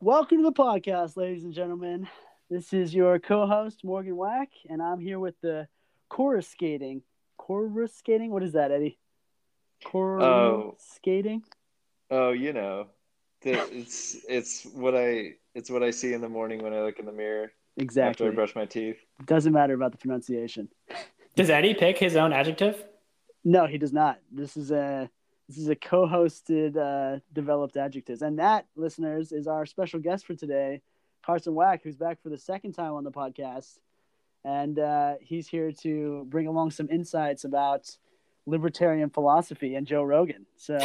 Welcome 0.00 0.38
to 0.38 0.44
the 0.44 0.52
podcast, 0.52 1.16
ladies 1.16 1.44
and 1.44 1.52
gentlemen. 1.52 2.08
This 2.50 2.72
is 2.72 2.94
your 2.94 3.18
co-host 3.18 3.82
Morgan 3.84 4.16
Wack, 4.16 4.48
and 4.68 4.80
I'm 4.80 5.00
here 5.00 5.18
with 5.18 5.34
the 5.42 5.66
chorus 6.08 6.48
skating. 6.48 7.02
Chorus 7.36 7.94
skating? 7.94 8.30
What 8.30 8.42
is 8.42 8.52
that, 8.52 8.70
Eddie? 8.70 8.98
Chorus 9.84 10.22
Oh. 10.24 10.76
skating? 10.78 11.42
Oh, 12.10 12.30
you 12.30 12.52
know, 12.52 12.86
it's 13.42 14.16
it's 14.28 14.64
what 14.66 14.94
I 14.94 15.34
it's 15.54 15.68
what 15.70 15.82
I 15.82 15.90
see 15.90 16.12
in 16.12 16.20
the 16.20 16.28
morning 16.28 16.62
when 16.62 16.72
I 16.72 16.80
look 16.82 16.98
in 16.98 17.04
the 17.06 17.12
mirror 17.12 17.52
Exactly. 17.76 18.26
after 18.26 18.32
I 18.32 18.34
brush 18.34 18.54
my 18.54 18.64
teeth. 18.66 18.96
Doesn't 19.26 19.52
matter 19.52 19.74
about 19.74 19.92
the 19.92 19.98
pronunciation. 19.98 20.68
Does 21.36 21.50
Eddie 21.50 21.74
pick 21.74 21.98
his 21.98 22.16
own 22.16 22.32
adjective? 22.32 22.82
No, 23.44 23.66
he 23.66 23.78
does 23.78 23.92
not. 23.92 24.18
This 24.32 24.56
is 24.56 24.70
a 24.70 25.10
this 25.48 25.58
is 25.58 25.68
a 25.68 25.76
co-hosted 25.76 26.76
uh, 26.76 27.20
developed 27.32 27.76
adjectives, 27.76 28.22
and 28.22 28.38
that, 28.38 28.66
listeners, 28.76 29.32
is 29.32 29.46
our 29.46 29.64
special 29.66 30.00
guest 30.00 30.26
for 30.26 30.34
today, 30.34 30.82
Carson 31.24 31.54
Wack, 31.54 31.82
who's 31.82 31.96
back 31.96 32.22
for 32.22 32.28
the 32.28 32.38
second 32.38 32.72
time 32.72 32.92
on 32.94 33.04
the 33.04 33.10
podcast, 33.10 33.78
and 34.44 34.78
uh, 34.78 35.14
he's 35.20 35.48
here 35.48 35.72
to 35.82 36.26
bring 36.28 36.46
along 36.46 36.70
some 36.70 36.88
insights 36.90 37.44
about 37.44 37.96
libertarian 38.46 39.10
philosophy 39.10 39.74
and 39.74 39.86
Joe 39.86 40.02
Rogan. 40.02 40.46
So, 40.56 40.76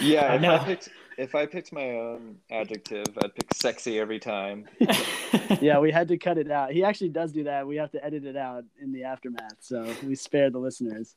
Yeah, 0.00 0.34
if 0.34 0.42
know. 0.42 0.54
I 0.54 0.58
picked 0.64 0.88
if 1.16 1.34
I 1.34 1.46
picked 1.46 1.72
my 1.72 1.90
own 1.90 2.36
adjective, 2.50 3.06
I'd 3.22 3.34
pick 3.34 3.54
sexy 3.54 4.00
every 4.00 4.18
time. 4.18 4.66
yeah, 5.60 5.78
we 5.78 5.92
had 5.92 6.08
to 6.08 6.18
cut 6.18 6.38
it 6.38 6.50
out. 6.50 6.72
He 6.72 6.82
actually 6.82 7.10
does 7.10 7.32
do 7.32 7.44
that. 7.44 7.66
We 7.66 7.76
have 7.76 7.92
to 7.92 8.04
edit 8.04 8.24
it 8.24 8.36
out 8.36 8.64
in 8.80 8.92
the 8.92 9.04
aftermath, 9.04 9.56
so 9.60 9.94
we 10.02 10.16
spare 10.16 10.50
the 10.50 10.58
listeners. 10.58 11.14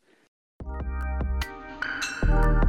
Um, 2.28 2.60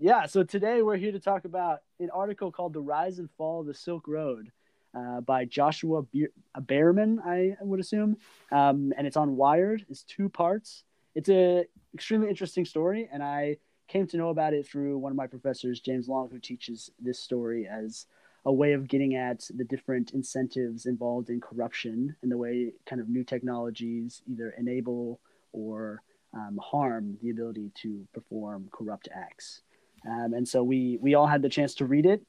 yeah, 0.00 0.26
so 0.26 0.42
today 0.42 0.82
we're 0.82 0.96
here 0.96 1.12
to 1.12 1.20
talk 1.20 1.44
about 1.44 1.82
an 2.00 2.10
article 2.10 2.50
called 2.50 2.72
The 2.72 2.80
Rise 2.80 3.20
and 3.20 3.30
Fall 3.38 3.60
of 3.60 3.66
the 3.66 3.74
Silk 3.74 4.08
Road 4.08 4.50
uh, 4.94 5.20
by 5.20 5.44
Joshua 5.44 6.02
Be- 6.02 6.26
Bearman, 6.58 7.20
I 7.24 7.56
would 7.60 7.78
assume. 7.78 8.16
Um, 8.50 8.92
and 8.96 9.06
it's 9.06 9.16
on 9.16 9.36
Wired. 9.36 9.86
It's 9.88 10.02
two 10.02 10.28
parts. 10.28 10.82
It's 11.16 11.30
a 11.30 11.64
extremely 11.94 12.28
interesting 12.28 12.66
story, 12.66 13.08
and 13.10 13.22
I 13.22 13.56
came 13.88 14.06
to 14.08 14.18
know 14.18 14.28
about 14.28 14.52
it 14.52 14.68
through 14.68 14.98
one 14.98 15.10
of 15.10 15.16
my 15.16 15.26
professors, 15.26 15.80
James 15.80 16.08
Long, 16.08 16.28
who 16.30 16.38
teaches 16.38 16.90
this 17.00 17.18
story 17.18 17.66
as 17.66 18.04
a 18.44 18.52
way 18.52 18.74
of 18.74 18.86
getting 18.86 19.14
at 19.16 19.48
the 19.56 19.64
different 19.64 20.12
incentives 20.12 20.84
involved 20.84 21.30
in 21.30 21.40
corruption 21.40 22.14
and 22.20 22.30
the 22.30 22.36
way 22.36 22.74
kind 22.84 23.00
of 23.00 23.08
new 23.08 23.24
technologies 23.24 24.20
either 24.30 24.54
enable 24.58 25.18
or 25.52 26.02
um, 26.34 26.60
harm 26.62 27.16
the 27.22 27.30
ability 27.30 27.70
to 27.76 28.06
perform 28.12 28.68
corrupt 28.70 29.08
acts. 29.14 29.62
Um, 30.06 30.34
and 30.34 30.46
so 30.46 30.62
we 30.62 30.98
we 31.00 31.14
all 31.14 31.26
had 31.26 31.40
the 31.40 31.48
chance 31.48 31.74
to 31.76 31.86
read 31.86 32.04
it, 32.04 32.20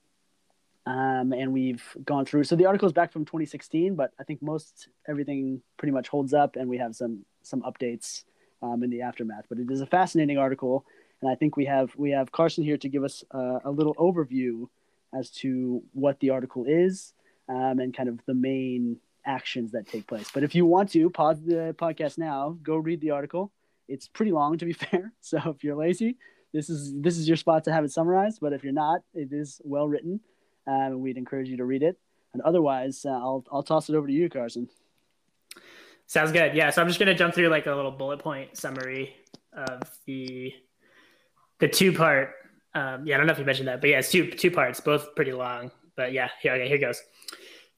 um, 0.85 1.33
and 1.33 1.51
we've 1.51 1.83
gone 2.05 2.23
through. 2.23 2.45
So 2.45 2.55
the 2.55 2.67
article 2.67 2.87
is 2.87 2.93
back 2.93 3.11
from 3.11 3.25
2016, 3.25 3.95
but 3.95 4.11
I 4.17 4.23
think 4.23 4.41
most 4.41 4.87
everything 5.09 5.61
pretty 5.75 5.91
much 5.91 6.07
holds 6.07 6.33
up, 6.33 6.55
and 6.55 6.69
we 6.69 6.77
have 6.77 6.95
some 6.95 7.25
some 7.43 7.63
updates 7.63 8.23
um, 8.61 8.83
in 8.83 8.89
the 8.89 9.01
aftermath. 9.01 9.45
But 9.49 9.59
it 9.59 9.69
is 9.69 9.81
a 9.81 9.85
fascinating 9.85 10.37
article, 10.37 10.85
and 11.21 11.31
I 11.31 11.35
think 11.35 11.57
we 11.57 11.65
have 11.65 11.91
we 11.95 12.11
have 12.11 12.31
Carson 12.31 12.63
here 12.63 12.77
to 12.77 12.89
give 12.89 13.03
us 13.03 13.23
uh, 13.33 13.59
a 13.63 13.71
little 13.71 13.95
overview 13.95 14.67
as 15.17 15.29
to 15.29 15.81
what 15.93 16.19
the 16.19 16.31
article 16.31 16.65
is 16.67 17.13
um, 17.49 17.79
and 17.79 17.95
kind 17.95 18.09
of 18.09 18.19
the 18.25 18.33
main 18.33 18.97
actions 19.25 19.71
that 19.71 19.87
take 19.87 20.07
place. 20.07 20.29
But 20.33 20.43
if 20.43 20.55
you 20.55 20.65
want 20.65 20.91
to 20.91 21.09
pause 21.09 21.41
the 21.43 21.75
podcast 21.77 22.17
now, 22.17 22.57
go 22.63 22.77
read 22.77 23.01
the 23.01 23.11
article. 23.11 23.51
It's 23.87 24.07
pretty 24.07 24.31
long, 24.31 24.57
to 24.57 24.65
be 24.65 24.73
fair. 24.85 25.13
So 25.21 25.37
if 25.45 25.63
you're 25.63 25.75
lazy, 25.75 26.17
this 26.53 26.69
is 26.69 26.93
this 26.95 27.17
is 27.17 27.27
your 27.27 27.37
spot 27.37 27.63
to 27.65 27.73
have 27.73 27.83
it 27.83 27.91
summarized. 27.91 28.39
But 28.41 28.53
if 28.53 28.63
you're 28.63 28.73
not, 28.73 29.01
it 29.13 29.31
is 29.31 29.61
well 29.63 29.87
written, 29.87 30.19
um, 30.65 30.73
and 30.73 31.01
we'd 31.01 31.17
encourage 31.17 31.49
you 31.49 31.57
to 31.57 31.65
read 31.65 31.83
it. 31.83 31.97
And 32.33 32.41
otherwise, 32.41 33.05
uh, 33.05 33.11
I'll 33.11 33.45
I'll 33.51 33.63
toss 33.63 33.89
it 33.89 33.95
over 33.95 34.07
to 34.07 34.13
you, 34.13 34.29
Carson. 34.29 34.69
Sounds 36.07 36.31
good. 36.31 36.55
Yeah, 36.55 36.69
so 36.69 36.81
I'm 36.81 36.87
just 36.87 36.99
gonna 36.99 37.13
jump 37.13 37.35
through 37.35 37.49
like 37.49 37.65
a 37.67 37.75
little 37.75 37.91
bullet 37.91 38.19
point 38.19 38.55
summary 38.55 39.13
of 39.53 39.81
the 40.05 40.53
the 41.59 41.67
two 41.67 41.91
part. 41.91 42.31
Um, 42.73 43.05
yeah, 43.05 43.15
I 43.15 43.17
don't 43.17 43.27
know 43.27 43.33
if 43.33 43.39
you 43.39 43.45
mentioned 43.45 43.67
that, 43.67 43.81
but 43.81 43.89
yeah, 43.89 43.99
it's 43.99 44.09
two 44.09 44.31
two 44.31 44.49
parts, 44.49 44.79
both 44.79 45.15
pretty 45.15 45.33
long. 45.33 45.69
But 45.97 46.13
yeah, 46.13 46.29
here 46.41 46.53
okay, 46.53 46.67
here 46.67 46.77
goes. 46.77 47.01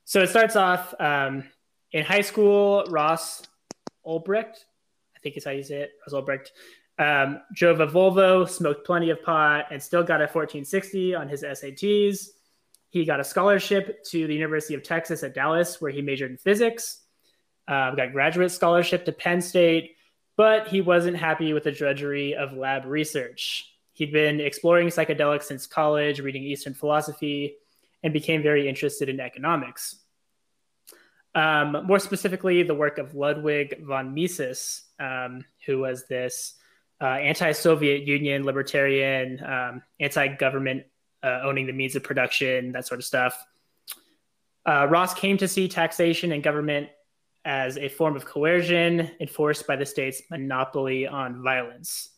So 0.06 0.22
it 0.22 0.30
starts 0.30 0.56
off 0.56 0.94
um, 1.00 1.44
in 1.92 2.06
high 2.06 2.22
school. 2.22 2.86
Ross 2.90 3.44
Ulbricht, 4.06 4.66
I 5.16 5.20
think 5.24 5.36
is 5.36 5.46
how 5.46 5.52
you 5.52 5.64
say 5.64 5.82
it. 5.82 5.92
Ross 6.06 6.22
Ulbricht 6.22 6.50
um, 7.00 7.42
drove 7.54 7.80
a 7.80 7.88
Volvo, 7.88 8.48
smoked 8.48 8.86
plenty 8.86 9.10
of 9.10 9.24
pot, 9.24 9.66
and 9.72 9.82
still 9.82 10.04
got 10.04 10.22
a 10.22 10.30
1460 10.30 11.16
on 11.16 11.28
his 11.28 11.44
SATs. 11.44 12.28
He 12.90 13.06
got 13.06 13.20
a 13.20 13.24
scholarship 13.24 14.04
to 14.06 14.28
the 14.28 14.34
University 14.34 14.76
of 14.76 14.84
Texas 14.84 15.24
at 15.24 15.34
Dallas, 15.34 15.80
where 15.82 15.92
he 15.92 16.02
majored 16.02 16.32
in 16.32 16.38
physics. 16.38 17.06
Uh, 17.70 17.94
got 17.94 18.12
graduate 18.12 18.52
scholarship 18.52 19.06
to 19.06 19.12
Penn 19.12 19.42
State, 19.42 19.96
but 20.36 20.68
he 20.68 20.82
wasn't 20.82 21.16
happy 21.16 21.54
with 21.54 21.66
the 21.66 21.72
drudgery 21.72 22.34
of 22.34 22.54
lab 22.54 22.86
research. 22.86 23.72
He'd 23.94 24.12
been 24.12 24.42
exploring 24.42 24.88
psychedelics 24.88 25.44
since 25.44 25.68
college, 25.68 26.20
reading 26.20 26.42
Eastern 26.42 26.74
philosophy, 26.74 27.58
and 28.02 28.12
became 28.12 28.42
very 28.42 28.68
interested 28.68 29.08
in 29.08 29.20
economics. 29.20 29.98
Um, 31.36 31.86
more 31.86 32.00
specifically, 32.00 32.64
the 32.64 32.74
work 32.74 32.98
of 32.98 33.14
Ludwig 33.14 33.86
von 33.86 34.16
Mises, 34.16 34.82
um, 35.00 35.46
who 35.68 35.78
was 35.78 36.08
this 36.08 36.56
uh, 37.00 37.06
anti-Soviet 37.06 38.08
Union 38.08 38.46
libertarian, 38.46 39.44
um, 39.44 39.84
anti-government, 40.00 40.86
uh, 41.22 41.42
owning 41.44 41.68
the 41.68 41.74
means 41.74 41.96
of 41.96 42.02
production, 42.02 42.72
that 42.72 42.88
sort 42.88 43.00
of 43.00 43.06
stuff. 43.06 43.46
Uh, 44.66 44.88
Ross 44.90 45.14
came 45.14 45.38
to 45.38 45.48
see 45.48 45.68
taxation 45.68 46.32
and 46.32 46.42
government 46.42 46.90
as 47.46 47.78
a 47.78 47.90
form 47.90 48.16
of 48.16 48.26
coercion 48.26 49.12
enforced 49.20 49.66
by 49.66 49.76
the 49.76 49.86
state's 49.86 50.22
monopoly 50.30 51.08
on 51.08 51.42
violence. 51.42 52.10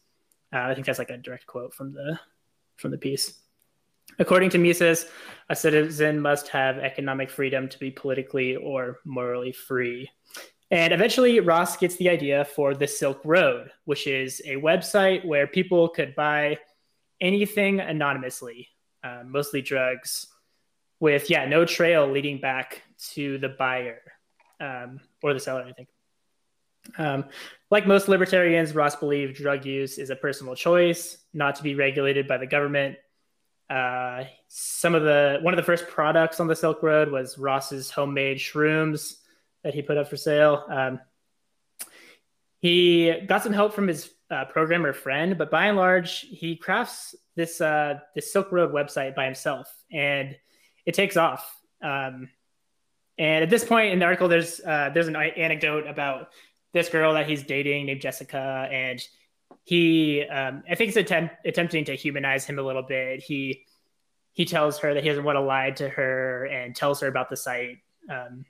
Uh, 0.53 0.59
I 0.59 0.73
think 0.73 0.85
that's 0.85 0.99
like 0.99 1.09
a 1.09 1.17
direct 1.17 1.45
quote 1.45 1.73
from 1.73 1.93
the 1.93 2.19
from 2.77 2.91
the 2.91 2.97
piece. 2.97 3.39
According 4.19 4.49
to 4.51 4.57
Mises, 4.57 5.05
a 5.49 5.55
citizen 5.55 6.19
must 6.19 6.47
have 6.49 6.79
economic 6.79 7.29
freedom 7.29 7.69
to 7.69 7.79
be 7.79 7.91
politically 7.91 8.55
or 8.55 8.99
morally 9.05 9.51
free. 9.51 10.09
And 10.71 10.93
eventually, 10.93 11.39
Ross 11.39 11.77
gets 11.77 11.97
the 11.97 12.09
idea 12.09 12.45
for 12.45 12.73
the 12.73 12.87
Silk 12.87 13.21
Road, 13.23 13.71
which 13.85 14.07
is 14.07 14.41
a 14.45 14.55
website 14.55 15.25
where 15.25 15.47
people 15.47 15.89
could 15.89 16.15
buy 16.15 16.57
anything 17.19 17.79
anonymously, 17.79 18.69
uh, 19.03 19.23
mostly 19.25 19.61
drugs, 19.61 20.27
with 20.99 21.29
yeah, 21.29 21.45
no 21.45 21.65
trail 21.65 22.09
leading 22.09 22.39
back 22.39 22.81
to 23.13 23.37
the 23.37 23.49
buyer 23.49 23.99
um, 24.61 24.99
or 25.23 25.33
the 25.33 25.39
seller. 25.39 25.65
I 25.67 25.73
think. 25.73 25.89
Um, 26.97 27.25
like 27.69 27.87
most 27.87 28.07
libertarians, 28.07 28.73
Ross 28.73 28.95
believed 28.95 29.35
drug 29.35 29.65
use 29.65 29.97
is 29.97 30.09
a 30.09 30.15
personal 30.15 30.55
choice, 30.55 31.17
not 31.33 31.55
to 31.55 31.63
be 31.63 31.75
regulated 31.75 32.27
by 32.27 32.37
the 32.37 32.47
government. 32.47 32.97
Uh, 33.69 34.25
some 34.47 34.95
of 34.95 35.03
the 35.03 35.39
one 35.41 35.53
of 35.53 35.57
the 35.57 35.63
first 35.63 35.87
products 35.87 36.39
on 36.39 36.47
the 36.47 36.55
Silk 36.55 36.83
Road 36.83 37.09
was 37.09 37.37
Ross's 37.37 37.89
homemade 37.89 38.37
shrooms 38.37 39.15
that 39.63 39.73
he 39.73 39.81
put 39.81 39.97
up 39.97 40.09
for 40.09 40.17
sale. 40.17 40.65
Um, 40.69 40.99
he 42.59 43.21
got 43.27 43.43
some 43.43 43.53
help 43.53 43.73
from 43.73 43.87
his 43.87 44.11
uh, 44.29 44.45
programmer 44.45 44.93
friend, 44.93 45.37
but 45.37 45.49
by 45.49 45.67
and 45.67 45.77
large, 45.77 46.21
he 46.21 46.55
crafts 46.55 47.15
this 47.35 47.61
uh, 47.61 47.99
this 48.13 48.31
Silk 48.33 48.51
Road 48.51 48.73
website 48.73 49.15
by 49.15 49.25
himself, 49.25 49.71
and 49.91 50.35
it 50.85 50.93
takes 50.93 51.15
off. 51.15 51.59
Um, 51.81 52.29
and 53.21 53.43
at 53.43 53.51
this 53.51 53.63
point 53.63 53.93
in 53.93 53.99
the 53.99 54.05
article, 54.05 54.27
there's 54.27 54.59
uh, 54.61 54.89
there's 54.91 55.07
an 55.07 55.15
anecdote 55.15 55.85
about 55.85 56.29
this 56.73 56.89
girl 56.89 57.13
that 57.13 57.29
he's 57.29 57.43
dating 57.43 57.85
named 57.85 58.01
Jessica, 58.01 58.67
and 58.71 58.99
he 59.63 60.23
um, 60.23 60.63
I 60.67 60.73
think 60.73 60.87
it's 60.87 60.97
attempt, 60.97 61.35
attempting 61.45 61.85
to 61.85 61.95
humanize 61.95 62.45
him 62.45 62.57
a 62.57 62.63
little 62.63 62.81
bit. 62.81 63.21
He 63.21 63.67
he 64.31 64.43
tells 64.43 64.79
her 64.79 64.95
that 64.95 65.03
he 65.03 65.09
doesn't 65.09 65.23
want 65.23 65.35
to 65.35 65.41
lie 65.41 65.69
to 65.69 65.87
her 65.87 66.45
and 66.45 66.75
tells 66.75 67.01
her 67.01 67.07
about 67.07 67.29
the 67.29 67.37
site. 67.37 67.77
Um, 68.09 68.43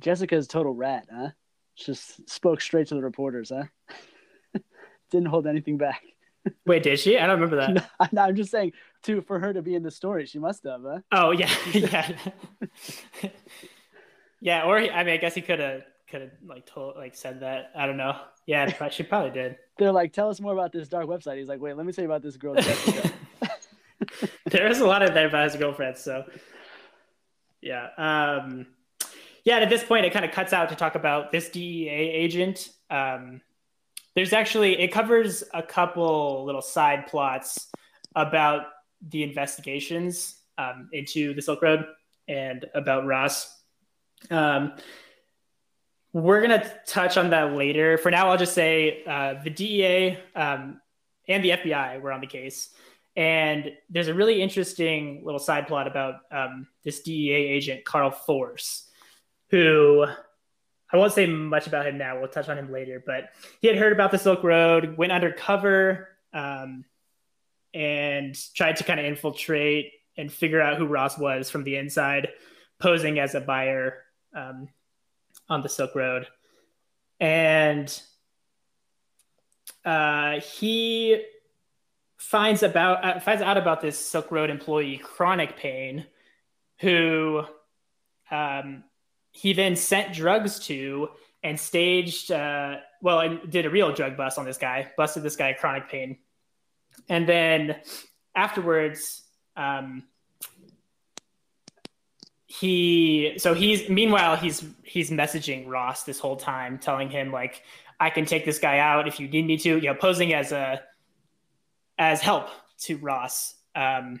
Jessica's 0.00 0.48
total 0.48 0.74
rat, 0.74 1.06
huh? 1.08 1.28
Just 1.76 2.28
spoke 2.28 2.60
straight 2.60 2.88
to 2.88 2.96
the 2.96 3.02
reporters, 3.02 3.52
huh? 3.54 3.66
Didn't 5.12 5.28
hold 5.28 5.46
anything 5.46 5.78
back. 5.78 6.02
wait, 6.66 6.82
did 6.82 6.98
she? 6.98 7.16
I 7.16 7.28
don't 7.28 7.40
remember 7.40 7.64
that. 7.64 7.90
No, 8.12 8.22
I'm 8.22 8.34
just 8.34 8.50
saying, 8.50 8.72
for 9.26 9.38
her 9.38 9.52
to 9.52 9.62
be 9.62 9.74
in 9.74 9.82
the 9.82 9.90
story, 9.90 10.26
she 10.26 10.38
must 10.38 10.64
have, 10.64 10.82
huh? 10.82 11.00
Oh 11.12 11.30
yeah, 11.30 11.50
yeah, 11.72 12.12
yeah. 14.40 14.64
Or 14.64 14.78
he, 14.78 14.90
I 14.90 15.04
mean, 15.04 15.14
I 15.14 15.16
guess 15.16 15.34
he 15.34 15.40
could 15.40 15.60
have 15.60 15.82
could 16.10 16.22
have 16.22 16.30
like 16.46 16.66
told 16.66 16.96
like 16.96 17.14
said 17.14 17.40
that. 17.40 17.70
I 17.76 17.86
don't 17.86 17.96
know. 17.96 18.16
Yeah, 18.46 18.88
she 18.90 19.02
probably 19.02 19.30
did. 19.30 19.56
They're 19.78 19.92
like, 19.92 20.12
tell 20.12 20.30
us 20.30 20.40
more 20.40 20.52
about 20.52 20.72
this 20.72 20.88
dark 20.88 21.06
website. 21.06 21.38
He's 21.38 21.48
like, 21.48 21.60
wait, 21.60 21.76
let 21.76 21.84
me 21.84 21.92
tell 21.92 22.02
you 22.02 22.10
about 22.10 22.22
this 22.22 22.36
girl. 22.36 22.54
There 24.46 24.68
is 24.68 24.80
a 24.80 24.86
lot 24.86 25.02
of 25.02 25.14
that 25.14 25.26
about 25.26 25.44
his 25.44 25.56
girlfriend. 25.56 25.98
So, 25.98 26.24
yeah, 27.60 27.88
um, 27.98 28.66
yeah. 29.44 29.58
At 29.58 29.68
this 29.68 29.84
point, 29.84 30.06
it 30.06 30.12
kind 30.12 30.24
of 30.24 30.30
cuts 30.30 30.52
out 30.52 30.68
to 30.68 30.76
talk 30.76 30.94
about 30.94 31.32
this 31.32 31.48
DEA 31.50 31.88
agent. 31.88 32.70
Um, 32.88 33.40
there's 34.14 34.32
actually 34.32 34.80
it 34.80 34.92
covers 34.92 35.44
a 35.52 35.62
couple 35.62 36.44
little 36.44 36.62
side 36.62 37.06
plots 37.06 37.70
about 38.14 38.66
the 39.08 39.22
investigations 39.22 40.36
um, 40.58 40.88
into 40.92 41.34
the 41.34 41.42
Silk 41.42 41.62
Road 41.62 41.86
and 42.28 42.64
about 42.74 43.06
Ross. 43.06 43.62
Um, 44.30 44.72
we're 46.12 46.40
gonna 46.40 46.70
touch 46.86 47.16
on 47.16 47.30
that 47.30 47.52
later. 47.52 47.98
For 47.98 48.10
now, 48.10 48.30
I'll 48.30 48.38
just 48.38 48.54
say 48.54 49.04
uh, 49.06 49.34
the 49.42 49.50
DEA 49.50 50.18
um, 50.34 50.80
and 51.28 51.44
the 51.44 51.50
FBI 51.50 52.00
were 52.00 52.12
on 52.12 52.20
the 52.20 52.26
case, 52.26 52.70
and 53.16 53.72
there's 53.90 54.08
a 54.08 54.14
really 54.14 54.40
interesting 54.40 55.22
little 55.24 55.38
side 55.38 55.66
plot 55.68 55.86
about 55.86 56.20
um, 56.30 56.66
this 56.84 57.02
DEA 57.02 57.32
agent 57.32 57.84
Carl 57.84 58.10
Force, 58.10 58.88
who 59.50 60.06
I 60.90 60.96
won't 60.96 61.12
say 61.12 61.26
much 61.26 61.66
about 61.66 61.86
him 61.86 61.98
now. 61.98 62.18
We'll 62.18 62.28
touch 62.28 62.48
on 62.48 62.58
him 62.58 62.72
later, 62.72 63.02
but 63.04 63.30
he 63.60 63.68
had 63.68 63.76
heard 63.76 63.92
about 63.92 64.10
the 64.10 64.18
Silk 64.18 64.42
Road, 64.42 64.96
went 64.96 65.12
undercover, 65.12 66.08
um, 66.32 66.84
and 67.76 68.34
tried 68.54 68.76
to 68.76 68.84
kind 68.84 68.98
of 68.98 69.04
infiltrate 69.04 69.92
and 70.16 70.32
figure 70.32 70.62
out 70.62 70.78
who 70.78 70.86
Ross 70.86 71.18
was 71.18 71.50
from 71.50 71.62
the 71.62 71.76
inside, 71.76 72.28
posing 72.78 73.18
as 73.18 73.34
a 73.34 73.40
buyer 73.40 73.98
um, 74.34 74.68
on 75.50 75.62
the 75.62 75.68
Silk 75.68 75.94
Road. 75.94 76.26
And 77.20 78.02
uh, 79.84 80.40
he 80.40 81.22
finds 82.16 82.62
about 82.62 83.04
uh, 83.04 83.20
finds 83.20 83.42
out 83.42 83.58
about 83.58 83.82
this 83.82 83.98
Silk 83.98 84.30
Road 84.30 84.48
employee, 84.48 84.96
Chronic 84.96 85.58
Pain, 85.58 86.06
who 86.80 87.42
um, 88.30 88.84
he 89.32 89.52
then 89.52 89.76
sent 89.76 90.14
drugs 90.14 90.60
to 90.60 91.10
and 91.42 91.60
staged 91.60 92.32
uh, 92.32 92.76
well 93.02 93.20
and 93.20 93.50
did 93.50 93.66
a 93.66 93.70
real 93.70 93.92
drug 93.92 94.16
bust 94.16 94.38
on 94.38 94.46
this 94.46 94.56
guy, 94.56 94.90
busted 94.96 95.22
this 95.22 95.36
guy 95.36 95.52
Chronic 95.52 95.90
Pain, 95.90 96.16
and 97.08 97.28
then 97.28 97.76
afterwards. 98.34 99.22
Um, 99.56 100.04
he 102.46 103.34
so 103.36 103.52
he's 103.52 103.88
meanwhile 103.88 104.34
he's 104.36 104.64
he's 104.82 105.10
messaging 105.10 105.66
Ross 105.66 106.04
this 106.04 106.18
whole 106.18 106.36
time, 106.36 106.78
telling 106.78 107.10
him 107.10 107.30
like 107.30 107.62
I 108.00 108.10
can 108.10 108.24
take 108.24 108.44
this 108.44 108.58
guy 108.58 108.78
out 108.78 109.08
if 109.08 109.20
you 109.20 109.28
need 109.28 109.46
me 109.46 109.58
to, 109.58 109.76
you 109.76 109.82
know, 109.82 109.94
posing 109.94 110.32
as 110.32 110.52
a 110.52 110.82
as 111.98 112.20
help 112.20 112.48
to 112.82 112.96
Ross, 112.98 113.54
um, 113.74 114.20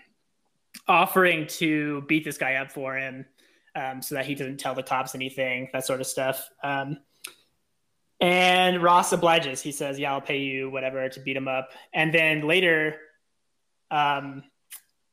offering 0.88 1.46
to 1.46 2.02
beat 2.02 2.24
this 2.24 2.38
guy 2.38 2.54
up 2.54 2.72
for 2.72 2.96
him 2.96 3.26
um, 3.74 4.00
so 4.00 4.14
that 4.14 4.26
he 4.26 4.34
doesn't 4.34 4.58
tell 4.58 4.74
the 4.74 4.82
cops 4.82 5.14
anything, 5.14 5.68
that 5.72 5.84
sort 5.84 6.00
of 6.00 6.06
stuff. 6.06 6.48
Um, 6.62 6.98
and 8.20 8.82
Ross 8.82 9.12
obliges. 9.12 9.60
He 9.60 9.72
says, 9.72 9.98
"Yeah, 9.98 10.12
I'll 10.12 10.20
pay 10.20 10.38
you 10.38 10.70
whatever 10.70 11.08
to 11.08 11.20
beat 11.20 11.36
him 11.36 11.48
up." 11.48 11.70
And 11.92 12.12
then 12.12 12.42
later, 12.42 12.96
um, 13.90 14.44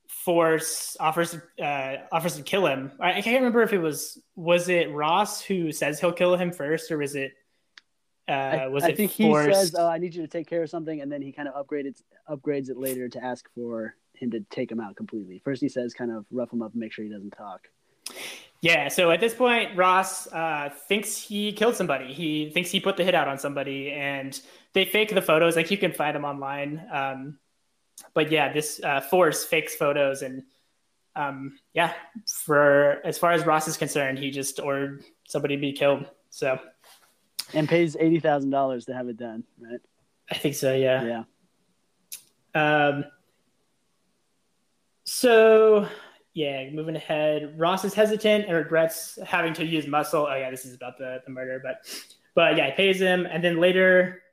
Force 0.07 0.95
offers 0.99 1.37
uh, 1.61 1.95
offers 2.11 2.37
to 2.37 2.43
kill 2.43 2.65
him. 2.65 2.91
I, 2.99 3.15
I, 3.15 3.21
can't 3.21 3.37
remember 3.37 3.61
if 3.61 3.73
it 3.73 3.79
was 3.79 4.21
was 4.35 4.69
it 4.69 4.91
Ross 4.91 5.41
who 5.41 5.71
says 5.71 5.99
he'll 5.99 6.13
kill 6.13 6.35
him 6.35 6.51
first, 6.51 6.91
or 6.91 6.97
was 6.97 7.15
it 7.15 7.33
uh, 8.27 8.67
was 8.71 8.83
I, 8.83 8.89
it 8.89 8.91
I 8.91 8.95
think 8.95 9.11
Force? 9.11 9.47
he 9.47 9.53
says, 9.53 9.75
"Oh, 9.77 9.87
I 9.87 9.97
need 9.97 10.15
you 10.15 10.21
to 10.21 10.27
take 10.27 10.47
care 10.47 10.63
of 10.63 10.69
something," 10.69 11.01
and 11.01 11.11
then 11.11 11.21
he 11.21 11.31
kind 11.31 11.49
of 11.49 11.55
upgrades 11.55 12.01
upgrades 12.29 12.69
it 12.69 12.77
later 12.77 13.09
to 13.09 13.23
ask 13.23 13.49
for 13.53 13.95
him 14.23 14.31
to 14.31 14.39
take 14.49 14.71
him 14.71 14.79
out 14.79 14.95
completely. 14.95 15.41
First, 15.43 15.61
he 15.61 15.69
says, 15.69 15.93
kind 15.93 16.11
of 16.11 16.25
rough 16.31 16.51
him 16.51 16.61
up 16.61 16.71
and 16.71 16.79
make 16.79 16.93
sure 16.93 17.03
he 17.05 17.11
doesn't 17.11 17.31
talk. 17.31 17.67
Yeah. 18.63 18.87
So 18.87 19.11
at 19.11 19.19
this 19.19 19.33
point, 19.33 19.75
Ross 19.75 20.25
uh, 20.27 20.69
thinks 20.87 21.17
he 21.17 21.51
killed 21.51 21.75
somebody. 21.75 22.13
He 22.13 22.49
thinks 22.49 22.71
he 22.71 22.79
put 22.79 22.95
the 22.95 23.03
hit 23.03 23.13
out 23.13 23.27
on 23.27 23.37
somebody, 23.37 23.91
and 23.91 24.39
they 24.71 24.85
fake 24.85 25.13
the 25.13 25.21
photos. 25.21 25.57
Like 25.57 25.69
you 25.69 25.77
can 25.77 25.91
find 25.91 26.15
them 26.15 26.23
online. 26.23 26.81
Um, 26.89 27.39
but 28.13 28.31
yeah, 28.31 28.53
this 28.53 28.79
uh, 28.81 29.01
Force 29.01 29.43
fakes 29.43 29.75
photos, 29.75 30.21
and 30.21 30.43
um, 31.13 31.59
yeah, 31.73 31.91
for 32.25 33.01
as 33.03 33.17
far 33.17 33.33
as 33.33 33.45
Ross 33.45 33.67
is 33.67 33.75
concerned, 33.75 34.17
he 34.17 34.31
just 34.31 34.61
ordered 34.61 35.03
somebody 35.27 35.57
to 35.57 35.61
be 35.61 35.73
killed. 35.73 36.05
So, 36.29 36.57
and 37.53 37.67
pays 37.67 37.97
eighty 37.99 38.21
thousand 38.21 38.51
dollars 38.51 38.85
to 38.85 38.93
have 38.93 39.09
it 39.09 39.17
done, 39.17 39.43
right? 39.59 39.81
I 40.31 40.35
think 40.35 40.55
so. 40.55 40.73
Yeah. 40.73 41.25
Yeah. 42.55 42.87
Um. 42.87 43.03
So 45.03 45.89
yeah, 46.33 46.69
moving 46.71 46.95
ahead. 46.95 47.53
Ross 47.57 47.85
is 47.85 47.93
hesitant 47.93 48.45
and 48.45 48.55
regrets 48.55 49.19
having 49.25 49.53
to 49.53 49.65
use 49.65 49.87
muscle. 49.87 50.27
Oh 50.29 50.35
yeah, 50.35 50.49
this 50.49 50.65
is 50.65 50.73
about 50.73 50.97
the, 50.97 51.21
the 51.25 51.31
murder, 51.31 51.61
but 51.63 51.87
but 52.35 52.57
yeah, 52.57 52.67
he 52.67 52.71
pays 52.71 52.99
him, 52.99 53.25
and 53.25 53.43
then 53.43 53.59
later 53.59 54.23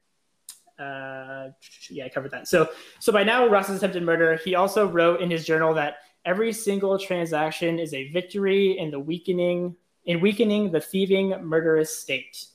uh, 0.79 1.51
yeah, 1.91 2.07
I 2.07 2.09
covered 2.09 2.31
that. 2.31 2.49
So, 2.49 2.71
so 3.01 3.13
by 3.13 3.23
now, 3.23 3.47
Ross's 3.47 3.77
attempted 3.77 4.03
murder. 4.03 4.41
He 4.43 4.55
also 4.55 4.89
wrote 4.89 5.21
in 5.21 5.31
his 5.31 5.45
journal 5.45 5.75
that 5.75 5.97
every 6.25 6.53
single 6.53 6.99
transaction 6.99 7.79
is 7.79 7.93
a 7.93 8.11
victory 8.11 8.79
in 8.79 8.91
the 8.91 8.99
weakening 8.99 9.77
in 10.07 10.21
weakening 10.21 10.73
the 10.73 10.81
thieving, 10.81 11.31
murderous 11.45 11.95
state. 11.95 12.47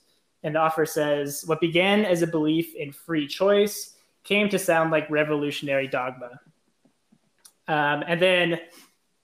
And 0.42 0.56
the 0.56 0.58
offer 0.58 0.84
says, 0.84 1.44
what 1.46 1.60
began 1.60 2.04
as 2.04 2.22
a 2.22 2.26
belief 2.26 2.74
in 2.74 2.92
free 2.92 3.26
choice 3.26 3.94
came 4.24 4.48
to 4.48 4.58
sound 4.58 4.90
like 4.90 5.08
revolutionary 5.08 5.86
dogma. 5.86 6.40
Um, 7.68 8.04
and 8.06 8.20
then 8.20 8.60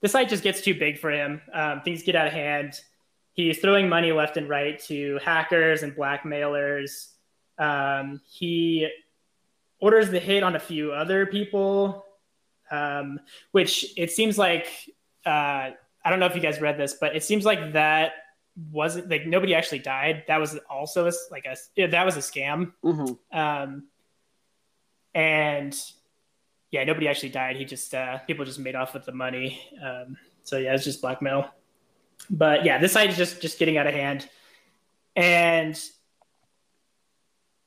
the 0.03 0.09
site 0.09 0.27
just 0.27 0.43
gets 0.43 0.59
too 0.59 0.75
big 0.75 0.99
for 0.99 1.09
him. 1.09 1.41
Um, 1.53 1.81
things 1.81 2.03
get 2.03 2.15
out 2.15 2.27
of 2.27 2.33
hand. 2.33 2.79
He's 3.31 3.57
throwing 3.59 3.87
money 3.87 4.11
left 4.11 4.35
and 4.35 4.49
right 4.49 4.77
to 4.83 5.17
hackers 5.23 5.81
and 5.81 5.95
blackmailers. 5.95 7.07
Um, 7.57 8.19
he 8.29 8.89
orders 9.79 10.09
the 10.09 10.19
hit 10.19 10.43
on 10.43 10.57
a 10.57 10.59
few 10.59 10.91
other 10.91 11.25
people, 11.25 12.05
um, 12.69 13.21
which 13.53 13.97
it 13.97 14.11
seems 14.11 14.37
like 14.37 14.67
uh, 15.25 15.69
I 16.05 16.09
don't 16.09 16.19
know 16.19 16.25
if 16.25 16.35
you 16.35 16.41
guys 16.41 16.59
read 16.59 16.77
this, 16.77 16.97
but 16.99 17.15
it 17.15 17.23
seems 17.23 17.45
like 17.45 17.71
that 17.71 18.11
wasn't 18.71 19.09
like 19.09 19.25
nobody 19.25 19.55
actually 19.55 19.79
died. 19.79 20.25
That 20.27 20.37
was 20.37 20.59
also 20.69 21.07
a, 21.07 21.13
like 21.31 21.45
a 21.45 21.87
that 21.87 22.05
was 22.05 22.17
a 22.17 22.19
scam. 22.19 22.73
Mm-hmm. 22.83 23.37
Um, 23.39 23.87
and 25.15 25.81
yeah, 26.73 26.83
nobody 26.85 27.07
actually 27.07 27.29
died. 27.29 27.55
He 27.55 27.65
just 27.65 27.93
uh, 27.93 28.17
people 28.25 28.45
just 28.45 28.57
made 28.57 28.73
off 28.73 28.95
with 28.95 29.05
the 29.05 29.11
money. 29.11 29.61
Um, 29.81 30.17
so 30.43 30.57
yeah, 30.57 30.73
it's 30.73 30.83
just 30.83 31.01
blackmail. 31.01 31.47
But 32.31 32.65
yeah, 32.65 32.79
this 32.79 32.93
site 32.93 33.11
is 33.11 33.15
just 33.15 33.43
just 33.43 33.59
getting 33.59 33.77
out 33.77 33.85
of 33.85 33.93
hand, 33.93 34.27
and 35.15 35.79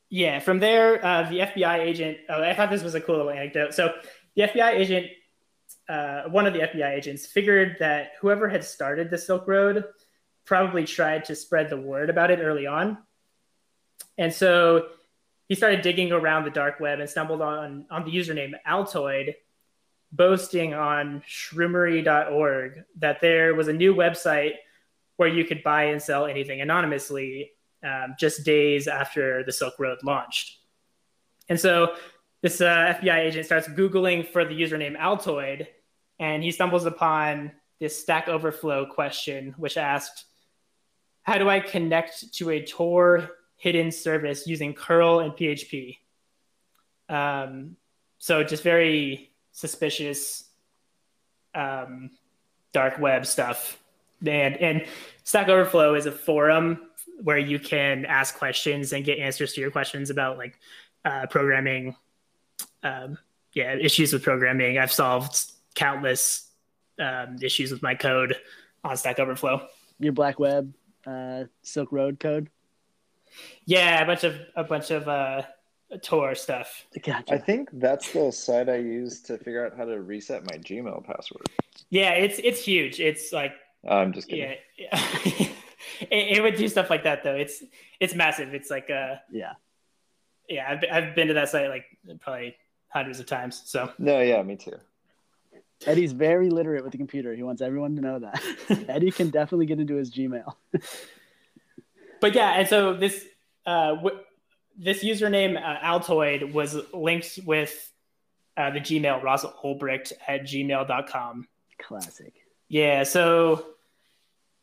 yeah, 0.08 0.40
from 0.40 0.58
there, 0.58 1.04
uh, 1.06 1.30
the 1.30 1.38
FBI 1.38 1.78
agent. 1.78 2.18
Oh, 2.28 2.42
I 2.42 2.52
thought 2.52 2.68
this 2.68 2.82
was 2.82 2.96
a 2.96 3.00
cool 3.00 3.18
little 3.18 3.30
anecdote. 3.30 3.74
So 3.74 3.94
the 4.34 4.42
FBI 4.42 4.72
agent, 4.72 5.06
uh, 5.88 6.22
one 6.22 6.48
of 6.48 6.52
the 6.52 6.60
FBI 6.60 6.96
agents, 6.96 7.26
figured 7.26 7.76
that 7.78 8.14
whoever 8.20 8.48
had 8.48 8.64
started 8.64 9.08
the 9.08 9.18
Silk 9.18 9.46
Road 9.46 9.84
probably 10.44 10.84
tried 10.84 11.26
to 11.26 11.36
spread 11.36 11.70
the 11.70 11.76
word 11.76 12.10
about 12.10 12.32
it 12.32 12.40
early 12.40 12.66
on, 12.66 12.98
and 14.18 14.34
so 14.34 14.88
he 15.48 15.54
started 15.54 15.82
digging 15.82 16.12
around 16.12 16.44
the 16.44 16.50
dark 16.50 16.80
web 16.80 17.00
and 17.00 17.08
stumbled 17.08 17.40
on 17.40 17.86
on 17.90 18.04
the 18.04 18.10
username 18.10 18.52
Altoid, 18.66 19.34
boasting 20.12 20.74
on 20.74 21.22
shroomery.org 21.28 22.84
that 22.98 23.20
there 23.20 23.54
was 23.54 23.68
a 23.68 23.72
new 23.72 23.94
website 23.94 24.54
where 25.16 25.28
you 25.28 25.44
could 25.44 25.62
buy 25.62 25.84
and 25.84 26.02
sell 26.02 26.26
anything 26.26 26.60
anonymously 26.60 27.52
um, 27.82 28.14
just 28.18 28.44
days 28.44 28.88
after 28.88 29.42
the 29.44 29.52
Silk 29.52 29.74
Road 29.78 29.98
launched. 30.02 30.58
And 31.48 31.58
so 31.58 31.94
this 32.42 32.60
uh, 32.60 32.94
FBI 33.00 33.18
agent 33.18 33.46
starts 33.46 33.68
Googling 33.68 34.26
for 34.26 34.44
the 34.44 34.54
username 34.54 34.98
Altoid, 34.98 35.66
and 36.18 36.42
he 36.42 36.50
stumbles 36.50 36.86
upon 36.86 37.52
this 37.78 37.98
Stack 38.00 38.28
Overflow 38.28 38.86
question, 38.86 39.54
which 39.58 39.76
asked, 39.76 40.24
How 41.22 41.38
do 41.38 41.48
I 41.48 41.60
connect 41.60 42.32
to 42.34 42.50
a 42.50 42.64
Tor 42.64 43.30
hidden 43.66 43.90
service 43.90 44.46
using 44.46 44.72
curl 44.72 45.18
and 45.18 45.32
PHP? 45.32 45.96
Um, 47.08 47.76
so 48.16 48.44
just 48.44 48.62
very 48.62 49.32
suspicious 49.50 50.44
um, 51.52 52.10
dark 52.72 53.00
web 53.00 53.26
stuff. 53.26 53.76
And, 54.24 54.56
and 54.58 54.86
Stack 55.24 55.48
Overflow 55.48 55.94
is 55.96 56.06
a 56.06 56.12
forum 56.12 56.78
where 57.20 57.38
you 57.38 57.58
can 57.58 58.04
ask 58.04 58.38
questions 58.38 58.92
and 58.92 59.04
get 59.04 59.18
answers 59.18 59.54
to 59.54 59.60
your 59.60 59.72
questions 59.72 60.10
about 60.10 60.38
like 60.38 60.60
uh, 61.04 61.26
programming. 61.28 61.96
Um, 62.84 63.18
yeah, 63.52 63.74
issues 63.74 64.12
with 64.12 64.22
programming. 64.22 64.78
I've 64.78 64.92
solved 64.92 65.50
countless 65.74 66.48
um, 67.00 67.38
issues 67.42 67.72
with 67.72 67.82
my 67.82 67.96
code 67.96 68.36
on 68.84 68.96
Stack 68.96 69.18
Overflow. 69.18 69.66
Your 69.98 70.12
Black 70.12 70.38
Web, 70.38 70.72
uh, 71.04 71.44
Silk 71.64 71.90
Road 71.90 72.20
code. 72.20 72.48
Yeah, 73.64 74.02
a 74.02 74.06
bunch 74.06 74.24
of 74.24 74.38
a 74.54 74.64
bunch 74.64 74.90
of 74.90 75.08
uh, 75.08 75.42
Tor 76.02 76.34
stuff. 76.34 76.86
Gotcha. 77.02 77.34
I 77.34 77.38
think 77.38 77.68
that's 77.72 78.12
the 78.12 78.30
site 78.32 78.68
I 78.68 78.76
use 78.76 79.20
to 79.22 79.38
figure 79.38 79.64
out 79.64 79.76
how 79.76 79.84
to 79.84 80.00
reset 80.00 80.44
my 80.44 80.58
Gmail 80.58 81.04
password. 81.04 81.46
Yeah, 81.90 82.10
it's 82.10 82.40
it's 82.42 82.64
huge. 82.64 83.00
It's 83.00 83.32
like 83.32 83.52
I'm 83.88 84.12
just 84.12 84.28
kidding. 84.28 84.56
yeah, 84.78 84.88
yeah. 84.92 85.48
it, 86.00 86.38
it 86.38 86.42
would 86.42 86.56
do 86.56 86.68
stuff 86.68 86.90
like 86.90 87.04
that 87.04 87.22
though. 87.22 87.36
It's 87.36 87.62
it's 88.00 88.14
massive. 88.14 88.54
It's 88.54 88.70
like 88.70 88.90
uh 88.90 89.16
yeah. 89.30 89.52
yeah. 90.48 90.66
I've 90.68 90.80
been, 90.80 90.90
I've 90.90 91.14
been 91.14 91.28
to 91.28 91.34
that 91.34 91.48
site 91.48 91.68
like 91.68 91.84
probably 92.20 92.56
hundreds 92.88 93.20
of 93.20 93.26
times. 93.26 93.62
So 93.64 93.92
No, 93.98 94.20
yeah, 94.20 94.42
me 94.42 94.56
too. 94.56 94.76
Eddie's 95.84 96.12
very 96.12 96.48
literate 96.48 96.82
with 96.82 96.92
the 96.92 96.98
computer. 96.98 97.34
He 97.34 97.42
wants 97.42 97.60
everyone 97.60 97.96
to 97.96 98.00
know 98.00 98.18
that. 98.18 98.42
Eddie 98.88 99.10
can 99.10 99.30
definitely 99.30 99.66
get 99.66 99.78
into 99.78 99.96
his 99.96 100.10
Gmail. 100.10 100.54
but 102.20 102.34
yeah, 102.34 102.52
and 102.52 102.68
so 102.68 102.94
this 102.94 103.24
uh, 103.64 103.94
w- 103.94 104.18
this 104.78 105.02
username 105.02 105.56
uh, 105.56 105.78
Altoid 105.80 106.52
was 106.52 106.76
linked 106.92 107.40
with 107.44 107.92
uh, 108.56 108.70
the 108.70 108.80
Gmail 108.80 109.22
Ross 109.22 109.44
Ulbricht 109.44 110.12
at 110.26 110.42
gmail.com. 110.42 111.48
Classic. 111.78 112.32
Yeah, 112.68 113.04
so 113.04 113.64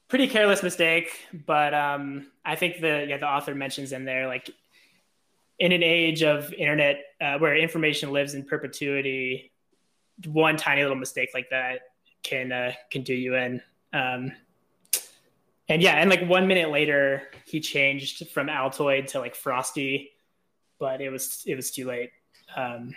pretty 0.08 0.28
careless 0.28 0.62
mistake, 0.64 1.10
but 1.46 1.74
um, 1.74 2.28
I 2.46 2.56
think 2.56 2.82
the 2.82 3.06
yeah 3.08 3.18
the 3.18 3.28
author 3.28 3.56
mentions 3.56 3.92
in 3.92 4.06
there 4.06 4.28
like 4.28 4.50
in 5.60 5.72
an 5.72 5.84
age 5.84 6.24
of 6.24 6.54
internet 6.54 7.04
uh, 7.22 7.38
where 7.38 7.56
information 7.56 8.12
lives 8.12 8.34
in 8.34 8.44
perpetuity, 8.44 9.52
one 10.26 10.58
tiny 10.58 10.82
little 10.82 10.98
mistake 10.98 11.30
like 11.34 11.50
that 11.52 11.82
can 12.24 12.52
uh, 12.52 12.72
can 12.92 13.04
do 13.04 13.14
you 13.14 13.36
in. 13.36 13.62
Um, 13.94 14.32
and 15.70 15.82
yeah, 15.82 15.94
and 15.96 16.10
like 16.10 16.28
one 16.28 16.48
minute 16.48 16.70
later, 16.70 17.24
he 17.46 17.60
changed 17.60 18.30
from 18.30 18.48
Altoid 18.48 19.08
to 19.08 19.20
like 19.20 19.36
Frosty, 19.36 20.12
but 20.80 21.02
it 21.02 21.10
was 21.10 21.44
it 21.46 21.56
was 21.56 21.72
too 21.72 21.86
late. 21.88 22.12
Um, 22.56 22.94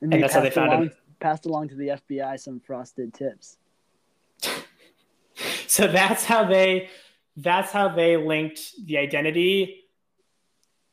And, 0.00 0.14
And 0.14 0.22
that's 0.22 0.34
how 0.34 0.40
they 0.40 0.48
passed 0.48 0.54
found 0.54 0.68
along, 0.72 0.82
him. 0.84 0.92
Passed 1.20 1.46
along 1.46 1.68
to 1.68 1.74
the 1.74 1.88
FBI 1.88 2.40
some 2.40 2.60
frosted 2.60 3.12
tips. 3.12 3.58
so 5.66 5.86
that's 5.86 6.24
how 6.24 6.44
they 6.44 6.88
that's 7.36 7.70
how 7.70 7.88
they 7.88 8.16
linked 8.16 8.72
the 8.86 8.98
identity 8.98 9.84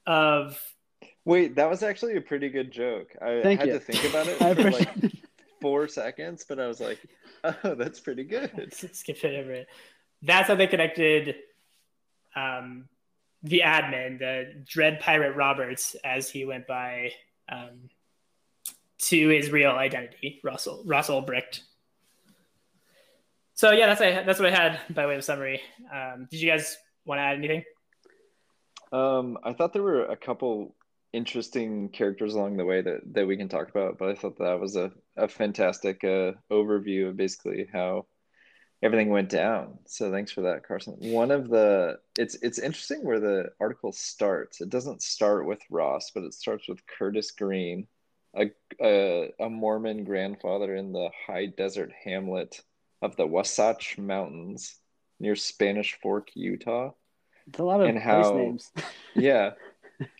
of 0.06 0.60
Wait, 1.26 1.56
that 1.56 1.70
was 1.70 1.84
actually 1.84 2.16
a 2.16 2.22
pretty 2.22 2.48
good 2.50 2.72
joke. 2.72 3.14
I 3.22 3.42
Thank 3.42 3.60
had 3.60 3.68
you. 3.68 3.74
to 3.74 3.80
think 3.80 4.10
about 4.10 4.28
it 4.28 4.42
I 4.42 4.50
appreciate 4.50 5.04
like 5.04 5.14
four 5.62 5.88
seconds, 5.88 6.46
but 6.48 6.60
I 6.60 6.68
was 6.68 6.80
like, 6.80 7.00
oh, 7.44 7.76
that's 7.76 8.00
pretty 8.00 8.24
good. 8.24 8.74
skip 8.74 9.24
it 9.24 9.40
over 9.40 9.52
it. 9.52 9.68
That's 10.22 10.48
how 10.48 10.56
they 10.56 10.68
connected 10.68 11.36
um, 12.36 12.88
the 13.44 13.62
admin, 13.66 14.20
the 14.20 14.64
Dread 14.66 15.00
Pirate 15.00 15.36
Roberts, 15.36 15.96
as 16.04 16.30
he 16.30 16.46
went 16.46 16.68
by, 16.68 17.12
um, 17.50 17.90
to 19.00 19.30
his 19.30 19.52
real 19.52 19.72
identity, 19.72 20.40
Ross 20.44 20.68
Ross 20.86 21.10
Ulbricht. 21.10 21.62
So 23.54 23.72
yeah, 23.72 23.88
that's 23.88 24.00
what 24.00 24.10
I, 24.10 24.24
that's 24.24 24.40
what 24.40 24.54
I 24.54 24.56
had 24.56 24.80
by 24.94 25.06
way 25.06 25.16
of 25.16 25.24
summary. 25.24 25.62
Um, 25.94 26.28
did 26.30 26.42
you 26.42 26.50
guys 26.50 26.78
want 27.06 27.20
to 27.20 27.24
add 27.24 27.38
anything? 27.38 27.64
Um, 28.92 29.38
I 29.44 29.54
thought 29.54 29.74
there 29.74 29.84
were 29.84 30.06
a 30.06 30.16
couple 30.16 30.76
interesting 31.18 31.90
characters 31.90 32.36
along 32.36 32.58
the 32.58 32.66
way 32.66 32.82
that, 32.82 33.02
that 33.14 33.28
we 33.28 33.36
can 33.38 33.50
talk 33.50 33.70
about, 33.70 33.98
but 33.98 34.10
I 34.10 34.16
thought 34.16 34.38
that 34.38 34.60
was 34.60 34.76
a, 34.76 34.92
a 35.18 35.28
fantastic 35.28 36.04
uh, 36.04 36.34
overview 36.52 37.10
of 37.10 37.18
basically 37.18 37.68
how 37.74 38.06
everything 38.84 39.10
went 39.10 39.30
down. 39.30 39.80
So 39.88 40.12
thanks 40.12 40.32
for 40.32 40.42
that, 40.42 40.66
Carson. 40.68 40.96
One 41.00 41.32
of 41.32 41.50
the 41.50 41.98
it's 42.18 42.36
it's 42.42 42.60
interesting 42.60 43.04
where 43.04 43.20
the 43.20 43.50
article 43.60 43.92
starts. 43.92 44.62
It 44.62 44.70
doesn't 44.70 45.02
start 45.02 45.48
with 45.48 45.60
Ross, 45.72 46.12
but 46.14 46.24
it 46.24 46.34
starts 46.34 46.68
with 46.70 46.86
Curtis 46.86 47.32
Green, 47.32 47.88
a 48.36 48.52
a, 48.82 49.32
a 49.40 49.50
Mormon 49.50 50.04
grandfather 50.04 50.76
in 50.76 50.94
the 50.94 51.10
high 51.26 51.48
desert 51.48 51.92
hamlet 52.06 52.62
of 53.02 53.16
the 53.16 53.26
Wasatch 53.28 53.98
Mountains 53.98 54.76
near 55.20 55.36
Spanish 55.36 55.98
Fork, 56.02 56.30
Utah. 56.36 56.92
It's 57.48 57.60
a 57.60 57.64
lot 57.64 57.82
of 57.82 57.88
And 57.90 57.98
how- 58.00 58.34
names. 58.34 58.72
Yeah. 59.16 59.52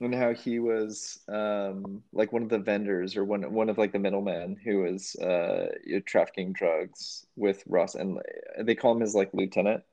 And 0.02 0.14
how 0.16 0.34
he 0.34 0.60
was 0.60 1.20
um 1.28 2.02
like 2.12 2.34
one 2.34 2.42
of 2.42 2.50
the 2.50 2.58
vendors 2.58 3.16
or 3.16 3.24
one 3.24 3.52
one 3.54 3.70
of 3.70 3.78
like 3.78 3.92
the 3.92 4.00
middlemen 4.00 4.56
who 4.64 4.80
was 4.80 5.16
uh 5.18 5.68
trafficking 6.06 6.54
drugs 6.54 7.26
with 7.36 7.64
Ross 7.68 7.96
and 7.96 8.20
they 8.60 8.76
call 8.76 8.94
him 8.94 9.02
his 9.02 9.14
like 9.16 9.30
lieutenant. 9.34 9.84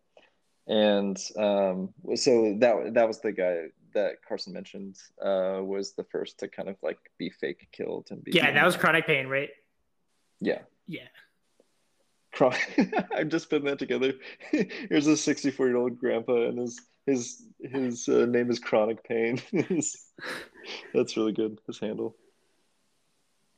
And 0.67 1.19
um 1.37 1.91
so 2.15 2.55
that 2.61 2.95
that 2.95 3.09
was 3.09 3.21
the 3.21 3.33
guy 3.33 3.67
that 3.93 4.23
Carson 4.27 4.53
mentioned 4.53 4.97
uh 5.23 5.61
was 5.63 5.93
the 5.93 6.05
first 6.05 6.39
to 6.39 6.49
kind 6.49 6.69
of 6.69 6.77
like 6.83 6.99
be 7.19 7.29
fake 7.31 7.69
killed 7.73 8.09
and 8.11 8.25
be 8.25 8.33
Yeah, 8.33 8.53
that 8.53 8.65
was 8.65 8.77
chronic 8.77 9.07
pain, 9.07 9.27
right? 9.27 9.51
yeah. 10.41 10.63
Yeah. 10.87 11.09
I'm 12.41 13.29
just 13.31 13.49
putting 13.49 13.67
that 13.67 13.79
together. 13.79 14.15
Here's 14.51 15.07
a 15.07 15.17
64 15.17 15.69
year 15.69 15.77
old 15.77 15.99
grandpa, 15.99 16.49
and 16.49 16.59
his 16.59 16.81
his 17.07 17.43
his 17.61 18.09
uh, 18.09 18.27
name 18.27 18.51
is 18.51 18.59
Chronic 18.59 19.05
Pain. 19.05 19.41
That's 20.95 21.17
really 21.17 21.33
good. 21.33 21.59
His 21.67 21.79
handle. 21.79 22.17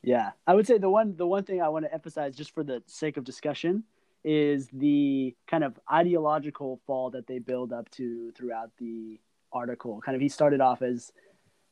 Yeah, 0.02 0.30
I 0.46 0.54
would 0.54 0.66
say 0.66 0.78
the 0.78 0.90
one 0.90 1.16
the 1.16 1.26
one 1.26 1.44
thing 1.44 1.62
I 1.62 1.68
want 1.68 1.84
to 1.84 1.92
emphasize, 1.92 2.36
just 2.36 2.52
for 2.52 2.64
the 2.64 2.82
sake 2.86 3.16
of 3.16 3.24
discussion, 3.24 3.84
is 4.24 4.68
the 4.72 5.34
kind 5.46 5.64
of 5.64 5.78
ideological 5.92 6.80
fall 6.86 7.10
that 7.10 7.26
they 7.26 7.38
build 7.38 7.72
up 7.72 7.90
to 7.92 8.32
throughout 8.32 8.70
the 8.78 9.20
article. 9.52 10.00
Kind 10.00 10.16
of, 10.16 10.22
he 10.22 10.28
started 10.28 10.60
off 10.60 10.82
as 10.82 11.12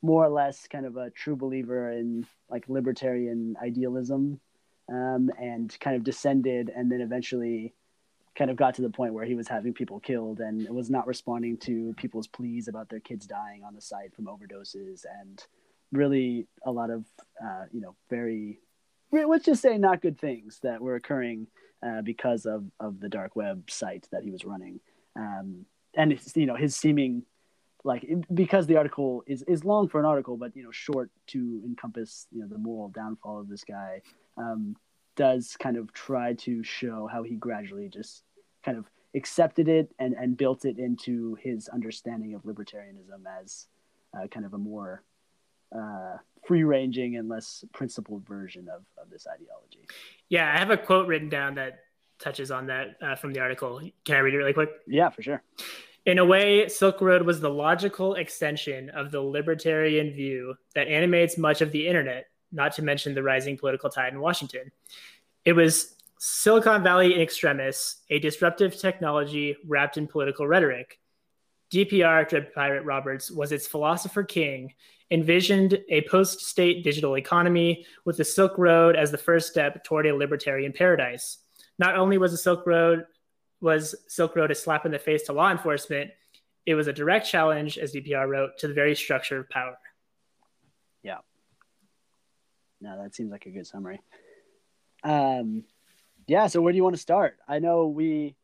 more 0.03 0.25
or 0.25 0.31
less 0.31 0.69
kind 0.69 0.87
of 0.87 0.97
a 0.97 1.11
true 1.11 1.37
believer 1.37 1.91
in 1.91 2.27
like 2.51 2.69
libertarian 2.69 3.57
idealism, 3.63 4.41
um, 4.89 5.31
and 5.41 5.77
kind 5.81 5.97
of 5.97 6.05
descended, 6.05 6.71
and 6.75 6.91
then 6.91 7.01
eventually 7.01 7.75
kind 8.37 8.51
of 8.51 8.57
got 8.57 8.75
to 8.75 8.83
the 8.83 8.91
point 8.91 9.15
where 9.15 9.25
he 9.25 9.35
was 9.35 9.49
having 9.49 9.73
people 9.73 10.01
killed 10.01 10.41
and 10.41 10.69
was 10.69 10.91
not 10.91 11.07
responding 11.07 11.57
to 11.57 11.95
people's 11.97 12.27
pleas 12.27 12.69
about 12.69 12.89
their 12.89 13.01
kids 13.01 13.27
dying 13.27 13.63
on 13.65 13.75
the 13.75 13.81
site 13.81 14.15
from 14.15 14.27
overdoses 14.27 15.05
and 15.21 15.45
really 15.93 16.47
a 16.67 16.71
lot 16.71 16.91
of 16.91 17.05
uh, 17.43 17.65
you 17.73 17.81
know 17.81 17.95
very 18.11 18.59
let's 19.13 19.45
just 19.45 19.63
say 19.63 19.79
not 19.79 20.03
good 20.03 20.19
things 20.19 20.59
that 20.63 20.81
were 20.81 20.97
occurring 20.97 21.47
uh, 21.85 22.03
because 22.03 22.47
of 22.47 22.65
of 22.81 23.01
the 23.01 23.09
dark 23.09 23.37
web 23.37 23.71
site 23.71 24.09
that 24.11 24.25
he 24.25 24.31
was 24.31 24.45
running. 24.45 24.81
Um, 25.17 25.67
and 25.97 26.13
it's, 26.13 26.37
you 26.37 26.47
know 26.47 26.57
his 26.57 26.75
seeming 26.75 27.23
like 27.85 28.09
because 28.33 28.67
the 28.67 28.77
article 28.77 29.23
is 29.27 29.43
is 29.43 29.65
long 29.65 29.89
for 29.89 30.01
an 30.01 30.07
article 30.07 30.37
but 30.37 30.57
you 30.57 30.63
know 30.63 30.71
short 30.73 31.11
to 31.27 31.63
encompass 31.65 32.27
you 32.33 32.41
know 32.41 32.49
the 32.49 32.59
moral 32.59 32.89
downfall 32.89 33.39
of 33.39 33.49
this 33.49 33.63
guy 33.63 34.01
um, 34.39 34.75
does 35.17 35.57
kind 35.59 35.77
of 35.77 35.93
try 35.93 36.33
to 36.35 36.63
show 36.63 37.09
how 37.11 37.23
he 37.23 37.37
gradually 37.37 37.89
just 37.89 38.23
kind 38.65 38.77
of 38.79 38.87
accepted 39.15 39.69
it 39.69 39.95
and 39.99 40.15
and 40.15 40.37
built 40.37 40.65
it 40.65 40.79
into 40.79 41.37
his 41.37 41.69
understanding 41.69 42.35
of 42.35 42.43
libertarianism 42.43 43.23
as 43.41 43.67
uh, 44.17 44.27
kind 44.27 44.45
of 44.45 44.55
a 44.55 44.59
more 44.59 45.03
uh, 45.75 46.17
free 46.47 46.65
ranging 46.65 47.17
and 47.17 47.29
less 47.29 47.65
principled 47.73 48.27
version 48.27 48.69
of, 48.69 48.85
of 49.03 49.11
this 49.11 49.27
ideology. 49.27 49.89
Yeah, 50.29 50.53
I 50.53 50.59
have 50.59 50.71
a 50.71 50.77
quote 50.77 51.07
written 51.07 51.29
down 51.29 51.55
that 51.57 51.81
touches 52.19 52.51
on 52.51 52.67
that 52.67 52.97
uh, 53.03 53.17
from 53.17 53.33
the 53.33 53.41
article. 53.41 53.81
Can 54.05 54.17
I 54.17 54.19
read 54.21 54.35
it 54.35 54.39
really 54.39 54.53
quick? 54.53 54.71
Yeah, 54.87 55.11
for 55.11 55.23
sure. 55.23 55.43
In 56.07 56.19
a 56.19 56.25
way, 56.25 56.69
Silk 56.69 57.01
Road 57.01 57.23
was 57.23 57.41
the 57.41 57.49
logical 57.49 58.15
extension 58.15 58.91
of 58.91 59.11
the 59.11 59.21
libertarian 59.21 60.13
view 60.13 60.55
that 60.75 60.87
animates 60.87 61.39
much 61.39 61.63
of 61.63 61.73
the 61.73 61.87
internet, 61.89 62.27
not 62.55 62.73
to 62.75 62.83
mention 62.83 63.15
the 63.15 63.23
rising 63.23 63.59
political 63.59 63.91
tide 63.91 64.13
in 64.13 64.21
Washington. 64.21 64.71
It 65.45 65.53
was 65.53 65.97
Silicon 66.19 66.83
Valley 66.83 67.15
in 67.15 67.21
extremis, 67.21 67.97
a 68.09 68.19
disruptive 68.19 68.79
technology 68.79 69.57
wrapped 69.67 69.99
in 69.99 70.07
political 70.07 70.47
rhetoric. 70.47 70.99
DPR, 71.71 72.29
Dread 72.29 72.55
Pirate 72.55 72.85
Roberts, 72.85 73.31
was 73.31 73.53
its 73.53 73.67
philosopher 73.67 74.23
king, 74.23 74.73
envisioned 75.11 75.79
a 75.91 76.03
post 76.09 76.41
state 76.41 76.85
digital 76.85 77.17
economy 77.17 77.85
with 78.05 78.17
the 78.17 78.25
Silk 78.25 78.57
Road 78.57 78.97
as 78.97 79.11
the 79.11 79.19
first 79.19 79.51
step 79.51 79.85
toward 79.85 80.07
a 80.07 80.15
libertarian 80.15 80.73
paradise. 80.73 81.39
Not 81.79 81.97
only 81.97 82.17
was 82.17 82.33
the 82.33 82.39
Silk 82.39 82.67
Road 82.67 83.05
was 83.61 83.95
Silk 84.09 84.37
Road 84.37 84.51
a 84.51 84.55
slap 84.55 84.87
in 84.87 84.93
the 84.93 84.99
face 84.99 85.25
to 85.25 85.33
law 85.33 85.51
enforcement, 85.51 86.11
it 86.67 86.75
was 86.75 86.87
a 86.87 86.93
direct 86.93 87.29
challenge, 87.29 87.79
as 87.79 87.93
DPR 87.93 88.29
wrote, 88.29 88.59
to 88.59 88.69
the 88.69 88.75
very 88.75 88.95
structure 88.95 89.41
of 89.41 89.51
power. 89.51 89.77
Yeah. 91.03 91.19
No, 92.85 93.03
that 93.03 93.15
seems 93.15 93.33
like 93.33 93.47
a 93.47 93.51
good 93.51 93.67
summary. 93.67 94.01
Um, 95.03 95.65
yeah. 96.27 96.47
So 96.47 96.61
where 96.61 96.73
do 96.73 96.77
you 96.77 96.85
want 96.85 96.97
to 96.97 97.01
start? 97.01 97.39
I 97.49 97.59
know 97.59 97.87
we 97.87 98.35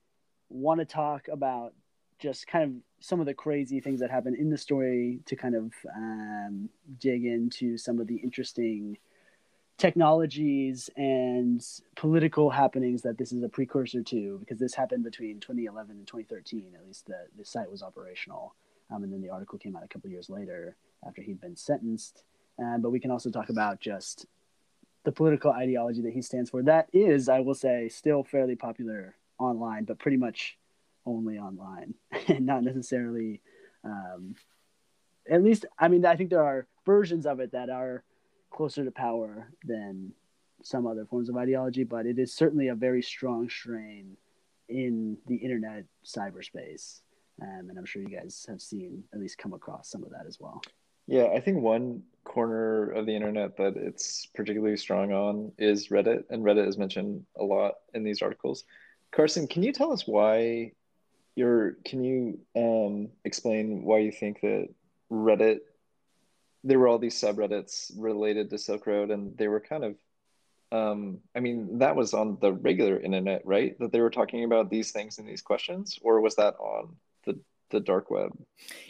want 0.48 0.80
to 0.80 0.86
talk 0.86 1.28
about 1.28 1.74
just 2.18 2.46
kind 2.46 2.64
of 2.64 3.04
some 3.04 3.20
of 3.20 3.26
the 3.26 3.34
crazy 3.34 3.80
things 3.80 4.00
that 4.00 4.10
happen 4.10 4.34
in 4.34 4.48
the 4.48 4.56
story 4.56 5.20
to 5.26 5.36
kind 5.36 5.54
of 5.54 5.72
um, 5.94 6.70
dig 6.98 7.24
into 7.24 7.76
some 7.76 8.00
of 8.00 8.06
the 8.06 8.16
interesting 8.16 8.96
technologies 9.76 10.88
and 10.96 11.62
political 11.96 12.50
happenings 12.50 13.02
that 13.02 13.18
this 13.18 13.32
is 13.32 13.42
a 13.42 13.48
precursor 13.48 14.02
to 14.02 14.38
because 14.38 14.58
this 14.58 14.74
happened 14.74 15.02
between 15.02 15.40
2011 15.40 15.96
and 15.96 16.06
2013 16.06 16.72
at 16.74 16.86
least 16.86 17.06
the, 17.06 17.16
the 17.38 17.44
site 17.46 17.70
was 17.70 17.82
operational 17.82 18.54
um, 18.90 19.04
and 19.04 19.12
then 19.12 19.22
the 19.22 19.30
article 19.30 19.58
came 19.58 19.76
out 19.76 19.84
a 19.84 19.88
couple 19.88 20.10
years 20.10 20.28
later 20.28 20.76
after 21.06 21.22
he'd 21.22 21.40
been 21.40 21.56
sentenced. 21.56 22.24
Uh, 22.62 22.78
but 22.78 22.90
we 22.90 23.00
can 23.00 23.10
also 23.10 23.30
talk 23.30 23.48
about 23.48 23.80
just 23.80 24.26
the 25.04 25.12
political 25.12 25.50
ideology 25.50 26.02
that 26.02 26.12
he 26.12 26.22
stands 26.22 26.50
for. 26.50 26.62
That 26.62 26.88
is, 26.92 27.28
I 27.28 27.40
will 27.40 27.54
say, 27.54 27.88
still 27.88 28.22
fairly 28.22 28.56
popular 28.56 29.16
online, 29.38 29.84
but 29.84 29.98
pretty 29.98 30.18
much 30.18 30.58
only 31.06 31.38
online 31.38 31.94
and 32.28 32.44
not 32.46 32.62
necessarily. 32.62 33.40
Um, 33.84 34.34
at 35.28 35.42
least, 35.42 35.64
I 35.78 35.88
mean, 35.88 36.04
I 36.04 36.16
think 36.16 36.30
there 36.30 36.44
are 36.44 36.66
versions 36.84 37.24
of 37.24 37.40
it 37.40 37.52
that 37.52 37.70
are 37.70 38.04
closer 38.50 38.84
to 38.84 38.90
power 38.90 39.48
than 39.64 40.12
some 40.62 40.86
other 40.86 41.06
forms 41.06 41.28
of 41.28 41.36
ideology, 41.36 41.84
but 41.84 42.04
it 42.04 42.18
is 42.18 42.34
certainly 42.34 42.68
a 42.68 42.74
very 42.74 43.02
strong 43.02 43.48
strain 43.48 44.16
in 44.68 45.16
the 45.26 45.36
internet 45.36 45.84
cyberspace. 46.04 47.00
Um, 47.40 47.70
and 47.70 47.78
I'm 47.78 47.86
sure 47.86 48.02
you 48.02 48.08
guys 48.08 48.44
have 48.48 48.60
seen, 48.60 49.04
at 49.14 49.20
least 49.20 49.38
come 49.38 49.54
across 49.54 49.90
some 49.90 50.02
of 50.02 50.10
that 50.10 50.26
as 50.26 50.38
well. 50.38 50.60
Yeah, 51.06 51.28
I 51.34 51.40
think 51.40 51.62
one 51.62 52.02
corner 52.24 52.90
of 52.90 53.06
the 53.06 53.14
internet 53.14 53.56
that 53.56 53.76
it's 53.76 54.26
particularly 54.34 54.76
strong 54.76 55.12
on 55.12 55.52
is 55.58 55.88
Reddit, 55.88 56.24
and 56.30 56.44
Reddit 56.44 56.68
is 56.68 56.78
mentioned 56.78 57.24
a 57.38 57.44
lot 57.44 57.74
in 57.94 58.04
these 58.04 58.22
articles. 58.22 58.64
Carson, 59.10 59.46
can 59.46 59.62
you 59.62 59.72
tell 59.72 59.92
us 59.92 60.06
why 60.06 60.72
you're, 61.34 61.76
can 61.84 62.04
you 62.04 62.38
um, 62.56 63.08
explain 63.24 63.82
why 63.82 63.98
you 63.98 64.12
think 64.12 64.40
that 64.42 64.68
Reddit, 65.10 65.60
there 66.62 66.78
were 66.78 66.88
all 66.88 66.98
these 66.98 67.20
subreddits 67.20 67.90
related 67.96 68.50
to 68.50 68.58
Silk 68.58 68.86
Road, 68.86 69.10
and 69.10 69.36
they 69.36 69.48
were 69.48 69.60
kind 69.60 69.84
of 69.84 69.96
um, 70.72 71.18
I 71.34 71.40
mean, 71.40 71.78
that 71.78 71.96
was 71.96 72.14
on 72.14 72.38
the 72.40 72.52
regular 72.52 72.98
internet, 72.98 73.42
right? 73.44 73.78
That 73.80 73.92
they 73.92 74.00
were 74.00 74.10
talking 74.10 74.44
about 74.44 74.70
these 74.70 74.92
things 74.92 75.18
and 75.18 75.28
these 75.28 75.42
questions, 75.42 75.98
or 76.02 76.20
was 76.20 76.36
that 76.36 76.54
on 76.60 76.96
the 77.24 77.40
the 77.70 77.80
dark 77.80 78.10
web? 78.10 78.30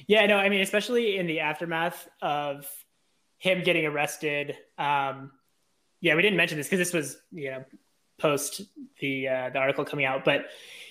Yeah, 0.07 0.27
no, 0.27 0.37
I 0.37 0.49
mean, 0.49 0.61
especially 0.61 1.17
in 1.17 1.27
the 1.27 1.41
aftermath 1.41 2.09
of 2.21 2.67
him 3.41 3.65
getting 3.65 3.85
arrested. 3.85 4.57
Um, 4.79 5.33
yeah, 6.01 6.15
we 6.15 6.23
didn't 6.23 6.37
mention 6.37 6.57
this 6.57 6.69
because 6.69 6.79
this 6.79 6.95
was 6.95 7.19
you 7.33 7.51
know 7.51 7.65
post 8.19 8.63
the 9.01 9.27
uh, 9.27 9.51
the 9.51 9.59
article 9.59 9.85
coming 9.85 10.05
out, 10.05 10.25
but 10.25 10.47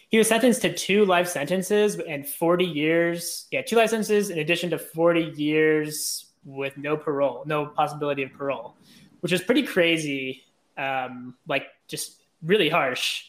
he 0.10 0.18
was 0.18 0.28
sentenced 0.28 0.64
to 0.64 0.74
two 0.74 1.06
life 1.06 1.30
sentences 1.30 1.98
and 2.00 2.28
40 2.28 2.66
years. 2.66 3.48
Yeah, 3.52 3.62
two 3.62 3.78
life 3.78 3.92
sentences 3.92 4.32
in 4.32 4.40
addition 4.40 4.72
to 4.72 4.78
40 4.78 5.34
years 5.38 6.26
with 6.44 6.78
no 6.78 6.98
parole, 6.98 7.44
no 7.46 7.68
possibility 7.68 8.24
of 8.24 8.34
parole, 8.34 8.76
which 9.22 9.32
is 9.32 9.42
pretty 9.42 9.64
crazy 9.64 10.44
um, 10.80 11.36
like 11.48 11.68
just 11.88 12.24
really 12.42 12.70
harsh 12.70 13.26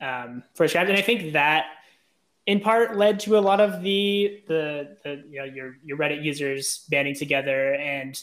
um, 0.00 0.42
for 0.54 0.66
scribes. 0.66 0.88
And 0.88 0.98
I 0.98 1.02
think 1.02 1.34
that 1.34 1.66
in 2.46 2.60
part 2.60 2.96
led 2.96 3.20
to 3.20 3.38
a 3.38 3.40
lot 3.40 3.60
of 3.60 3.82
the, 3.82 4.42
the, 4.48 4.96
the, 5.04 5.24
you 5.28 5.38
know, 5.38 5.44
your, 5.44 5.76
your 5.84 5.98
Reddit 5.98 6.24
users 6.24 6.84
banding 6.88 7.14
together. 7.14 7.74
And 7.74 8.20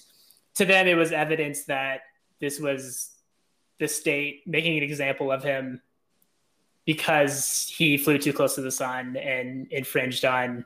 to 0.56 0.66
them, 0.66 0.88
it 0.88 0.96
was 0.96 1.12
evidence 1.12 1.66
that 1.66 2.02
this 2.40 2.60
was 2.60 3.12
the 3.80 3.88
state 3.88 4.44
making 4.46 4.78
an 4.78 4.84
example 4.84 5.32
of 5.32 5.44
him 5.44 5.82
because 6.86 7.72
he 7.76 7.98
flew 7.98 8.18
too 8.18 8.34
close 8.34 8.56
to 8.56 8.62
the 8.62 8.72
sun 8.72 9.16
and 9.16 9.68
infringed 9.72 10.26
on 10.26 10.66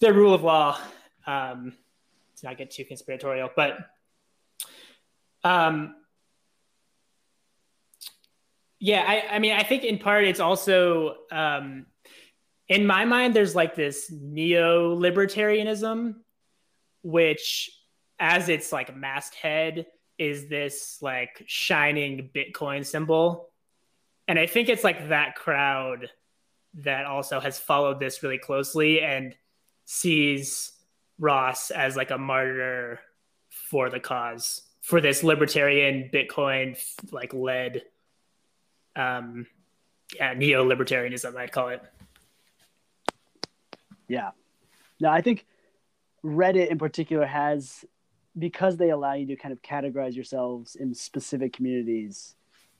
the 0.00 0.12
rule 0.12 0.34
of 0.34 0.42
law. 0.42 0.78
Um, 1.26 1.72
to 2.36 2.46
not 2.46 2.58
get 2.58 2.70
too 2.70 2.84
conspiratorial, 2.84 3.50
but 3.56 3.78
um, 5.42 5.94
yeah, 8.78 9.04
I, 9.06 9.36
I 9.36 9.38
mean, 9.38 9.52
I 9.52 9.62
think 9.62 9.84
in 9.84 9.98
part 9.98 10.24
it's 10.24 10.40
also, 10.40 11.16
um, 11.32 11.86
in 12.68 12.86
my 12.86 13.04
mind, 13.04 13.34
there's 13.34 13.54
like 13.54 13.74
this 13.74 14.10
neo 14.10 14.94
libertarianism, 14.94 16.16
which, 17.02 17.70
as 18.18 18.48
its 18.48 18.72
like 18.72 18.96
masthead, 18.96 19.86
is 20.18 20.48
this 20.48 20.98
like 21.02 21.42
shining 21.46 22.30
Bitcoin 22.34 22.84
symbol. 22.84 23.50
And 24.28 24.38
I 24.38 24.46
think 24.46 24.68
it's 24.68 24.84
like 24.84 25.08
that 25.08 25.36
crowd 25.36 26.08
that 26.74 27.06
also 27.06 27.40
has 27.40 27.58
followed 27.58 28.00
this 28.00 28.22
really 28.22 28.38
closely 28.38 29.00
and 29.00 29.34
sees 29.84 30.72
Ross 31.18 31.70
as 31.70 31.96
like 31.96 32.10
a 32.10 32.18
martyr 32.18 33.00
for 33.48 33.88
the 33.88 34.00
cause, 34.00 34.62
for 34.82 35.00
this 35.00 35.22
libertarian 35.22 36.10
Bitcoin 36.12 36.78
like 37.12 37.32
led 37.32 37.82
um, 38.96 39.46
yeah, 40.14 40.34
neo-libertarianism, 40.34 41.36
I'd 41.36 41.52
call 41.52 41.68
it. 41.68 41.82
Yeah, 44.08 44.30
no, 45.00 45.10
I 45.10 45.20
think 45.20 45.44
Reddit 46.24 46.68
in 46.68 46.78
particular 46.78 47.26
has 47.26 47.84
because 48.38 48.76
they 48.76 48.90
allow 48.90 49.14
you 49.14 49.26
to 49.26 49.36
kind 49.36 49.52
of 49.52 49.62
categorize 49.62 50.14
yourselves 50.14 50.76
in 50.76 50.94
specific 50.94 51.52
communities. 51.52 52.34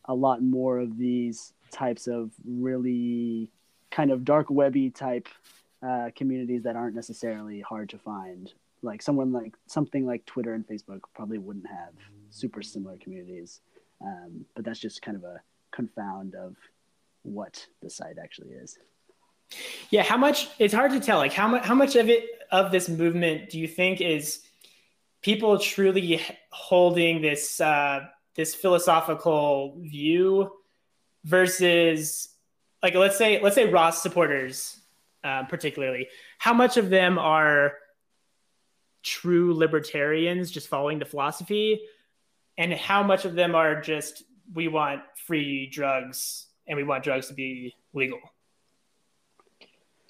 A 0.07 0.15
lot 0.15 0.43
more 0.43 0.79
of 0.79 0.99
these 0.99 1.53
types 1.71 2.07
of 2.07 2.31
really 2.47 3.51
kind 3.91 4.11
of 4.11 4.25
dark 4.25 4.51
webby 4.51 4.91
type 4.91 5.29
uh, 5.87 6.11
communities 6.15 6.63
that 6.63 6.77
aren't 6.77 6.95
necessarily 6.95 7.61
hard 7.61 7.89
to 7.91 7.99
find. 7.99 8.53
Like 8.83 9.03
someone 9.03 9.33
like 9.33 9.55
something 9.67 10.07
like 10.07 10.25
Twitter 10.27 10.55
and 10.55 10.67
Facebook 10.67 11.01
probably 11.15 11.39
wouldn't 11.39 11.67
have 11.67 11.95
super 12.31 12.63
similar 12.63 12.97
communities, 12.99 13.61
um, 14.01 14.45
but 14.55 14.65
that's 14.65 14.79
just 14.79 15.03
kind 15.03 15.17
of 15.17 15.25
a 15.25 15.41
confound 15.71 16.35
of 16.35 16.57
what 17.23 17.67
the 17.83 17.91
site 17.91 18.17
actually 18.23 18.51
is. 18.51 18.79
Yeah, 19.91 20.03
how 20.03 20.17
much 20.17 20.49
it's 20.59 20.75
hard 20.75 20.93
to 20.93 21.01
tell. 21.01 21.19
Like 21.19 21.33
how 21.33 21.49
much 21.49 21.65
how 21.65 21.75
much 21.75 21.97
of 21.97 22.09
it 22.09 22.25
of 22.53 22.71
this 22.71 22.89
movement 22.89 23.51
do 23.51 23.59
you 23.59 23.67
think 23.67 24.01
is 24.01 24.43
people 25.27 25.59
truly 25.59 26.23
holding 26.51 27.21
this 27.21 27.61
uh, 27.61 27.99
this 28.37 28.55
philosophical 28.55 29.77
view 29.81 30.49
versus 31.25 32.29
like 32.81 32.95
let's 32.95 33.19
say 33.19 33.43
let's 33.43 33.57
say 33.57 33.69
Ross 33.69 34.01
supporters 34.01 34.79
uh, 35.25 35.43
particularly 35.43 36.07
how 36.39 36.55
much 36.55 36.77
of 36.77 36.91
them 36.91 37.19
are 37.19 37.73
true 39.03 39.53
libertarians 39.53 40.49
just 40.53 40.69
following 40.69 41.01
the 41.01 41.05
philosophy 41.05 41.81
and 42.57 42.73
how 42.73 43.03
much 43.03 43.25
of 43.25 43.35
them 43.35 43.57
are 43.57 43.81
just 43.81 44.23
we 44.55 44.69
want 44.69 45.03
free 45.27 45.67
drugs 45.67 46.47
and 46.69 46.77
we 46.77 46.85
want 46.85 47.03
drugs 47.03 47.27
to 47.27 47.35
be 47.35 47.75
legal. 47.93 48.21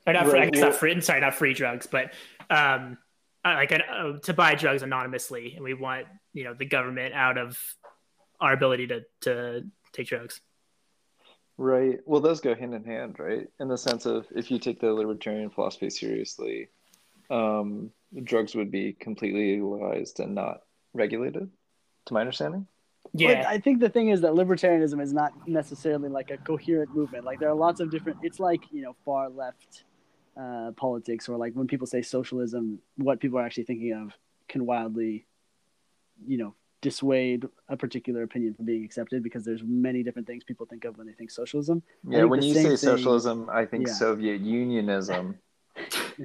Or 0.06 0.12
not, 0.12 0.28
free, 0.28 0.50
not 0.50 0.74
free. 0.74 1.00
Sorry, 1.00 1.20
not 1.20 1.34
free 1.34 1.54
drugs, 1.54 1.86
but 1.86 2.12
um, 2.50 2.98
uh, 3.46 3.54
like 3.54 3.72
uh, 3.72 4.18
to 4.24 4.34
buy 4.34 4.54
drugs 4.54 4.82
anonymously, 4.82 5.54
and 5.54 5.64
we 5.64 5.74
want 5.74 6.06
you 6.32 6.44
know 6.44 6.54
the 6.54 6.64
government 6.64 7.14
out 7.14 7.38
of 7.38 7.58
our 8.40 8.52
ability 8.52 8.86
to 8.88 9.02
to 9.22 9.64
take 9.92 10.08
drugs. 10.08 10.40
Right. 11.58 12.00
Well, 12.04 12.20
those 12.20 12.40
go 12.40 12.54
hand 12.54 12.74
in 12.74 12.84
hand, 12.84 13.16
right? 13.18 13.46
In 13.60 13.68
the 13.68 13.78
sense 13.78 14.04
of 14.04 14.26
if 14.34 14.50
you 14.50 14.58
take 14.58 14.80
the 14.80 14.92
libertarian 14.92 15.48
philosophy 15.48 15.88
seriously, 15.88 16.68
um, 17.30 17.90
drugs 18.24 18.54
would 18.54 18.70
be 18.70 18.92
completely 18.92 19.60
legalized 19.60 20.20
and 20.20 20.34
not 20.34 20.62
regulated, 20.92 21.48
to 22.06 22.14
my 22.14 22.20
understanding. 22.20 22.66
Yeah, 23.14 23.46
I 23.48 23.58
think 23.58 23.80
the 23.80 23.88
thing 23.88 24.08
is 24.08 24.20
that 24.22 24.32
libertarianism 24.32 25.00
is 25.00 25.12
not 25.12 25.32
necessarily 25.48 26.08
like 26.08 26.30
a 26.30 26.36
coherent 26.36 26.94
movement. 26.94 27.24
Like 27.24 27.38
there 27.38 27.48
are 27.48 27.54
lots 27.54 27.80
of 27.80 27.90
different. 27.90 28.18
It's 28.22 28.40
like 28.40 28.62
you 28.72 28.82
know 28.82 28.96
far 29.04 29.30
left 29.30 29.84
uh, 30.40 30.72
politics, 30.76 31.28
or 31.28 31.36
like 31.36 31.54
when 31.54 31.66
people 31.66 31.86
say 31.86 32.02
socialism, 32.02 32.78
what 32.96 33.20
people 33.20 33.38
are 33.38 33.46
actually 33.46 33.64
thinking 33.64 33.92
of 33.92 34.12
can 34.48 34.66
wildly, 34.66 35.26
you 36.26 36.38
know, 36.38 36.54
dissuade 36.82 37.46
a 37.68 37.76
particular 37.76 38.22
opinion 38.22 38.54
from 38.54 38.64
being 38.66 38.84
accepted 38.84 39.22
because 39.22 39.44
there's 39.44 39.62
many 39.64 40.02
different 40.02 40.26
things 40.26 40.44
people 40.44 40.66
think 40.66 40.84
of 40.84 40.96
when 40.98 41.06
they 41.06 41.12
think 41.12 41.30
socialism. 41.30 41.82
Yeah, 42.08 42.24
when 42.24 42.42
you 42.42 42.54
say 42.54 42.64
thing, 42.64 42.76
socialism, 42.76 43.48
I 43.50 43.64
think 43.64 43.86
yeah. 43.86 43.94
Soviet 43.94 44.40
Unionism. 44.40 45.38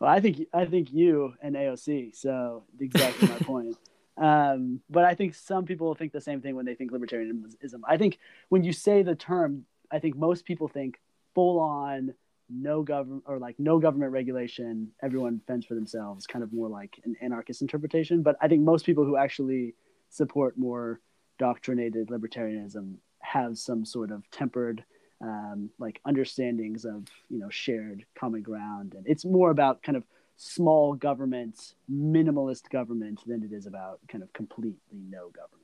well, 0.00 0.10
I 0.10 0.20
think 0.20 0.46
I 0.54 0.64
think 0.64 0.92
you 0.92 1.34
and 1.42 1.54
AOC. 1.56 2.14
So 2.14 2.64
exactly 2.80 3.28
my 3.28 3.38
point. 3.38 3.76
Um, 4.14 4.80
but 4.90 5.06
I 5.06 5.14
think 5.14 5.34
some 5.34 5.64
people 5.64 5.94
think 5.94 6.12
the 6.12 6.20
same 6.20 6.42
thing 6.42 6.54
when 6.54 6.66
they 6.66 6.74
think 6.74 6.92
libertarianism. 6.92 7.80
I 7.88 7.96
think 7.96 8.18
when 8.50 8.62
you 8.62 8.70
say 8.70 9.02
the 9.02 9.14
term, 9.14 9.64
I 9.90 10.00
think 10.00 10.16
most 10.16 10.44
people 10.44 10.68
think 10.68 11.00
full 11.34 11.58
on 11.58 12.12
no 12.52 12.82
government 12.82 13.24
or 13.26 13.38
like 13.38 13.58
no 13.58 13.78
government 13.78 14.12
regulation, 14.12 14.88
everyone 15.02 15.40
fends 15.46 15.66
for 15.66 15.74
themselves, 15.74 16.26
kind 16.26 16.42
of 16.42 16.52
more 16.52 16.68
like 16.68 17.00
an 17.04 17.16
anarchist 17.20 17.62
interpretation. 17.62 18.22
But 18.22 18.36
I 18.40 18.48
think 18.48 18.62
most 18.62 18.84
people 18.84 19.04
who 19.04 19.16
actually 19.16 19.74
support 20.10 20.58
more 20.58 21.00
doctrinated 21.38 22.08
libertarianism 22.08 22.94
have 23.20 23.58
some 23.58 23.84
sort 23.84 24.10
of 24.10 24.28
tempered 24.30 24.84
um, 25.20 25.70
like 25.78 26.00
understandings 26.04 26.84
of 26.84 27.06
you 27.28 27.38
know 27.38 27.48
shared 27.48 28.04
common 28.18 28.42
ground 28.42 28.94
and 28.96 29.06
it's 29.06 29.24
more 29.24 29.50
about 29.50 29.80
kind 29.82 29.96
of 29.96 30.04
small 30.36 30.94
government, 30.94 31.74
minimalist 31.90 32.68
government 32.70 33.20
than 33.26 33.42
it 33.42 33.52
is 33.52 33.66
about 33.66 34.00
kind 34.08 34.22
of 34.22 34.32
completely 34.32 34.76
no 35.08 35.28
government 35.30 35.62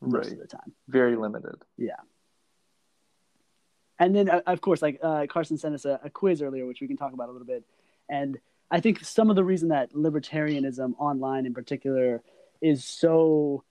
most 0.00 0.26
right. 0.26 0.32
of 0.32 0.38
the 0.38 0.46
time. 0.46 0.72
Very 0.88 1.16
limited. 1.16 1.56
Yeah. 1.76 1.96
And 4.02 4.16
then, 4.16 4.28
uh, 4.28 4.40
of 4.48 4.60
course, 4.60 4.82
like 4.82 4.98
uh, 5.00 5.26
Carson 5.28 5.56
sent 5.56 5.76
us 5.76 5.84
a, 5.84 6.00
a, 6.02 6.10
quiz 6.10 6.42
earlier, 6.42 6.66
which 6.66 6.80
we 6.80 6.88
can 6.88 6.96
talk 6.96 7.12
about 7.12 7.28
a 7.28 7.32
little 7.32 7.46
bit. 7.46 7.62
And 8.10 8.36
I 8.68 8.80
think 8.80 9.04
some 9.04 9.30
of 9.30 9.36
the 9.36 9.44
reason 9.44 9.68
that 9.68 9.92
libertarianism 9.92 10.94
online 10.98 11.46
in 11.46 11.54
particular 11.54 12.20
is 12.60 12.84
so 12.84 13.62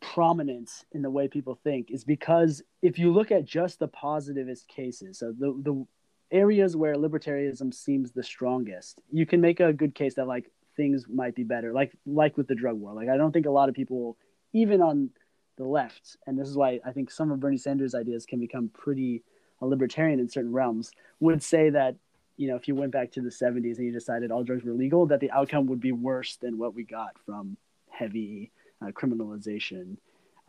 prominent 0.00 0.70
in 0.90 1.02
the 1.02 1.10
way 1.10 1.28
people 1.28 1.54
think 1.54 1.92
is 1.92 2.02
because 2.02 2.62
if 2.82 2.98
you 2.98 3.12
look 3.12 3.30
at 3.30 3.44
just 3.44 3.78
the 3.78 3.86
positivist 3.86 4.66
cases, 4.66 5.20
so 5.20 5.30
the 5.30 5.54
the 5.62 5.86
areas 6.32 6.74
where 6.76 6.96
libertarianism 6.96 7.72
seems 7.72 8.10
the 8.10 8.24
strongest, 8.24 9.00
you 9.12 9.24
can 9.24 9.40
make 9.40 9.60
a 9.60 9.72
good 9.72 9.94
case 9.94 10.14
that 10.14 10.26
like 10.26 10.50
things 10.76 11.04
might 11.08 11.36
be 11.36 11.44
better, 11.44 11.72
like 11.72 11.92
like 12.06 12.36
with 12.36 12.48
the 12.48 12.56
drug 12.56 12.76
war. 12.76 12.92
Like 12.92 13.08
I 13.08 13.16
don't 13.16 13.30
think 13.30 13.46
a 13.46 13.50
lot 13.50 13.68
of 13.68 13.76
people, 13.76 14.16
even 14.52 14.82
on 14.82 15.10
the 15.56 15.64
left, 15.64 16.16
and 16.26 16.38
this 16.38 16.48
is 16.48 16.56
why 16.56 16.80
I 16.84 16.92
think 16.92 17.10
some 17.10 17.30
of 17.30 17.40
Bernie 17.40 17.58
Sanders' 17.58 17.94
ideas 17.94 18.26
can 18.26 18.40
become 18.40 18.68
pretty 18.68 19.22
libertarian 19.60 20.18
in 20.18 20.28
certain 20.28 20.52
realms, 20.52 20.90
would 21.20 21.42
say 21.42 21.70
that 21.70 21.96
you 22.36 22.48
know 22.48 22.56
if 22.56 22.66
you 22.66 22.74
went 22.74 22.92
back 22.92 23.12
to 23.12 23.20
the 23.20 23.30
70s 23.30 23.76
and 23.76 23.86
you 23.86 23.92
decided 23.92 24.30
all 24.30 24.42
drugs 24.42 24.64
were 24.64 24.72
legal, 24.72 25.06
that 25.06 25.20
the 25.20 25.30
outcome 25.30 25.66
would 25.66 25.80
be 25.80 25.92
worse 25.92 26.36
than 26.36 26.58
what 26.58 26.74
we 26.74 26.84
got 26.84 27.12
from 27.24 27.56
heavy 27.90 28.50
uh, 28.82 28.90
criminalization. 28.90 29.96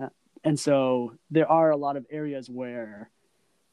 Uh, 0.01 0.09
and 0.43 0.59
so 0.59 1.13
there 1.29 1.49
are 1.49 1.71
a 1.71 1.77
lot 1.77 1.97
of 1.97 2.05
areas 2.09 2.49
where, 2.49 3.09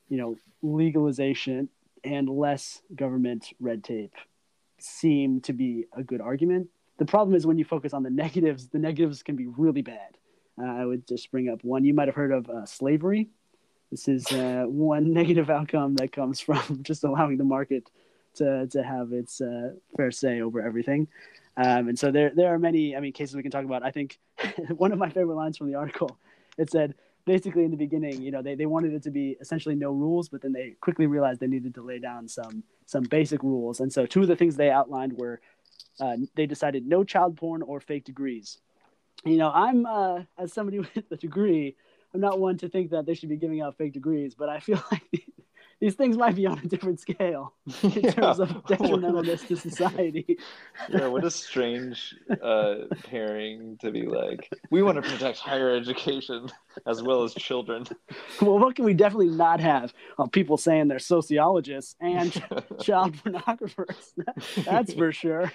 you 0.09 0.19
know, 0.19 0.37
legalization 0.63 1.69
and 2.05 2.29
less 2.29 2.83
government 2.95 3.53
red 3.61 3.85
tape 3.85 4.15
seem 4.79 5.41
to 5.43 5.53
be 5.53 5.87
a 5.97 6.03
good 6.03 6.21
argument. 6.21 6.69
The 6.99 7.07
problem 7.07 7.35
is 7.35 7.47
when 7.47 7.59
you 7.59 7.65
focus 7.65 7.95
on 7.95 8.03
the 8.03 8.11
negatives, 8.11 8.69
the 8.69 8.79
negatives 8.79 9.23
can 9.23 9.37
be 9.37 9.47
really 9.47 9.83
bad. 9.83 10.17
Uh, 10.61 10.67
I 10.67 10.85
would 10.85 11.07
just 11.07 11.31
bring 11.31 11.49
up 11.49 11.63
one. 11.65 11.85
You 11.85 11.95
might 11.95 12.09
have 12.09 12.15
heard 12.15 12.33
of 12.33 12.49
uh, 12.51 12.67
slavery. 12.67 13.29
This 13.91 14.09
is 14.09 14.31
uh, 14.33 14.65
one 14.67 15.13
negative 15.21 15.51
outcome 15.51 15.97
that 15.97 16.13
comes 16.13 16.41
from 16.47 16.81
just 16.83 17.05
allowing 17.05 17.39
the 17.39 17.45
market 17.45 17.91
to, 18.35 18.67
to 18.69 18.83
have 18.83 19.13
its 19.13 19.41
uh, 19.41 19.73
fair 19.97 20.11
say 20.11 20.41
over 20.41 20.61
everything. 20.61 21.09
Um, 21.57 21.89
and 21.89 21.99
so 21.99 22.11
there, 22.11 22.31
there 22.35 22.55
are 22.55 22.59
many, 22.59 22.97
I 22.97 23.01
mean, 23.01 23.13
cases 23.13 23.35
we 23.35 23.43
can 23.43 23.51
talk 23.51 23.65
about. 23.65 23.83
I 23.83 23.91
think 23.91 24.19
one 24.77 24.93
of 24.93 24.99
my 24.99 25.11
favorite 25.11 25.35
lines 25.35 25.57
from 25.57 25.71
the 25.71 25.77
article, 25.77 26.17
it 26.57 26.71
said, 26.71 26.95
basically 27.27 27.65
in 27.65 27.71
the 27.71 27.77
beginning, 27.77 28.23
you 28.23 28.31
know, 28.31 28.41
they, 28.41 28.55
they 28.55 28.67
wanted 28.67 28.95
it 28.95 29.03
to 29.03 29.11
be 29.11 29.37
essentially 29.41 29.75
no 29.75 29.91
rules, 29.91 30.29
but 30.29 30.41
then 30.43 30.53
they 30.53 30.75
quickly 30.81 31.07
realized 31.07 31.41
they 31.41 31.47
needed 31.47 31.75
to 31.75 31.83
lay 31.83 31.99
down 31.99 32.29
some, 32.29 32.63
some 32.87 33.03
basic 33.05 33.43
rules. 33.43 33.81
And 33.81 33.93
so 33.93 34.07
two 34.07 34.23
of 34.23 34.29
the 34.29 34.37
things 34.37 34.57
they 34.57 34.71
outlined 34.71 35.13
were 35.15 35.41
uh, 35.99 36.17
they 36.35 36.47
decided 36.47 36.87
no 36.87 37.05
child 37.05 37.37
porn 37.37 37.63
or 37.63 37.81
fake 37.81 38.05
degrees. 38.05 38.59
You 39.25 39.37
know, 39.37 39.51
I'm, 39.51 39.87
uh, 39.87 40.23
as 40.39 40.53
somebody 40.53 40.79
with 40.95 41.11
a 41.11 41.17
degree, 41.17 41.77
I'm 42.15 42.21
not 42.21 42.41
one 42.41 42.59
to 42.59 42.69
think 42.69 42.91
that 42.91 43.07
they 43.07 43.15
should 43.15 43.29
be 43.29 43.37
giving 43.37 43.61
out 43.61 43.77
fake 43.77 43.93
degrees, 43.93 44.35
but 44.35 44.49
I 44.49 44.61
feel 44.61 44.83
like 44.93 45.25
these 45.81 45.95
things 45.95 46.19
might 46.19 46.35
be 46.35 46.47
on 46.47 46.59
a 46.59 46.67
different 46.67 47.01
scale 47.01 47.55
in 47.83 47.91
yeah. 47.91 48.11
terms 48.11 48.39
of 48.39 48.49
detrimentalness 48.65 49.47
to 49.47 49.57
society. 49.57 50.39
yeah, 50.89 51.07
what 51.07 51.25
a 51.25 51.31
strange 51.31 52.15
uh, 52.43 52.75
pairing 53.05 53.79
to 53.79 53.91
be 53.91 54.03
like. 54.03 54.53
We 54.71 54.83
want 54.83 55.03
to 55.03 55.09
protect 55.09 55.39
higher 55.39 55.71
education 55.71 56.51
as 56.87 57.03
well 57.03 57.23
as 57.23 57.33
children. 57.35 57.87
Well, 58.43 58.59
what 58.59 58.77
can 58.77 58.85
we 58.85 58.93
definitely 58.93 59.29
not 59.29 59.61
have? 59.61 59.95
Well, 60.19 60.29
people 60.29 60.59
saying 60.59 60.89
they're 60.89 60.99
sociologists 60.99 61.97
and 62.01 62.33
child 62.83 63.17
pornographers. 63.17 64.13
That's 64.65 64.93
for 64.93 65.13
sure. 65.13 65.53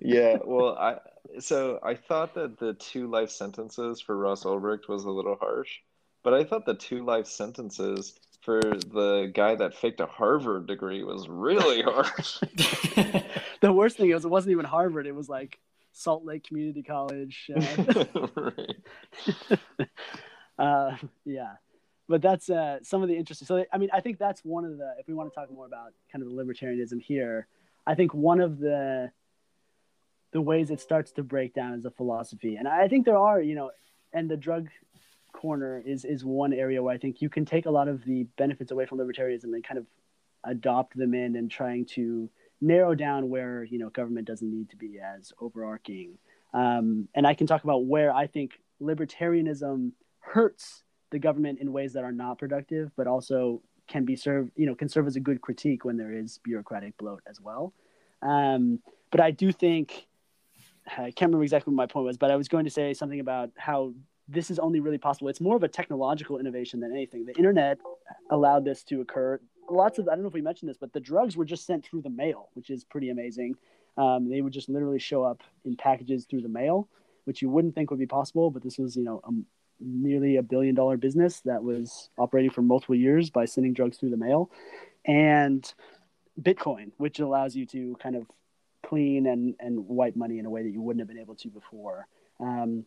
Yeah, 0.00 0.38
well, 0.44 0.76
I 0.76 0.98
so 1.38 1.78
I 1.82 1.94
thought 1.94 2.34
that 2.34 2.58
the 2.58 2.74
two 2.74 3.08
life 3.08 3.30
sentences 3.30 4.00
for 4.00 4.16
Ross 4.16 4.44
Ulbricht 4.44 4.88
was 4.88 5.04
a 5.04 5.10
little 5.10 5.36
harsh, 5.36 5.78
but 6.22 6.34
I 6.34 6.44
thought 6.44 6.66
the 6.66 6.74
two 6.74 7.04
life 7.04 7.26
sentences 7.26 8.14
for 8.44 8.60
the 8.60 9.30
guy 9.34 9.54
that 9.54 9.74
faked 9.74 10.00
a 10.00 10.06
Harvard 10.06 10.66
degree 10.66 11.02
was 11.02 11.28
really 11.28 11.82
harsh. 11.86 12.40
the 13.60 13.72
worst 13.72 13.96
thing 13.96 14.10
is, 14.10 14.24
it 14.24 14.28
wasn't 14.28 14.52
even 14.52 14.66
Harvard. 14.66 15.06
It 15.06 15.14
was 15.14 15.28
like 15.28 15.58
Salt 15.92 16.24
Lake 16.24 16.44
Community 16.44 16.82
College. 16.82 17.50
Uh, 17.56 18.04
uh, 20.58 20.96
yeah, 21.24 21.52
but 22.08 22.20
that's 22.20 22.50
uh, 22.50 22.78
some 22.82 23.02
of 23.02 23.08
the 23.08 23.16
interesting. 23.16 23.46
So, 23.46 23.64
I 23.72 23.78
mean, 23.78 23.88
I 23.92 24.00
think 24.00 24.18
that's 24.18 24.44
one 24.44 24.64
of 24.64 24.76
the. 24.76 24.94
If 24.98 25.08
we 25.08 25.14
want 25.14 25.32
to 25.32 25.34
talk 25.34 25.50
more 25.50 25.66
about 25.66 25.92
kind 26.12 26.22
of 26.22 26.30
the 26.30 26.34
libertarianism 26.34 27.00
here, 27.00 27.46
I 27.86 27.94
think 27.94 28.12
one 28.12 28.40
of 28.40 28.58
the 28.58 29.10
the 30.34 30.40
ways 30.40 30.70
it 30.70 30.80
starts 30.80 31.12
to 31.12 31.22
break 31.22 31.54
down 31.54 31.74
as 31.74 31.84
a 31.84 31.90
philosophy, 31.90 32.56
and 32.56 32.68
I 32.68 32.88
think 32.88 33.06
there 33.06 33.16
are, 33.16 33.40
you 33.40 33.54
know, 33.54 33.70
and 34.12 34.28
the 34.28 34.36
drug 34.36 34.68
corner 35.32 35.82
is 35.84 36.04
is 36.04 36.24
one 36.24 36.52
area 36.52 36.82
where 36.82 36.92
I 36.92 36.98
think 36.98 37.22
you 37.22 37.28
can 37.28 37.44
take 37.44 37.66
a 37.66 37.70
lot 37.70 37.88
of 37.88 38.04
the 38.04 38.24
benefits 38.36 38.70
away 38.72 38.84
from 38.84 38.98
libertarianism 38.98 39.44
and 39.44 39.64
kind 39.64 39.78
of 39.78 39.86
adopt 40.44 40.96
them 40.96 41.14
in 41.14 41.36
and 41.36 41.50
trying 41.50 41.86
to 41.86 42.28
narrow 42.60 42.94
down 42.94 43.28
where 43.30 43.64
you 43.64 43.78
know 43.78 43.90
government 43.90 44.26
doesn't 44.26 44.50
need 44.50 44.70
to 44.70 44.76
be 44.76 44.98
as 44.98 45.32
overarching. 45.40 46.18
Um, 46.52 47.08
and 47.14 47.26
I 47.26 47.34
can 47.34 47.46
talk 47.46 47.62
about 47.64 47.84
where 47.84 48.12
I 48.12 48.26
think 48.26 48.52
libertarianism 48.82 49.92
hurts 50.18 50.82
the 51.10 51.18
government 51.20 51.60
in 51.60 51.72
ways 51.72 51.92
that 51.92 52.02
are 52.02 52.12
not 52.12 52.38
productive, 52.38 52.90
but 52.96 53.06
also 53.06 53.62
can 53.86 54.04
be 54.04 54.16
served, 54.16 54.50
you 54.56 54.66
know, 54.66 54.74
can 54.74 54.88
serve 54.88 55.06
as 55.06 55.14
a 55.14 55.20
good 55.20 55.40
critique 55.40 55.84
when 55.84 55.96
there 55.96 56.12
is 56.12 56.40
bureaucratic 56.42 56.96
bloat 56.98 57.22
as 57.28 57.40
well. 57.40 57.72
Um, 58.22 58.80
but 59.10 59.20
I 59.20 59.30
do 59.30 59.52
think 59.52 60.06
I 60.86 61.10
can't 61.10 61.30
remember 61.30 61.42
exactly 61.42 61.72
what 61.72 61.76
my 61.76 61.86
point 61.86 62.06
was, 62.06 62.16
but 62.16 62.30
I 62.30 62.36
was 62.36 62.48
going 62.48 62.64
to 62.64 62.70
say 62.70 62.92
something 62.94 63.20
about 63.20 63.50
how 63.56 63.94
this 64.28 64.50
is 64.50 64.58
only 64.58 64.80
really 64.80 64.98
possible. 64.98 65.28
It's 65.28 65.40
more 65.40 65.56
of 65.56 65.62
a 65.62 65.68
technological 65.68 66.38
innovation 66.38 66.80
than 66.80 66.92
anything. 66.92 67.26
The 67.26 67.36
internet 67.36 67.78
allowed 68.30 68.64
this 68.64 68.82
to 68.84 69.00
occur. 69.00 69.40
Lots 69.70 69.98
of 69.98 70.08
I 70.08 70.12
don't 70.12 70.22
know 70.22 70.28
if 70.28 70.34
we 70.34 70.42
mentioned 70.42 70.68
this, 70.68 70.76
but 70.78 70.92
the 70.92 71.00
drugs 71.00 71.36
were 71.36 71.44
just 71.44 71.66
sent 71.66 71.84
through 71.84 72.02
the 72.02 72.10
mail, 72.10 72.48
which 72.54 72.70
is 72.70 72.84
pretty 72.84 73.10
amazing. 73.10 73.56
Um, 73.96 74.28
they 74.28 74.40
would 74.40 74.52
just 74.52 74.68
literally 74.68 74.98
show 74.98 75.22
up 75.22 75.42
in 75.64 75.76
packages 75.76 76.26
through 76.26 76.42
the 76.42 76.48
mail, 76.48 76.88
which 77.24 77.42
you 77.42 77.48
wouldn't 77.48 77.74
think 77.74 77.90
would 77.90 78.00
be 78.00 78.06
possible. 78.06 78.50
But 78.50 78.62
this 78.62 78.78
was, 78.78 78.96
you 78.96 79.04
know, 79.04 79.20
a, 79.24 79.30
nearly 79.80 80.36
a 80.36 80.42
billion 80.42 80.74
dollar 80.74 80.96
business 80.96 81.40
that 81.44 81.62
was 81.62 82.10
operating 82.18 82.50
for 82.50 82.62
multiple 82.62 82.94
years 82.94 83.30
by 83.30 83.44
sending 83.44 83.72
drugs 83.72 83.98
through 83.98 84.10
the 84.10 84.16
mail, 84.16 84.50
and 85.06 85.72
Bitcoin, 86.40 86.92
which 86.96 87.20
allows 87.20 87.54
you 87.54 87.66
to 87.66 87.96
kind 88.02 88.16
of 88.16 88.26
clean 88.94 89.26
and 89.26 89.54
and 89.58 89.88
wipe 89.88 90.14
money 90.14 90.38
in 90.38 90.46
a 90.46 90.50
way 90.50 90.62
that 90.62 90.70
you 90.70 90.80
wouldn't 90.80 91.00
have 91.00 91.08
been 91.08 91.18
able 91.18 91.34
to 91.34 91.48
before. 91.48 92.06
Um, 92.38 92.84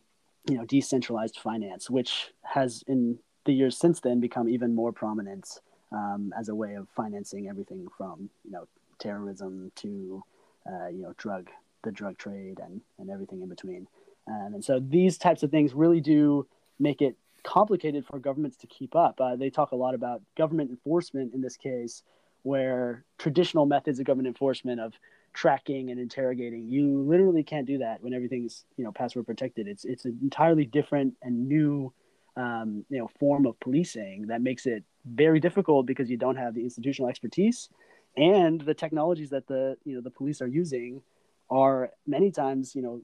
you 0.48 0.56
know 0.56 0.64
decentralized 0.64 1.38
finance, 1.38 1.90
which 1.90 2.32
has 2.42 2.82
in 2.86 3.18
the 3.44 3.52
years 3.52 3.76
since 3.76 4.00
then 4.00 4.20
become 4.20 4.48
even 4.48 4.74
more 4.74 4.92
prominent 4.92 5.60
um, 5.92 6.32
as 6.38 6.48
a 6.48 6.54
way 6.54 6.74
of 6.74 6.88
financing 6.96 7.48
everything 7.48 7.86
from 7.96 8.30
you 8.44 8.52
know 8.52 8.66
terrorism 8.98 9.70
to 9.76 10.22
uh, 10.66 10.88
you 10.88 11.02
know 11.02 11.12
drug 11.18 11.50
the 11.84 11.92
drug 11.92 12.16
trade 12.16 12.58
and 12.64 12.80
and 12.98 13.10
everything 13.10 13.42
in 13.42 13.48
between. 13.48 13.86
Um, 14.26 14.54
and 14.54 14.64
so 14.64 14.80
these 14.80 15.18
types 15.18 15.42
of 15.42 15.50
things 15.50 15.74
really 15.74 16.00
do 16.00 16.46
make 16.78 17.02
it 17.02 17.16
complicated 17.42 18.06
for 18.06 18.18
governments 18.18 18.56
to 18.58 18.66
keep 18.66 18.96
up. 18.96 19.20
Uh, 19.20 19.36
they 19.36 19.50
talk 19.50 19.72
a 19.72 19.76
lot 19.76 19.94
about 19.94 20.22
government 20.36 20.70
enforcement 20.70 21.34
in 21.34 21.42
this 21.42 21.56
case, 21.56 22.02
where 22.42 23.04
traditional 23.18 23.66
methods 23.66 23.98
of 23.98 24.06
government 24.06 24.28
enforcement 24.28 24.80
of 24.80 24.94
tracking 25.38 25.90
and 25.90 26.00
interrogating. 26.00 26.68
You 26.68 27.02
literally 27.02 27.44
can't 27.44 27.66
do 27.66 27.78
that 27.78 28.02
when 28.02 28.12
everything's 28.12 28.64
you 28.76 28.84
know 28.84 28.90
password 28.90 29.26
protected. 29.26 29.68
It's 29.68 29.84
it's 29.84 30.04
an 30.04 30.18
entirely 30.20 30.64
different 30.64 31.14
and 31.22 31.48
new 31.48 31.92
um, 32.36 32.84
you 32.88 32.98
know 32.98 33.08
form 33.20 33.46
of 33.46 33.58
policing 33.60 34.26
that 34.26 34.42
makes 34.42 34.66
it 34.66 34.82
very 35.04 35.38
difficult 35.38 35.86
because 35.86 36.10
you 36.10 36.16
don't 36.16 36.36
have 36.36 36.54
the 36.54 36.62
institutional 36.62 37.08
expertise 37.08 37.68
and 38.16 38.60
the 38.60 38.74
technologies 38.74 39.30
that 39.30 39.46
the 39.46 39.76
you 39.84 39.94
know 39.94 40.00
the 40.00 40.10
police 40.10 40.42
are 40.42 40.48
using 40.48 41.02
are 41.50 41.90
many 42.06 42.32
times 42.32 42.74
you 42.74 42.82
know 42.82 43.00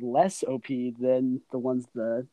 less 0.00 0.44
op 0.44 0.66
than 1.00 1.40
the 1.52 1.58
ones 1.58 1.86
the 1.94 2.26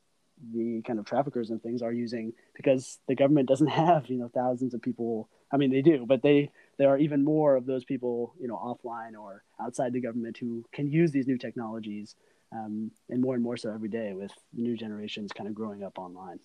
the 0.54 0.82
kind 0.86 1.00
of 1.00 1.06
traffickers 1.06 1.50
and 1.50 1.64
things 1.64 1.82
are 1.82 1.94
using 1.94 2.34
because 2.56 3.00
the 3.08 3.16
government 3.16 3.48
doesn't 3.48 3.68
have 3.84 4.10
you 4.10 4.18
know 4.18 4.30
thousands 4.34 4.74
of 4.74 4.82
people 4.82 5.30
i 5.52 5.58
mean 5.58 5.72
they 5.72 5.82
do 5.82 6.06
but 6.06 6.22
they 6.22 6.52
there 6.78 6.90
are 6.90 6.98
even 6.98 7.24
more 7.24 7.56
of 7.56 7.66
those 7.66 7.86
people, 7.86 8.34
you 8.40 8.48
know, 8.48 8.56
offline 8.56 9.18
or 9.20 9.44
outside 9.62 9.94
the 9.94 10.02
government 10.02 10.38
who 10.38 10.64
can 10.72 10.90
use 10.90 11.12
these 11.12 11.28
new 11.28 11.38
technologies, 11.38 12.16
um, 12.52 12.92
and 13.10 13.22
more 13.22 13.34
and 13.34 13.44
more 13.44 13.58
so 13.58 13.72
every 13.74 13.90
day 13.90 14.14
with 14.14 14.32
new 14.54 14.76
generations 14.76 15.32
kind 15.32 15.48
of 15.48 15.56
growing 15.56 15.84
up 15.84 15.98
online. 15.98 16.40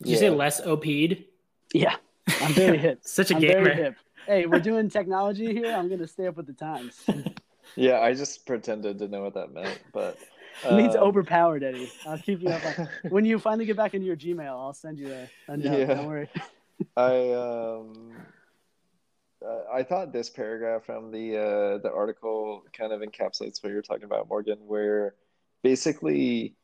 Did 0.00 0.08
yeah. 0.08 0.12
you 0.12 0.18
say 0.18 0.30
less 0.30 0.60
OP'd? 0.60 1.24
Yeah, 1.72 1.96
I'm 2.40 2.52
very 2.52 2.78
hip. 2.78 3.00
Such 3.04 3.30
a 3.30 3.34
I'm 3.34 3.40
gamer. 3.40 3.64
Very 3.64 3.76
hip. 3.76 3.96
Hey, 4.26 4.46
we're 4.46 4.60
doing 4.60 4.88
technology 4.88 5.52
here. 5.52 5.74
I'm 5.74 5.88
gonna 5.88 6.08
stay 6.08 6.26
up 6.26 6.36
with 6.36 6.46
the 6.46 6.52
times. 6.52 7.02
yeah, 7.76 8.00
I 8.00 8.14
just 8.14 8.46
pretended 8.46 8.98
to 8.98 9.08
know 9.08 9.22
what 9.22 9.34
that 9.34 9.52
meant, 9.52 9.80
but. 9.92 10.18
It 10.64 10.72
means 10.74 10.94
um, 10.94 11.02
overpowered, 11.02 11.64
Eddie. 11.64 11.90
I'll 12.06 12.16
keep 12.16 12.40
you 12.40 12.48
up. 12.48 12.62
when 13.08 13.24
you 13.24 13.40
finally 13.40 13.64
get 13.64 13.76
back 13.76 13.92
into 13.92 14.06
your 14.06 14.14
Gmail, 14.16 14.50
I'll 14.50 14.72
send 14.72 15.00
you 15.00 15.12
a, 15.12 15.52
a 15.52 15.56
note. 15.56 15.78
Yeah. 15.80 15.86
Don't 15.86 16.06
worry. 16.06 16.28
I 16.96 17.32
um 17.32 18.12
I 19.72 19.82
thought 19.82 20.12
this 20.12 20.30
paragraph 20.30 20.84
from 20.84 21.10
the 21.10 21.36
uh, 21.36 21.78
the 21.78 21.92
article 21.92 22.64
kind 22.76 22.92
of 22.92 23.00
encapsulates 23.00 23.62
what 23.62 23.72
you're 23.72 23.82
talking 23.82 24.04
about, 24.04 24.28
Morgan, 24.28 24.58
where 24.66 25.14
basically 25.62 26.54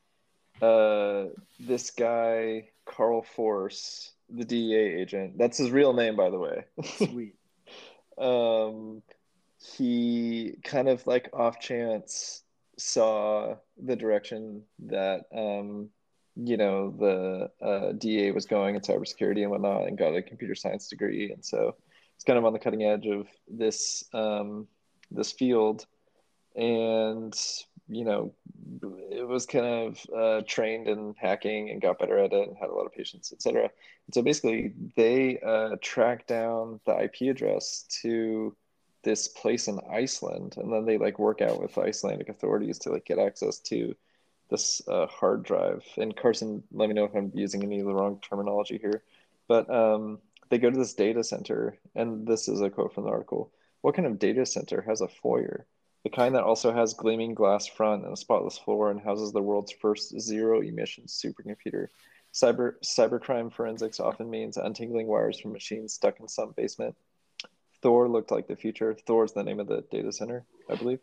uh, 0.63 1.27
this 1.59 1.91
guy 1.91 2.69
Carl 2.87 3.23
Force, 3.23 4.13
the 4.29 4.45
DEA 4.45 5.01
agent, 5.01 5.39
that's 5.39 5.59
his 5.59 5.71
real 5.71 5.93
name, 5.93 6.17
by 6.17 6.31
the 6.31 6.39
way. 6.39 6.65
Sweet. 6.97 7.35
um, 8.19 9.03
he 9.77 10.55
kind 10.65 10.89
of 10.89 11.07
like 11.07 11.29
off 11.33 11.61
chance 11.61 12.43
saw 12.79 13.57
the 13.83 13.97
direction 13.97 14.63
that 14.87 15.25
um, 15.35 15.91
you 16.37 16.57
know 16.57 16.91
the 16.99 17.51
uh, 17.65 17.93
DA 17.93 18.31
was 18.31 18.47
going 18.47 18.75
in 18.75 18.81
cybersecurity 18.81 19.43
and 19.43 19.51
whatnot, 19.51 19.87
and 19.87 19.99
got 19.99 20.15
a 20.15 20.23
computer 20.23 20.55
science 20.55 20.89
degree, 20.89 21.31
and 21.33 21.45
so 21.45 21.75
it's 22.21 22.25
kind 22.27 22.39
of 22.39 22.45
on 22.45 22.53
the 22.53 22.59
cutting 22.59 22.83
edge 22.83 23.07
of 23.07 23.27
this 23.49 24.05
um, 24.13 24.69
this 25.11 25.33
field, 25.33 25.87
and 26.55 27.35
you 27.89 28.05
know 28.05 28.35
it 29.11 29.27
was 29.27 29.47
kind 29.47 29.65
of 29.65 30.07
uh, 30.15 30.43
trained 30.47 30.87
in 30.87 31.15
hacking 31.19 31.71
and 31.71 31.81
got 31.81 31.99
better 31.99 32.19
at 32.19 32.35
it 32.35 32.47
and 32.47 32.59
had 32.59 32.69
a 32.69 32.75
lot 32.75 32.85
of 32.85 32.93
patience, 32.93 33.33
etc. 33.33 33.71
So 34.13 34.21
basically, 34.21 34.75
they 34.97 35.39
uh, 35.39 35.77
tracked 35.81 36.27
down 36.27 36.79
the 36.85 37.05
IP 37.05 37.35
address 37.35 37.87
to 38.03 38.55
this 39.03 39.27
place 39.27 39.67
in 39.67 39.81
Iceland, 39.91 40.57
and 40.59 40.71
then 40.71 40.85
they 40.85 40.99
like 40.99 41.19
work 41.19 41.41
out 41.41 41.59
with 41.59 41.79
Icelandic 41.79 42.29
authorities 42.29 42.79
to 42.81 42.91
like 42.91 43.07
get 43.07 43.19
access 43.19 43.61
to 43.61 43.97
this 44.51 44.87
uh, 44.89 45.07
hard 45.07 45.43
drive. 45.43 45.87
And 45.97 46.15
Carson, 46.15 46.65
let 46.71 46.91
me 46.91 46.95
know 46.95 47.05
if 47.05 47.15
I'm 47.15 47.33
using 47.33 47.63
any 47.63 47.81
of 47.81 47.87
the 47.87 47.95
wrong 47.95 48.21
terminology 48.21 48.77
here, 48.77 49.05
but 49.49 49.71
um, 49.71 50.19
they 50.51 50.59
go 50.59 50.71
to 50.71 50.77
this 50.77 50.95
data 50.95 51.25
center, 51.25 51.79
and 51.95 52.27
this 52.27 52.49
is 52.49 52.61
a 52.61 52.71
quote 52.71 52.93
from 52.93 53.05
the 53.05 53.11
article. 53.11 53.53
What 53.81 53.95
kind 53.95 54.07
of 54.07 54.19
data 54.19 54.45
center 54.45 54.83
has 54.83 55.01
a 55.01 55.09
foyer? 55.09 55.67
The 56.03 56.11
kind 56.11 56.35
that 56.35 56.43
also 56.43 56.73
has 56.73 56.95
gleaming 56.95 57.35
glass 57.35 57.67
front 57.67 58.05
and 58.05 58.13
a 58.13 58.17
spotless 58.17 58.59
floor 58.59 58.91
and 58.91 59.01
houses 59.01 59.33
the 59.33 59.43
world's 59.43 59.73
first 59.73 60.19
zero 60.19 60.61
emission 60.61 61.05
supercomputer. 61.05 61.87
Cyber 62.33 62.75
cybercrime 62.85 63.53
forensics 63.53 64.01
often 64.01 64.29
means 64.29 64.57
untangling 64.57 65.07
wires 65.07 65.39
from 65.39 65.53
machines 65.53 65.95
stuck 65.95 66.21
in 66.21 66.29
some 66.29 66.53
basement. 66.57 66.97
Thor 67.83 68.09
looked 68.09 68.31
like 68.31 68.47
the 68.47 68.57
future. 68.57 68.95
Thor 69.07 69.25
is 69.25 69.33
the 69.33 69.43
name 69.43 69.61
of 69.61 69.67
the 69.67 69.85
data 69.91 70.13
center, 70.13 70.45
I 70.69 70.75
believe. 70.75 71.01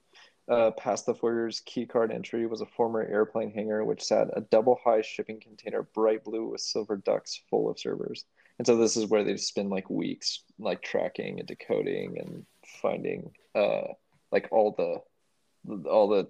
Uh, 0.49 0.71
past 0.71 1.05
the 1.05 1.13
foyer's 1.13 1.61
keycard 1.61 2.13
entry 2.13 2.47
was 2.47 2.61
a 2.61 2.65
former 2.65 3.03
airplane 3.03 3.51
hangar 3.51 3.83
which 3.83 4.03
sat 4.03 4.29
a 4.33 4.41
double 4.41 4.79
high 4.83 5.01
shipping 5.01 5.39
container, 5.39 5.83
bright 5.83 6.23
blue 6.23 6.49
with 6.49 6.61
silver 6.61 6.97
ducts 6.97 7.41
full 7.49 7.69
of 7.69 7.79
servers. 7.79 8.25
And 8.57 8.65
so 8.65 8.75
this 8.77 8.97
is 8.97 9.05
where 9.05 9.23
they 9.23 9.37
spend 9.37 9.69
like 9.69 9.89
weeks 9.89 10.41
like 10.57 10.81
tracking 10.81 11.39
and 11.39 11.47
decoding 11.47 12.17
and 12.19 12.45
finding 12.81 13.31
uh, 13.55 13.93
like 14.31 14.47
all 14.51 14.71
the 14.71 15.89
all 15.89 16.07
the 16.07 16.27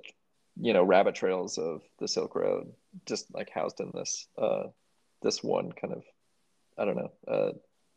you 0.60 0.74
know 0.74 0.84
rabbit 0.84 1.16
trails 1.16 1.58
of 1.58 1.82
the 2.00 2.08
Silk 2.08 2.36
Road 2.36 2.72
just 3.06 3.34
like 3.34 3.50
housed 3.50 3.80
in 3.80 3.92
this 3.94 4.28
uh, 4.38 4.64
this 5.22 5.44
one 5.44 5.72
kind 5.72 5.94
of 5.94 6.04
I 6.78 6.86
don't 6.86 6.98
know 6.98 7.12
uh, 7.28 7.52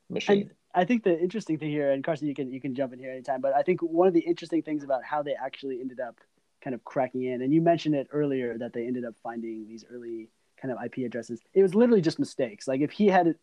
machine. 0.09 0.51
I 0.73 0.85
think 0.85 1.03
the 1.03 1.19
interesting 1.19 1.59
thing 1.59 1.71
here, 1.71 1.91
and 1.91 2.05
Carson, 2.05 2.29
you 2.29 2.35
can 2.35 2.53
you 2.53 2.61
can 2.61 2.75
jump 2.75 2.93
in 2.93 2.99
here 2.99 3.11
anytime, 3.11 3.41
but 3.41 3.55
I 3.55 3.63
think 3.63 3.83
one 3.83 4.07
of 4.07 4.15
the 4.15 4.21
interesting 4.21 4.63
things 4.63 4.85
about 4.85 5.03
how 5.03 5.23
they 5.23 5.35
actually 5.35 5.81
ended 5.81 5.99
up 5.99 6.17
kind 6.63 6.75
of 6.75 6.85
cracking 6.85 7.25
in, 7.25 7.43
and 7.43 7.53
you 7.53 7.61
mentioned 7.61 7.97
it 7.97 8.07
earlier 8.13 8.57
that 8.59 8.73
they 8.73 8.87
ended 8.87 9.05
up 9.05 9.15
finding 9.23 9.67
these 9.67 9.85
early 9.91 10.29
kind 10.61 10.73
of 10.73 10.79
IP 10.85 10.99
addresses. 11.07 11.41
It 11.55 11.63
was 11.63 11.75
literally 11.75 12.03
just 12.03 12.19
mistakes. 12.19 12.69
Like 12.69 12.83
if 12.83 12.93
he 12.93 13.09
had 13.09 13.35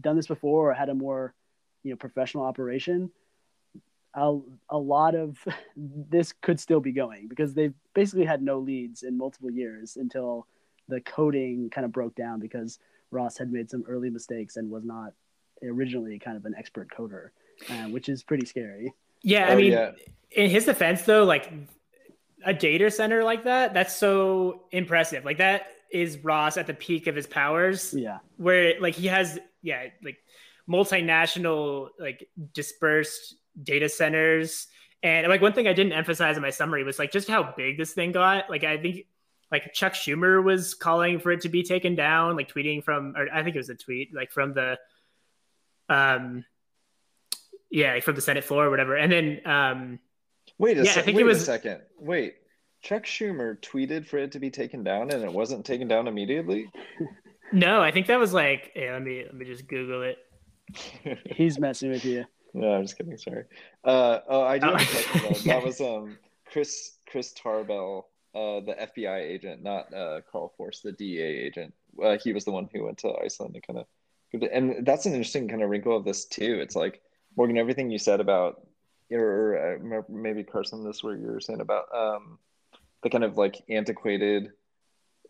done 0.00 0.16
this 0.16 0.26
before 0.26 0.70
or 0.70 0.74
had 0.74 0.88
a 0.88 0.94
more, 0.94 1.34
you 1.82 1.90
know, 1.90 1.96
professional 1.96 2.44
operation, 2.44 3.10
a, 4.14 4.38
a 4.70 4.78
lot 4.78 5.14
of 5.14 5.38
this 5.76 6.32
could 6.32 6.60
still 6.60 6.80
be 6.80 6.92
going 6.92 7.28
because 7.28 7.54
they've 7.54 7.74
basically 7.94 8.24
had 8.24 8.42
no 8.42 8.58
leads 8.58 9.02
in 9.02 9.18
multiple 9.18 9.50
years 9.50 9.96
until 9.96 10.46
the 10.88 11.00
coding 11.00 11.70
kind 11.70 11.84
of 11.84 11.92
broke 11.92 12.14
down 12.14 12.40
because 12.40 12.78
Ross 13.10 13.38
had 13.38 13.52
made 13.52 13.70
some 13.70 13.84
early 13.88 14.10
mistakes 14.10 14.56
and 14.56 14.70
was 14.70 14.84
not 14.84 15.12
originally 15.62 16.18
kind 16.18 16.36
of 16.36 16.44
an 16.44 16.54
expert 16.56 16.88
coder, 16.90 17.28
uh, 17.70 17.88
which 17.88 18.08
is 18.08 18.22
pretty 18.22 18.46
scary. 18.46 18.92
Yeah, 19.22 19.48
I 19.48 19.52
oh, 19.52 19.56
mean, 19.56 19.72
yeah. 19.72 19.92
in 20.32 20.50
his 20.50 20.66
defense, 20.66 21.02
though, 21.02 21.24
like 21.24 21.50
a 22.44 22.52
data 22.52 22.90
center 22.90 23.24
like 23.24 23.44
that, 23.44 23.72
that's 23.72 23.96
so 23.96 24.64
impressive. 24.70 25.24
Like 25.24 25.38
that 25.38 25.68
is 25.90 26.18
Ross 26.18 26.56
at 26.56 26.66
the 26.66 26.74
peak 26.74 27.06
of 27.06 27.16
his 27.16 27.26
powers. 27.26 27.94
Yeah, 27.96 28.18
where 28.36 28.78
like 28.80 28.94
he 28.94 29.06
has 29.06 29.38
yeah 29.64 29.86
like 30.04 30.18
multinational 30.68 31.88
like 31.98 32.28
dispersed 32.52 33.34
data 33.60 33.88
centers. 33.88 34.68
And 35.02 35.26
like 35.28 35.42
one 35.42 35.52
thing 35.52 35.68
I 35.68 35.72
didn't 35.72 35.92
emphasize 35.92 36.36
in 36.36 36.42
my 36.42 36.50
summary 36.50 36.84
was 36.84 36.98
like 36.98 37.12
just 37.12 37.28
how 37.28 37.54
big 37.56 37.76
this 37.76 37.92
thing 37.92 38.12
got. 38.12 38.48
Like 38.48 38.64
I 38.64 38.78
think 38.78 39.06
like 39.50 39.72
Chuck 39.72 39.92
Schumer 39.92 40.42
was 40.42 40.74
calling 40.74 41.18
for 41.18 41.30
it 41.30 41.42
to 41.42 41.48
be 41.48 41.62
taken 41.62 41.94
down, 41.94 42.36
like 42.36 42.52
tweeting 42.52 42.82
from, 42.82 43.14
or 43.16 43.28
I 43.32 43.42
think 43.42 43.54
it 43.54 43.58
was 43.58 43.68
a 43.68 43.74
tweet, 43.74 44.14
like 44.14 44.32
from 44.32 44.54
the 44.54 44.78
um, 45.88 46.44
yeah, 47.70 48.00
from 48.00 48.14
the 48.14 48.20
Senate 48.20 48.44
floor 48.44 48.66
or 48.66 48.70
whatever. 48.70 48.96
And 48.96 49.12
then, 49.12 49.40
um, 49.44 49.98
wait 50.58 50.78
a, 50.78 50.84
yeah, 50.84 50.92
se- 50.92 51.00
I 51.00 51.02
think 51.02 51.16
wait 51.16 51.22
it 51.22 51.26
was... 51.26 51.42
a 51.42 51.44
second. 51.44 51.82
Wait, 51.98 52.36
Chuck 52.82 53.04
Schumer 53.04 53.60
tweeted 53.60 54.06
for 54.06 54.18
it 54.18 54.32
to 54.32 54.38
be 54.38 54.50
taken 54.50 54.82
down, 54.82 55.10
and 55.10 55.22
it 55.22 55.32
wasn't 55.32 55.66
taken 55.66 55.88
down 55.88 56.08
immediately. 56.08 56.70
no, 57.52 57.80
I 57.80 57.90
think 57.90 58.06
that 58.06 58.18
was 58.18 58.32
like, 58.32 58.72
hey, 58.74 58.90
let 58.92 59.02
me 59.02 59.24
let 59.24 59.34
me 59.34 59.44
just 59.44 59.66
Google 59.66 60.02
it. 60.02 60.18
He's 61.36 61.58
messing 61.58 61.90
with 61.90 62.04
you. 62.04 62.24
No, 62.54 62.72
I'm 62.72 62.82
just 62.82 62.96
kidding. 62.96 63.16
Sorry. 63.16 63.44
Uh, 63.84 64.20
oh, 64.28 64.42
I 64.42 64.58
do. 64.58 64.68
Oh. 64.68 64.78
yeah. 65.42 65.54
That 65.54 65.64
was 65.64 65.80
um 65.80 66.18
Chris 66.46 66.98
Chris 67.08 67.32
Tarbell, 67.32 68.08
uh, 68.34 68.60
the 68.60 68.76
FBI 68.80 69.20
agent, 69.20 69.62
not 69.62 69.92
uh, 69.92 70.20
Carl 70.30 70.52
Force, 70.56 70.80
the 70.80 70.92
DEA 70.92 71.20
agent. 71.20 71.74
Uh, 72.02 72.16
he 72.22 72.32
was 72.32 72.44
the 72.44 72.52
one 72.52 72.68
who 72.72 72.84
went 72.84 72.98
to 72.98 73.12
Iceland 73.22 73.54
and 73.54 73.66
kind 73.66 73.78
of 73.78 73.86
and 74.52 74.84
that's 74.84 75.06
an 75.06 75.12
interesting 75.12 75.48
kind 75.48 75.62
of 75.62 75.70
wrinkle 75.70 75.96
of 75.96 76.04
this 76.04 76.24
too. 76.24 76.58
It's 76.60 76.74
like 76.74 77.00
Morgan, 77.36 77.58
everything 77.58 77.90
you 77.90 77.98
said 77.98 78.20
about, 78.20 78.66
or 79.10 79.78
uh, 79.78 80.02
maybe 80.08 80.42
Carson, 80.42 80.84
this 80.84 81.02
where 81.02 81.16
you 81.16 81.26
were 81.26 81.40
saying 81.40 81.60
about 81.60 81.84
um, 81.94 82.38
the 83.02 83.10
kind 83.10 83.24
of 83.24 83.36
like 83.36 83.62
antiquated, 83.68 84.50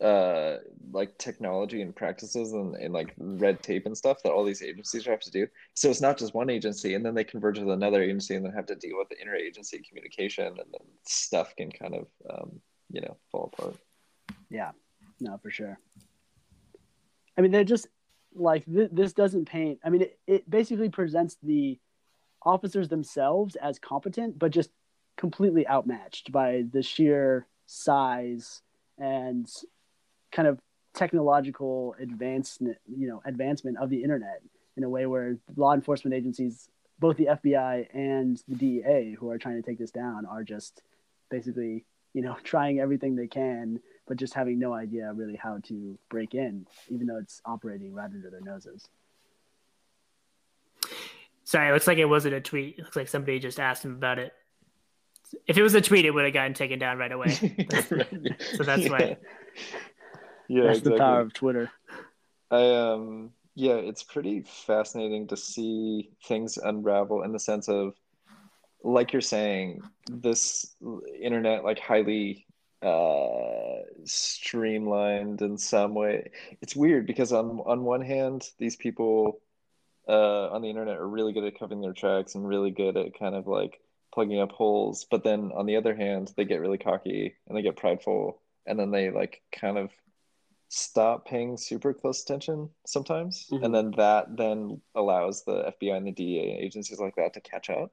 uh, 0.01 0.57
like 0.91 1.17
technology 1.17 1.81
and 1.81 1.95
practices 1.95 2.53
and, 2.53 2.75
and 2.75 2.93
like 2.93 3.13
red 3.17 3.61
tape 3.63 3.85
and 3.85 3.97
stuff 3.97 4.21
that 4.23 4.31
all 4.31 4.43
these 4.43 4.61
agencies 4.61 5.05
have 5.05 5.21
to 5.21 5.31
do. 5.31 5.47
So 5.73 5.89
it's 5.89 6.01
not 6.01 6.17
just 6.17 6.33
one 6.33 6.49
agency, 6.49 6.95
and 6.95 7.05
then 7.05 7.15
they 7.15 7.23
converge 7.23 7.59
with 7.59 7.69
another 7.69 8.01
agency, 8.01 8.35
and 8.35 8.45
then 8.45 8.53
have 8.53 8.65
to 8.67 8.75
deal 8.75 8.97
with 8.97 9.09
the 9.09 9.15
interagency 9.15 9.87
communication, 9.87 10.47
and 10.47 10.57
then 10.57 10.87
stuff 11.05 11.55
can 11.55 11.71
kind 11.71 11.95
of, 11.95 12.07
um, 12.29 12.59
you 12.91 13.01
know, 13.01 13.17
fall 13.31 13.51
apart. 13.53 13.77
Yeah, 14.49 14.71
no, 15.19 15.37
for 15.37 15.49
sure. 15.49 15.79
I 17.37 17.41
mean, 17.41 17.51
they're 17.51 17.63
just 17.63 17.87
like 18.35 18.65
th- 18.65 18.89
this 18.91 19.13
doesn't 19.13 19.45
paint 19.45 19.79
i 19.83 19.89
mean 19.89 20.01
it, 20.01 20.19
it 20.27 20.49
basically 20.49 20.89
presents 20.89 21.37
the 21.41 21.79
officers 22.43 22.89
themselves 22.89 23.55
as 23.55 23.79
competent 23.79 24.37
but 24.37 24.51
just 24.51 24.69
completely 25.17 25.67
outmatched 25.67 26.31
by 26.31 26.63
the 26.71 26.83
sheer 26.83 27.47
size 27.65 28.61
and 28.97 29.49
kind 30.35 30.47
of 30.47 30.59
technological 30.93 31.95
advancement 31.99 32.77
you 32.87 33.07
know 33.07 33.21
advancement 33.25 33.77
of 33.77 33.89
the 33.89 34.01
internet 34.01 34.41
in 34.77 34.83
a 34.83 34.89
way 34.89 35.05
where 35.05 35.37
law 35.55 35.73
enforcement 35.73 36.13
agencies 36.13 36.69
both 36.99 37.17
the 37.17 37.25
FBI 37.25 37.87
and 37.93 38.41
the 38.47 38.55
DEA 38.55 39.15
who 39.19 39.29
are 39.29 39.37
trying 39.37 39.61
to 39.61 39.67
take 39.67 39.77
this 39.77 39.91
down 39.91 40.25
are 40.25 40.43
just 40.43 40.81
basically 41.29 41.85
you 42.13 42.21
know 42.21 42.35
trying 42.43 42.79
everything 42.79 43.15
they 43.15 43.27
can 43.27 43.79
but 44.07 44.17
just 44.17 44.33
having 44.33 44.59
no 44.59 44.73
idea 44.73 45.11
really 45.13 45.35
how 45.35 45.57
to 45.63 45.97
break 46.09 46.33
in, 46.35 46.67
even 46.89 47.07
though 47.07 47.17
it's 47.17 47.41
operating 47.45 47.93
right 47.93 48.05
under 48.05 48.29
their 48.29 48.41
noses. 48.41 48.87
Sorry, 51.43 51.69
it 51.69 51.73
looks 51.73 51.87
like 51.87 51.97
it 51.97 52.05
wasn't 52.05 52.35
a 52.35 52.41
tweet. 52.41 52.75
It 52.77 52.83
looks 52.83 52.95
like 52.95 53.07
somebody 53.07 53.39
just 53.39 53.59
asked 53.59 53.85
him 53.85 53.93
about 53.93 54.19
it. 54.19 54.33
If 55.47 55.57
it 55.57 55.63
was 55.63 55.73
a 55.75 55.81
tweet, 55.81 56.05
it 56.05 56.11
would 56.11 56.25
have 56.25 56.33
gotten 56.33 56.53
taken 56.53 56.79
down 56.79 56.97
right 56.97 57.11
away. 57.11 57.29
so 58.57 58.63
that's 58.63 58.83
yeah. 58.83 58.89
why. 58.89 59.17
Yeah, 60.47 60.63
that's 60.63 60.79
exactly. 60.79 60.91
the 60.93 61.03
power 61.03 61.21
of 61.21 61.33
Twitter. 61.33 61.71
I 62.51 62.75
um 62.75 63.31
yeah, 63.55 63.75
it's 63.75 64.03
pretty 64.03 64.41
fascinating 64.41 65.27
to 65.27 65.37
see 65.37 66.11
things 66.23 66.57
unravel 66.57 67.23
in 67.23 67.31
the 67.31 67.39
sense 67.39 67.69
of 67.69 67.95
like 68.85 69.13
you're 69.13 69.21
saying, 69.21 69.81
this 70.11 70.75
internet 71.19 71.63
like 71.63 71.79
highly 71.79 72.45
uh, 72.83 73.81
streamlined 74.03 75.41
in 75.41 75.57
some 75.57 75.95
way. 75.95 76.29
It's 76.61 76.75
weird 76.75 77.07
because 77.07 77.33
on 77.33 77.61
on 77.65 77.83
one 77.83 78.01
hand, 78.01 78.47
these 78.59 78.75
people 78.75 79.39
uh, 80.07 80.49
on 80.49 80.61
the 80.61 80.69
internet 80.69 80.97
are 80.97 81.07
really 81.07 81.33
good 81.33 81.45
at 81.45 81.57
covering 81.57 81.81
their 81.81 81.93
tracks 81.93 82.35
and 82.35 82.47
really 82.47 82.69
good 82.69 82.95
at 82.95 83.17
kind 83.17 83.33
of 83.33 83.47
like 83.47 83.79
plugging 84.13 84.39
up 84.39 84.51
holes. 84.51 85.05
But 85.09 85.23
then 85.23 85.51
on 85.55 85.65
the 85.65 85.77
other 85.77 85.95
hand, 85.95 86.31
they 86.37 86.45
get 86.45 86.61
really 86.61 86.77
cocky 86.77 87.35
and 87.47 87.57
they 87.57 87.63
get 87.63 87.77
prideful, 87.77 88.39
and 88.67 88.77
then 88.79 88.91
they 88.91 89.09
like 89.09 89.41
kind 89.51 89.79
of 89.79 89.89
stop 90.69 91.25
paying 91.25 91.57
super 91.57 91.93
close 91.93 92.21
attention 92.23 92.69
sometimes, 92.85 93.47
mm-hmm. 93.51 93.63
and 93.63 93.73
then 93.73 93.91
that 93.97 94.35
then 94.35 94.81
allows 94.95 95.43
the 95.43 95.73
FBI 95.81 95.97
and 95.97 96.07
the 96.07 96.11
DEA 96.11 96.57
agencies 96.59 96.99
like 96.99 97.15
that 97.15 97.33
to 97.33 97.41
catch 97.41 97.69
up. 97.69 97.91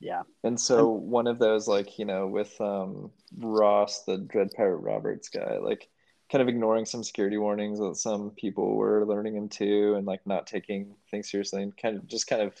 Yeah. 0.00 0.22
And 0.42 0.58
so 0.60 0.88
one 0.88 1.28
of 1.28 1.38
those 1.38 1.68
like 1.68 1.98
you 1.98 2.04
know 2.04 2.26
with 2.26 2.60
um 2.60 3.10
ross 3.38 4.02
the 4.04 4.18
dread 4.18 4.50
pirate 4.56 4.78
roberts 4.78 5.28
guy 5.28 5.58
like 5.58 5.88
kind 6.30 6.42
of 6.42 6.48
ignoring 6.48 6.84
some 6.84 7.04
security 7.04 7.38
warnings 7.38 7.78
that 7.78 7.94
some 7.96 8.30
people 8.30 8.74
were 8.74 9.06
learning 9.06 9.36
into 9.36 9.94
and 9.94 10.06
like 10.06 10.26
not 10.26 10.46
taking 10.46 10.94
things 11.10 11.30
seriously 11.30 11.62
and 11.62 11.76
kind 11.76 11.96
of 11.96 12.06
just 12.08 12.26
kind 12.26 12.42
of 12.42 12.54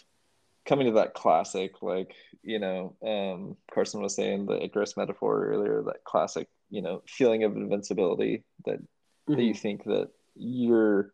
coming 0.64 0.86
to 0.86 0.92
that 0.92 1.14
classic, 1.14 1.82
like 1.82 2.14
you 2.42 2.58
know, 2.58 2.94
um, 3.04 3.56
Carson 3.72 4.00
was 4.00 4.14
saying 4.14 4.46
the 4.46 4.62
Icarus 4.62 4.96
metaphor 4.96 5.46
earlier, 5.46 5.82
that 5.82 6.04
classic, 6.04 6.48
you 6.72 6.80
know, 6.80 7.02
feeling 7.06 7.44
of 7.44 7.54
invincibility 7.54 8.42
that 8.64 8.80
mm-hmm. 8.80 9.36
that 9.36 9.42
you 9.42 9.54
think 9.54 9.84
that 9.84 10.08
you're 10.34 11.12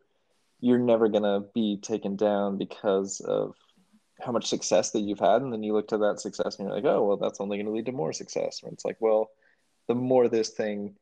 you're 0.61 0.79
never 0.79 1.09
gonna 1.09 1.41
be 1.53 1.79
taken 1.83 2.17
down 2.17 2.57
because 2.57 3.21
of 3.21 3.55
how 4.21 4.33
much 4.33 4.47
success 4.47 4.93
that 4.93 5.01
you've 5.01 5.19
had, 5.19 5.43
and 5.43 5.53
then 5.53 5.63
you 5.63 5.73
look 5.73 5.89
to 5.89 5.99
that 5.99 6.21
success 6.21 6.59
and 6.59 6.67
you're 6.67 6.75
like, 6.75 6.85
oh 6.85 7.05
well, 7.05 7.17
that's 7.17 7.41
only 7.41 7.57
going 7.57 7.67
to 7.67 7.73
lead 7.73 7.87
to 7.87 7.93
more 7.93 8.13
success. 8.13 8.63
And 8.63 8.73
it's 8.73 8.85
like, 8.85 8.97
well, 9.01 9.31
the 9.89 9.95
more 9.95 10.29
this 10.29 10.51
thing 10.51 10.95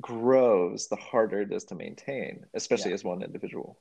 grows, 0.00 0.88
the 0.88 0.96
harder 0.96 1.40
it 1.40 1.52
is 1.52 1.64
to 1.64 1.74
maintain, 1.74 2.44
especially 2.54 2.90
yeah. 2.90 2.96
as 2.96 3.04
one 3.04 3.22
individual. 3.22 3.78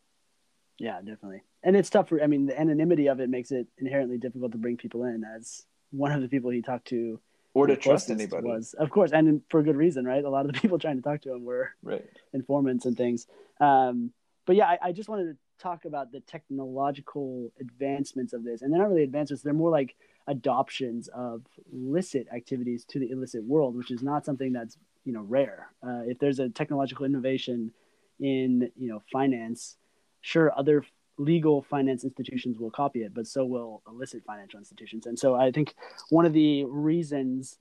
Yeah, 0.80 1.00
definitely. 1.00 1.44
And 1.64 1.76
it's 1.76 1.90
tough 1.90 2.10
for, 2.10 2.22
I 2.22 2.28
mean, 2.28 2.48
the 2.48 2.60
anonymity 2.60 3.08
of 3.08 3.20
it 3.20 3.30
makes 3.30 3.52
it 3.52 3.68
inherently 3.78 4.18
difficult 4.18 4.52
to 4.54 4.58
bring 4.58 4.78
people 4.78 5.04
in 5.06 5.24
as 5.24 5.64
one 5.92 6.12
of 6.12 6.22
the 6.22 6.28
people 6.28 6.50
he 6.50 6.62
talked 6.62 6.88
to 6.88 7.20
or 7.54 7.68
to 7.68 7.76
trust 7.76 8.10
anybody. 8.10 8.48
was. 8.48 8.74
Of 8.74 8.90
course 8.90 9.12
and 9.12 9.42
for 9.50 9.62
good 9.64 9.76
reason 9.76 10.06
right? 10.06 10.24
A 10.24 10.30
lot 10.30 10.46
of 10.46 10.54
the 10.54 10.60
people 10.62 10.80
trying 10.80 10.98
to 10.98 11.02
talk 11.02 11.22
to 11.22 11.34
him 11.34 11.44
were 11.44 11.72
right. 11.82 12.06
informants 12.34 12.86
and 12.86 12.98
things. 12.98 13.28
Um, 13.60 14.12
but 14.46 14.56
yeah 14.56 14.66
I, 14.66 14.78
I, 14.82 14.92
just 14.92 15.10
wanted 15.10 15.32
to 15.34 15.38
talk 15.60 15.86
about 15.86 16.12
the 16.12 16.20
technological 16.22 17.52
advancements 17.60 18.34
of 18.34 18.44
this. 18.44 18.62
And 18.62 18.74
they're 18.74 18.82
not 18.82 18.90
really 18.90 19.04
advancements 19.04 19.44
they're 19.44 19.54
more 19.54 19.70
like 19.70 19.96
adoptions 20.28 21.10
of 21.10 21.44
licit 21.72 22.28
activities 22.34 22.86
to 22.86 23.00
the 23.00 23.10
illicit 23.12 23.44
world 23.44 23.76
which 23.76 23.92
is 23.92 24.02
not 24.02 24.26
something 24.26 24.54
that's 24.54 24.78
you 25.06 25.14
know 25.14 25.22
rare. 25.22 25.70
Uh, 25.86 26.02
if 26.06 26.20
there's 26.20 26.40
a 26.40 26.50
technological 26.50 27.06
innovation 27.06 27.72
in 28.20 28.72
you 28.78 28.90
know 28.90 29.02
finance 29.12 29.78
sure 30.22 30.52
other 30.58 30.86
legal 31.18 31.62
finance 31.62 32.04
institutions 32.04 32.58
will 32.58 32.72
copy 32.72 33.04
it, 33.04 33.14
but 33.14 33.28
so 33.28 33.46
will 33.46 33.82
illicit 33.88 34.24
financial 34.26 34.60
institutions. 34.60 35.06
And 35.06 35.18
so 35.18 35.36
I 35.36 35.52
think 35.52 35.76
one 36.10 36.26
of 36.26 36.34
the 36.34 36.66
reasons, 36.66 37.58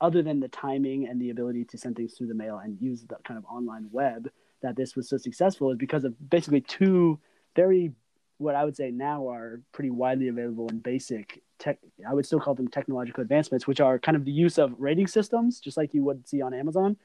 other 0.00 0.22
than 0.22 0.40
the 0.40 0.48
timing 0.48 1.06
and 1.06 1.20
the 1.20 1.30
ability 1.30 1.64
to 1.66 1.78
send 1.78 1.96
things 1.96 2.14
through 2.14 2.26
the 2.26 2.34
mail 2.34 2.58
and 2.58 2.76
use 2.80 3.04
the 3.04 3.16
kind 3.24 3.38
of 3.38 3.44
online 3.44 3.88
web, 3.92 4.28
that 4.62 4.76
this 4.76 4.96
was 4.96 5.08
so 5.08 5.16
successful 5.16 5.70
is 5.70 5.78
because 5.78 6.04
of 6.04 6.14
basically 6.28 6.60
two 6.60 7.18
very, 7.56 7.92
what 8.38 8.54
I 8.54 8.64
would 8.64 8.76
say 8.76 8.90
now 8.90 9.28
are 9.28 9.60
pretty 9.72 9.90
widely 9.90 10.28
available 10.28 10.68
and 10.68 10.82
basic 10.82 11.42
tech. 11.58 11.78
I 12.08 12.12
would 12.14 12.26
still 12.26 12.40
call 12.40 12.54
them 12.54 12.68
technological 12.68 13.22
advancements, 13.22 13.66
which 13.66 13.80
are 13.80 13.98
kind 13.98 14.16
of 14.16 14.24
the 14.24 14.32
use 14.32 14.58
of 14.58 14.74
rating 14.78 15.06
systems, 15.06 15.60
just 15.60 15.76
like 15.76 15.94
you 15.94 16.04
would 16.04 16.28
see 16.28 16.42
on 16.42 16.52
Amazon. 16.52 16.96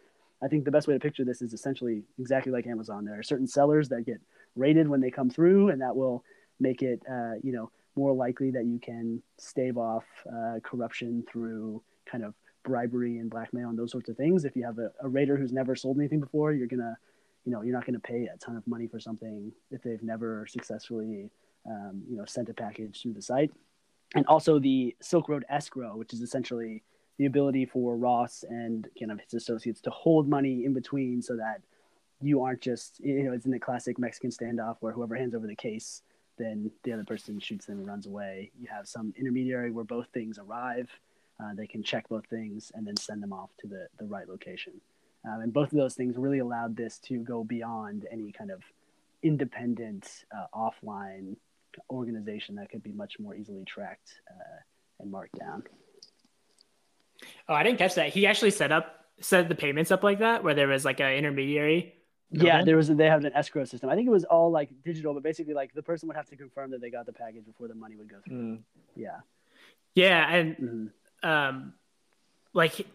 I 0.43 0.47
think 0.47 0.65
the 0.65 0.71
best 0.71 0.87
way 0.87 0.93
to 0.93 0.99
picture 0.99 1.23
this 1.23 1.41
is 1.41 1.53
essentially 1.53 2.03
exactly 2.19 2.51
like 2.51 2.67
Amazon. 2.67 3.05
There 3.05 3.17
are 3.17 3.23
certain 3.23 3.47
sellers 3.47 3.89
that 3.89 4.05
get 4.05 4.19
rated 4.55 4.87
when 4.87 5.01
they 5.01 5.11
come 5.11 5.29
through, 5.29 5.69
and 5.69 5.81
that 5.81 5.95
will 5.95 6.23
make 6.59 6.81
it 6.81 7.01
uh, 7.09 7.33
you 7.43 7.51
know 7.51 7.71
more 7.95 8.13
likely 8.13 8.51
that 8.51 8.65
you 8.65 8.79
can 8.79 9.21
stave 9.37 9.77
off 9.77 10.03
uh, 10.27 10.59
corruption 10.63 11.23
through 11.31 11.81
kind 12.05 12.23
of 12.23 12.33
bribery 12.63 13.19
and 13.19 13.29
blackmail 13.29 13.69
and 13.69 13.79
those 13.79 13.91
sorts 13.91 14.09
of 14.09 14.17
things. 14.17 14.43
If 14.43 14.55
you 14.55 14.65
have 14.65 14.79
a, 14.79 14.91
a 15.01 15.07
rater 15.07 15.37
who's 15.37 15.53
never 15.53 15.75
sold 15.75 15.97
anything 15.97 16.19
before, 16.19 16.51
you're 16.51 16.67
gonna 16.67 16.97
you 17.45 17.51
know 17.51 17.61
you're 17.61 17.75
not 17.75 17.85
gonna 17.85 17.99
pay 17.99 18.27
a 18.33 18.37
ton 18.37 18.57
of 18.57 18.67
money 18.67 18.87
for 18.87 18.99
something 18.99 19.51
if 19.71 19.83
they've 19.83 20.03
never 20.03 20.45
successfully 20.47 21.29
um, 21.69 22.03
you 22.09 22.17
know 22.17 22.25
sent 22.25 22.49
a 22.49 22.53
package 22.53 23.01
through 23.01 23.13
the 23.13 23.21
site. 23.21 23.51
And 24.13 24.25
also 24.27 24.59
the 24.59 24.95
Silk 25.01 25.27
Road 25.29 25.45
escrow, 25.49 25.97
which 25.97 26.13
is 26.13 26.21
essentially 26.21 26.83
the 27.17 27.25
ability 27.25 27.65
for 27.65 27.97
Ross 27.97 28.43
and 28.47 28.87
kind 28.99 29.11
of 29.11 29.19
his 29.19 29.33
associates 29.33 29.81
to 29.81 29.89
hold 29.89 30.27
money 30.27 30.65
in 30.65 30.73
between 30.73 31.21
so 31.21 31.35
that 31.37 31.61
you 32.21 32.41
aren't 32.41 32.61
just 32.61 32.99
you 32.99 33.23
know 33.23 33.33
it's 33.33 33.45
in 33.45 33.51
the 33.51 33.59
classic 33.59 33.99
Mexican 33.99 34.29
standoff 34.29 34.77
where 34.79 34.91
whoever 34.91 35.15
hands 35.15 35.35
over 35.35 35.47
the 35.47 35.55
case, 35.55 36.01
then 36.37 36.71
the 36.83 36.93
other 36.93 37.03
person 37.03 37.39
shoots 37.39 37.65
them 37.65 37.79
and 37.79 37.87
runs 37.87 38.07
away. 38.07 38.51
You 38.59 38.67
have 38.71 38.87
some 38.87 39.13
intermediary 39.17 39.71
where 39.71 39.85
both 39.85 40.07
things 40.13 40.39
arrive. 40.39 40.89
Uh, 41.41 41.53
they 41.53 41.67
can 41.67 41.83
check 41.83 42.07
both 42.07 42.25
things 42.27 42.71
and 42.75 42.87
then 42.87 42.95
send 42.95 43.21
them 43.21 43.33
off 43.33 43.49
to 43.59 43.67
the, 43.67 43.87
the 43.99 44.05
right 44.05 44.27
location. 44.29 44.73
Um, 45.25 45.41
and 45.41 45.53
both 45.53 45.71
of 45.73 45.77
those 45.77 45.95
things 45.95 46.15
really 46.17 46.39
allowed 46.39 46.77
this 46.77 46.97
to 46.99 47.17
go 47.17 47.43
beyond 47.43 48.07
any 48.11 48.31
kind 48.31 48.51
of 48.51 48.61
independent 49.21 50.23
uh, 50.33 50.45
offline 50.55 51.35
organization 51.89 52.55
that 52.55 52.69
could 52.69 52.83
be 52.83 52.91
much 52.91 53.19
more 53.19 53.35
easily 53.35 53.65
tracked 53.65 54.21
uh, 54.29 54.59
and 54.99 55.11
marked 55.11 55.37
down. 55.37 55.63
Oh, 57.49 57.53
I 57.53 57.63
didn't 57.63 57.79
catch 57.79 57.95
that. 57.95 58.09
He 58.09 58.27
actually 58.27 58.51
set 58.51 58.71
up 58.71 59.01
set 59.21 59.47
the 59.47 59.55
payments 59.55 59.91
up 59.91 60.03
like 60.03 60.19
that, 60.19 60.43
where 60.43 60.53
there 60.53 60.67
was 60.67 60.85
like 60.85 60.99
an 60.99 61.13
intermediary 61.13 61.95
yeah, 62.31 62.63
there 62.63 62.75
was 62.75 62.89
a, 62.89 62.95
they 62.95 63.05
have 63.05 63.23
an 63.23 63.31
escrow 63.33 63.65
system. 63.65 63.89
I 63.89 63.95
think 63.95 64.07
it 64.07 64.11
was 64.11 64.25
all 64.25 64.51
like 64.51 64.69
digital, 64.83 65.13
but 65.13 65.23
basically 65.23 65.53
like 65.53 65.73
the 65.73 65.83
person 65.83 66.07
would 66.07 66.17
have 66.17 66.27
to 66.29 66.35
confirm 66.35 66.71
that 66.71 66.81
they 66.81 66.89
got 66.89 67.05
the 67.05 67.13
package 67.13 67.45
before 67.45 67.67
the 67.67 67.75
money 67.75 67.95
would 67.95 68.09
go 68.09 68.17
through. 68.25 68.35
Mm. 68.35 68.59
Yeah. 68.95 69.17
Yeah, 69.93 70.29
and 70.29 70.57
mm-hmm. 70.57 71.29
um, 71.29 71.73
like 72.53 72.85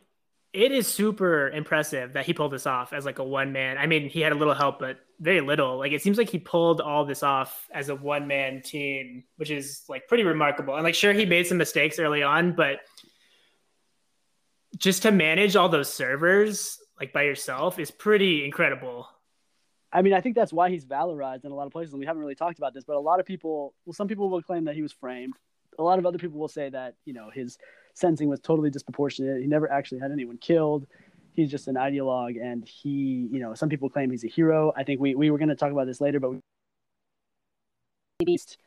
it 0.53 0.73
is 0.73 0.87
super 0.89 1.49
impressive 1.49 2.15
that 2.15 2.27
he 2.27 2.35
pulled 2.35 2.53
this 2.53 2.67
off 2.67 2.93
as 2.93 3.05
like 3.05 3.19
a 3.21 3.25
one 3.25 3.53
man. 3.53 3.79
I 3.79 3.87
mean, 3.87 4.09
he 4.09 4.21
had 4.21 4.33
a 4.33 4.35
little 4.35 4.55
help, 4.55 4.81
but 4.81 4.99
very 5.21 5.41
little. 5.41 5.79
Like 5.79 5.93
it 5.93 6.03
seems 6.03 6.19
like 6.19 6.29
he 6.29 6.39
pulled 6.39 6.81
all 6.81 7.05
this 7.05 7.23
off 7.23 7.69
as 7.73 7.89
a 7.89 7.95
one 7.95 8.27
man 8.27 8.61
team, 8.63 9.25
which 9.37 9.51
is 9.51 9.85
like 9.89 10.09
pretty 10.09 10.25
remarkable. 10.25 10.75
And 10.75 10.83
like, 10.83 10.95
sure, 10.95 11.13
he 11.13 11.25
made 11.25 11.47
some 11.47 11.59
mistakes 11.59 11.99
early 11.99 12.23
on, 12.23 12.53
but 12.53 12.81
just 14.77 15.03
to 15.03 15.13
manage 15.13 15.57
all 15.57 15.69
those 15.69 15.93
servers 15.93 16.79
like 16.99 17.13
by 17.13 17.23
yourself 17.23 17.79
is 17.79 17.91
pretty 17.91 18.45
incredible. 18.45 19.09
I 19.93 20.03
mean, 20.03 20.13
I 20.13 20.21
think 20.21 20.37
that's 20.37 20.53
why 20.53 20.71
he's 20.71 20.85
valorized 20.85 21.45
in 21.45 21.51
a 21.51 21.55
lot 21.55 21.67
of 21.67 21.73
places. 21.73 21.93
And 21.93 22.01
we 22.01 22.07
haven't 22.07 22.23
really 22.23 22.35
talked 22.35 22.59
about 22.59 22.75
this, 22.75 22.85
but 22.85 22.97
a 22.97 23.01
lot 23.01 23.19
of 23.19 23.27
people, 23.27 23.75
well, 23.85 23.95
some 23.95 24.09
people 24.09 24.29
will 24.31 24.43
claim 24.43 24.65
that 24.65 24.75
he 24.75 24.83
was 24.83 24.93
framed. 24.93 25.35
A 25.79 25.83
lot 25.83 25.99
of 25.99 26.07
other 26.07 26.19
people 26.19 26.39
will 26.39 26.49
say 26.49 26.69
that, 26.69 26.95
you 27.05 27.13
know, 27.13 27.31
his 27.33 27.59
sentencing 27.95 28.29
was 28.29 28.41
totally 28.41 28.71
disproportionate. 28.71 29.41
He 29.41 29.47
never 29.47 29.71
actually 29.71 30.01
had 30.01 30.13
anyone 30.13 30.39
killed. 30.39 30.87
He's 31.33 31.51
just 31.51 31.69
an 31.69 31.75
ideologue. 31.75 32.41
And 32.41 32.67
he, 32.67 33.29
you 33.33 33.41
know, 33.41 33.55
some 33.55 33.69
people 33.69 33.89
claim 33.89 34.11
he's 34.11 34.25
a 34.25 34.29
hero. 34.29 34.73
I 34.77 34.85
think 34.85 35.01
we, 35.01 35.15
we 35.15 35.31
were 35.31 35.39
going 35.39 35.49
to 35.49 35.57
talk 35.57 35.73
about 35.73 35.87
this 35.87 36.01
later, 36.01 36.21
but 36.21 36.33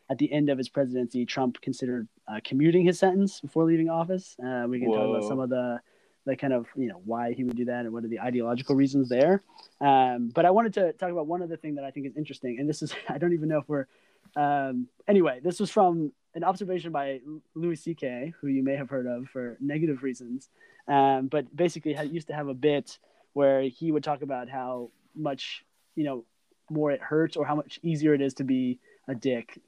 at 0.10 0.18
the 0.18 0.32
end 0.32 0.50
of 0.50 0.58
his 0.58 0.68
presidency, 0.68 1.26
Trump 1.26 1.62
considered 1.62 2.08
uh, 2.28 2.40
commuting 2.44 2.86
his 2.86 3.00
sentence 3.00 3.40
before 3.40 3.66
leaving 3.66 3.90
office. 3.90 4.36
Uh, 4.44 4.66
we 4.68 4.80
can 4.80 4.90
Whoa. 4.90 4.98
talk 4.98 5.10
about 5.10 5.28
some 5.28 5.40
of 5.40 5.50
the 5.50 5.80
the 6.26 6.36
kind 6.36 6.54
of 6.54 6.68
you 6.76 6.88
know 6.88 7.02
why 7.06 7.34
he 7.34 7.44
would 7.44 7.56
do 7.56 7.66
that 7.66 7.82
and 7.82 7.94
what 7.94 8.04
are 8.04 8.08
the 8.08 8.20
ideological 8.20 8.76
reasons 8.76 9.10
there. 9.10 9.44
Um, 9.82 10.32
but 10.34 10.46
I 10.46 10.52
wanted 10.52 10.74
to 10.76 10.94
talk 10.94 11.12
about 11.12 11.28
one 11.28 11.42
other 11.42 11.58
thing 11.58 11.76
that 11.76 11.84
I 11.84 11.92
think 11.92 12.06
is 12.06 12.16
interesting, 12.16 12.60
and 12.60 12.70
this 12.70 12.82
is 12.82 12.94
I 13.10 13.18
don't 13.18 13.34
even 13.34 13.50
know 13.50 13.60
if 13.60 13.70
we're 13.70 13.88
um, 14.36 14.88
anyway. 15.08 15.40
This 15.44 15.60
was 15.60 15.70
from 15.70 16.12
an 16.36 16.44
observation 16.44 16.92
by 16.92 17.20
Louis 17.54 17.76
C.K., 17.76 18.34
who 18.42 18.48
you 18.48 18.64
may 18.64 18.76
have 18.76 18.90
heard 18.90 19.06
of 19.06 19.28
for 19.30 19.58
negative 19.60 20.02
reasons, 20.02 20.50
um, 20.88 21.28
but 21.28 21.56
basically 21.56 21.94
had, 21.94 22.12
used 22.12 22.28
to 22.28 22.34
have 22.34 22.48
a 22.48 22.54
bit 22.54 22.98
where 23.34 23.62
he 23.62 23.92
would 23.92 24.04
talk 24.04 24.22
about 24.22 24.50
how 24.50 24.90
much 25.16 25.64
you 25.96 26.04
know 26.04 26.26
more 26.70 26.92
it 26.92 27.02
hurts 27.02 27.36
or 27.36 27.46
how 27.46 27.56
much 27.56 27.80
easier 27.84 28.14
it 28.14 28.22
is 28.22 28.34
to 28.36 28.44
be 28.44 28.80
a 29.08 29.16
dick 29.16 29.60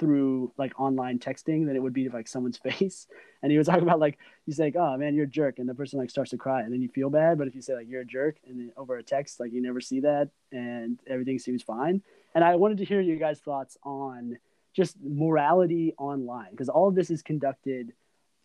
through 0.00 0.50
like 0.56 0.80
online 0.80 1.18
texting 1.18 1.66
than 1.66 1.76
it 1.76 1.82
would 1.82 1.92
be 1.92 2.08
to 2.08 2.14
like 2.14 2.26
someone's 2.26 2.56
face. 2.70 3.06
And 3.42 3.52
he 3.52 3.58
was 3.58 3.68
talking 3.68 3.84
about 3.84 4.00
like 4.00 4.18
you 4.46 4.52
say 4.52 4.64
like, 4.64 4.76
"Oh 4.76 4.96
man, 4.96 5.14
you're 5.14 5.26
a 5.26 5.28
jerk," 5.28 5.58
and 5.58 5.68
the 5.68 5.74
person 5.74 6.00
like 6.00 6.10
starts 6.10 6.30
to 6.30 6.36
cry, 6.36 6.62
and 6.62 6.72
then 6.72 6.82
you 6.82 6.88
feel 6.88 7.10
bad. 7.10 7.38
But 7.38 7.46
if 7.46 7.54
you 7.54 7.62
say 7.62 7.74
like 7.74 7.88
you're 7.88 8.00
a 8.00 8.06
jerk, 8.06 8.36
and 8.48 8.58
then 8.58 8.72
over 8.76 8.96
a 8.96 9.02
text, 9.02 9.38
like 9.38 9.52
you 9.52 9.62
never 9.62 9.80
see 9.80 10.00
that, 10.00 10.30
and 10.50 10.98
everything 11.06 11.38
seems 11.38 11.62
fine. 11.62 12.02
And 12.34 12.42
I 12.42 12.56
wanted 12.56 12.78
to 12.78 12.84
hear 12.84 13.00
your 13.00 13.16
guys' 13.18 13.40
thoughts 13.40 13.76
on 13.84 14.38
just 14.72 14.96
morality 15.02 15.94
online 15.98 16.50
because 16.50 16.68
all 16.68 16.88
of 16.88 16.94
this 16.94 17.10
is 17.10 17.22
conducted 17.22 17.92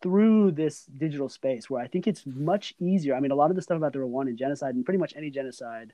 through 0.02 0.52
this 0.52 0.86
digital 0.86 1.30
space 1.30 1.70
where 1.70 1.82
I 1.82 1.88
think 1.88 2.08
it's 2.08 2.24
much 2.26 2.74
easier. 2.80 3.16
I 3.16 3.20
mean, 3.20 3.32
a 3.32 3.36
lot 3.36 3.50
of 3.50 3.56
the 3.56 3.62
stuff 3.62 3.78
about 3.78 3.94
the 3.94 4.00
Rwandan 4.00 4.36
genocide 4.36 4.76
and 4.76 4.86
pretty 4.86 4.98
much 4.98 5.14
any 5.16 5.30
genocide 5.30 5.94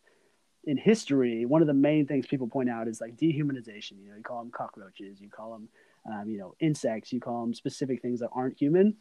in 0.65 0.78
history, 0.78 1.45
one 1.45 1.62
of 1.62 1.67
the 1.67 1.74
main 1.74 2.06
things 2.06 2.28
people 2.28 2.47
point 2.47 2.69
out 2.69 2.88
is 2.88 3.02
like 3.02 3.17
dehumanization. 3.17 3.93
You 4.04 4.12
know, 4.12 4.17
you 4.17 4.24
call 4.24 4.39
them 4.39 4.52
cockroaches, 4.52 5.19
you 5.19 5.30
call 5.30 5.54
them, 5.54 5.69
um, 6.12 6.30
you 6.30 6.38
know, 6.38 6.56
insects, 6.60 7.12
you 7.12 7.19
call 7.19 7.41
them 7.41 7.54
specific 7.54 8.02
things 8.02 8.19
that 8.19 8.30
aren't 8.34 8.58
human. 8.58 8.95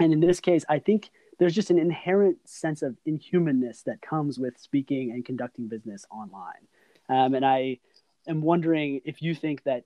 And 0.00 0.12
in 0.12 0.20
this 0.20 0.40
case, 0.40 0.64
I 0.68 0.78
think 0.78 1.10
there's 1.38 1.54
just 1.54 1.70
an 1.70 1.78
inherent 1.78 2.48
sense 2.48 2.82
of 2.82 2.96
inhumanness 3.06 3.84
that 3.84 4.00
comes 4.00 4.38
with 4.38 4.58
speaking 4.58 5.10
and 5.10 5.24
conducting 5.24 5.68
business 5.68 6.06
online. 6.10 6.66
Um, 7.08 7.34
and 7.34 7.44
I 7.44 7.78
am 8.26 8.40
wondering 8.40 9.00
if 9.04 9.20
you 9.20 9.34
think 9.34 9.64
that 9.64 9.84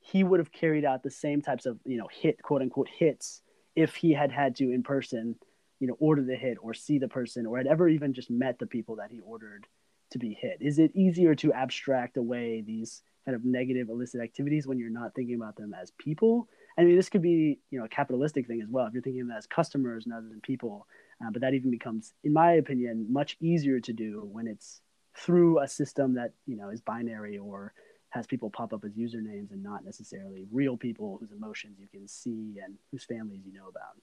he 0.00 0.24
would 0.24 0.40
have 0.40 0.50
carried 0.50 0.84
out 0.84 1.02
the 1.02 1.10
same 1.10 1.42
types 1.42 1.66
of, 1.66 1.78
you 1.84 1.98
know, 1.98 2.08
hit, 2.10 2.42
quote 2.42 2.62
unquote, 2.62 2.88
hits 2.88 3.42
if 3.76 3.94
he 3.94 4.12
had 4.12 4.32
had 4.32 4.56
to 4.56 4.72
in 4.72 4.82
person, 4.82 5.36
you 5.78 5.86
know, 5.86 5.96
order 6.00 6.22
the 6.22 6.36
hit 6.36 6.58
or 6.60 6.74
see 6.74 6.98
the 6.98 7.08
person 7.08 7.46
or 7.46 7.58
had 7.58 7.66
ever 7.66 7.88
even 7.88 8.12
just 8.12 8.30
met 8.30 8.58
the 8.58 8.66
people 8.66 8.96
that 8.96 9.10
he 9.10 9.20
ordered 9.20 9.66
to 10.12 10.18
be 10.18 10.34
hit? 10.40 10.58
Is 10.60 10.78
it 10.78 10.94
easier 10.94 11.34
to 11.36 11.52
abstract 11.52 12.16
away 12.16 12.62
these 12.66 13.02
kind 13.24 13.36
of 13.36 13.44
negative 13.44 13.88
illicit 13.88 14.20
activities 14.20 14.66
when 14.66 14.78
you're 14.78 14.90
not 14.90 15.14
thinking 15.14 15.36
about 15.36 15.56
them 15.56 15.74
as 15.80 15.92
people? 15.98 16.48
I 16.78 16.84
mean, 16.84 16.96
this 16.96 17.08
could 17.08 17.22
be 17.22 17.58
you 17.70 17.78
know 17.78 17.84
a 17.84 17.88
capitalistic 17.88 18.46
thing 18.46 18.62
as 18.62 18.68
well. 18.68 18.86
If 18.86 18.94
you're 18.94 19.02
thinking 19.02 19.22
of 19.22 19.28
them 19.28 19.36
as 19.36 19.46
customers 19.46 20.06
rather 20.08 20.28
than 20.28 20.40
people, 20.40 20.86
uh, 21.24 21.30
but 21.30 21.42
that 21.42 21.54
even 21.54 21.70
becomes, 21.70 22.14
in 22.24 22.32
my 22.32 22.52
opinion, 22.52 23.06
much 23.10 23.36
easier 23.40 23.80
to 23.80 23.92
do 23.92 24.28
when 24.32 24.46
it's 24.46 24.80
through 25.14 25.60
a 25.60 25.68
system 25.68 26.14
that 26.14 26.32
you 26.46 26.56
know 26.56 26.70
is 26.70 26.80
binary 26.80 27.38
or 27.38 27.74
has 28.10 28.26
people 28.26 28.50
pop 28.50 28.72
up 28.72 28.84
as 28.84 28.92
usernames 28.92 29.50
and 29.52 29.62
not 29.62 29.84
necessarily 29.84 30.46
real 30.52 30.76
people 30.76 31.16
whose 31.18 31.32
emotions 31.32 31.78
you 31.78 31.88
can 31.88 32.06
see 32.06 32.58
and 32.62 32.74
whose 32.90 33.04
families 33.04 33.40
you 33.44 33.52
know 33.52 33.68
about. 33.68 33.96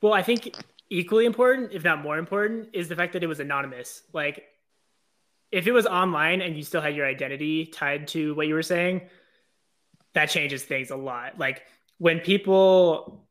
Well, 0.00 0.14
I 0.14 0.22
think 0.22 0.56
equally 0.88 1.26
important, 1.26 1.72
if 1.72 1.84
not 1.84 2.02
more 2.02 2.18
important, 2.18 2.68
is 2.72 2.88
the 2.88 2.96
fact 2.96 3.12
that 3.12 3.22
it 3.22 3.26
was 3.26 3.40
anonymous. 3.40 4.02
Like, 4.12 4.44
if 5.52 5.66
it 5.66 5.72
was 5.72 5.86
online 5.86 6.40
and 6.40 6.56
you 6.56 6.62
still 6.62 6.80
had 6.80 6.96
your 6.96 7.06
identity 7.06 7.66
tied 7.66 8.08
to 8.08 8.34
what 8.34 8.48
you 8.48 8.54
were 8.54 8.62
saying, 8.62 9.02
that 10.14 10.26
changes 10.26 10.64
things 10.64 10.90
a 10.90 10.96
lot. 10.96 11.38
Like, 11.38 11.62
when 11.98 12.20
people 12.20 13.26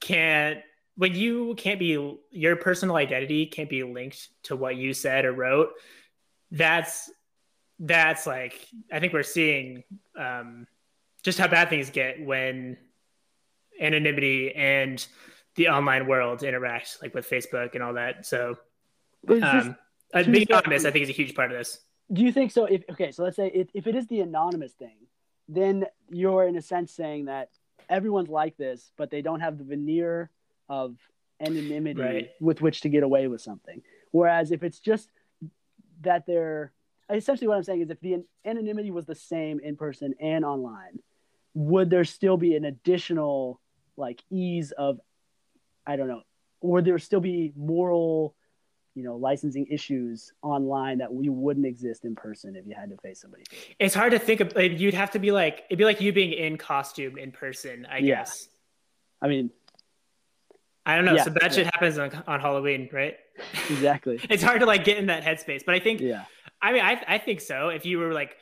can't, 0.00 0.60
when 0.96 1.14
you 1.14 1.54
can't 1.56 1.78
be, 1.78 2.18
your 2.30 2.56
personal 2.56 2.96
identity 2.96 3.46
can't 3.46 3.68
be 3.68 3.82
linked 3.82 4.28
to 4.44 4.54
what 4.54 4.76
you 4.76 4.94
said 4.94 5.24
or 5.24 5.32
wrote, 5.32 5.70
that's, 6.50 7.10
that's 7.80 8.26
like, 8.26 8.68
I 8.92 9.00
think 9.00 9.12
we're 9.12 9.22
seeing 9.22 9.82
um, 10.16 10.66
just 11.22 11.38
how 11.38 11.48
bad 11.48 11.68
things 11.68 11.90
get 11.90 12.24
when 12.24 12.76
anonymity 13.80 14.54
and 14.54 15.04
the 15.56 15.68
online 15.68 16.06
world 16.06 16.42
interact 16.42 16.98
like 17.02 17.14
with 17.14 17.28
Facebook 17.28 17.74
and 17.74 17.82
all 17.82 17.94
that. 17.94 18.24
So 18.24 18.56
um, 19.42 19.76
Uh, 20.14 20.22
being 20.22 20.46
anonymous, 20.48 20.84
I 20.84 20.90
think 20.90 21.04
is 21.04 21.08
a 21.08 21.12
huge 21.12 21.34
part 21.34 21.50
of 21.50 21.58
this. 21.58 21.78
Do 22.12 22.22
you 22.22 22.32
think 22.32 22.52
so? 22.52 22.66
If 22.66 22.82
okay, 22.90 23.10
so 23.10 23.24
let's 23.24 23.36
say 23.36 23.50
if, 23.52 23.68
if 23.74 23.86
it 23.86 23.96
is 23.96 24.06
the 24.06 24.20
anonymous 24.20 24.72
thing, 24.72 24.96
then 25.48 25.86
you're 26.08 26.46
in 26.46 26.56
a 26.56 26.62
sense 26.62 26.92
saying 26.92 27.24
that 27.26 27.50
everyone's 27.88 28.28
like 28.28 28.56
this, 28.56 28.92
but 28.96 29.10
they 29.10 29.22
don't 29.22 29.40
have 29.40 29.58
the 29.58 29.64
veneer 29.64 30.30
of 30.68 30.96
anonymity 31.40 32.00
right. 32.00 32.30
with 32.40 32.62
which 32.62 32.80
to 32.82 32.88
get 32.88 33.02
away 33.02 33.26
with 33.26 33.40
something. 33.40 33.82
Whereas 34.12 34.52
if 34.52 34.62
it's 34.62 34.78
just 34.78 35.10
that 36.02 36.26
they're 36.26 36.72
essentially 37.10 37.48
what 37.48 37.56
I'm 37.56 37.62
saying 37.62 37.82
is 37.82 37.90
if 37.90 38.00
the 38.00 38.24
anonymity 38.44 38.90
was 38.90 39.06
the 39.06 39.14
same 39.14 39.60
in 39.60 39.76
person 39.76 40.14
and 40.20 40.44
online, 40.44 41.00
would 41.54 41.90
there 41.90 42.04
still 42.04 42.36
be 42.36 42.54
an 42.54 42.64
additional 42.64 43.60
like 43.96 44.22
ease 44.30 44.72
of 44.72 45.00
I 45.86 45.96
don't 45.96 46.08
know, 46.08 46.22
would 46.60 46.84
there 46.84 46.98
still 46.98 47.20
be 47.20 47.52
moral, 47.56 48.35
you 48.96 49.02
know, 49.02 49.14
licensing 49.14 49.66
issues 49.70 50.32
online 50.42 50.98
that 50.98 51.12
we 51.12 51.28
wouldn't 51.28 51.66
exist 51.66 52.06
in 52.06 52.14
person 52.14 52.56
if 52.56 52.66
you 52.66 52.74
had 52.74 52.88
to 52.88 52.96
face 52.96 53.20
somebody. 53.20 53.44
It's 53.78 53.94
hard 53.94 54.12
to 54.12 54.18
think 54.18 54.40
of. 54.40 54.56
You'd 54.56 54.94
have 54.94 55.10
to 55.10 55.18
be 55.18 55.32
like 55.32 55.64
it'd 55.68 55.78
be 55.78 55.84
like 55.84 56.00
you 56.00 56.14
being 56.14 56.32
in 56.32 56.56
costume 56.56 57.18
in 57.18 57.30
person. 57.30 57.86
I 57.88 57.98
yeah. 57.98 58.16
guess. 58.16 58.48
I 59.20 59.28
mean, 59.28 59.50
I 60.86 60.96
don't 60.96 61.04
know. 61.04 61.14
Yeah, 61.14 61.24
so 61.24 61.30
that 61.30 61.42
yeah. 61.42 61.48
shit 61.50 61.66
happens 61.66 61.98
on, 61.98 62.10
on 62.26 62.40
Halloween, 62.40 62.88
right? 62.90 63.16
Exactly. 63.68 64.18
it's 64.30 64.42
hard 64.42 64.60
to 64.60 64.66
like 64.66 64.84
get 64.84 64.96
in 64.96 65.06
that 65.06 65.22
headspace, 65.22 65.62
but 65.66 65.74
I 65.74 65.78
think. 65.78 66.00
Yeah. 66.00 66.24
I 66.62 66.72
mean, 66.72 66.82
I 66.82 67.02
I 67.06 67.18
think 67.18 67.42
so. 67.42 67.68
If 67.68 67.84
you 67.84 67.98
were 67.98 68.14
like, 68.14 68.34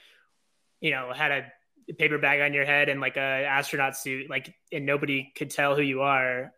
you 0.80 0.92
know, 0.92 1.12
had 1.12 1.32
a 1.32 1.92
paper 1.94 2.18
bag 2.18 2.40
on 2.40 2.54
your 2.54 2.64
head 2.64 2.88
and 2.88 3.00
like 3.00 3.16
a 3.16 3.20
astronaut 3.20 3.96
suit, 3.96 4.30
like, 4.30 4.54
and 4.70 4.86
nobody 4.86 5.32
could 5.36 5.50
tell 5.50 5.74
who 5.74 5.82
you 5.82 6.02
are, 6.02 6.52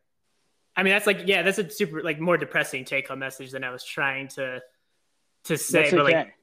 I 0.77 0.83
mean, 0.83 0.93
that's 0.93 1.07
like, 1.07 1.23
yeah, 1.25 1.43
that's 1.43 1.59
a 1.59 1.71
super 1.71 2.03
like 2.03 2.21
more 2.21 2.37
depressing 2.37 2.85
take 2.85 3.09
home 3.09 3.21
message 3.21 3.51
than 3.51 3.65
I 3.65 3.71
was 3.71 3.83
trying 3.83 4.29
to 4.29 4.63
to 5.45 5.57
say. 5.57 5.83
That's 5.83 5.93
but 5.93 6.01
okay. 6.01 6.17
like, 6.19 6.35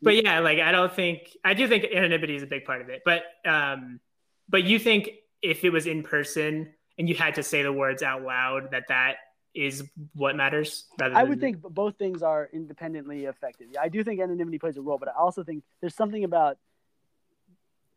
but 0.00 0.22
yeah, 0.22 0.40
like 0.40 0.58
I 0.58 0.72
don't 0.72 0.92
think 0.92 1.36
I 1.44 1.54
do 1.54 1.68
think 1.68 1.84
anonymity 1.84 2.36
is 2.36 2.42
a 2.42 2.46
big 2.46 2.64
part 2.64 2.80
of 2.80 2.88
it. 2.88 3.02
But 3.04 3.24
um, 3.44 4.00
but 4.48 4.64
you 4.64 4.78
think 4.78 5.10
if 5.42 5.64
it 5.64 5.70
was 5.70 5.86
in 5.86 6.02
person 6.02 6.72
and 6.98 7.08
you 7.08 7.14
had 7.14 7.34
to 7.36 7.42
say 7.42 7.62
the 7.62 7.72
words 7.72 8.02
out 8.02 8.22
loud, 8.22 8.70
that 8.70 8.84
that 8.88 9.16
is 9.54 9.84
what 10.14 10.36
matters. 10.36 10.86
Rather 10.98 11.16
I 11.16 11.24
would 11.24 11.40
think 11.40 11.60
both 11.60 11.96
things 11.96 12.22
are 12.22 12.48
independently 12.52 13.24
effective. 13.24 13.68
I 13.80 13.88
do 13.88 14.02
think 14.04 14.20
anonymity 14.20 14.58
plays 14.58 14.76
a 14.76 14.82
role, 14.82 14.98
but 14.98 15.08
I 15.08 15.12
also 15.18 15.44
think 15.44 15.64
there's 15.80 15.94
something 15.94 16.24
about 16.24 16.58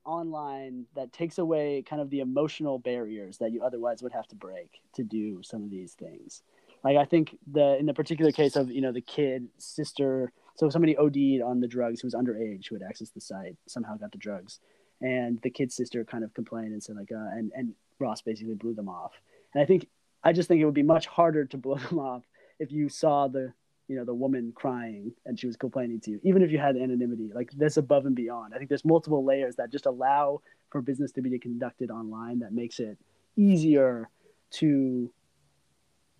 online 0.05 0.85
that 0.95 1.13
takes 1.13 1.37
away 1.37 1.83
kind 1.87 2.01
of 2.01 2.09
the 2.09 2.19
emotional 2.19 2.79
barriers 2.79 3.37
that 3.37 3.51
you 3.51 3.63
otherwise 3.63 4.01
would 4.01 4.11
have 4.11 4.27
to 4.27 4.35
break 4.35 4.81
to 4.93 5.03
do 5.03 5.41
some 5.43 5.63
of 5.63 5.69
these 5.69 5.93
things. 5.93 6.41
Like 6.83 6.97
I 6.97 7.05
think 7.05 7.37
the 7.51 7.77
in 7.77 7.85
the 7.85 7.93
particular 7.93 8.31
case 8.31 8.55
of 8.55 8.71
you 8.71 8.81
know 8.81 8.91
the 8.91 9.01
kid 9.01 9.47
sister, 9.57 10.31
so 10.55 10.69
somebody 10.69 10.97
OD'd 10.97 11.41
on 11.41 11.59
the 11.59 11.67
drugs 11.67 12.01
who 12.01 12.07
was 12.07 12.15
underage 12.15 12.67
who 12.67 12.75
had 12.75 12.83
accessed 12.83 13.13
the 13.13 13.21
site 13.21 13.55
somehow 13.67 13.97
got 13.97 14.11
the 14.11 14.17
drugs, 14.17 14.59
and 14.99 15.39
the 15.41 15.49
kid's 15.49 15.75
sister 15.75 16.03
kind 16.03 16.23
of 16.23 16.33
complained 16.33 16.73
and 16.73 16.81
said 16.81 16.95
like 16.95 17.11
uh, 17.11 17.37
and 17.37 17.51
and 17.55 17.73
Ross 17.99 18.21
basically 18.21 18.55
blew 18.55 18.73
them 18.73 18.89
off. 18.89 19.13
And 19.53 19.61
I 19.61 19.65
think 19.65 19.87
I 20.23 20.33
just 20.33 20.47
think 20.47 20.61
it 20.61 20.65
would 20.65 20.73
be 20.73 20.83
much 20.83 21.05
harder 21.05 21.45
to 21.45 21.57
blow 21.57 21.75
them 21.89 21.99
off 21.99 22.23
if 22.59 22.71
you 22.71 22.89
saw 22.89 23.27
the 23.27 23.53
you 23.91 23.97
know 23.97 24.05
the 24.05 24.13
woman 24.13 24.53
crying 24.55 25.11
and 25.25 25.37
she 25.37 25.47
was 25.47 25.57
complaining 25.57 25.99
to 25.99 26.11
you 26.11 26.19
even 26.23 26.41
if 26.41 26.49
you 26.49 26.57
had 26.57 26.77
anonymity 26.77 27.29
like 27.35 27.51
this 27.51 27.75
above 27.75 28.05
and 28.05 28.15
beyond. 28.15 28.53
I 28.53 28.57
think 28.57 28.69
there's 28.69 28.85
multiple 28.85 29.25
layers 29.25 29.57
that 29.57 29.69
just 29.69 29.85
allow 29.85 30.41
for 30.69 30.81
business 30.81 31.11
to 31.11 31.21
be 31.21 31.37
conducted 31.37 31.91
online 31.91 32.39
that 32.39 32.53
makes 32.53 32.79
it 32.79 32.97
easier 33.35 34.09
to 34.51 35.11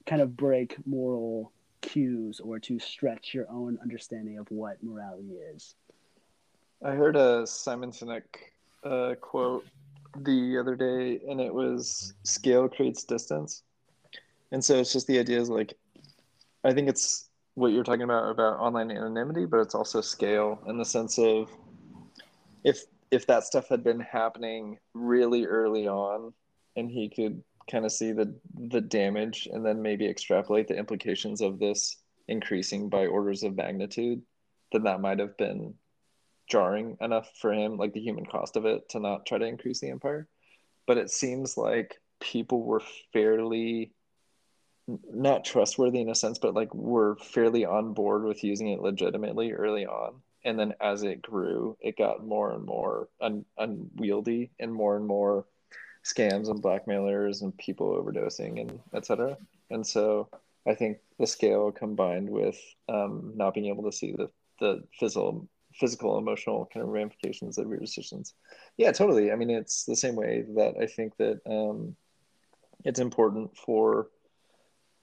kind 0.06 0.22
of 0.22 0.36
break 0.36 0.76
moral 0.86 1.54
cues 1.80 2.42
or 2.42 2.60
to 2.60 2.78
stretch 2.78 3.34
your 3.34 3.50
own 3.50 3.80
understanding 3.82 4.38
of 4.38 4.52
what 4.52 4.84
morality 4.84 5.36
is. 5.56 5.76
I 6.84 6.92
heard 6.92 7.16
a 7.16 7.48
simon 7.48 7.92
sinek 7.92 8.24
uh, 8.84 9.16
quote 9.22 9.66
the 10.18 10.58
other 10.60 10.76
day 10.76 11.22
and 11.30 11.40
it 11.40 11.54
was 11.54 12.14
scale 12.24 12.68
creates 12.68 13.06
distance. 13.06 13.64
And 14.52 14.62
so 14.62 14.76
it's 14.76 14.92
just 14.92 15.08
the 15.08 15.20
idea 15.20 15.40
is 15.40 15.50
like 15.50 15.78
i 16.64 16.72
think 16.74 16.88
it's 16.88 17.31
what 17.56 17.72
you're 17.72 17.84
talking 17.84 18.04
about 18.04 18.30
about 18.30 18.60
online 18.60 18.92
anonymity, 18.92 19.46
but 19.46 19.60
it's 19.60 19.76
also 19.76 20.02
scale 20.02 20.62
in 20.68 20.78
the 20.78 20.86
sense 20.86 21.18
of 21.18 21.50
if 22.64 22.84
if 23.12 23.28
that 23.28 23.44
stuff 23.44 23.68
had 23.68 23.84
been 23.84 24.00
happening 24.00 24.78
really 24.94 25.46
early 25.46 25.88
on 25.88 26.34
and 26.76 26.90
he 26.90 27.10
could 27.10 27.44
kind 27.70 27.86
of 27.86 27.92
see 27.92 28.12
the 28.12 28.34
the 28.70 28.82
damage 28.82 29.48
and 29.52 29.66
then 29.66 29.82
maybe 29.82 30.08
extrapolate 30.08 30.68
the 30.68 30.78
implications 30.78 31.42
of 31.42 31.60
this 31.60 31.98
increasing 32.28 32.90
by 32.90 33.06
orders 33.06 33.44
of 33.44 33.56
magnitude, 33.56 34.22
then 34.72 34.84
that 34.84 35.02
might 35.02 35.20
have 35.20 35.38
been 35.38 35.74
jarring 36.48 36.98
enough 37.02 37.30
for 37.40 37.54
him, 37.54 37.78
like 37.78 37.94
the 37.94 38.02
human 38.02 38.26
cost 38.26 38.56
of 38.56 38.66
it, 38.66 38.88
to 38.90 39.00
not 39.00 39.26
try 39.26 39.38
to 39.38 39.46
increase 39.46 39.80
the 39.80 39.90
empire. 39.90 40.28
But 40.88 40.98
it 40.98 41.10
seems 41.10 41.58
like 41.58 41.98
people 42.20 42.64
were 42.64 42.82
fairly 43.14 43.94
not 45.12 45.46
trustworthy 45.46 46.02
in 46.02 46.10
a 46.10 46.16
sense, 46.16 46.40
but 46.40 46.54
like 46.54 46.74
we're 46.74 47.16
fairly 47.18 47.66
on 47.66 47.94
board 47.94 48.24
with 48.24 48.44
using 48.44 48.70
it 48.70 48.82
legitimately 48.82 49.52
early 49.54 49.86
on. 49.86 50.16
And 50.44 50.58
then 50.58 50.74
as 50.82 51.04
it 51.04 51.22
grew, 51.22 51.78
it 51.82 51.98
got 51.98 52.26
more 52.26 52.52
and 52.52 52.66
more 52.66 53.10
un- 53.22 53.46
unwieldy 53.58 54.52
and 54.60 54.74
more 54.74 54.98
and 54.98 55.06
more 55.06 55.46
scams 56.04 56.50
and 56.50 56.62
blackmailers 56.62 57.42
and 57.42 57.56
people 57.58 57.90
overdosing 57.90 58.60
and 58.60 58.80
etc. 58.94 59.38
And 59.70 59.86
so 59.86 60.30
I 60.68 60.76
think 60.76 60.98
the 61.20 61.28
scale 61.28 61.72
combined 61.72 62.30
with 62.30 62.60
um, 62.90 63.34
not 63.36 63.54
being 63.54 63.68
able 63.68 63.84
to 63.84 63.96
see 63.96 64.14
the, 64.14 64.30
the 64.60 64.84
physical, 65.00 65.48
physical, 65.76 66.18
emotional 66.18 66.70
kind 66.74 66.84
of 66.84 66.90
ramifications 66.90 67.58
of 67.58 67.70
your 67.70 67.80
decisions. 67.80 68.34
Yeah, 68.78 68.92
totally. 68.92 69.32
I 69.32 69.36
mean, 69.36 69.50
it's 69.50 69.86
the 69.86 69.96
same 69.96 70.16
way 70.16 70.44
that 70.56 70.76
I 70.80 70.88
think 70.88 71.18
that 71.18 71.40
um, 71.46 71.96
it's 72.84 73.00
important 73.00 73.56
for 73.58 74.08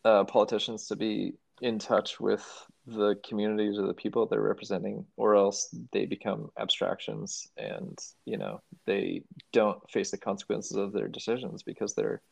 uh, 0.09 0.25
politicians 0.25 0.87
to 0.87 0.97
be 0.97 1.35
in 1.61 1.79
touch 1.79 2.19
with 2.19 2.47
the 2.87 3.15
communities 3.29 3.79
or 3.79 3.87
the 3.87 3.93
people 3.93 4.25
they're 4.25 4.41
representing 4.41 5.05
or 5.19 5.35
else 5.35 5.75
they 5.93 6.07
become 6.07 6.51
abstractions 6.59 7.49
and 7.59 7.99
you 8.25 8.39
know 8.39 8.63
they 8.87 9.23
don't 9.53 9.79
face 9.91 10.11
the 10.11 10.17
consequences 10.17 10.79
of 10.79 10.93
their 10.93 11.09
decisions 11.09 11.63
because 11.63 11.95
they're 11.95 12.23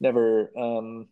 never 0.00 0.50
um, 0.58 1.08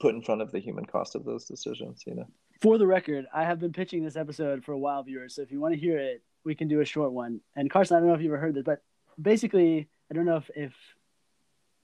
put 0.00 0.14
in 0.14 0.22
front 0.22 0.42
of 0.42 0.50
the 0.50 0.58
human 0.58 0.84
cost 0.84 1.14
of 1.14 1.24
those 1.24 1.44
decisions 1.44 2.02
you 2.04 2.16
know? 2.16 2.26
For 2.60 2.76
the 2.76 2.86
record 2.86 3.26
i 3.32 3.44
have 3.44 3.60
been 3.60 3.72
pitching 3.72 4.02
this 4.02 4.16
episode 4.16 4.64
for 4.64 4.72
a 4.72 4.78
while 4.78 5.04
viewers 5.04 5.36
so 5.36 5.42
if 5.42 5.52
you 5.52 5.60
want 5.60 5.74
to 5.74 5.80
hear 5.80 5.98
it 5.98 6.22
we 6.42 6.54
can 6.54 6.68
do 6.68 6.80
a 6.80 6.84
short 6.84 7.12
one. 7.12 7.40
And 7.54 7.70
carson 7.70 7.96
i 7.96 8.00
don't 8.00 8.08
know 8.08 8.14
if 8.14 8.22
you 8.22 8.28
ever 8.28 8.38
heard 8.38 8.54
this 8.54 8.64
but 8.64 8.82
basically 9.22 9.88
i 10.10 10.14
don't 10.14 10.24
know 10.24 10.38
if 10.38 10.50
if, 10.56 10.72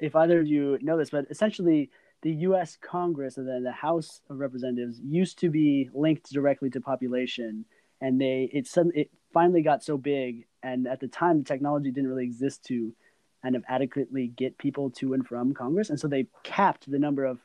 if 0.00 0.16
either 0.16 0.40
of 0.40 0.48
you 0.48 0.76
know 0.82 0.96
this 0.96 1.10
but 1.10 1.26
essentially 1.30 1.90
the 2.22 2.32
U.S. 2.32 2.76
Congress 2.80 3.36
and 3.36 3.48
then 3.48 3.62
the 3.62 3.72
House 3.72 4.20
of 4.30 4.38
Representatives 4.38 5.00
used 5.00 5.38
to 5.40 5.50
be 5.50 5.90
linked 5.94 6.32
directly 6.32 6.70
to 6.70 6.80
population, 6.80 7.64
and 8.00 8.20
they 8.20 8.50
it 8.52 8.66
suddenly 8.66 9.00
it 9.02 9.10
finally 9.32 9.62
got 9.62 9.82
so 9.82 9.96
big, 9.96 10.46
and 10.62 10.86
at 10.86 11.00
the 11.00 11.08
time 11.08 11.38
the 11.38 11.44
technology 11.44 11.90
didn't 11.90 12.08
really 12.08 12.24
exist 12.24 12.64
to 12.64 12.92
kind 13.42 13.54
of 13.54 13.64
adequately 13.68 14.28
get 14.28 14.58
people 14.58 14.90
to 14.90 15.14
and 15.14 15.26
from 15.26 15.54
Congress, 15.54 15.90
and 15.90 16.00
so 16.00 16.08
they 16.08 16.26
capped 16.42 16.90
the 16.90 16.98
number 16.98 17.24
of 17.24 17.38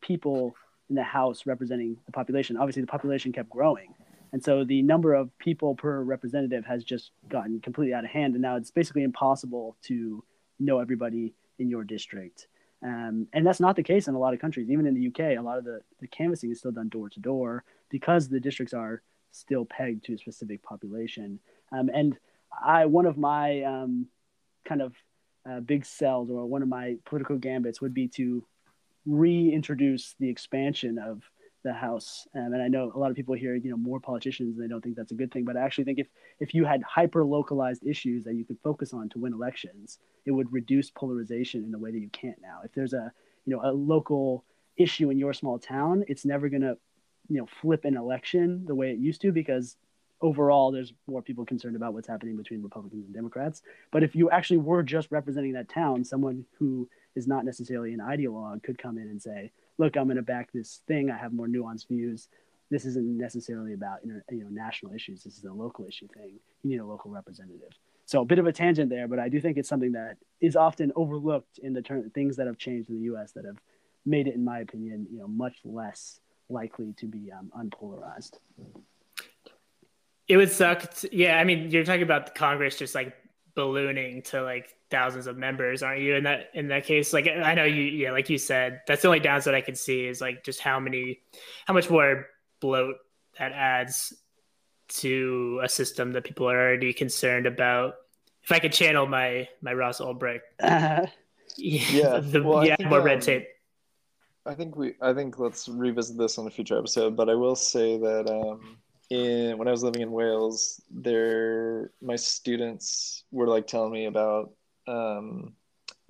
people 0.00 0.54
in 0.88 0.94
the 0.94 1.02
House 1.02 1.46
representing 1.46 1.96
the 2.06 2.12
population. 2.12 2.56
Obviously, 2.56 2.82
the 2.82 2.88
population 2.88 3.32
kept 3.32 3.50
growing, 3.50 3.94
and 4.32 4.44
so 4.44 4.62
the 4.62 4.82
number 4.82 5.14
of 5.14 5.36
people 5.38 5.74
per 5.74 6.02
representative 6.02 6.64
has 6.66 6.84
just 6.84 7.12
gotten 7.28 7.60
completely 7.60 7.94
out 7.94 8.04
of 8.04 8.10
hand, 8.10 8.34
and 8.34 8.42
now 8.42 8.56
it's 8.56 8.70
basically 8.70 9.02
impossible 9.02 9.76
to 9.82 10.22
know 10.60 10.80
everybody 10.80 11.34
in 11.58 11.68
your 11.68 11.82
district. 11.84 12.46
Um, 12.82 13.26
and 13.32 13.46
that's 13.46 13.60
not 13.60 13.76
the 13.76 13.82
case 13.82 14.08
in 14.08 14.14
a 14.14 14.18
lot 14.18 14.34
of 14.34 14.40
countries. 14.40 14.70
Even 14.70 14.86
in 14.86 14.94
the 14.94 15.08
UK, 15.08 15.36
a 15.36 15.42
lot 15.42 15.58
of 15.58 15.64
the, 15.64 15.80
the 16.00 16.06
canvassing 16.06 16.50
is 16.50 16.58
still 16.58 16.72
done 16.72 16.88
door 16.88 17.08
to 17.08 17.20
door 17.20 17.64
because 17.90 18.28
the 18.28 18.40
districts 18.40 18.74
are 18.74 19.02
still 19.32 19.64
pegged 19.64 20.04
to 20.04 20.14
a 20.14 20.18
specific 20.18 20.62
population. 20.62 21.40
Um, 21.72 21.90
and 21.92 22.16
I 22.64 22.86
one 22.86 23.06
of 23.06 23.18
my 23.18 23.62
um, 23.62 24.06
kind 24.64 24.82
of 24.82 24.94
uh, 25.48 25.60
big 25.60 25.84
sells 25.84 26.30
or 26.30 26.46
one 26.46 26.62
of 26.62 26.68
my 26.68 26.96
political 27.04 27.36
gambits 27.36 27.80
would 27.80 27.94
be 27.94 28.08
to 28.08 28.44
reintroduce 29.06 30.14
the 30.20 30.28
expansion 30.28 30.98
of 30.98 31.22
the 31.64 31.72
House. 31.72 32.26
Um, 32.34 32.52
and 32.52 32.62
I 32.62 32.68
know 32.68 32.92
a 32.94 32.98
lot 32.98 33.10
of 33.10 33.16
people 33.16 33.34
here, 33.34 33.54
you 33.54 33.70
know, 33.70 33.76
more 33.76 34.00
politicians, 34.00 34.56
and 34.56 34.64
they 34.64 34.68
don't 34.68 34.82
think 34.82 34.96
that's 34.96 35.12
a 35.12 35.16
good 35.16 35.32
thing. 35.32 35.44
But 35.44 35.56
I 35.56 35.60
actually 35.60 35.84
think 35.84 35.98
if 35.98 36.06
if 36.40 36.54
you 36.54 36.64
had 36.64 36.82
hyper 36.82 37.24
localized 37.24 37.86
issues 37.86 38.24
that 38.24 38.34
you 38.34 38.44
could 38.44 38.58
focus 38.62 38.92
on 38.92 39.08
to 39.10 39.18
win 39.18 39.32
elections, 39.32 39.98
it 40.24 40.30
would 40.30 40.52
reduce 40.52 40.90
polarization 40.90 41.64
in 41.64 41.74
a 41.74 41.78
way 41.78 41.90
that 41.90 41.98
you 41.98 42.10
can't 42.10 42.40
now. 42.40 42.60
If 42.64 42.72
there's 42.72 42.92
a 42.92 43.12
you 43.44 43.54
know 43.54 43.62
a 43.64 43.72
local 43.72 44.44
issue 44.76 45.10
in 45.10 45.18
your 45.18 45.32
small 45.32 45.58
town, 45.58 46.04
it's 46.08 46.24
never 46.24 46.48
going 46.48 46.62
to 46.62 46.76
you 47.28 47.38
know 47.38 47.46
flip 47.60 47.84
an 47.84 47.96
election 47.96 48.64
the 48.66 48.74
way 48.74 48.90
it 48.90 48.98
used 48.98 49.20
to 49.22 49.32
because 49.32 49.76
overall 50.20 50.72
there's 50.72 50.92
more 51.06 51.22
people 51.22 51.44
concerned 51.44 51.76
about 51.76 51.94
what's 51.94 52.08
happening 52.08 52.36
between 52.36 52.62
Republicans 52.62 53.04
and 53.04 53.14
Democrats. 53.14 53.62
But 53.90 54.02
if 54.02 54.14
you 54.14 54.30
actually 54.30 54.58
were 54.58 54.82
just 54.82 55.10
representing 55.10 55.52
that 55.52 55.68
town, 55.68 56.04
someone 56.04 56.44
who 56.58 56.88
is 57.14 57.26
not 57.26 57.44
necessarily 57.44 57.92
an 57.92 58.00
ideologue 58.00 58.62
could 58.62 58.78
come 58.78 58.98
in 58.98 59.08
and 59.08 59.20
say, 59.20 59.52
"Look, 59.78 59.96
I'm 59.96 60.04
going 60.04 60.16
to 60.16 60.22
back 60.22 60.52
this 60.52 60.82
thing. 60.86 61.10
I 61.10 61.16
have 61.16 61.32
more 61.32 61.46
nuanced 61.46 61.88
views. 61.88 62.28
This 62.70 62.84
isn't 62.84 63.16
necessarily 63.16 63.72
about 63.72 64.00
you 64.04 64.44
know 64.44 64.48
national 64.50 64.92
issues. 64.92 65.22
This 65.22 65.38
is 65.38 65.44
a 65.44 65.52
local 65.52 65.86
issue 65.86 66.08
thing. 66.14 66.38
You 66.62 66.70
need 66.70 66.80
a 66.80 66.86
local 66.86 67.10
representative." 67.10 67.72
So 68.08 68.22
a 68.22 68.24
bit 68.24 68.38
of 68.38 68.46
a 68.46 68.52
tangent 68.52 68.88
there, 68.88 69.06
but 69.06 69.18
I 69.18 69.28
do 69.28 69.38
think 69.38 69.58
it's 69.58 69.68
something 69.68 69.92
that 69.92 70.16
is 70.40 70.56
often 70.56 70.92
overlooked 70.96 71.58
in 71.58 71.74
the 71.74 71.82
things 72.14 72.36
that 72.36 72.46
have 72.46 72.56
changed 72.56 72.88
in 72.88 72.96
the 72.96 73.02
U.S. 73.02 73.32
that 73.32 73.44
have 73.44 73.58
made 74.06 74.26
it, 74.26 74.34
in 74.34 74.42
my 74.42 74.60
opinion, 74.60 75.06
you 75.10 75.18
know, 75.18 75.28
much 75.28 75.58
less 75.62 76.18
likely 76.48 76.94
to 76.94 77.06
be 77.06 77.30
um, 77.30 77.52
unpolarized. 77.54 78.38
It 80.26 80.38
would 80.38 80.50
suck. 80.50 80.90
To, 80.94 81.14
yeah, 81.14 81.38
I 81.38 81.44
mean, 81.44 81.70
you're 81.70 81.84
talking 81.84 82.02
about 82.02 82.34
Congress 82.34 82.78
just 82.78 82.94
like 82.94 83.14
ballooning 83.54 84.22
to 84.22 84.42
like 84.42 84.74
thousands 84.90 85.26
of 85.26 85.36
members, 85.36 85.82
aren't 85.82 86.02
you? 86.02 86.14
In 86.14 86.24
that 86.24 86.50
in 86.54 86.68
that 86.68 86.84
case, 86.84 87.12
like 87.12 87.28
I 87.28 87.54
know 87.54 87.64
you, 87.64 87.82
yeah, 87.82 88.12
like 88.12 88.30
you 88.30 88.38
said, 88.38 88.80
that's 88.86 89.02
the 89.02 89.08
only 89.08 89.20
downside 89.20 89.54
I 89.54 89.60
can 89.60 89.74
see 89.74 90.06
is 90.06 90.20
like 90.20 90.44
just 90.44 90.60
how 90.60 90.80
many, 90.80 91.20
how 91.66 91.74
much 91.74 91.90
more 91.90 92.26
bloat 92.60 92.96
that 93.38 93.52
adds 93.52 94.14
to 94.88 95.60
a 95.62 95.68
system 95.68 96.12
that 96.12 96.24
people 96.24 96.48
are 96.48 96.58
already 96.58 96.92
concerned 96.92 97.46
about. 97.46 97.94
If 98.42 98.52
I 98.52 98.58
could 98.58 98.72
channel 98.72 99.06
my 99.06 99.48
my 99.60 99.74
Ross 99.74 100.00
Ulbricht, 100.00 100.40
uh, 100.60 101.06
yeah, 101.56 102.18
the, 102.22 102.42
well, 102.42 102.64
yeah, 102.64 102.76
think, 102.76 102.88
more 102.88 103.00
um, 103.00 103.04
red 103.04 103.22
tape. 103.22 103.46
I 104.46 104.54
think 104.54 104.76
we, 104.76 104.94
I 105.02 105.12
think 105.12 105.38
let's 105.38 105.68
revisit 105.68 106.16
this 106.16 106.38
on 106.38 106.46
a 106.46 106.50
future 106.50 106.78
episode. 106.78 107.16
But 107.16 107.28
I 107.28 107.34
will 107.34 107.56
say 107.56 107.98
that 107.98 108.30
um, 108.30 108.78
in 109.10 109.58
when 109.58 109.68
I 109.68 109.70
was 109.70 109.82
living 109.82 110.02
in 110.02 110.10
Wales, 110.10 110.80
there 110.90 111.90
my 112.00 112.16
students 112.16 113.24
were 113.30 113.48
like 113.48 113.66
telling 113.66 113.92
me 113.92 114.06
about 114.06 114.52
um, 114.88 115.52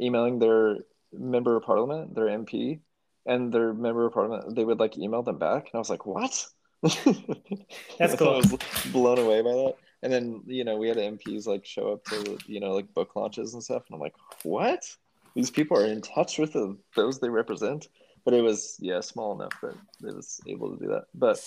emailing 0.01 0.39
their 0.39 0.79
member 1.12 1.57
of 1.57 1.64
parliament, 1.64 2.14
their 2.14 2.26
MP, 2.26 2.81
and 3.26 3.53
their 3.53 3.72
member 3.72 4.07
of 4.07 4.14
parliament. 4.14 4.55
They 4.55 4.64
would 4.64 4.81
like 4.81 4.99
email 4.99 5.22
them 5.22 5.39
back, 5.39 5.64
and 5.64 5.74
I 5.74 5.79
was 5.79 5.91
like, 5.91 6.07
"What?" 6.07 6.47
That's 6.83 8.14
cool. 8.16 8.29
I 8.29 8.37
was 8.37 8.59
blown 8.93 9.18
away 9.18 9.43
by 9.43 9.51
that. 9.51 9.74
And 10.03 10.12
then 10.12 10.43
you 10.47 10.64
know 10.64 10.76
we 10.76 10.89
had 10.89 10.97
MPs 10.97 11.47
like 11.47 11.66
show 11.66 11.93
up 11.93 12.05
to 12.05 12.39
you 12.47 12.61
know 12.61 12.72
like 12.72 12.95
book 12.95 13.16
launches 13.16 13.55
and 13.55 13.62
stuff, 13.62 13.83
and 13.89 13.95
I'm 13.95 14.01
like, 14.01 14.14
"What?" 14.45 14.85
These 15.35 15.51
people 15.51 15.76
are 15.76 15.87
in 15.87 16.01
touch 16.01 16.39
with 16.39 16.55
the, 16.55 16.76
those 16.97 17.20
they 17.20 17.29
represent 17.29 17.89
but 18.29 18.35
it 18.35 18.43
was 18.43 18.76
yeah 18.79 19.01
small 19.01 19.41
enough 19.41 19.59
that 19.62 19.74
it 20.07 20.14
was 20.14 20.39
able 20.47 20.76
to 20.76 20.85
do 20.85 20.93
that. 20.93 21.05
But 21.14 21.39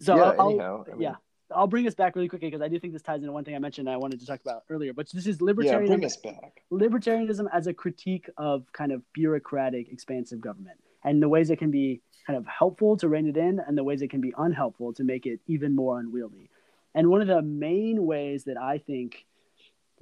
so 0.00 0.16
yeah, 0.16 0.32
I'll, 0.36 0.50
anyhow, 0.50 0.84
I 0.84 0.90
mean, 0.90 1.02
yeah. 1.02 1.14
I'll 1.54 1.66
bring 1.66 1.86
us 1.86 1.94
back 1.94 2.16
really 2.16 2.28
quickly 2.28 2.48
because 2.48 2.62
I 2.62 2.68
do 2.68 2.78
think 2.78 2.92
this 2.92 3.02
ties 3.02 3.20
into 3.20 3.32
one 3.32 3.44
thing 3.44 3.54
I 3.54 3.58
mentioned 3.58 3.88
I 3.88 3.96
wanted 3.96 4.20
to 4.20 4.26
talk 4.26 4.40
about 4.40 4.64
earlier. 4.70 4.92
But 4.92 5.10
this 5.12 5.26
is 5.26 5.38
libertarianism. 5.38 5.66
Yeah, 5.66 5.86
bring 5.86 6.04
us 6.04 6.16
back. 6.16 6.62
Libertarianism 6.72 7.46
as 7.52 7.66
a 7.66 7.74
critique 7.74 8.28
of 8.36 8.64
kind 8.72 8.92
of 8.92 9.02
bureaucratic, 9.12 9.92
expansive 9.92 10.40
government 10.40 10.78
and 11.04 11.22
the 11.22 11.28
ways 11.28 11.50
it 11.50 11.58
can 11.58 11.70
be 11.70 12.00
kind 12.26 12.36
of 12.36 12.46
helpful 12.46 12.96
to 12.96 13.08
rein 13.08 13.28
it 13.28 13.36
in 13.36 13.60
and 13.60 13.76
the 13.76 13.84
ways 13.84 14.02
it 14.02 14.10
can 14.10 14.20
be 14.20 14.32
unhelpful 14.38 14.94
to 14.94 15.04
make 15.04 15.26
it 15.26 15.40
even 15.46 15.76
more 15.76 16.00
unwieldy. 16.00 16.48
And 16.94 17.10
one 17.10 17.20
of 17.20 17.26
the 17.26 17.42
main 17.42 18.06
ways 18.06 18.44
that 18.44 18.56
I 18.56 18.78
think 18.78 19.26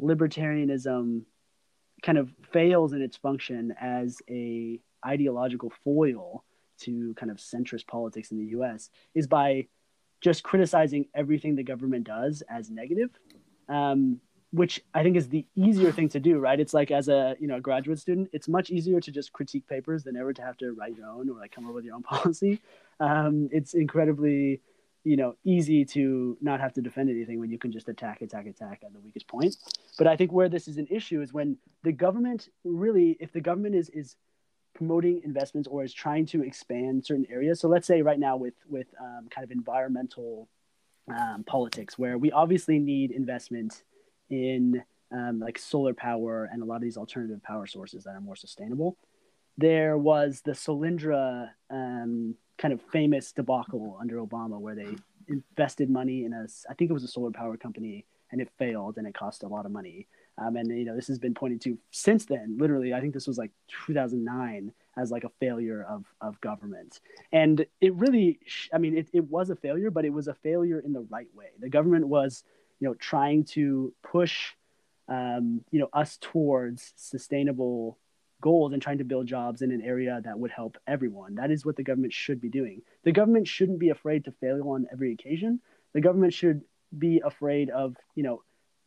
libertarianism 0.01 1.22
kind 2.03 2.18
of 2.18 2.30
fails 2.53 2.93
in 2.93 3.03
its 3.03 3.16
function 3.16 3.74
as 3.80 4.18
a 4.30 4.80
ideological 5.05 5.72
foil 5.84 6.45
to 6.80 7.14
kind 7.14 7.30
of 7.30 7.38
centrist 7.38 7.86
politics 7.86 8.30
in 8.30 8.38
the 8.38 8.47
US 8.59 8.90
is 9.14 9.26
by 9.26 9.66
just 10.23 10.43
criticizing 10.43 11.07
everything 11.14 11.57
the 11.57 11.62
government 11.62 12.05
does 12.05 12.43
as 12.49 12.70
negative, 12.70 13.11
um, 13.68 14.20
which 14.53 14.81
I 14.95 15.03
think 15.03 15.16
is 15.16 15.29
the 15.29 15.45
easier 15.57 15.93
thing 15.93 16.09
to 16.11 16.20
do, 16.20 16.39
right? 16.39 16.59
It's 16.59 16.73
like 16.73 16.91
as 16.91 17.09
a 17.09 17.37
you 17.39 17.49
know 17.49 17.61
graduate 17.61 17.99
student, 17.99 18.31
it's 18.33 18.49
much 18.49 18.70
easier 18.70 19.01
to 19.01 19.11
just 19.11 19.33
critique 19.33 19.66
papers 19.66 20.05
than 20.05 20.16
ever 20.16 20.33
to 20.33 20.43
have 20.43 20.57
to 20.59 20.73
write 20.73 20.97
your 20.97 21.09
own 21.09 21.29
or 21.29 21.39
like 21.39 21.53
come 21.53 21.66
up 21.66 21.75
with 21.75 21.85
your 21.85 21.97
own 21.97 22.03
policy. 22.14 22.61
Um, 23.01 23.49
it's 23.53 23.75
incredibly 23.75 24.62
you 25.05 25.16
know 25.16 25.35
easy 25.45 25.85
to 25.85 26.37
not 26.41 26.61
have 26.61 26.73
to 26.73 26.81
defend 26.81 27.11
anything 27.11 27.41
when 27.41 27.51
you 27.51 27.59
can 27.59 27.73
just 27.73 27.89
attack 27.89 28.23
attack 28.23 28.47
attack 28.47 28.83
at 28.85 28.93
the 28.93 29.01
weakest 29.01 29.27
point 29.27 29.57
but 29.99 30.07
i 30.07 30.16
think 30.16 30.31
where 30.31 30.49
this 30.49 30.68
is 30.68 30.77
an 30.79 30.87
issue 30.91 31.20
is 31.20 31.33
when 31.33 31.57
the 31.83 31.91
government 31.91 32.49
really 32.64 33.16
if 33.18 33.33
the 33.33 33.41
government 33.41 33.75
is 33.75 33.89
is 33.91 34.14
promoting 34.75 35.20
investments 35.25 35.68
or 35.68 35.85
is 35.85 35.93
trying 35.93 36.27
to 36.27 36.43
expand 36.43 37.05
certain 37.05 37.27
areas. 37.31 37.61
So 37.61 37.68
let's 37.68 37.87
say 37.87 38.03
right 38.03 38.18
now 38.18 38.37
with 38.37 38.55
with 38.68 38.87
um, 39.01 39.29
kind 39.31 39.45
of 39.45 39.51
environmental 39.51 40.49
um, 41.09 41.45
politics, 41.45 41.99
where 41.99 42.18
we 42.18 42.31
obviously 42.33 42.79
need 42.79 43.11
investment 43.11 43.83
in 44.31 44.83
um, 45.12 45.41
like 45.41 45.59
solar 45.59 45.95
power 45.95 46.49
and 46.51 46.62
a 46.62 46.64
lot 46.64 46.77
of 46.77 46.83
these 46.83 46.97
alternative 46.97 47.43
power 47.43 47.66
sources 47.66 48.05
that 48.05 48.11
are 48.11 48.20
more 48.20 48.37
sustainable. 48.37 48.97
There 49.59 49.99
was 49.99 50.41
the 50.43 50.53
Solyndra 50.53 51.51
um, 51.70 52.35
kind 52.57 52.73
of 52.73 52.81
famous 52.91 53.33
debacle 53.33 53.99
under 54.01 54.16
Obama, 54.16 54.59
where 54.59 54.75
they 54.75 54.97
invested 55.29 55.91
money 55.91 56.25
in 56.25 56.33
a, 56.33 56.47
I 56.70 56.75
think 56.75 56.91
it 56.91 56.95
was 56.95 57.05
a 57.05 57.09
solar 57.09 57.31
power 57.31 57.57
company, 57.57 58.07
and 58.31 58.41
it 58.41 58.49
failed, 58.59 58.97
and 58.97 59.07
it 59.07 59.14
cost 59.14 59.43
a 59.43 59.49
lot 59.49 59.66
of 59.66 59.73
money. 59.73 60.09
Um, 60.43 60.57
and 60.57 60.68
you 60.76 60.84
know 60.84 60.97
this 60.97 61.09
has 61.09 61.18
been 61.18 61.34
pointed 61.34 61.61
to 61.62 61.78
since 61.90 62.24
then. 62.24 62.57
Literally, 62.59 62.95
I 62.95 63.01
think 63.01 63.14
this 63.14 63.26
was 63.26 63.38
like 63.38 63.51
2009 63.86 64.72
as 64.97 65.11
like 65.11 65.24
a 65.24 65.30
failure 65.40 65.84
of 65.88 66.05
of 66.20 66.40
government. 66.40 67.01
And 67.32 67.64
it 67.80 67.95
really, 67.95 68.40
I 68.72 68.78
mean, 68.78 68.97
it, 68.97 69.09
it 69.12 69.24
was 69.24 69.51
a 69.51 69.57
failure, 69.57 69.90
but 69.90 70.05
it 70.05 70.12
was 70.12 70.28
a 70.28 70.34
failure 70.34 70.80
in 70.80 70.93
the 70.93 71.07
right 71.11 71.28
way. 71.34 71.47
The 71.59 71.68
government 71.68 72.09
was, 72.09 72.45
you 72.80 72.88
know, 72.88 72.95
trying 72.95 73.45
to 73.45 73.93
push, 74.03 74.53
um, 75.09 75.62
you 75.70 75.80
know, 75.80 75.88
us 75.93 76.18
towards 76.20 76.93
sustainable 76.97 77.99
goals 78.40 78.72
and 78.72 78.82
trying 78.82 78.99
to 78.99 79.05
build 79.05 79.26
jobs 79.26 79.62
in 79.62 79.70
an 79.70 79.80
area 79.80 80.20
that 80.24 80.38
would 80.38 80.51
help 80.51 80.76
everyone. 80.86 81.36
That 81.36 81.51
is 81.51 81.64
what 81.64 81.76
the 81.76 81.84
government 81.84 82.12
should 82.12 82.40
be 82.40 82.49
doing. 82.49 82.82
The 83.05 83.12
government 83.12 83.47
shouldn't 83.47 83.78
be 83.78 83.90
afraid 83.90 84.24
to 84.24 84.32
fail 84.32 84.68
on 84.68 84.86
every 84.93 85.12
occasion. 85.12 85.61
The 85.93 86.01
government 86.01 86.34
should 86.34 86.62
be 86.97 87.22
afraid 87.24 87.70
of, 87.70 87.97
you 88.14 88.24
know, 88.24 88.43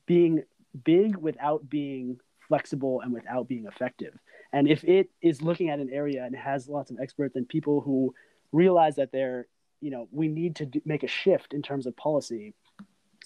being 0.06 0.44
big 0.84 1.16
without 1.16 1.70
being 1.70 2.20
flexible 2.48 3.02
and 3.02 3.14
without 3.14 3.48
being 3.48 3.66
effective. 3.66 4.14
And 4.54 4.68
if 4.68 4.84
it 4.84 5.10
is 5.22 5.42
looking 5.42 5.70
at 5.70 5.80
an 5.80 5.90
area 5.92 6.24
and 6.24 6.36
has 6.36 6.70
lots 6.70 6.92
of 6.92 6.98
experts 7.00 7.36
and 7.36 7.48
people 7.48 7.82
who 7.82 8.14
realize 8.52 8.96
that 8.96 9.12
they're, 9.12 9.48
you 9.82 9.92
know, 9.92 10.08
we 10.12 10.28
need 10.28 10.56
to 10.58 10.66
do, 10.66 10.82
make 10.86 11.04
a 11.04 11.08
shift 11.08 11.54
in 11.54 11.62
terms 11.62 11.86
of 11.86 11.96
policy 11.98 12.54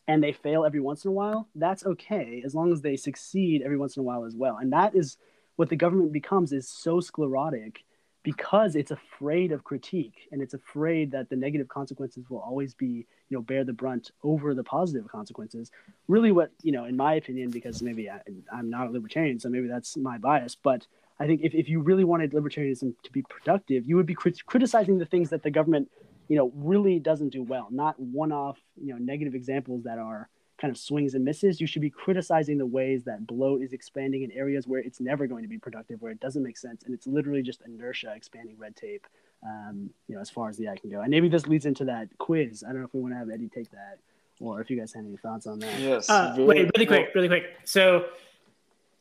and 0.07 0.23
they 0.23 0.33
fail 0.33 0.65
every 0.65 0.79
once 0.79 1.05
in 1.05 1.09
a 1.09 1.13
while, 1.13 1.47
that's 1.53 1.85
okay 1.85 2.41
as 2.43 2.55
long 2.55 2.71
as 2.71 2.81
they 2.81 2.95
succeed 2.95 3.61
every 3.61 3.77
once 3.77 3.95
in 3.95 4.01
a 4.01 4.03
while 4.03 4.25
as 4.25 4.35
well. 4.35 4.57
And 4.57 4.73
that 4.73 4.95
is 4.95 5.17
what 5.55 5.69
the 5.69 5.75
government 5.75 6.11
becomes 6.11 6.51
is 6.51 6.67
so 6.67 6.99
sclerotic 6.99 7.83
because 8.23 8.75
it's 8.75 8.91
afraid 8.91 9.51
of 9.51 9.63
critique 9.63 10.27
and 10.31 10.41
it's 10.41 10.53
afraid 10.53 11.11
that 11.11 11.29
the 11.29 11.35
negative 11.35 11.67
consequences 11.67 12.29
will 12.29 12.39
always 12.39 12.73
be 12.73 13.05
you 13.29 13.37
know 13.37 13.41
bear 13.41 13.63
the 13.63 13.73
brunt 13.73 14.11
over 14.23 14.53
the 14.53 14.63
positive 14.63 15.07
consequences. 15.07 15.71
Really 16.07 16.31
what 16.31 16.51
you 16.61 16.71
know 16.71 16.85
in 16.85 16.97
my 16.97 17.13
opinion 17.13 17.49
because 17.49 17.81
maybe 17.81 18.09
I, 18.09 18.19
am 18.51 18.69
not 18.69 18.87
a 18.87 18.91
libertarian 18.91 19.39
so 19.39 19.49
maybe 19.49 19.67
that's 19.67 19.95
my 19.95 20.17
bias 20.17 20.55
but 20.55 20.85
i 21.19 21.27
think 21.27 21.41
if, 21.43 21.53
if 21.53 21.69
you 21.69 21.79
really 21.79 22.03
wanted 22.03 22.31
libertarianism 22.31 22.93
to 23.03 23.11
be 23.11 23.21
productive 23.23 23.85
you 23.85 23.95
would 23.95 24.05
be 24.05 24.15
crit- 24.15 24.45
criticizing 24.45 24.97
the 24.97 25.05
things 25.05 25.29
that 25.29 25.43
the 25.43 25.51
government 25.51 25.89
you 26.27 26.35
know 26.35 26.51
really 26.55 26.99
doesn't 26.99 27.29
do 27.29 27.43
well 27.43 27.67
not 27.71 27.99
one-off 27.99 28.57
you 28.81 28.93
know 28.93 28.99
negative 28.99 29.35
examples 29.35 29.83
that 29.83 29.97
are 29.97 30.29
kind 30.59 30.71
of 30.71 30.77
swings 30.77 31.13
and 31.13 31.23
misses. 31.23 31.61
You 31.61 31.67
should 31.67 31.81
be 31.81 31.89
criticizing 31.89 32.57
the 32.57 32.65
ways 32.65 33.03
that 33.05 33.25
bloat 33.25 33.61
is 33.61 33.73
expanding 33.73 34.23
in 34.23 34.31
areas 34.31 34.67
where 34.67 34.79
it's 34.79 34.99
never 34.99 35.27
going 35.27 35.43
to 35.43 35.49
be 35.49 35.57
productive, 35.57 36.01
where 36.01 36.11
it 36.11 36.19
doesn't 36.19 36.43
make 36.43 36.57
sense, 36.57 36.83
and 36.83 36.93
it's 36.93 37.07
literally 37.07 37.41
just 37.41 37.61
inertia 37.65 38.13
expanding 38.15 38.57
red 38.57 38.75
tape. 38.75 39.07
Um, 39.41 39.89
you 40.09 40.15
know, 40.15 40.21
as 40.21 40.29
far 40.29 40.49
as 40.49 40.57
the 40.57 40.67
eye 40.67 40.75
can 40.75 40.89
go. 40.89 40.99
And 40.99 41.09
maybe 41.09 41.29
this 41.29 41.47
leads 41.47 41.65
into 41.65 41.85
that 41.85 42.09
quiz. 42.17 42.61
I 42.61 42.73
don't 42.73 42.81
know 42.81 42.87
if 42.87 42.93
we 42.93 42.99
want 42.99 43.13
to 43.13 43.19
have 43.19 43.29
Eddie 43.29 43.47
take 43.47 43.71
that, 43.71 43.99
or 44.41 44.59
if 44.59 44.69
you 44.69 44.77
guys 44.77 44.91
have 44.91 45.05
any 45.05 45.15
thoughts 45.15 45.47
on 45.47 45.59
that. 45.59 45.79
Yes. 45.79 46.09
Uh, 46.09 46.35
wait, 46.37 46.69
really 46.75 46.85
quick, 46.85 47.11
really 47.15 47.29
quick. 47.29 47.45
So, 47.63 48.07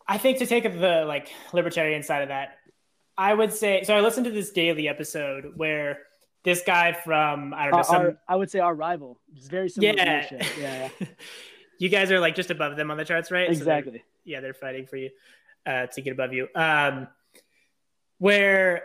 I 0.07 0.17
think 0.17 0.39
to 0.39 0.47
take 0.47 0.63
the 0.63 1.05
like 1.07 1.29
libertarian 1.53 2.05
side 2.05 2.23
of 2.23 2.29
that, 2.29 2.59
I 3.17 3.35
would 3.35 3.53
say. 3.53 3.83
So 3.83 3.97
I 3.97 4.01
listened 4.01 4.27
to 4.27 4.31
this 4.31 4.51
daily 4.51 4.89
episode 4.89 5.53
where 5.57 5.99
this 6.45 6.63
guy 6.67 6.93
from 6.93 7.53
I 7.55 7.65
don't 7.65 7.73
know. 7.73 7.77
Our, 7.79 7.85
some... 7.85 7.97
our, 7.97 8.19
I 8.29 8.37
would 8.37 8.51
say 8.51 8.59
our 8.61 8.75
rival. 8.75 9.21
It's 9.37 9.49
very 9.49 9.69
similar. 9.69 9.95
Yeah, 9.95 10.47
yeah. 10.59 10.89
you 11.79 11.89
guys 11.89 12.11
are 12.11 12.21
like 12.21 12.35
just 12.35 12.51
above 12.51 12.77
them 12.77 12.91
on 12.91 12.97
the 12.97 13.05
charts, 13.05 13.31
right? 13.31 13.49
Exactly. 13.49 13.93
So 13.93 13.93
they're, 13.93 14.03
yeah, 14.25 14.41
they're 14.41 14.55
fighting 14.55 14.87
for 14.87 14.97
you 14.97 15.11
uh, 15.67 15.87
to 15.87 16.03
get 16.03 16.13
above 16.13 16.33
you. 16.33 16.49
Um, 16.55 17.09
where 18.19 18.85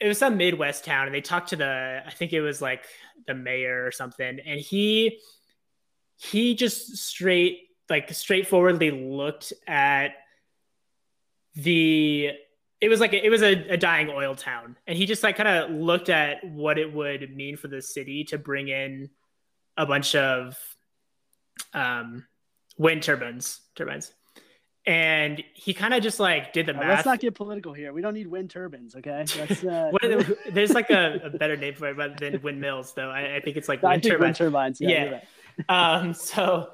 it 0.00 0.08
was 0.08 0.18
some 0.18 0.36
Midwest 0.36 0.84
town, 0.84 1.06
and 1.06 1.14
they 1.14 1.20
talked 1.20 1.50
to 1.50 1.56
the, 1.56 2.02
I 2.04 2.10
think 2.10 2.32
it 2.32 2.40
was 2.40 2.60
like 2.60 2.84
the 3.26 3.34
mayor 3.34 3.86
or 3.86 3.92
something, 3.92 4.40
and 4.44 4.60
he 4.60 5.20
he 6.18 6.54
just 6.54 6.96
straight 6.96 7.60
like 7.88 8.12
straightforwardly 8.12 8.90
looked 8.90 9.52
at 9.66 10.12
the 11.54 12.30
it 12.80 12.88
was 12.88 13.00
like 13.00 13.12
a, 13.12 13.24
it 13.24 13.30
was 13.30 13.42
a, 13.42 13.52
a, 13.70 13.76
dying 13.76 14.10
oil 14.10 14.34
town 14.34 14.76
and 14.86 14.96
he 14.98 15.06
just 15.06 15.22
like 15.22 15.36
kind 15.36 15.48
of 15.48 15.70
looked 15.70 16.08
at 16.08 16.44
what 16.44 16.78
it 16.78 16.92
would 16.92 17.34
mean 17.34 17.56
for 17.56 17.68
the 17.68 17.80
city 17.80 18.24
to 18.24 18.38
bring 18.38 18.68
in 18.68 19.08
a 19.76 19.86
bunch 19.86 20.14
of 20.14 20.58
um, 21.72 22.26
wind 22.76 23.02
turbines 23.02 23.60
turbines 23.74 24.12
and 24.86 25.42
he 25.54 25.74
kind 25.74 25.94
of 25.94 26.02
just 26.02 26.20
like 26.20 26.52
did 26.52 26.66
the 26.66 26.72
math. 26.72 26.88
let's 26.88 27.06
not 27.06 27.18
get 27.18 27.34
political 27.34 27.72
here. 27.72 27.92
We 27.92 28.02
don't 28.02 28.14
need 28.14 28.28
wind 28.28 28.50
turbines, 28.50 28.94
okay? 28.94 29.24
Uh... 29.68 29.90
there's 30.52 30.72
like 30.72 30.90
a, 30.90 31.20
a, 31.24 31.30
better 31.30 31.56
name 31.56 31.74
for 31.74 31.88
it 31.88 32.18
than 32.18 32.40
windmills, 32.40 32.92
though. 32.94 33.10
I, 33.10 33.36
I 33.36 33.40
think 33.40 33.56
it's 33.56 33.68
like 33.68 33.82
wind, 33.82 33.94
I 33.94 34.00
think 34.00 34.12
turbines. 34.12 34.38
wind 34.38 34.52
turbines. 34.52 34.80
Yeah. 34.80 34.88
yeah. 34.88 35.20
Right. 35.68 36.00
um. 36.00 36.14
So 36.14 36.70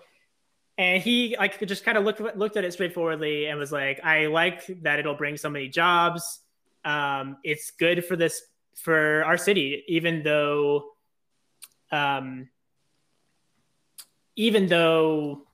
and 0.79 1.03
he 1.03 1.37
like 1.39 1.65
just 1.67 1.85
kind 1.85 1.99
of 1.99 2.05
looked 2.05 2.21
looked 2.37 2.57
at 2.57 2.65
it 2.65 2.73
straightforwardly 2.73 3.47
and 3.47 3.59
was 3.59 3.73
like 3.73 4.01
i 4.03 4.27
like 4.27 4.67
that 4.83 4.99
it'll 4.99 5.15
bring 5.15 5.37
so 5.37 5.51
many 5.51 5.69
jobs. 5.69 6.41
Um, 6.85 7.37
it's 7.45 7.71
good 7.71 8.05
for 8.05 8.17
this 8.17 8.43
for 8.75 9.23
our 9.25 9.37
city 9.37 9.85
even 9.87 10.23
though 10.23 10.93
um, 11.93 12.49
even 14.35 14.67
though 14.67 15.47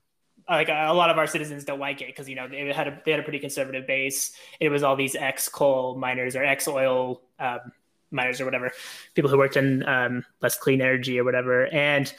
like 0.48 0.68
a 0.68 0.92
lot 0.94 1.10
of 1.10 1.18
our 1.18 1.26
citizens 1.26 1.64
don't 1.64 1.80
like 1.80 2.00
it 2.00 2.06
because 2.06 2.28
you 2.28 2.34
know 2.34 2.48
they 2.48 2.72
had 2.72 2.88
a 2.88 3.02
they 3.04 3.10
had 3.10 3.20
a 3.20 3.22
pretty 3.22 3.38
conservative 3.38 3.86
base. 3.86 4.32
It 4.60 4.70
was 4.70 4.82
all 4.82 4.96
these 4.96 5.14
ex 5.14 5.48
coal 5.48 5.96
miners 5.96 6.36
or 6.36 6.44
ex 6.44 6.66
oil 6.66 7.20
um, 7.38 7.72
miners 8.10 8.40
or 8.40 8.46
whatever 8.46 8.72
people 9.14 9.30
who 9.30 9.36
worked 9.36 9.56
in 9.56 9.86
um, 9.86 10.24
less 10.40 10.56
clean 10.56 10.80
energy 10.80 11.18
or 11.20 11.24
whatever. 11.24 11.66
And 11.66 12.12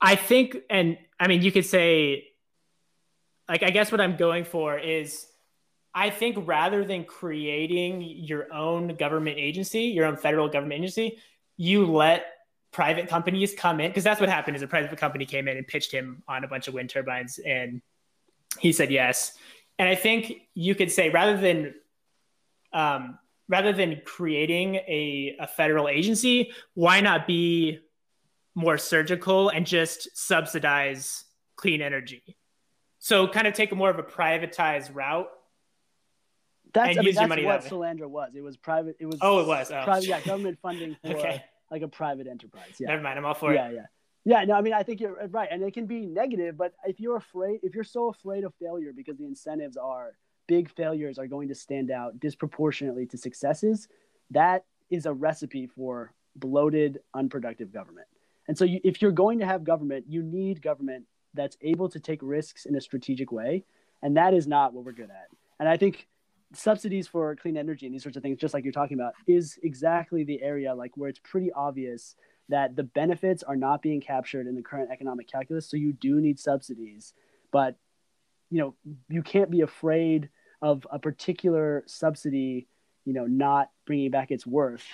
I 0.00 0.16
think, 0.16 0.56
and 0.70 0.96
I 1.18 1.28
mean, 1.28 1.42
you 1.42 1.52
could 1.52 1.64
say, 1.64 2.28
like, 3.48 3.62
I 3.62 3.70
guess 3.70 3.92
what 3.92 4.00
I'm 4.00 4.16
going 4.16 4.44
for 4.44 4.78
is 4.78 5.26
I 5.94 6.10
think 6.10 6.36
rather 6.46 6.84
than 6.84 7.04
creating 7.04 8.02
your 8.02 8.52
own 8.52 8.96
government 8.96 9.38
agency, 9.38 9.82
your 9.82 10.06
own 10.06 10.16
federal 10.16 10.48
government 10.48 10.80
agency, 10.80 11.18
you 11.56 11.86
let 11.86 12.26
private 12.72 13.08
companies 13.08 13.54
come 13.56 13.80
in. 13.80 13.90
Because 13.90 14.02
that's 14.02 14.20
what 14.20 14.28
happened 14.28 14.56
is 14.56 14.62
a 14.62 14.66
private 14.66 14.98
company 14.98 15.24
came 15.24 15.46
in 15.46 15.56
and 15.56 15.66
pitched 15.66 15.92
him 15.92 16.22
on 16.26 16.42
a 16.42 16.48
bunch 16.48 16.66
of 16.66 16.74
wind 16.74 16.90
turbines 16.90 17.38
and 17.38 17.80
he 18.58 18.72
said 18.72 18.90
yes. 18.90 19.32
And 19.78 19.88
i 19.88 19.94
think 19.94 20.42
you 20.54 20.74
could 20.74 20.90
say 20.90 21.10
rather 21.10 21.36
than 21.36 21.74
um, 22.72 23.18
rather 23.48 23.72
than 23.72 24.00
creating 24.04 24.76
a, 24.76 25.36
a 25.38 25.46
federal 25.46 25.88
agency 25.88 26.52
why 26.74 27.00
not 27.00 27.26
be 27.26 27.80
more 28.54 28.78
surgical 28.78 29.48
and 29.48 29.66
just 29.66 30.08
subsidize 30.16 31.24
clean 31.56 31.82
energy. 31.82 32.36
So 32.98 33.28
kind 33.28 33.46
of 33.46 33.54
take 33.54 33.72
a 33.72 33.74
more 33.74 33.90
of 33.90 33.98
a 33.98 34.02
privatized 34.02 34.94
route. 34.94 35.28
That's, 36.72 36.98
I 36.98 37.02
mean, 37.02 37.14
that's 37.14 37.28
what 37.28 37.64
Solyndra 37.64 38.08
was. 38.08 38.32
It 38.34 38.40
was 38.40 38.56
private. 38.56 38.96
It 38.98 39.06
was. 39.06 39.18
Oh, 39.20 39.40
it 39.40 39.46
was. 39.46 39.70
Oh. 39.70 39.84
Private, 39.84 40.08
yeah, 40.08 40.20
government 40.20 40.58
funding 40.60 40.96
for 41.04 41.16
okay. 41.16 41.44
like 41.70 41.82
a 41.82 41.88
private 41.88 42.26
enterprise. 42.26 42.76
Yeah. 42.80 42.88
Never 42.88 43.02
mind. 43.02 43.18
I'm 43.18 43.24
all 43.24 43.34
for 43.34 43.54
yeah, 43.54 43.68
it. 43.68 43.74
Yeah, 43.74 43.76
yeah. 43.76 43.86
Yeah, 44.26 44.44
no, 44.44 44.54
I 44.54 44.62
mean, 44.62 44.72
I 44.72 44.82
think 44.82 45.00
you're 45.00 45.22
uh, 45.22 45.28
right. 45.28 45.48
And 45.50 45.62
it 45.62 45.74
can 45.74 45.86
be 45.86 46.06
negative, 46.06 46.56
but 46.56 46.72
if 46.86 46.98
you're 46.98 47.16
afraid, 47.16 47.60
if 47.62 47.74
you're 47.74 47.84
so 47.84 48.08
afraid 48.08 48.44
of 48.44 48.54
failure 48.54 48.92
because 48.96 49.18
the 49.18 49.26
incentives 49.26 49.76
are 49.76 50.12
big 50.46 50.70
failures 50.74 51.18
are 51.18 51.26
going 51.26 51.48
to 51.48 51.54
stand 51.54 51.90
out 51.90 52.18
disproportionately 52.20 53.06
to 53.06 53.18
successes, 53.18 53.86
that 54.30 54.64
is 54.90 55.04
a 55.04 55.12
recipe 55.12 55.66
for 55.66 56.14
bloated, 56.36 57.00
unproductive 57.12 57.70
government. 57.70 58.06
And 58.48 58.56
so, 58.58 58.64
you, 58.64 58.80
if 58.84 59.00
you're 59.00 59.12
going 59.12 59.38
to 59.38 59.46
have 59.46 59.64
government, 59.64 60.06
you 60.08 60.22
need 60.22 60.62
government 60.62 61.06
that's 61.34 61.56
able 61.62 61.88
to 61.88 62.00
take 62.00 62.20
risks 62.22 62.66
in 62.66 62.76
a 62.76 62.80
strategic 62.80 63.32
way. 63.32 63.64
And 64.02 64.16
that 64.16 64.34
is 64.34 64.46
not 64.46 64.72
what 64.72 64.84
we're 64.84 64.92
good 64.92 65.10
at. 65.10 65.28
And 65.58 65.68
I 65.68 65.76
think 65.76 66.06
subsidies 66.52 67.08
for 67.08 67.34
clean 67.36 67.56
energy 67.56 67.86
and 67.86 67.94
these 67.94 68.02
sorts 68.02 68.16
of 68.16 68.22
things, 68.22 68.38
just 68.38 68.54
like 68.54 68.64
you're 68.64 68.72
talking 68.72 68.98
about, 68.98 69.14
is 69.26 69.58
exactly 69.62 70.24
the 70.24 70.42
area 70.42 70.74
like 70.74 70.92
where 70.96 71.08
it's 71.08 71.20
pretty 71.20 71.50
obvious 71.52 72.16
that 72.48 72.76
the 72.76 72.82
benefits 72.82 73.42
are 73.42 73.56
not 73.56 73.82
being 73.82 74.00
captured 74.00 74.46
in 74.46 74.54
the 74.54 74.62
current 74.62 74.90
economic 74.90 75.30
calculus. 75.30 75.68
So 75.68 75.76
you 75.76 75.92
do 75.92 76.20
need 76.20 76.38
subsidies, 76.38 77.14
but 77.50 77.76
you 78.50 78.58
know 78.58 78.74
you 79.08 79.22
can't 79.22 79.50
be 79.50 79.62
afraid 79.62 80.28
of 80.60 80.86
a 80.90 80.98
particular 80.98 81.82
subsidy, 81.86 82.68
you 83.04 83.12
know, 83.12 83.26
not 83.26 83.70
bringing 83.86 84.10
back 84.10 84.30
its 84.30 84.46
worth 84.46 84.84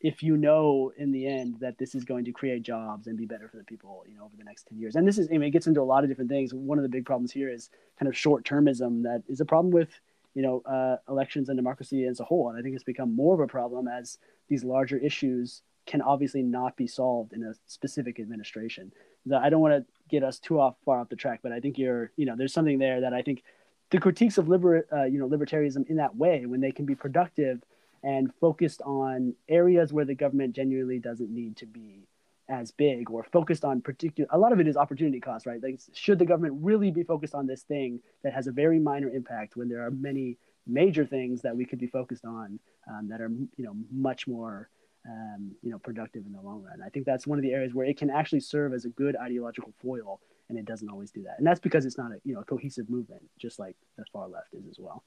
if 0.00 0.22
you 0.22 0.36
know 0.36 0.92
in 0.96 1.12
the 1.12 1.26
end 1.26 1.56
that 1.60 1.76
this 1.78 1.94
is 1.94 2.04
going 2.04 2.24
to 2.24 2.32
create 2.32 2.62
jobs 2.62 3.06
and 3.06 3.18
be 3.18 3.26
better 3.26 3.48
for 3.48 3.58
the 3.58 3.64
people, 3.64 4.02
you 4.08 4.16
know, 4.16 4.24
over 4.24 4.36
the 4.36 4.44
next 4.44 4.66
10 4.68 4.78
years. 4.78 4.96
And 4.96 5.06
this 5.06 5.18
is, 5.18 5.28
I 5.28 5.32
mean, 5.32 5.44
it 5.44 5.50
gets 5.50 5.66
into 5.66 5.82
a 5.82 5.84
lot 5.84 6.04
of 6.04 6.10
different 6.10 6.30
things. 6.30 6.54
One 6.54 6.78
of 6.78 6.82
the 6.82 6.88
big 6.88 7.04
problems 7.04 7.32
here 7.32 7.50
is 7.50 7.68
kind 7.98 8.08
of 8.08 8.16
short 8.16 8.44
termism 8.44 9.02
that 9.02 9.22
is 9.28 9.40
a 9.40 9.44
problem 9.44 9.72
with, 9.72 9.90
you 10.34 10.42
know, 10.42 10.60
uh, 10.60 10.96
elections 11.08 11.50
and 11.50 11.58
democracy 11.58 12.06
as 12.06 12.20
a 12.20 12.24
whole. 12.24 12.48
And 12.48 12.58
I 12.58 12.62
think 12.62 12.74
it's 12.74 12.84
become 12.84 13.14
more 13.14 13.34
of 13.34 13.40
a 13.40 13.46
problem 13.46 13.88
as 13.88 14.16
these 14.48 14.64
larger 14.64 14.96
issues 14.96 15.62
can 15.86 16.00
obviously 16.00 16.42
not 16.42 16.76
be 16.76 16.86
solved 16.86 17.32
in 17.32 17.42
a 17.42 17.52
specific 17.66 18.18
administration. 18.18 18.92
I 19.34 19.50
don't 19.50 19.60
want 19.60 19.74
to 19.74 19.92
get 20.08 20.22
us 20.22 20.38
too 20.38 20.60
off 20.60 20.76
far 20.84 20.98
off 20.98 21.10
the 21.10 21.16
track, 21.16 21.40
but 21.42 21.52
I 21.52 21.60
think 21.60 21.76
you're, 21.76 22.10
you 22.16 22.24
know, 22.24 22.36
there's 22.36 22.54
something 22.54 22.78
there 22.78 23.02
that 23.02 23.12
I 23.12 23.20
think 23.20 23.42
the 23.90 23.98
critiques 23.98 24.38
of 24.38 24.48
liber, 24.48 24.86
uh, 24.92 25.04
you 25.04 25.18
know, 25.18 25.28
libertarianism 25.28 25.86
in 25.88 25.96
that 25.96 26.16
way, 26.16 26.46
when 26.46 26.60
they 26.60 26.72
can 26.72 26.86
be 26.86 26.94
productive 26.94 27.62
and 28.02 28.32
focused 28.40 28.80
on 28.82 29.34
areas 29.48 29.92
where 29.92 30.04
the 30.04 30.14
government 30.14 30.54
genuinely 30.54 30.98
doesn't 30.98 31.30
need 31.30 31.56
to 31.56 31.66
be 31.66 32.06
as 32.48 32.72
big 32.72 33.10
or 33.10 33.22
focused 33.22 33.64
on 33.64 33.80
particular 33.80 34.28
a 34.32 34.38
lot 34.38 34.52
of 34.52 34.58
it 34.58 34.66
is 34.66 34.76
opportunity 34.76 35.20
cost 35.20 35.46
right? 35.46 35.62
Like 35.62 35.80
should 35.92 36.18
the 36.18 36.24
government 36.24 36.54
really 36.60 36.90
be 36.90 37.04
focused 37.04 37.34
on 37.34 37.46
this 37.46 37.62
thing 37.62 38.00
that 38.24 38.32
has 38.32 38.46
a 38.48 38.52
very 38.52 38.80
minor 38.80 39.08
impact 39.08 39.56
when 39.56 39.68
there 39.68 39.86
are 39.86 39.90
many 39.90 40.36
major 40.66 41.06
things 41.06 41.42
that 41.42 41.56
we 41.56 41.64
could 41.64 41.78
be 41.78 41.86
focused 41.86 42.24
on 42.24 42.58
um, 42.88 43.08
that 43.08 43.20
are 43.20 43.30
you 43.56 43.64
know 43.64 43.74
much 43.92 44.26
more 44.26 44.68
um, 45.08 45.52
you 45.62 45.70
know 45.70 45.78
productive 45.78 46.26
in 46.26 46.32
the 46.32 46.40
long 46.40 46.62
run? 46.62 46.80
I 46.84 46.88
think 46.88 47.06
that's 47.06 47.26
one 47.26 47.38
of 47.38 47.42
the 47.42 47.52
areas 47.52 47.72
where 47.72 47.86
it 47.86 47.96
can 47.96 48.10
actually 48.10 48.40
serve 48.40 48.74
as 48.74 48.84
a 48.84 48.90
good 48.90 49.16
ideological 49.16 49.72
foil 49.80 50.20
and 50.48 50.58
it 50.58 50.64
doesn't 50.64 50.88
always 50.88 51.12
do 51.12 51.22
that. 51.22 51.36
And 51.38 51.46
that's 51.46 51.60
because 51.60 51.86
it's 51.86 51.96
not 51.96 52.10
a 52.10 52.16
you 52.24 52.34
know 52.34 52.40
a 52.40 52.44
cohesive 52.44 52.90
movement 52.90 53.22
just 53.38 53.58
like 53.58 53.76
the 53.96 54.04
far 54.12 54.28
left 54.28 54.54
is 54.54 54.66
as 54.68 54.78
well 54.78 55.04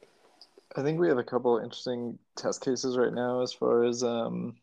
I 0.75 0.81
think 0.81 0.99
we 0.99 1.07
have 1.07 1.19
a 1.19 1.23
couple 1.23 1.57
interesting 1.59 2.17
test 2.35 2.61
cases 2.61 2.97
right 2.97 3.13
now 3.13 3.41
as 3.41 3.53
far 3.53 3.83
as 3.83 4.03
um, 4.03 4.55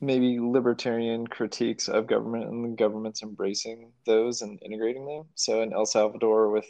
maybe 0.00 0.38
libertarian 0.40 1.26
critiques 1.26 1.88
of 1.88 2.06
government 2.06 2.48
and 2.48 2.64
the 2.64 2.76
government's 2.76 3.22
embracing 3.22 3.92
those 4.06 4.40
and 4.40 4.58
integrating 4.64 5.04
them. 5.04 5.24
So 5.34 5.60
in 5.62 5.74
El 5.74 5.84
Salvador, 5.84 6.50
with 6.50 6.66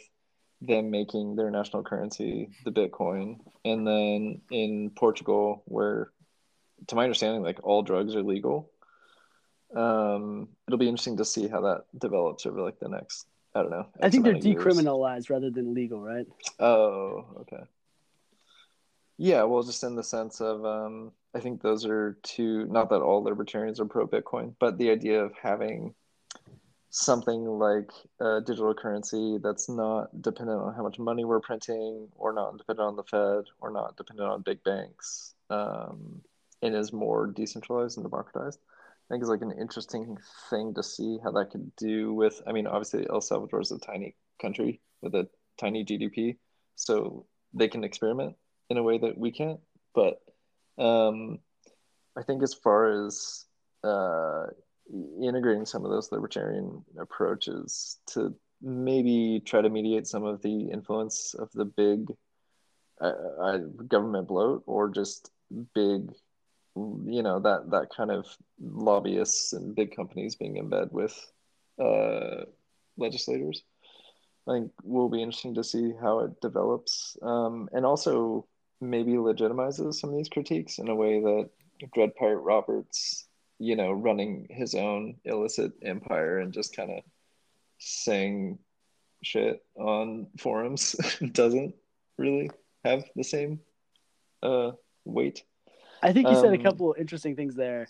them 0.59 0.91
making 0.91 1.35
their 1.35 1.49
national 1.49 1.83
currency 1.83 2.49
the 2.65 2.71
Bitcoin, 2.71 3.39
and 3.63 3.87
then 3.87 4.41
in 4.51 4.91
Portugal, 4.91 5.63
where, 5.65 6.11
to 6.87 6.95
my 6.95 7.03
understanding, 7.03 7.41
like 7.41 7.59
all 7.63 7.83
drugs 7.83 8.15
are 8.15 8.23
legal. 8.23 8.69
Um, 9.73 10.49
it'll 10.67 10.77
be 10.77 10.89
interesting 10.89 11.17
to 11.17 11.25
see 11.25 11.47
how 11.47 11.61
that 11.61 11.85
develops 11.97 12.45
over 12.45 12.61
like 12.61 12.79
the 12.79 12.89
next 12.89 13.25
I 13.53 13.61
don't 13.61 13.71
know. 13.71 13.87
I 14.01 14.09
think 14.09 14.23
they're 14.23 14.35
decriminalized 14.35 15.29
rather 15.29 15.49
than 15.49 15.73
legal, 15.73 15.99
right? 15.99 16.25
Oh, 16.59 17.25
okay. 17.41 17.63
Yeah, 19.17 19.43
well, 19.43 19.61
just 19.61 19.83
in 19.83 19.95
the 19.95 20.03
sense 20.03 20.41
of, 20.41 20.65
um, 20.65 21.11
I 21.35 21.39
think 21.39 21.61
those 21.61 21.85
are 21.85 22.17
two. 22.23 22.65
Not 22.65 22.89
that 22.89 23.01
all 23.01 23.23
libertarians 23.23 23.79
are 23.79 23.85
pro 23.85 24.07
Bitcoin, 24.07 24.55
but 24.59 24.77
the 24.77 24.89
idea 24.89 25.23
of 25.23 25.33
having 25.41 25.93
something 26.89 27.45
like 27.45 27.91
a 28.19 28.41
digital 28.41 28.73
currency 28.73 29.37
that's 29.41 29.69
not 29.69 30.21
dependent 30.21 30.59
on 30.61 30.73
how 30.73 30.83
much 30.83 30.99
money 30.99 31.23
we're 31.23 31.39
printing, 31.39 32.07
or 32.15 32.33
not 32.33 32.57
dependent 32.57 32.87
on 32.87 32.95
the 32.95 33.03
Fed, 33.03 33.45
or 33.59 33.69
not 33.69 33.95
dependent 33.95 34.29
on 34.29 34.41
big 34.41 34.63
banks, 34.63 35.33
um, 35.49 36.21
and 36.61 36.75
is 36.75 36.91
more 36.91 37.27
decentralized 37.27 37.97
and 37.97 38.05
democratized. 38.05 38.59
I 39.11 39.13
think 39.13 39.23
is 39.23 39.29
like 39.29 39.41
an 39.41 39.51
interesting 39.59 40.17
thing 40.49 40.73
to 40.75 40.81
see 40.81 41.19
how 41.21 41.31
that 41.31 41.51
could 41.51 41.75
do 41.75 42.13
with. 42.13 42.41
I 42.47 42.53
mean, 42.53 42.65
obviously 42.65 43.05
El 43.09 43.19
Salvador 43.19 43.59
is 43.59 43.71
a 43.71 43.77
tiny 43.77 44.15
country 44.41 44.79
with 45.01 45.13
a 45.15 45.27
tiny 45.59 45.83
GDP, 45.83 46.37
so 46.75 47.25
they 47.53 47.67
can 47.67 47.83
experiment 47.83 48.37
in 48.69 48.77
a 48.77 48.83
way 48.83 48.97
that 48.99 49.17
we 49.17 49.29
can't. 49.31 49.59
But 49.93 50.21
um, 50.77 51.39
I 52.17 52.23
think 52.23 52.41
as 52.41 52.53
far 52.53 53.05
as 53.05 53.47
uh, 53.83 54.45
integrating 55.21 55.65
some 55.65 55.83
of 55.83 55.91
those 55.91 56.09
libertarian 56.13 56.81
approaches 56.97 57.97
to 58.11 58.33
maybe 58.61 59.41
try 59.45 59.59
to 59.59 59.69
mediate 59.69 60.07
some 60.07 60.23
of 60.23 60.41
the 60.41 60.69
influence 60.69 61.33
of 61.37 61.49
the 61.51 61.65
big 61.65 62.13
uh, 63.01 63.11
uh 63.41 63.57
government 63.89 64.29
bloat 64.29 64.63
or 64.67 64.87
just 64.87 65.31
big 65.73 66.13
you 66.75 67.21
know 67.21 67.39
that 67.39 67.69
that 67.71 67.89
kind 67.95 68.11
of 68.11 68.25
lobbyists 68.59 69.53
and 69.53 69.75
big 69.75 69.95
companies 69.95 70.35
being 70.35 70.57
in 70.57 70.69
bed 70.69 70.89
with 70.91 71.13
uh, 71.79 72.45
legislators. 72.97 73.63
I 74.47 74.53
think 74.53 74.71
will 74.83 75.09
be 75.09 75.21
interesting 75.21 75.55
to 75.55 75.63
see 75.63 75.93
how 76.01 76.19
it 76.19 76.41
develops, 76.41 77.15
um, 77.21 77.69
and 77.73 77.85
also 77.85 78.47
maybe 78.79 79.13
legitimizes 79.13 79.95
some 79.95 80.09
of 80.09 80.17
these 80.17 80.29
critiques 80.29 80.79
in 80.79 80.89
a 80.89 80.95
way 80.95 81.19
that 81.19 81.49
Dread 81.93 82.15
Pirate 82.15 82.39
Roberts, 82.39 83.27
you 83.59 83.75
know, 83.75 83.91
running 83.91 84.47
his 84.49 84.73
own 84.73 85.15
illicit 85.25 85.73
empire 85.83 86.39
and 86.39 86.51
just 86.51 86.75
kind 86.75 86.91
of 86.91 87.03
saying 87.77 88.57
shit 89.23 89.63
on 89.75 90.27
forums 90.39 90.93
doesn't 91.31 91.75
really 92.17 92.49
have 92.83 93.03
the 93.15 93.23
same 93.23 93.59
uh, 94.41 94.71
weight. 95.05 95.43
I 96.01 96.13
think 96.13 96.27
you 96.27 96.35
um, 96.35 96.41
said 96.41 96.53
a 96.53 96.57
um, 96.57 96.63
couple 96.63 96.95
interesting 96.97 97.35
things 97.35 97.55
there. 97.55 97.87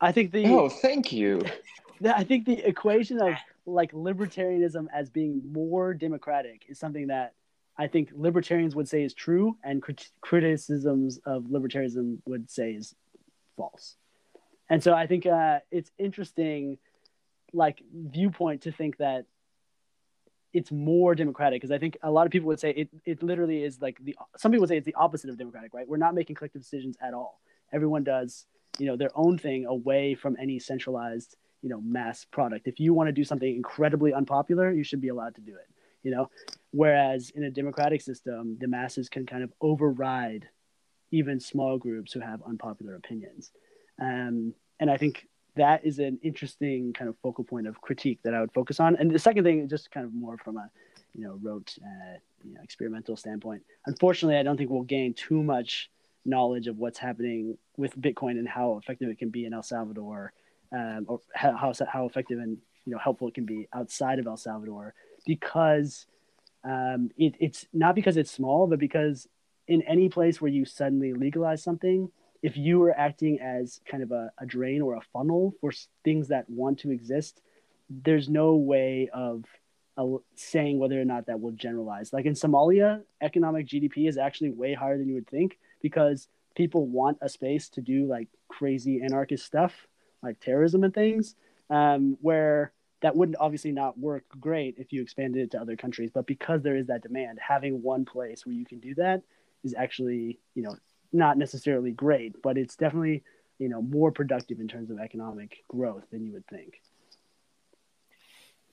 I 0.00 0.12
think 0.12 0.32
the 0.32 0.46
oh, 0.46 0.68
thank 0.68 1.12
you. 1.12 1.42
I 2.04 2.24
think 2.24 2.46
the 2.46 2.66
equation 2.66 3.20
of 3.20 3.34
like 3.66 3.92
libertarianism 3.92 4.86
as 4.92 5.10
being 5.10 5.42
more 5.52 5.92
democratic 5.92 6.64
is 6.68 6.78
something 6.78 7.08
that 7.08 7.34
I 7.76 7.86
think 7.86 8.10
libertarians 8.14 8.74
would 8.74 8.88
say 8.88 9.02
is 9.02 9.14
true, 9.14 9.56
and 9.62 9.82
crit- 9.82 10.10
criticisms 10.20 11.18
of 11.24 11.44
libertarianism 11.44 12.18
would 12.26 12.50
say 12.50 12.72
is 12.72 12.94
false. 13.56 13.96
And 14.68 14.82
so 14.82 14.94
I 14.94 15.06
think 15.06 15.26
uh, 15.26 15.60
it's 15.70 15.90
interesting, 15.98 16.78
like 17.52 17.82
viewpoint 17.92 18.62
to 18.62 18.72
think 18.72 18.98
that 18.98 19.26
it's 20.52 20.72
more 20.72 21.14
democratic 21.14 21.60
because 21.60 21.72
I 21.72 21.78
think 21.78 21.96
a 22.02 22.10
lot 22.10 22.26
of 22.26 22.32
people 22.32 22.48
would 22.48 22.60
say 22.60 22.70
it, 22.70 22.88
it 23.04 23.22
literally 23.22 23.62
is 23.62 23.80
like 23.80 23.98
the 24.02 24.16
some 24.36 24.50
people 24.50 24.62
would 24.62 24.68
say 24.68 24.76
it's 24.76 24.86
the 24.86 24.94
opposite 24.94 25.30
of 25.30 25.38
democratic, 25.38 25.74
right? 25.74 25.88
We're 25.88 25.96
not 25.96 26.14
making 26.14 26.36
collective 26.36 26.62
decisions 26.62 26.96
at 27.00 27.14
all. 27.14 27.40
Everyone 27.72 28.04
does, 28.04 28.46
you 28.78 28.86
know, 28.86 28.96
their 28.96 29.10
own 29.14 29.38
thing 29.38 29.66
away 29.66 30.14
from 30.14 30.36
any 30.40 30.58
centralized, 30.58 31.36
you 31.62 31.68
know, 31.68 31.80
mass 31.80 32.24
product. 32.24 32.66
If 32.66 32.80
you 32.80 32.94
want 32.94 33.08
to 33.08 33.12
do 33.12 33.24
something 33.24 33.54
incredibly 33.54 34.12
unpopular, 34.12 34.72
you 34.72 34.84
should 34.84 35.00
be 35.00 35.08
allowed 35.08 35.34
to 35.36 35.40
do 35.40 35.52
it, 35.52 35.68
you 36.02 36.10
know. 36.10 36.30
Whereas 36.72 37.30
in 37.30 37.44
a 37.44 37.50
democratic 37.50 38.00
system, 38.00 38.56
the 38.60 38.68
masses 38.68 39.08
can 39.08 39.26
kind 39.26 39.42
of 39.42 39.52
override 39.60 40.48
even 41.10 41.40
small 41.40 41.78
groups 41.78 42.12
who 42.12 42.20
have 42.20 42.42
unpopular 42.46 42.94
opinions. 42.94 43.50
Um, 44.00 44.54
and 44.78 44.90
I 44.90 44.96
think 44.96 45.26
that 45.56 45.84
is 45.84 45.98
an 45.98 46.18
interesting 46.22 46.92
kind 46.92 47.08
of 47.10 47.16
focal 47.22 47.44
point 47.44 47.66
of 47.66 47.80
critique 47.80 48.20
that 48.22 48.34
I 48.34 48.40
would 48.40 48.52
focus 48.52 48.80
on. 48.80 48.96
And 48.96 49.10
the 49.10 49.18
second 49.18 49.44
thing, 49.44 49.68
just 49.68 49.90
kind 49.90 50.06
of 50.06 50.14
more 50.14 50.36
from 50.38 50.56
a, 50.56 50.70
you 51.14 51.24
know, 51.24 51.38
rote, 51.42 51.76
uh, 51.82 52.18
you 52.44 52.54
know, 52.54 52.60
experimental 52.62 53.16
standpoint. 53.16 53.62
Unfortunately, 53.86 54.36
I 54.36 54.42
don't 54.42 54.56
think 54.56 54.70
we'll 54.70 54.82
gain 54.82 55.12
too 55.12 55.42
much 55.42 55.90
knowledge 56.24 56.66
of 56.66 56.78
what's 56.78 56.98
happening 56.98 57.56
with 57.76 57.98
Bitcoin 58.00 58.32
and 58.32 58.48
how 58.48 58.78
effective 58.78 59.08
it 59.08 59.18
can 59.18 59.30
be 59.30 59.46
in 59.46 59.54
El 59.54 59.62
Salvador, 59.62 60.32
um, 60.72 61.06
or 61.08 61.20
how 61.34 61.72
how 61.88 62.06
effective 62.06 62.38
and 62.38 62.58
you 62.84 62.92
know 62.92 62.98
helpful 62.98 63.28
it 63.28 63.34
can 63.34 63.46
be 63.46 63.68
outside 63.72 64.18
of 64.18 64.26
El 64.26 64.36
Salvador, 64.36 64.94
because 65.26 66.06
um, 66.64 67.10
it, 67.16 67.34
it's 67.40 67.66
not 67.72 67.94
because 67.94 68.16
it's 68.16 68.30
small, 68.30 68.66
but 68.66 68.78
because 68.78 69.26
in 69.66 69.82
any 69.82 70.08
place 70.08 70.40
where 70.40 70.50
you 70.50 70.64
suddenly 70.64 71.12
legalize 71.12 71.62
something, 71.62 72.10
if 72.42 72.56
you 72.56 72.82
are 72.82 72.98
acting 72.98 73.40
as 73.40 73.80
kind 73.88 74.02
of 74.02 74.10
a, 74.12 74.30
a 74.38 74.46
drain 74.46 74.82
or 74.82 74.94
a 74.94 75.00
funnel 75.12 75.54
for 75.60 75.72
things 76.04 76.28
that 76.28 76.48
want 76.48 76.80
to 76.80 76.90
exist, 76.90 77.40
there's 77.88 78.28
no 78.28 78.56
way 78.56 79.08
of 79.12 79.44
uh, 79.96 80.06
saying 80.34 80.78
whether 80.78 81.00
or 81.00 81.04
not 81.04 81.26
that 81.26 81.40
will 81.40 81.52
generalize. 81.52 82.12
Like 82.12 82.26
in 82.26 82.34
Somalia, 82.34 83.02
economic 83.20 83.66
GDP 83.66 84.08
is 84.08 84.16
actually 84.16 84.50
way 84.50 84.74
higher 84.74 84.98
than 84.98 85.08
you 85.08 85.14
would 85.14 85.28
think 85.28 85.58
because 85.80 86.28
people 86.54 86.86
want 86.86 87.18
a 87.20 87.28
space 87.28 87.68
to 87.70 87.80
do 87.80 88.06
like 88.06 88.28
crazy 88.48 89.02
anarchist 89.02 89.44
stuff, 89.44 89.86
like 90.22 90.40
terrorism 90.40 90.84
and 90.84 90.94
things, 90.94 91.34
um, 91.70 92.16
where 92.20 92.72
that 93.02 93.16
wouldn't 93.16 93.38
obviously 93.40 93.72
not 93.72 93.98
work 93.98 94.24
great 94.38 94.74
if 94.78 94.92
you 94.92 95.00
expanded 95.00 95.42
it 95.42 95.50
to 95.52 95.60
other 95.60 95.76
countries. 95.76 96.10
But 96.12 96.26
because 96.26 96.62
there 96.62 96.76
is 96.76 96.88
that 96.88 97.02
demand, 97.02 97.38
having 97.40 97.82
one 97.82 98.04
place 98.04 98.44
where 98.44 98.54
you 98.54 98.66
can 98.66 98.78
do 98.78 98.94
that 98.96 99.22
is 99.64 99.74
actually, 99.76 100.38
you 100.54 100.62
know, 100.62 100.76
not 101.12 101.38
necessarily 101.38 101.92
great, 101.92 102.40
but 102.42 102.58
it's 102.58 102.76
definitely 102.76 103.22
you 103.58 103.68
know 103.68 103.82
more 103.82 104.10
productive 104.10 104.58
in 104.58 104.66
terms 104.66 104.90
of 104.90 104.98
economic 104.98 105.64
growth 105.68 106.04
than 106.10 106.24
you 106.24 106.32
would 106.32 106.46
think. 106.48 106.80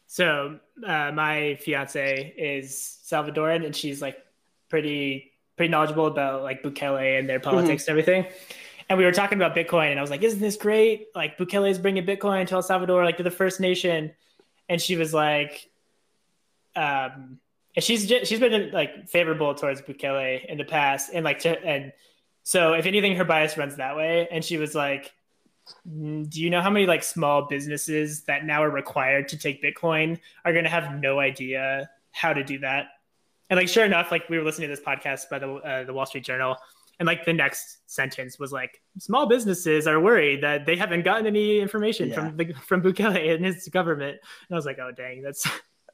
So 0.08 0.60
uh, 0.86 1.12
my 1.12 1.58
fiance 1.62 2.34
is 2.38 3.00
Salvadoran, 3.06 3.66
and 3.66 3.76
she's 3.76 4.02
like 4.02 4.18
pretty 4.70 5.34
pretty 5.58 5.70
knowledgeable 5.70 6.08
about 6.08 6.44
like 6.44 6.64
Bukele 6.64 7.20
and 7.20 7.28
their 7.28 7.40
politics 7.40 7.84
mm-hmm. 7.84 7.92
and 7.92 8.00
everything. 8.00 8.32
And 8.90 8.98
we 8.98 9.04
were 9.04 9.12
talking 9.12 9.38
about 9.38 9.54
Bitcoin, 9.54 9.92
and 9.92 10.00
I 10.00 10.02
was 10.02 10.10
like, 10.10 10.24
"Isn't 10.24 10.40
this 10.40 10.56
great? 10.56 11.08
Like 11.14 11.38
Bukele 11.38 11.70
is 11.70 11.78
bringing 11.78 12.06
Bitcoin 12.06 12.48
to 12.48 12.56
El 12.56 12.64
Salvador, 12.64 13.04
like 13.04 13.18
to 13.18 13.24
the 13.24 13.32
first 13.32 13.60
nation." 13.60 14.14
And 14.70 14.82
she 14.82 14.96
was 14.96 15.14
like, 15.14 15.70
um, 16.76 17.40
and 17.76 17.84
she's 17.84 18.08
just, 18.08 18.28
she's 18.28 18.40
been 18.40 18.72
like 18.72 19.08
favorable 19.08 19.54
towards 19.56 19.82
Bukele 19.82 20.46
in 20.46 20.58
the 20.58 20.64
past, 20.64 21.10
and 21.14 21.26
like 21.26 21.40
to, 21.40 21.64
and 21.64 21.92
so 22.44 22.74
if 22.74 22.86
anything, 22.86 23.16
her 23.18 23.26
bias 23.26 23.58
runs 23.58 23.76
that 23.76 23.98
way. 23.98 24.28
And 24.32 24.44
she 24.44 24.58
was 24.58 24.74
like, 24.74 25.14
mm, 25.88 26.30
do 26.30 26.42
you 26.42 26.50
know 26.50 26.62
how 26.62 26.70
many 26.70 26.86
like 26.86 27.04
small 27.04 27.44
businesses 27.44 28.24
that 28.24 28.46
now 28.46 28.64
are 28.64 28.70
required 28.70 29.28
to 29.30 29.38
take 29.38 29.62
Bitcoin 29.62 30.20
are 30.46 30.54
going 30.54 30.64
to 30.64 30.70
have 30.70 31.00
no 31.00 31.20
idea 31.20 31.90
how 32.12 32.34
to 32.34 32.44
do 32.44 32.60
that? 32.60 32.88
And 33.50 33.58
like, 33.58 33.70
sure 33.70 33.86
enough, 33.86 34.12
like 34.12 34.30
we 34.30 34.38
were 34.38 34.44
listening 34.44 34.70
to 34.70 34.76
this 34.76 34.84
podcast 34.84 35.30
by 35.30 35.40
the 35.40 35.54
uh, 35.54 35.84
the 35.84 35.94
Wall 35.94 36.06
Street 36.06 36.26
Journal, 36.26 36.58
and 37.00 37.08
like 37.08 37.26
the 37.26 37.34
next 37.34 37.90
sentence 37.90 38.38
was 38.38 38.52
like, 38.52 38.82
small 39.00 39.28
businesses 39.28 39.88
are 39.88 40.00
worried 40.00 40.44
that 40.44 40.66
they 40.66 40.76
haven't 40.76 41.04
gotten 41.04 41.26
any 41.26 41.60
information 41.60 42.10
yeah. 42.10 42.16
from 42.16 42.38
the 42.38 42.54
from 42.66 42.82
Bukele 42.82 43.34
and 43.36 43.46
his 43.46 43.68
government. 43.70 44.18
And 44.50 44.56
I 44.56 44.56
was 44.56 44.66
like, 44.66 44.80
oh 44.80 44.92
dang, 44.92 45.22
that's. 45.22 45.48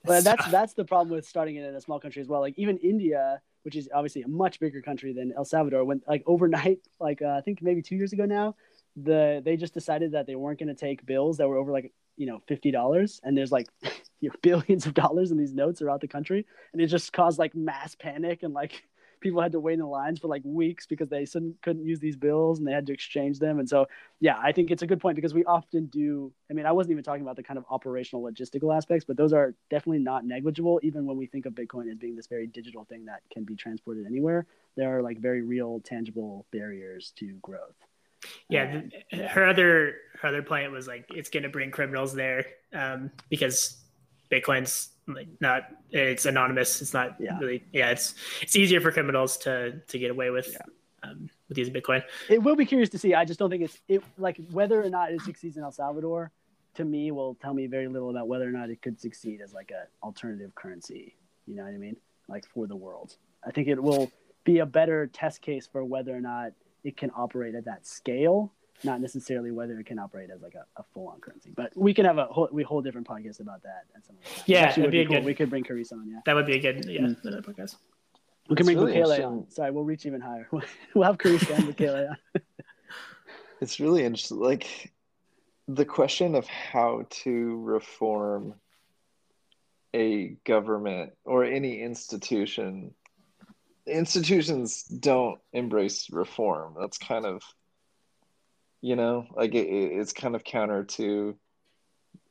But 0.05 0.23
that's 0.23 0.45
that's 0.51 0.73
the 0.73 0.85
problem 0.85 1.15
with 1.15 1.27
starting 1.27 1.55
it 1.55 1.65
in 1.67 1.75
a 1.75 1.81
small 1.81 1.99
country 1.99 2.21
as 2.21 2.27
well. 2.27 2.41
Like 2.41 2.55
even 2.57 2.77
India 2.77 3.41
which 3.63 3.75
is 3.75 3.89
obviously 3.93 4.21
a 4.21 4.27
much 4.27 4.59
bigger 4.59 4.81
country 4.81 5.13
than 5.13 5.33
El 5.35 5.45
Salvador, 5.45 5.83
went 5.83 6.03
like 6.07 6.23
overnight, 6.25 6.79
like 6.99 7.21
uh, 7.21 7.29
I 7.29 7.41
think 7.41 7.61
maybe 7.61 7.81
two 7.81 7.95
years 7.95 8.13
ago 8.13 8.25
now, 8.25 8.55
the 8.95 9.41
they 9.43 9.57
just 9.57 9.73
decided 9.73 10.11
that 10.11 10.27
they 10.27 10.35
weren't 10.35 10.59
going 10.59 10.67
to 10.67 10.75
take 10.75 11.05
bills 11.05 11.37
that 11.37 11.47
were 11.47 11.57
over 11.57 11.71
like 11.71 11.91
you 12.17 12.25
know 12.25 12.41
fifty 12.47 12.71
dollars, 12.71 13.19
and 13.23 13.37
there's 13.37 13.51
like 13.51 13.67
you 14.19 14.29
know, 14.29 14.35
billions 14.41 14.85
of 14.85 14.93
dollars 14.93 15.31
in 15.31 15.37
these 15.37 15.53
notes 15.53 15.79
throughout 15.79 16.01
the 16.01 16.07
country, 16.07 16.45
and 16.73 16.81
it 16.81 16.87
just 16.87 17.13
caused 17.13 17.39
like 17.39 17.55
mass 17.55 17.95
panic 17.95 18.43
and 18.43 18.53
like 18.53 18.83
people 19.23 19.41
had 19.41 19.53
to 19.53 19.59
wait 19.59 19.73
in 19.73 19.79
the 19.79 19.85
lines 19.85 20.19
for 20.19 20.27
like 20.27 20.41
weeks 20.43 20.85
because 20.85 21.07
they 21.07 21.25
couldn't 21.61 21.85
use 21.85 21.99
these 21.99 22.17
bills 22.17 22.59
and 22.59 22.67
they 22.67 22.73
had 22.73 22.85
to 22.85 22.93
exchange 22.93 23.39
them. 23.39 23.57
And 23.57 23.67
so, 23.67 23.87
yeah, 24.19 24.35
I 24.37 24.51
think 24.51 24.69
it's 24.69 24.83
a 24.83 24.87
good 24.87 24.99
point 24.99 25.15
because 25.15 25.33
we 25.33 25.45
often 25.45 25.85
do. 25.85 26.31
I 26.51 26.53
mean, 26.53 26.65
I 26.65 26.73
wasn't 26.73 26.91
even 26.91 27.05
talking 27.05 27.21
about 27.21 27.37
the 27.37 27.43
kind 27.43 27.57
of 27.57 27.65
operational 27.69 28.21
logistical 28.21 28.75
aspects, 28.75 29.05
but 29.05 29.15
those 29.15 29.33
are 29.33 29.55
definitely 29.69 30.03
not 30.03 30.25
negligible. 30.25 30.79
Even 30.83 31.05
when 31.05 31.17
we 31.17 31.25
think 31.25 31.45
of 31.45 31.53
Bitcoin 31.53 31.89
as 31.89 31.97
being 31.97 32.15
this 32.15 32.27
very 32.27 32.47
digital 32.47 32.83
thing 32.83 33.05
that 33.05 33.21
can 33.31 33.45
be 33.45 33.55
transported 33.55 34.05
anywhere, 34.05 34.45
there 34.75 34.95
are 34.95 35.01
like 35.01 35.19
very 35.19 35.41
real, 35.41 35.79
tangible 35.83 36.45
barriers 36.51 37.13
to 37.17 37.33
growth. 37.41 37.75
Yeah, 38.49 38.81
um, 39.11 39.27
her 39.27 39.45
other 39.45 39.95
her 40.21 40.29
other 40.29 40.41
point 40.41 40.71
was 40.71 40.87
like 40.87 41.05
it's 41.09 41.29
going 41.29 41.43
to 41.43 41.49
bring 41.49 41.71
criminals 41.71 42.13
there 42.13 42.45
um, 42.73 43.11
because 43.29 43.77
Bitcoin's 44.31 44.89
like 45.07 45.27
not 45.39 45.63
it's 45.91 46.25
anonymous. 46.25 46.81
It's 46.81 46.93
not 46.93 47.15
yeah. 47.19 47.37
really 47.39 47.63
yeah. 47.71 47.89
It's 47.89 48.15
it's 48.41 48.55
easier 48.55 48.81
for 48.81 48.91
criminals 48.91 49.37
to 49.39 49.79
to 49.79 49.99
get 49.99 50.11
away 50.11 50.29
with. 50.29 50.49
Yeah. 50.51 50.59
Um, 51.03 51.29
with 51.49 51.57
using 51.57 51.73
Bitcoin, 51.73 52.01
it 52.29 52.41
will 52.41 52.55
be 52.55 52.65
curious 52.65 52.89
to 52.91 52.97
see. 52.97 53.13
I 53.13 53.25
just 53.25 53.37
don't 53.37 53.49
think 53.49 53.63
it's 53.63 53.77
it 53.89 54.01
like 54.17 54.39
whether 54.51 54.81
or 54.81 54.89
not 54.89 55.11
it 55.11 55.21
succeeds 55.21 55.57
in 55.57 55.63
El 55.63 55.71
Salvador. 55.71 56.31
To 56.75 56.85
me, 56.85 57.11
will 57.11 57.35
tell 57.35 57.53
me 57.53 57.67
very 57.67 57.87
little 57.87 58.09
about 58.09 58.27
whether 58.27 58.47
or 58.47 58.51
not 58.51 58.69
it 58.69 58.81
could 58.81 58.99
succeed 58.99 59.41
as 59.41 59.53
like 59.53 59.71
an 59.71 59.85
alternative 60.01 60.55
currency. 60.55 61.15
You 61.45 61.55
know 61.55 61.63
what 61.63 61.73
I 61.73 61.77
mean? 61.77 61.97
Like 62.29 62.47
for 62.47 62.67
the 62.67 62.75
world, 62.75 63.17
I 63.45 63.51
think 63.51 63.67
it 63.67 63.83
will 63.83 64.09
be 64.45 64.59
a 64.59 64.65
better 64.65 65.07
test 65.07 65.41
case 65.41 65.67
for 65.67 65.83
whether 65.83 66.15
or 66.15 66.21
not 66.21 66.53
it 66.83 66.97
can 66.97 67.11
operate 67.15 67.55
at 67.55 67.65
that 67.65 67.85
scale 67.87 68.53
not 68.83 69.01
necessarily 69.01 69.51
whether 69.51 69.79
it 69.79 69.85
can 69.85 69.99
operate 69.99 70.29
as 70.29 70.41
like 70.41 70.55
a, 70.55 70.65
a 70.79 70.83
full 70.93 71.07
on 71.07 71.19
currency. 71.19 71.51
But 71.55 71.71
we 71.75 71.93
can 71.93 72.05
have 72.05 72.17
a 72.17 72.25
whole, 72.25 72.49
we 72.51 72.63
whole 72.63 72.81
different 72.81 73.07
podcast 73.07 73.39
about 73.39 73.63
that. 73.63 73.85
At 73.95 74.05
some 74.05 74.15
yeah, 74.45 74.67
that'd 74.67 74.91
be, 74.91 75.03
be 75.03 75.05
cool. 75.05 75.17
good. 75.17 75.25
We 75.25 75.33
could 75.33 75.49
bring 75.49 75.63
Carissa 75.63 75.93
on. 75.93 76.09
Yeah, 76.09 76.19
that 76.25 76.35
would 76.35 76.45
be 76.45 76.57
a 76.57 76.59
good 76.59 76.85
yeah 76.85 77.01
mm. 77.01 77.45
podcast. 77.45 77.75
We 78.49 78.55
can 78.55 78.65
bring 78.65 78.77
really 78.77 78.93
Bukele 78.99 79.25
on. 79.25 79.49
Sorry, 79.49 79.71
we'll 79.71 79.83
reach 79.83 80.05
even 80.05 80.21
higher. 80.21 80.47
we'll 80.93 81.05
have 81.05 81.17
Carissa 81.17 81.57
and 81.57 81.75
Bukele 81.75 82.09
on. 82.09 82.41
it's 83.61 83.79
really 83.79 84.03
interesting. 84.03 84.39
Like 84.39 84.91
the 85.67 85.85
question 85.85 86.35
of 86.35 86.47
how 86.47 87.05
to 87.09 87.61
reform 87.61 88.55
a 89.93 90.29
government 90.43 91.13
or 91.23 91.45
any 91.45 91.81
institution 91.81 92.93
institutions 93.85 94.83
don't 94.83 95.39
embrace 95.51 96.09
reform. 96.11 96.75
That's 96.79 96.97
kind 96.97 97.25
of 97.25 97.43
you 98.81 98.95
know 98.95 99.25
like 99.35 99.55
it, 99.55 99.67
it's 99.67 100.13
kind 100.13 100.35
of 100.35 100.43
counter 100.43 100.83
to 100.83 101.37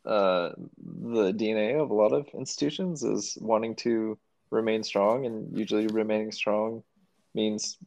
uh, 0.04 0.50
the 0.78 1.32
dna 1.32 1.80
of 1.80 1.90
a 1.90 1.94
lot 1.94 2.12
of 2.12 2.26
institutions 2.34 3.02
is 3.04 3.38
wanting 3.40 3.74
to 3.76 4.18
remain 4.50 4.82
strong 4.82 5.24
and 5.24 5.56
usually 5.56 5.86
remaining 5.86 6.30
strong 6.30 6.82
means 7.34 7.78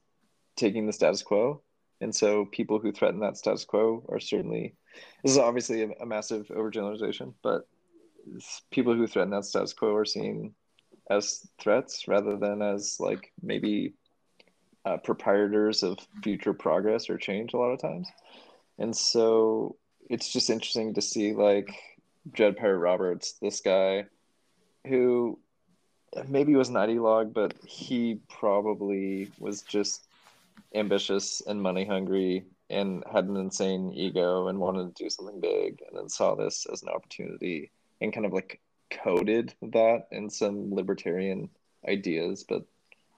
taking 0.55 0.87
the 0.87 0.93
status 0.93 1.21
quo. 1.21 1.61
And 2.01 2.13
so 2.13 2.45
people 2.45 2.79
who 2.79 2.91
threaten 2.91 3.19
that 3.19 3.37
status 3.37 3.65
quo 3.65 4.03
are 4.09 4.19
certainly 4.19 4.75
this 5.23 5.33
is 5.33 5.37
obviously 5.37 5.83
a, 5.83 5.89
a 6.01 6.05
massive 6.05 6.47
overgeneralization 6.47 7.33
but 7.43 7.67
people 8.71 8.95
who 8.95 9.07
threaten 9.07 9.31
that 9.31 9.45
status 9.45 9.73
quo 9.73 9.93
are 9.95 10.05
seen 10.05 10.53
as 11.09 11.47
threats 11.59 12.07
rather 12.07 12.37
than 12.37 12.61
as 12.61 12.97
like 12.99 13.31
maybe 13.41 13.93
uh, 14.85 14.97
proprietors 14.97 15.83
of 15.83 15.97
future 16.23 16.53
progress 16.53 17.09
or 17.09 17.17
change 17.17 17.53
a 17.53 17.57
lot 17.57 17.71
of 17.71 17.81
times. 17.81 18.07
And 18.77 18.95
so 18.95 19.75
it's 20.09 20.31
just 20.31 20.49
interesting 20.49 20.93
to 20.93 21.01
see 21.01 21.33
like 21.33 21.73
Dread 22.31 22.57
Pirate 22.57 22.79
Roberts, 22.79 23.33
this 23.41 23.61
guy 23.61 24.05
who 24.87 25.39
maybe 26.27 26.55
was 26.55 26.69
an 26.69 26.75
ideologue, 26.75 27.33
but 27.33 27.53
he 27.65 28.19
probably 28.29 29.31
was 29.39 29.61
just 29.61 30.07
ambitious 30.73 31.41
and 31.47 31.61
money 31.61 31.85
hungry 31.85 32.45
and 32.69 33.03
had 33.11 33.25
an 33.25 33.37
insane 33.37 33.91
ego 33.93 34.47
and 34.47 34.59
wanted 34.59 34.95
to 34.95 35.03
do 35.03 35.09
something 35.09 35.39
big 35.39 35.81
and 35.87 35.97
then 35.97 36.09
saw 36.09 36.35
this 36.35 36.65
as 36.71 36.81
an 36.81 36.89
opportunity 36.89 37.71
and 38.01 38.13
kind 38.13 38.25
of 38.25 38.33
like 38.33 38.59
coded 38.89 39.53
that 39.61 40.07
in 40.11 40.29
some 40.29 40.73
libertarian 40.73 41.49
ideas, 41.87 42.45
but 42.47 42.63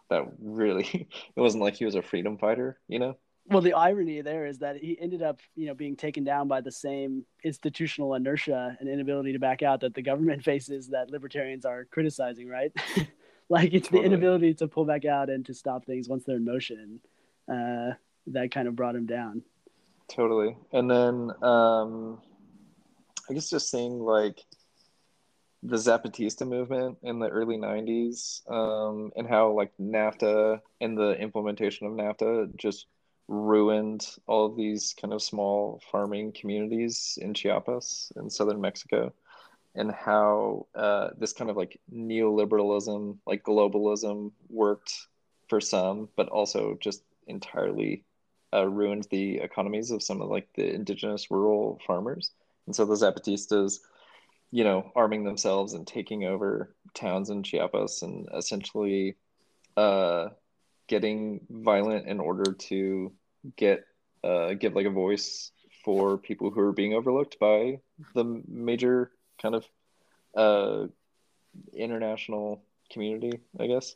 that 0.09 0.24
really 0.39 0.86
it 1.36 1.39
wasn't 1.39 1.63
like 1.63 1.76
he 1.76 1.86
was 1.86 1.95
a 1.95 2.01
freedom 2.01 2.38
fighter, 2.38 2.80
you 2.88 2.99
know? 2.99 3.18
Well, 3.49 3.61
the 3.61 3.74
irony 3.74 4.22
there 4.22 4.45
is 4.45 4.59
that 4.59 4.78
he 4.78 4.99
ended 4.99 5.22
up, 5.22 5.39
you 5.55 5.68
know, 5.68 5.74
being 5.74 5.95
taken 5.95 6.26
down 6.26 6.49
by 6.49 6.59
the 6.59 6.72
same 6.72 7.24
institutional 7.43 8.13
inertia 8.13 8.76
and 8.80 8.89
inability 8.89 9.32
to 9.34 9.39
back 9.39 9.63
out 9.63 9.80
that 9.82 9.93
the 9.93 10.01
government 10.01 10.43
faces 10.51 10.89
that 10.89 11.11
libertarians 11.11 11.65
are 11.65 11.86
criticizing, 11.86 12.49
right? 12.49 12.74
like 13.49 13.74
it's 13.74 13.88
totally. 13.88 14.01
the 14.01 14.05
inability 14.05 14.53
to 14.55 14.68
pull 14.68 14.84
back 14.84 15.05
out 15.05 15.30
and 15.30 15.45
to 15.45 15.53
stop 15.53 15.86
things 15.86 16.09
once 16.09 16.26
they're 16.26 16.36
in 16.36 16.45
motion 16.45 16.99
uh, 17.49 17.91
that 18.28 18.51
kind 18.51 18.68
of 18.68 18.76
brought 18.76 18.95
him 18.95 19.05
down. 19.05 19.41
Totally. 20.09 20.57
And 20.74 20.91
then 20.91 21.32
um, 21.41 22.22
I 23.30 23.34
guess 23.34 23.49
just 23.49 23.70
seeing 23.72 23.99
like 23.99 24.43
the 25.68 25.76
Zapatista 25.76 26.47
movement 26.47 26.97
in 27.03 27.20
the 27.20 27.28
early 27.28 27.57
90s 27.57 28.49
um, 28.49 29.11
and 29.15 29.28
how 29.28 29.51
like 29.51 29.72
NAFTA 29.80 30.61
and 30.80 30.97
the 30.97 31.11
implementation 31.20 31.88
of 31.88 31.93
NAFTA 31.93 32.55
just 32.55 32.88
ruined 33.28 34.07
all 34.28 34.45
of 34.45 34.55
these 34.55 34.95
kind 34.99 35.13
of 35.13 35.22
small 35.22 35.82
farming 35.91 36.32
communities 36.32 37.20
in 37.22 37.34
Chiapas 37.34 38.13
in 38.15 38.30
southern 38.30 38.61
Mexico 38.61 39.13
and 39.76 39.91
how 39.91 40.65
uh, 40.74 41.09
this 41.18 41.34
kind 41.34 41.49
of 41.49 41.57
like 41.57 41.80
neoliberalism, 41.93 43.18
like 43.26 43.43
globalism 43.43 44.32
worked 44.49 45.07
for 45.49 45.59
some, 45.59 46.07
but 46.15 46.30
also 46.30 46.78
just 46.80 47.03
entirely 47.28 48.03
uh, 48.53 48.65
ruined 48.65 49.05
the 49.11 49.38
economies 49.39 49.91
of 49.91 50.01
some 50.01 50.22
of 50.22 50.30
like 50.30 50.47
the 50.55 50.74
indigenous 50.74 51.30
rural 51.30 51.80
farmers. 51.86 52.32
And 52.65 52.76
so 52.76 52.86
the 52.86 52.95
Zapatistas 52.95 53.80
you 54.52 54.64
know, 54.64 54.91
arming 54.95 55.24
themselves 55.24 55.74
and 55.74 55.86
taking 55.86 56.26
over 56.26 56.76
towns 56.93 57.30
in 57.30 57.43
Chiapas 57.43 58.02
and 58.02 58.28
essentially 58.34 59.16
uh, 59.76 60.30
getting 60.88 61.41
violent 61.50 62.08
in 62.08 62.20
order 62.20 62.54
to 62.54 63.12
get 63.56 63.86
uh, 64.24 64.54
give 64.54 64.76
like 64.76 64.86
a 64.86 64.91
voice 64.91 65.52
for 65.84 66.18
people 66.18 66.50
who 66.50 66.60
are 66.62 66.74
being 66.74 66.93
overlooked 66.93 67.39
by 67.39 67.80
the 68.14 68.41
major 68.48 69.12
kind 69.41 69.56
of 69.56 69.66
uh, 70.36 70.88
international 71.74 72.62
community, 72.91 73.39
I 73.60 73.68
guess, 73.68 73.95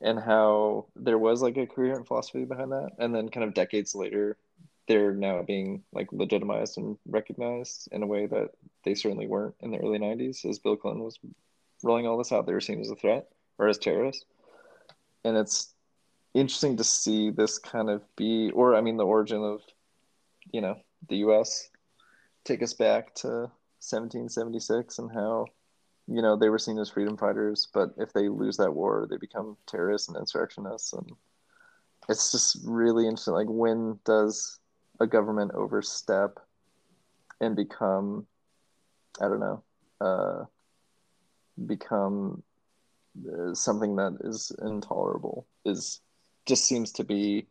and 0.00 0.18
how 0.18 0.86
there 0.96 1.18
was 1.18 1.42
like 1.42 1.56
a 1.56 1.66
coherent 1.66 2.06
philosophy 2.06 2.44
behind 2.44 2.72
that, 2.72 2.90
and 2.98 3.14
then 3.14 3.28
kind 3.28 3.44
of 3.44 3.54
decades 3.54 3.94
later, 3.94 4.36
they're 4.88 5.12
now 5.12 5.42
being 5.42 5.82
like 5.92 6.12
legitimized 6.12 6.78
and 6.78 6.96
recognized 7.06 7.88
in 7.92 8.02
a 8.02 8.06
way 8.06 8.26
that 8.26 8.50
they 8.84 8.94
certainly 8.94 9.26
weren't 9.26 9.54
in 9.60 9.70
the 9.70 9.78
early 9.78 9.98
90s 9.98 10.44
as 10.48 10.58
bill 10.58 10.76
clinton 10.76 11.02
was 11.02 11.18
rolling 11.82 12.06
all 12.06 12.18
this 12.18 12.32
out. 12.32 12.46
They 12.46 12.52
were 12.52 12.60
seen 12.60 12.80
as 12.80 12.90
a 12.90 12.96
threat 12.96 13.28
or 13.58 13.68
as 13.68 13.78
terrorists. 13.78 14.24
And 15.24 15.36
it's 15.36 15.74
interesting 16.34 16.76
to 16.76 16.84
see 16.84 17.30
this 17.30 17.58
kind 17.58 17.88
of 17.88 18.02
be 18.14 18.50
or 18.50 18.74
i 18.74 18.80
mean 18.82 18.98
the 18.98 19.06
origin 19.06 19.42
of 19.42 19.62
you 20.52 20.60
know 20.60 20.78
the 21.08 21.16
us 21.16 21.70
take 22.44 22.62
us 22.62 22.74
back 22.74 23.14
to 23.14 23.28
1776 23.80 24.98
and 24.98 25.10
how 25.10 25.46
you 26.06 26.20
know 26.20 26.36
they 26.36 26.50
were 26.50 26.58
seen 26.58 26.78
as 26.78 26.90
freedom 26.90 27.16
fighters 27.16 27.68
but 27.72 27.94
if 27.96 28.12
they 28.12 28.28
lose 28.28 28.58
that 28.58 28.70
war 28.70 29.06
they 29.08 29.16
become 29.16 29.56
terrorists 29.66 30.08
and 30.08 30.16
insurrectionists. 30.18 30.92
And 30.92 31.10
it's 32.10 32.30
just 32.30 32.58
really 32.64 33.04
interesting 33.04 33.32
like 33.32 33.48
when 33.48 33.98
does 34.04 34.60
a 35.00 35.06
government 35.06 35.52
overstep 35.54 36.38
and 37.40 37.56
become 37.56 38.26
i 39.20 39.28
don't 39.28 39.40
know 39.40 39.62
uh, 40.00 40.44
become 41.66 42.42
uh, 43.32 43.54
something 43.54 43.96
that 43.96 44.16
is 44.20 44.52
intolerable 44.62 45.46
is 45.64 46.00
just 46.44 46.66
seems 46.66 46.92
to 46.92 47.04
be 47.04 47.46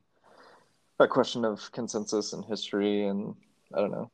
a 0.99 1.07
question 1.07 1.43
of 1.43 1.71
consensus 1.71 2.33
and 2.33 2.45
history 2.45 3.07
and 3.07 3.35
i 3.73 3.79
don't 3.79 3.91
know. 3.91 4.09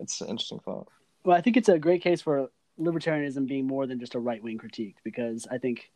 It's 0.00 0.20
an 0.20 0.28
interesting 0.28 0.60
thought. 0.60 0.88
Well 1.24 1.36
i 1.36 1.40
think 1.40 1.56
it's 1.56 1.68
a 1.68 1.78
great 1.78 2.02
case 2.02 2.22
for 2.22 2.50
libertarianism 2.80 3.46
being 3.46 3.66
more 3.66 3.86
than 3.86 3.98
just 3.98 4.14
a 4.14 4.20
right-wing 4.20 4.56
critique 4.56 4.96
because 5.02 5.46
i 5.50 5.58
think 5.58 5.90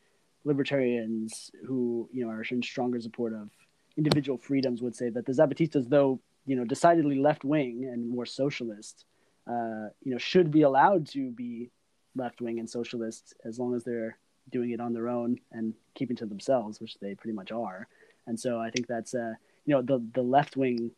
libertarians 0.45 1.51
who 1.65 2.09
you 2.13 2.25
know 2.25 2.31
are 2.31 2.43
in 2.51 2.63
stronger 2.63 3.01
support 3.01 3.33
of 3.33 3.49
individual 3.97 4.37
freedoms 4.37 4.83
would 4.83 4.97
say 4.97 5.09
that 5.09 5.25
the 5.25 5.33
zapatistas 5.33 5.89
though 5.89 6.21
you 6.47 6.57
know, 6.57 6.65
decidedly 6.65 7.19
left 7.19 7.45
wing 7.45 7.89
and 7.91 8.09
more 8.09 8.27
socialist, 8.27 9.05
uh, 9.47 9.89
you 10.03 10.13
know, 10.13 10.19
should 10.19 10.51
be 10.51 10.63
allowed 10.63 11.07
to 11.09 11.31
be 11.31 11.71
left 12.15 12.41
wing 12.41 12.59
and 12.59 12.69
socialist 12.69 13.35
as 13.45 13.59
long 13.59 13.75
as 13.75 13.85
they're 13.85 14.17
doing 14.51 14.71
it 14.71 14.81
on 14.81 14.93
their 14.93 15.09
own 15.09 15.39
and 15.53 15.75
keeping 15.95 16.17
to 16.17 16.27
themselves, 16.27 16.81
which 16.81 16.97
they 17.01 17.15
pretty 17.15 17.35
much 17.35 17.53
are. 17.53 17.87
And 18.27 18.39
so 18.39 18.61
I 18.61 18.71
think 18.71 18.87
that's, 18.87 19.15
uh, 19.15 19.35
you 19.65 19.75
know, 19.75 19.83
the 19.83 20.05
the 20.15 20.23
left 20.23 20.57
wing 20.57 20.91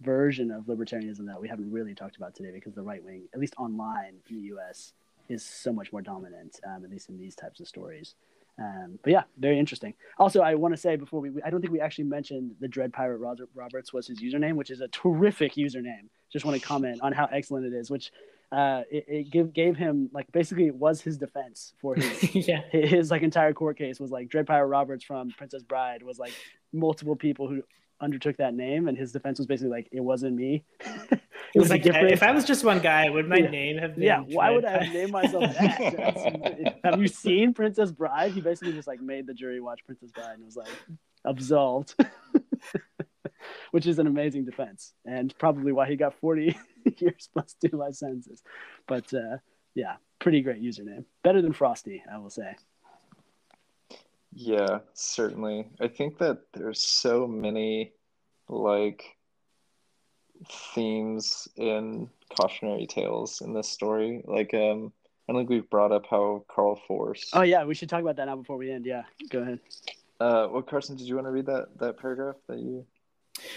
version 0.00 0.50
of 0.50 0.64
libertarianism 0.64 1.26
that 1.26 1.40
we 1.40 1.48
haven't 1.48 1.70
really 1.70 1.94
talked 1.94 2.16
about 2.16 2.34
today 2.34 2.50
because 2.52 2.74
the 2.74 2.82
right 2.82 3.02
wing, 3.02 3.22
at 3.32 3.40
least 3.40 3.54
online 3.58 4.20
in 4.28 4.36
the 4.36 4.42
U.S., 4.48 4.92
is 5.28 5.44
so 5.44 5.72
much 5.72 5.92
more 5.92 6.02
dominant, 6.02 6.60
um, 6.66 6.84
at 6.84 6.90
least 6.90 7.08
in 7.08 7.18
these 7.18 7.34
types 7.34 7.60
of 7.60 7.66
stories. 7.66 8.14
Um, 8.58 8.98
but 9.02 9.10
yeah, 9.10 9.22
very 9.38 9.58
interesting. 9.58 9.94
Also, 10.18 10.40
I 10.40 10.54
want 10.54 10.74
to 10.74 10.80
say 10.80 10.96
before 10.96 11.20
we, 11.20 11.30
I 11.44 11.50
don't 11.50 11.60
think 11.60 11.72
we 11.72 11.80
actually 11.80 12.04
mentioned 12.04 12.52
the 12.60 12.68
Dread 12.68 12.92
Pirate 12.92 13.18
Roberts 13.54 13.92
was 13.92 14.06
his 14.06 14.22
username, 14.22 14.54
which 14.54 14.70
is 14.70 14.80
a 14.80 14.88
terrific 14.88 15.54
username. 15.54 16.08
Just 16.32 16.44
want 16.44 16.60
to 16.60 16.66
comment 16.66 17.00
on 17.02 17.12
how 17.12 17.26
excellent 17.26 17.66
it 17.66 17.76
is, 17.76 17.90
which 17.90 18.12
uh, 18.52 18.82
it, 18.90 19.04
it 19.08 19.30
give, 19.30 19.52
gave 19.52 19.76
him 19.76 20.08
like 20.12 20.30
basically 20.30 20.66
it 20.66 20.74
was 20.74 21.00
his 21.00 21.18
defense 21.18 21.74
for 21.80 21.94
his 21.96 22.46
yeah. 22.46 22.60
his 22.70 23.10
like 23.10 23.22
entire 23.22 23.52
court 23.52 23.76
case 23.76 23.98
was 23.98 24.10
like 24.10 24.28
Dread 24.28 24.46
Pirate 24.46 24.66
Roberts 24.66 25.04
from 25.04 25.30
Princess 25.30 25.62
Bride 25.62 26.02
was 26.02 26.18
like 26.18 26.32
multiple 26.72 27.16
people 27.16 27.48
who 27.48 27.62
undertook 28.00 28.36
that 28.36 28.54
name, 28.54 28.86
and 28.86 28.96
his 28.96 29.10
defense 29.12 29.38
was 29.38 29.46
basically 29.46 29.70
like 29.70 29.88
it 29.90 30.00
wasn't 30.00 30.36
me. 30.36 30.64
it 31.54 31.60
was 31.60 31.70
like 31.70 31.86
if 31.86 32.22
I 32.22 32.32
was 32.32 32.44
just 32.44 32.64
one 32.64 32.80
guy, 32.80 33.08
would 33.08 33.28
my 33.28 33.36
yeah. 33.36 33.50
name 33.50 33.78
have 33.78 33.94
been? 33.94 34.04
Yeah, 34.04 34.20
why 34.20 34.50
would 34.50 34.64
I 34.64 34.84
have 34.84 34.92
named 34.92 35.12
myself 35.12 35.44
that? 35.54 36.80
have 36.84 37.00
you 37.00 37.06
seen 37.06 37.54
Princess 37.54 37.92
Bride? 37.92 38.32
He 38.32 38.40
basically 38.40 38.72
just 38.72 38.88
like 38.88 39.00
made 39.00 39.26
the 39.26 39.34
jury 39.34 39.60
watch 39.60 39.84
Princess 39.86 40.10
Bride 40.10 40.34
and 40.34 40.44
was 40.44 40.56
like 40.56 40.68
absolved, 41.24 41.94
which 43.70 43.86
is 43.86 44.00
an 44.00 44.08
amazing 44.08 44.44
defense, 44.44 44.94
and 45.04 45.36
probably 45.38 45.70
why 45.70 45.88
he 45.88 45.94
got 45.94 46.18
forty 46.20 46.58
years 46.98 47.28
plus 47.32 47.54
two 47.64 47.76
life 47.76 47.94
sentences. 47.94 48.42
But 48.88 49.14
uh, 49.14 49.38
yeah, 49.76 49.96
pretty 50.18 50.40
great 50.40 50.60
username, 50.60 51.04
better 51.22 51.40
than 51.40 51.52
Frosty, 51.52 52.02
I 52.12 52.18
will 52.18 52.30
say. 52.30 52.56
Yeah, 54.32 54.80
certainly. 54.94 55.68
I 55.80 55.86
think 55.86 56.18
that 56.18 56.38
there's 56.52 56.80
so 56.80 57.28
many 57.28 57.92
like 58.48 59.13
themes 60.74 61.48
in 61.56 62.08
cautionary 62.36 62.86
tales 62.86 63.40
in 63.40 63.52
this 63.52 63.68
story. 63.68 64.22
Like, 64.26 64.52
um, 64.54 64.92
I 65.28 65.32
think 65.32 65.48
we've 65.48 65.68
brought 65.70 65.92
up 65.92 66.06
how 66.08 66.44
Carl 66.48 66.80
Force. 66.86 67.30
Oh 67.32 67.42
yeah, 67.42 67.64
we 67.64 67.74
should 67.74 67.88
talk 67.88 68.02
about 68.02 68.16
that 68.16 68.26
now 68.26 68.36
before 68.36 68.56
we 68.56 68.70
end. 68.70 68.86
Yeah, 68.86 69.02
go 69.30 69.40
ahead. 69.40 69.60
Uh, 70.20 70.48
well, 70.50 70.62
Carson, 70.62 70.96
did 70.96 71.06
you 71.06 71.14
want 71.14 71.26
to 71.26 71.30
read 71.30 71.46
that 71.46 71.68
that 71.78 71.98
paragraph 71.98 72.36
that 72.48 72.58
you? 72.58 72.84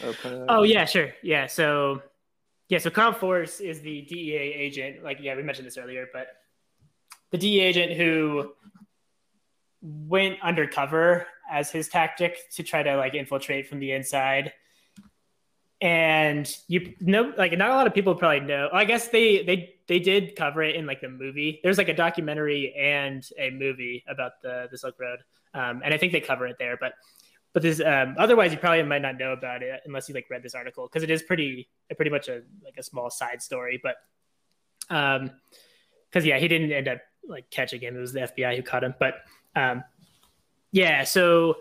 Uh, 0.03 0.45
oh 0.49 0.63
yeah, 0.63 0.85
sure. 0.85 1.13
Yeah, 1.21 1.47
so 1.47 2.01
yeah, 2.69 2.79
so 2.79 2.89
Carl 2.89 3.13
Force 3.13 3.59
is 3.59 3.81
the 3.81 4.01
DEA 4.01 4.35
agent. 4.35 5.03
Like, 5.03 5.19
yeah, 5.21 5.35
we 5.35 5.43
mentioned 5.43 5.67
this 5.67 5.77
earlier, 5.77 6.07
but 6.11 6.27
the 7.31 7.38
DEA 7.38 7.61
agent 7.61 7.93
who 7.93 8.51
went 9.81 10.38
undercover 10.41 11.27
as 11.49 11.71
his 11.71 11.88
tactic 11.88 12.49
to 12.51 12.63
try 12.63 12.83
to 12.83 12.97
like 12.97 13.13
infiltrate 13.13 13.67
from 13.67 13.79
the 13.79 13.91
inside 13.91 14.51
and 15.82 16.57
you 16.67 16.95
know 16.99 17.34
like 17.38 17.55
not 17.57 17.69
a 17.69 17.75
lot 17.75 17.86
of 17.86 17.93
people 17.93 18.15
probably 18.15 18.39
know 18.39 18.67
i 18.73 18.84
guess 18.84 19.09
they 19.09 19.43
they 19.43 19.75
they 19.88 19.99
did 19.99 20.36
cover 20.36 20.63
it 20.63 20.75
in 20.75 20.88
like 20.88 21.01
the 21.01 21.09
movie 21.09 21.59
there's 21.61 21.78
like 21.78 21.89
a 21.89 21.93
documentary 21.93 22.73
and 22.73 23.30
a 23.38 23.51
movie 23.51 24.03
about 24.07 24.41
the 24.41 24.67
the 24.71 24.78
silk 24.78 24.95
road 24.99 25.19
um, 25.53 25.82
and 25.86 25.93
i 25.93 25.97
think 25.97 26.11
they 26.11 26.19
cover 26.19 26.47
it 26.47 26.55
there 26.57 26.78
but 26.78 26.93
but 27.53 27.61
this 27.61 27.80
um, 27.80 28.15
otherwise 28.17 28.51
you 28.51 28.57
probably 28.57 28.82
might 28.82 29.03
not 29.03 29.17
know 29.19 29.34
about 29.34 29.61
it 29.61 29.82
unless 29.86 30.09
you 30.09 30.15
like 30.15 30.25
read 30.32 30.41
this 30.41 30.55
article 30.55 30.88
because 30.88 31.03
it 31.03 31.11
is 31.11 31.21
pretty 31.21 31.69
pretty 31.95 32.11
much 32.11 32.28
a 32.28 32.41
like 32.63 32.75
a 32.80 32.84
small 32.84 33.11
side 33.11 33.41
story 33.41 33.80
but 33.82 33.97
um 34.89 35.30
because 36.09 36.25
yeah, 36.25 36.38
he 36.38 36.47
didn't 36.47 36.71
end 36.71 36.88
up 36.88 36.99
like 37.28 37.49
catching 37.49 37.82
him. 37.82 37.95
It 37.95 37.99
was 37.99 38.13
the 38.13 38.21
FBI 38.21 38.55
who 38.55 38.63
caught 38.63 38.84
him. 38.84 38.95
But 38.99 39.15
um, 39.55 39.84
yeah, 40.71 41.03
so 41.03 41.55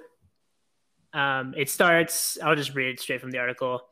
um, 1.12 1.54
it 1.56 1.68
starts. 1.70 2.38
I'll 2.42 2.56
just 2.56 2.74
read 2.74 2.94
it 2.94 3.00
straight 3.00 3.20
from 3.20 3.30
the 3.30 3.38
article. 3.38 3.82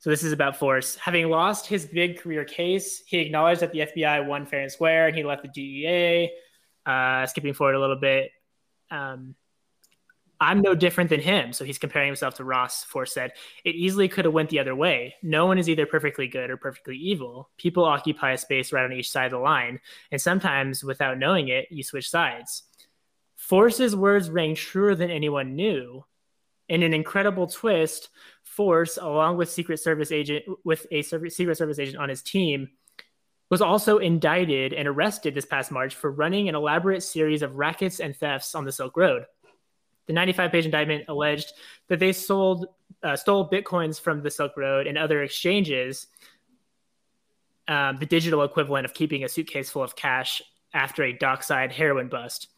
So 0.00 0.08
this 0.08 0.22
is 0.24 0.32
about 0.32 0.56
Force. 0.56 0.96
Having 0.96 1.28
lost 1.28 1.66
his 1.66 1.86
big 1.86 2.18
career 2.18 2.44
case, 2.44 3.02
he 3.06 3.18
acknowledged 3.18 3.60
that 3.60 3.72
the 3.72 3.80
FBI 3.80 4.26
won 4.26 4.46
fair 4.46 4.62
and 4.62 4.72
square, 4.72 5.06
and 5.06 5.16
he 5.16 5.22
left 5.22 5.42
the 5.42 5.48
DEA. 5.48 6.30
Uh, 6.86 7.26
skipping 7.26 7.52
forward 7.52 7.74
a 7.74 7.80
little 7.80 8.00
bit, 8.00 8.30
um, 8.90 9.34
I'm 10.40 10.62
no 10.62 10.74
different 10.74 11.10
than 11.10 11.20
him. 11.20 11.52
So 11.52 11.66
he's 11.66 11.78
comparing 11.78 12.08
himself 12.08 12.36
to 12.36 12.44
Ross. 12.44 12.82
Force 12.84 13.12
said 13.12 13.32
it 13.62 13.74
easily 13.74 14.08
could 14.08 14.24
have 14.24 14.32
went 14.32 14.48
the 14.48 14.58
other 14.58 14.74
way. 14.74 15.16
No 15.22 15.44
one 15.44 15.58
is 15.58 15.68
either 15.68 15.84
perfectly 15.84 16.28
good 16.28 16.50
or 16.50 16.56
perfectly 16.56 16.96
evil. 16.96 17.50
People 17.58 17.84
occupy 17.84 18.32
a 18.32 18.38
space 18.38 18.72
right 18.72 18.84
on 18.84 18.92
each 18.92 19.10
side 19.10 19.26
of 19.26 19.32
the 19.32 19.38
line, 19.38 19.80
and 20.10 20.20
sometimes, 20.20 20.82
without 20.82 21.18
knowing 21.18 21.48
it, 21.48 21.66
you 21.70 21.82
switch 21.82 22.08
sides. 22.08 22.62
Force's 23.36 23.94
words 23.94 24.30
rang 24.30 24.54
truer 24.54 24.94
than 24.94 25.10
anyone 25.10 25.56
knew. 25.56 26.04
In 26.70 26.82
an 26.84 26.94
incredible 26.94 27.48
twist, 27.48 28.08
Force, 28.60 28.98
along 28.98 29.38
with 29.38 29.50
Secret 29.50 29.80
Service 29.80 30.12
agent 30.12 30.44
with 30.64 30.86
a 30.90 31.00
Secret 31.00 31.56
Service 31.56 31.78
agent 31.78 31.96
on 31.96 32.10
his 32.10 32.20
team, 32.20 32.68
was 33.48 33.62
also 33.62 33.96
indicted 33.96 34.74
and 34.74 34.86
arrested 34.86 35.34
this 35.34 35.46
past 35.46 35.72
March 35.72 35.94
for 35.94 36.10
running 36.10 36.46
an 36.46 36.54
elaborate 36.54 37.02
series 37.02 37.40
of 37.40 37.54
rackets 37.54 38.00
and 38.00 38.14
thefts 38.14 38.54
on 38.54 38.66
the 38.66 38.70
Silk 38.70 38.98
Road. 38.98 39.24
The 40.08 40.12
95-page 40.12 40.66
indictment 40.66 41.06
alleged 41.08 41.54
that 41.88 42.00
they 42.00 42.12
sold 42.12 42.66
uh, 43.02 43.16
stole 43.16 43.48
bitcoins 43.48 43.98
from 43.98 44.22
the 44.22 44.30
Silk 44.30 44.54
Road 44.58 44.86
and 44.86 44.98
other 44.98 45.22
exchanges, 45.22 46.08
um, 47.66 47.96
the 47.96 48.04
digital 48.04 48.42
equivalent 48.42 48.84
of 48.84 48.92
keeping 48.92 49.24
a 49.24 49.28
suitcase 49.30 49.70
full 49.70 49.82
of 49.82 49.96
cash 49.96 50.42
after 50.74 51.02
a 51.02 51.14
dockside 51.14 51.72
heroin 51.72 52.10
bust. 52.10 52.48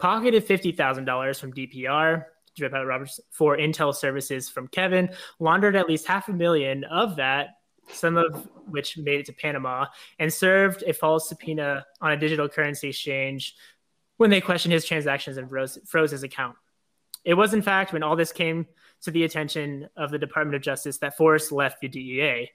Pocketed 0.00 0.42
fifty 0.42 0.72
thousand 0.72 1.04
dollars 1.04 1.38
from 1.38 1.52
DPR, 1.52 2.24
Dread 2.56 2.72
Pirate 2.72 2.86
Roberts 2.86 3.20
for 3.30 3.56
Intel 3.56 3.94
services 3.94 4.48
from 4.48 4.68
Kevin, 4.68 5.10
laundered 5.38 5.76
at 5.76 5.88
least 5.88 6.06
half 6.06 6.28
a 6.28 6.32
million 6.32 6.84
of 6.84 7.16
that, 7.16 7.50
some 7.92 8.16
of 8.16 8.48
which 8.66 8.98
made 8.98 9.20
it 9.20 9.26
to 9.26 9.32
Panama, 9.32 9.86
and 10.18 10.32
served 10.32 10.82
a 10.86 10.92
false 10.92 11.28
subpoena 11.28 11.84
on 12.00 12.12
a 12.12 12.16
digital 12.16 12.48
currency 12.48 12.88
exchange 12.88 13.54
when 14.16 14.30
they 14.30 14.40
questioned 14.40 14.72
his 14.72 14.84
transactions 14.84 15.36
and 15.36 15.48
froze, 15.48 15.78
froze 15.86 16.10
his 16.10 16.22
account. 16.22 16.56
It 17.24 17.34
was, 17.34 17.54
in 17.54 17.62
fact, 17.62 17.92
when 17.92 18.02
all 18.02 18.16
this 18.16 18.32
came 18.32 18.66
to 19.02 19.10
the 19.10 19.24
attention 19.24 19.88
of 19.96 20.10
the 20.10 20.18
Department 20.18 20.54
of 20.54 20.62
Justice 20.62 20.98
that 20.98 21.16
Force 21.16 21.50
left 21.50 21.80
the 21.80 21.88
DEA. 21.88 22.50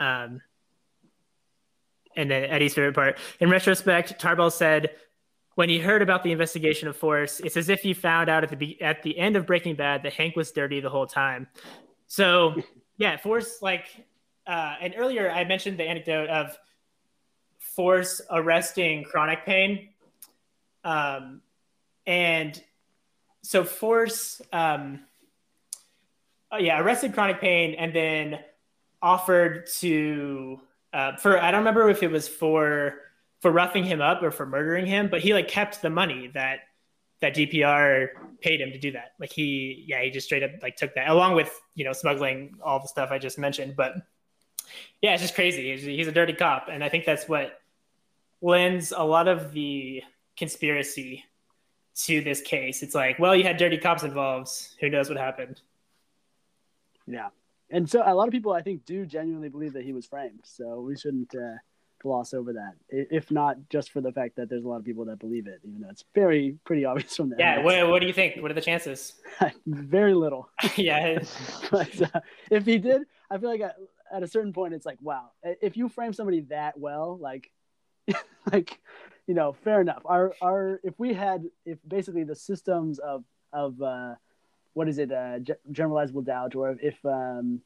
Um, 0.00 0.40
and 2.16 2.30
then 2.30 2.44
Eddie's 2.44 2.74
favorite 2.74 2.94
part. 2.94 3.18
In 3.40 3.50
retrospect, 3.50 4.18
Tarbell 4.18 4.50
said, 4.50 4.90
when 5.54 5.68
he 5.68 5.78
heard 5.78 6.02
about 6.02 6.22
the 6.22 6.32
investigation 6.32 6.88
of 6.88 6.96
Force, 6.96 7.40
it's 7.40 7.56
as 7.56 7.68
if 7.68 7.80
he 7.80 7.92
found 7.92 8.28
out 8.28 8.42
at 8.42 8.50
the 8.50 8.56
be- 8.56 8.80
at 8.80 9.02
the 9.02 9.18
end 9.18 9.36
of 9.36 9.46
Breaking 9.46 9.74
Bad 9.74 10.02
that 10.04 10.14
Hank 10.14 10.36
was 10.36 10.50
dirty 10.50 10.80
the 10.80 10.90
whole 10.90 11.06
time. 11.06 11.46
So 12.06 12.54
yeah, 12.96 13.16
Force 13.16 13.60
like 13.60 14.06
uh, 14.46 14.76
and 14.80 14.94
earlier 14.96 15.30
I 15.30 15.44
mentioned 15.44 15.78
the 15.78 15.84
anecdote 15.84 16.28
of 16.28 16.56
Force 17.58 18.20
arresting 18.30 19.04
Chronic 19.04 19.44
Pain, 19.44 19.88
um, 20.84 21.42
and 22.06 22.62
so 23.42 23.64
Force 23.64 24.40
um, 24.52 25.00
oh, 26.50 26.58
yeah 26.58 26.80
arrested 26.80 27.12
Chronic 27.12 27.40
Pain 27.40 27.74
and 27.74 27.94
then 27.94 28.38
offered 29.02 29.66
to 29.78 30.60
uh, 30.92 31.16
for 31.16 31.38
I 31.38 31.50
don't 31.50 31.60
remember 31.60 31.88
if 31.90 32.02
it 32.02 32.10
was 32.10 32.26
for 32.26 33.01
for 33.42 33.50
roughing 33.50 33.84
him 33.84 34.00
up 34.00 34.22
or 34.22 34.30
for 34.30 34.46
murdering 34.46 34.86
him, 34.86 35.08
but 35.10 35.20
he 35.20 35.34
like 35.34 35.48
kept 35.48 35.82
the 35.82 35.90
money 35.90 36.30
that 36.32 36.60
that 37.20 37.34
DPR 37.34 38.08
paid 38.40 38.60
him 38.60 38.70
to 38.70 38.78
do 38.78 38.92
that. 38.92 39.12
Like 39.18 39.32
he, 39.32 39.84
yeah, 39.86 40.02
he 40.02 40.10
just 40.10 40.26
straight 40.26 40.42
up 40.44 40.50
like 40.62 40.76
took 40.76 40.94
that 40.94 41.08
along 41.08 41.34
with 41.34 41.60
you 41.74 41.84
know 41.84 41.92
smuggling 41.92 42.54
all 42.62 42.80
the 42.80 42.88
stuff 42.88 43.10
I 43.10 43.18
just 43.18 43.38
mentioned. 43.38 43.74
But 43.76 43.94
yeah, 45.02 45.14
it's 45.14 45.22
just 45.22 45.34
crazy. 45.34 45.72
He's, 45.72 45.82
he's 45.82 46.06
a 46.06 46.12
dirty 46.12 46.32
cop, 46.32 46.68
and 46.70 46.84
I 46.84 46.88
think 46.88 47.04
that's 47.04 47.28
what 47.28 47.60
lends 48.40 48.92
a 48.96 49.02
lot 49.02 49.26
of 49.26 49.52
the 49.52 50.02
conspiracy 50.36 51.24
to 51.94 52.20
this 52.22 52.40
case. 52.40 52.82
It's 52.82 52.94
like, 52.94 53.18
well, 53.18 53.34
you 53.34 53.42
had 53.42 53.56
dirty 53.56 53.76
cops 53.76 54.04
involved. 54.04 54.50
Who 54.80 54.88
knows 54.88 55.08
what 55.08 55.18
happened? 55.18 55.60
Yeah, 57.08 57.28
and 57.70 57.90
so 57.90 58.04
a 58.04 58.14
lot 58.14 58.28
of 58.28 58.32
people 58.32 58.52
I 58.52 58.62
think 58.62 58.84
do 58.84 59.04
genuinely 59.04 59.48
believe 59.48 59.72
that 59.72 59.84
he 59.84 59.92
was 59.92 60.06
framed. 60.06 60.42
So 60.44 60.80
we 60.80 60.96
shouldn't. 60.96 61.34
Uh 61.34 61.56
gloss 62.02 62.34
over 62.34 62.52
that, 62.54 62.74
if 62.88 63.30
not 63.30 63.56
just 63.70 63.90
for 63.90 64.00
the 64.00 64.12
fact 64.12 64.36
that 64.36 64.48
there's 64.48 64.64
a 64.64 64.68
lot 64.68 64.76
of 64.76 64.84
people 64.84 65.04
that 65.06 65.18
believe 65.18 65.46
it, 65.46 65.60
even 65.64 65.80
though 65.80 65.90
it's 65.90 66.04
very 66.14 66.58
pretty 66.64 66.84
obvious 66.84 67.16
from 67.16 67.30
that. 67.30 67.38
Yeah, 67.38 67.62
what, 67.62 67.88
what 67.88 68.00
do 68.00 68.06
you 68.06 68.12
think? 68.12 68.36
What 68.42 68.50
are 68.50 68.54
the 68.54 68.60
chances? 68.60 69.14
very 69.66 70.14
little. 70.14 70.48
yeah. 70.76 71.18
but 71.70 72.02
uh, 72.02 72.20
if 72.50 72.66
he 72.66 72.78
did, 72.78 73.02
I 73.30 73.38
feel 73.38 73.50
like 73.50 73.60
at, 73.60 73.76
at, 74.12 74.22
a 74.22 74.28
certain 74.28 74.52
point, 74.52 74.74
it's 74.74 74.86
like, 74.86 74.98
wow, 75.00 75.30
if 75.42 75.76
you 75.76 75.88
frame 75.88 76.12
somebody 76.12 76.40
that 76.50 76.78
well, 76.78 77.18
like, 77.20 77.50
like, 78.52 78.78
you 79.26 79.34
know, 79.34 79.52
fair 79.52 79.80
enough. 79.80 80.02
Our 80.04 80.34
our 80.42 80.80
if 80.82 80.98
we 80.98 81.14
had 81.14 81.44
if 81.64 81.78
basically 81.86 82.24
the 82.24 82.34
systems 82.34 82.98
of 82.98 83.24
of 83.52 83.80
uh, 83.80 84.14
what 84.74 84.88
is 84.88 84.98
it, 84.98 85.12
uh, 85.12 85.38
generalizable 85.70 86.24
doubt, 86.24 86.54
or 86.54 86.76
if 86.82 86.96
um, 87.04 87.60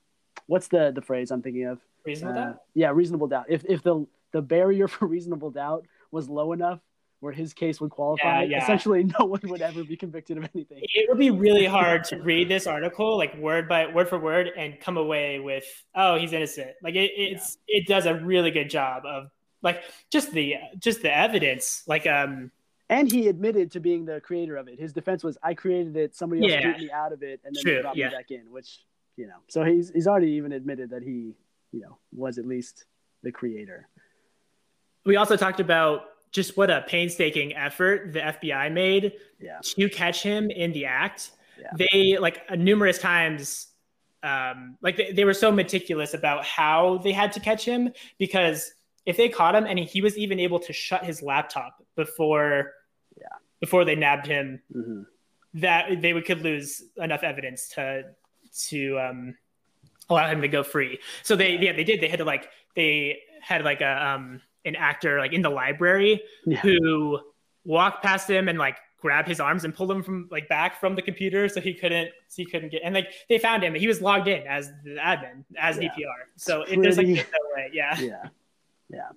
what's 0.46 0.68
the 0.68 0.92
the 0.94 1.02
phrase 1.02 1.30
I'm 1.30 1.42
thinking 1.42 1.66
of? 1.66 1.80
Reasonable 2.04 2.38
uh, 2.38 2.44
doubt. 2.44 2.62
Yeah, 2.74 2.90
reasonable 2.90 3.28
doubt. 3.28 3.46
If 3.48 3.64
if 3.64 3.82
the 3.82 4.06
the 4.36 4.42
barrier 4.42 4.86
for 4.94 5.06
reasonable 5.06 5.50
doubt 5.50 5.86
was 6.10 6.28
low 6.28 6.52
enough 6.52 6.80
where 7.20 7.32
his 7.32 7.54
case 7.54 7.80
would 7.80 7.90
qualify, 7.90 8.42
yeah, 8.42 8.58
yeah. 8.58 8.62
essentially 8.62 9.02
no 9.18 9.24
one 9.24 9.40
would 9.44 9.62
ever 9.62 9.82
be 9.82 9.96
convicted 9.96 10.36
of 10.36 10.46
anything. 10.54 10.80
It 10.82 11.08
would 11.08 11.18
be 11.18 11.30
really 11.30 11.64
hard 11.64 12.04
to 12.04 12.16
read 12.16 12.48
this 12.48 12.66
article 12.66 13.16
like 13.16 13.34
word 13.38 13.68
by 13.68 13.86
word 13.86 14.10
for 14.10 14.18
word 14.18 14.50
and 14.54 14.78
come 14.78 14.98
away 14.98 15.40
with, 15.40 15.64
oh, 15.94 16.16
he's 16.16 16.34
innocent. 16.34 16.72
Like 16.82 16.94
it, 16.94 17.10
it's 17.16 17.56
yeah. 17.66 17.78
it 17.78 17.86
does 17.86 18.04
a 18.04 18.14
really 18.14 18.50
good 18.50 18.68
job 18.68 19.04
of 19.06 19.30
like 19.62 19.82
just 20.12 20.32
the 20.32 20.56
just 20.78 21.00
the 21.00 21.16
evidence. 21.16 21.82
Like 21.86 22.06
um 22.06 22.50
and 22.88 23.10
he 23.10 23.28
admitted 23.28 23.72
to 23.72 23.80
being 23.80 24.04
the 24.04 24.20
creator 24.20 24.56
of 24.56 24.68
it. 24.68 24.78
His 24.78 24.92
defense 24.92 25.24
was, 25.24 25.36
"I 25.42 25.54
created 25.54 25.96
it. 25.96 26.14
Somebody 26.14 26.42
else 26.42 26.62
yeah. 26.62 26.76
me 26.76 26.90
out 26.92 27.12
of 27.12 27.22
it, 27.22 27.40
and 27.44 27.56
then 27.56 27.64
True, 27.64 27.82
brought 27.82 27.96
me 27.96 28.04
back 28.04 28.30
in." 28.30 28.52
Which, 28.52 28.84
you 29.16 29.26
know, 29.26 29.38
so 29.48 29.64
he's 29.64 29.90
he's 29.90 30.06
already 30.06 30.32
even 30.32 30.52
admitted 30.52 30.90
that 30.90 31.02
he, 31.02 31.34
you 31.72 31.80
know, 31.80 31.98
was 32.12 32.38
at 32.38 32.46
least 32.46 32.84
the 33.24 33.32
creator 33.32 33.88
we 35.06 35.16
also 35.16 35.36
talked 35.36 35.60
about 35.60 36.02
just 36.32 36.56
what 36.56 36.70
a 36.70 36.84
painstaking 36.86 37.54
effort 37.54 38.12
the 38.12 38.20
FBI 38.20 38.70
made 38.72 39.12
yeah. 39.40 39.58
to 39.62 39.88
catch 39.88 40.22
him 40.22 40.50
in 40.50 40.72
the 40.72 40.84
act. 40.84 41.30
Yeah. 41.58 41.86
They 41.92 42.18
like 42.18 42.50
numerous 42.50 42.98
times, 42.98 43.68
um, 44.22 44.76
like 44.82 44.96
they, 44.96 45.12
they 45.12 45.24
were 45.24 45.32
so 45.32 45.50
meticulous 45.50 46.12
about 46.12 46.44
how 46.44 46.98
they 46.98 47.12
had 47.12 47.32
to 47.32 47.40
catch 47.40 47.64
him 47.64 47.90
because 48.18 48.70
if 49.06 49.16
they 49.16 49.28
caught 49.28 49.54
him 49.54 49.64
and 49.64 49.78
he 49.78 50.02
was 50.02 50.18
even 50.18 50.40
able 50.40 50.58
to 50.60 50.72
shut 50.72 51.04
his 51.04 51.22
laptop 51.22 51.82
before, 51.94 52.72
yeah, 53.16 53.28
before 53.60 53.84
they 53.84 53.94
nabbed 53.94 54.26
him, 54.26 54.60
mm-hmm. 54.74 55.02
that 55.54 56.02
they 56.02 56.12
would 56.12 56.26
could 56.26 56.42
lose 56.42 56.82
enough 56.96 57.22
evidence 57.22 57.68
to 57.68 58.02
to 58.68 58.98
um, 58.98 59.36
allow 60.10 60.28
him 60.28 60.42
to 60.42 60.48
go 60.48 60.62
free. 60.62 60.98
So 61.22 61.36
they 61.36 61.52
yeah. 61.52 61.60
yeah 61.60 61.72
they 61.72 61.84
did 61.84 62.00
they 62.00 62.08
had 62.08 62.18
to 62.18 62.24
like 62.24 62.50
they 62.74 63.20
had 63.40 63.64
like 63.64 63.80
a 63.80 64.06
um 64.06 64.42
an 64.66 64.76
actor 64.76 65.18
like 65.18 65.32
in 65.32 65.42
the 65.42 65.50
library 65.50 66.22
yeah. 66.44 66.58
who 66.58 67.18
walked 67.64 68.02
past 68.02 68.28
him 68.28 68.48
and 68.48 68.58
like 68.58 68.76
grabbed 69.00 69.28
his 69.28 69.40
arms 69.40 69.64
and 69.64 69.74
pulled 69.74 69.90
him 69.90 70.02
from 70.02 70.28
like 70.30 70.48
back 70.48 70.80
from 70.80 70.94
the 70.94 71.02
computer 71.02 71.48
so 71.48 71.60
he 71.60 71.72
couldn't 71.72 72.10
so 72.28 72.42
he 72.42 72.44
couldn't 72.44 72.70
get 72.70 72.82
and 72.82 72.94
like 72.94 73.08
they 73.28 73.38
found 73.38 73.62
him. 73.62 73.74
He 73.74 73.86
was 73.86 74.00
logged 74.00 74.28
in 74.28 74.46
as 74.46 74.72
the 74.84 74.96
admin 74.96 75.44
as 75.58 75.78
yeah. 75.78 75.88
DPR 75.90 76.20
so 76.36 76.62
if 76.62 76.80
there's 76.80 76.98
like 76.98 77.06
no 77.06 77.22
way. 77.54 77.70
Yeah. 77.72 77.98
Yeah. 78.00 78.28
Yeah. 78.88 79.08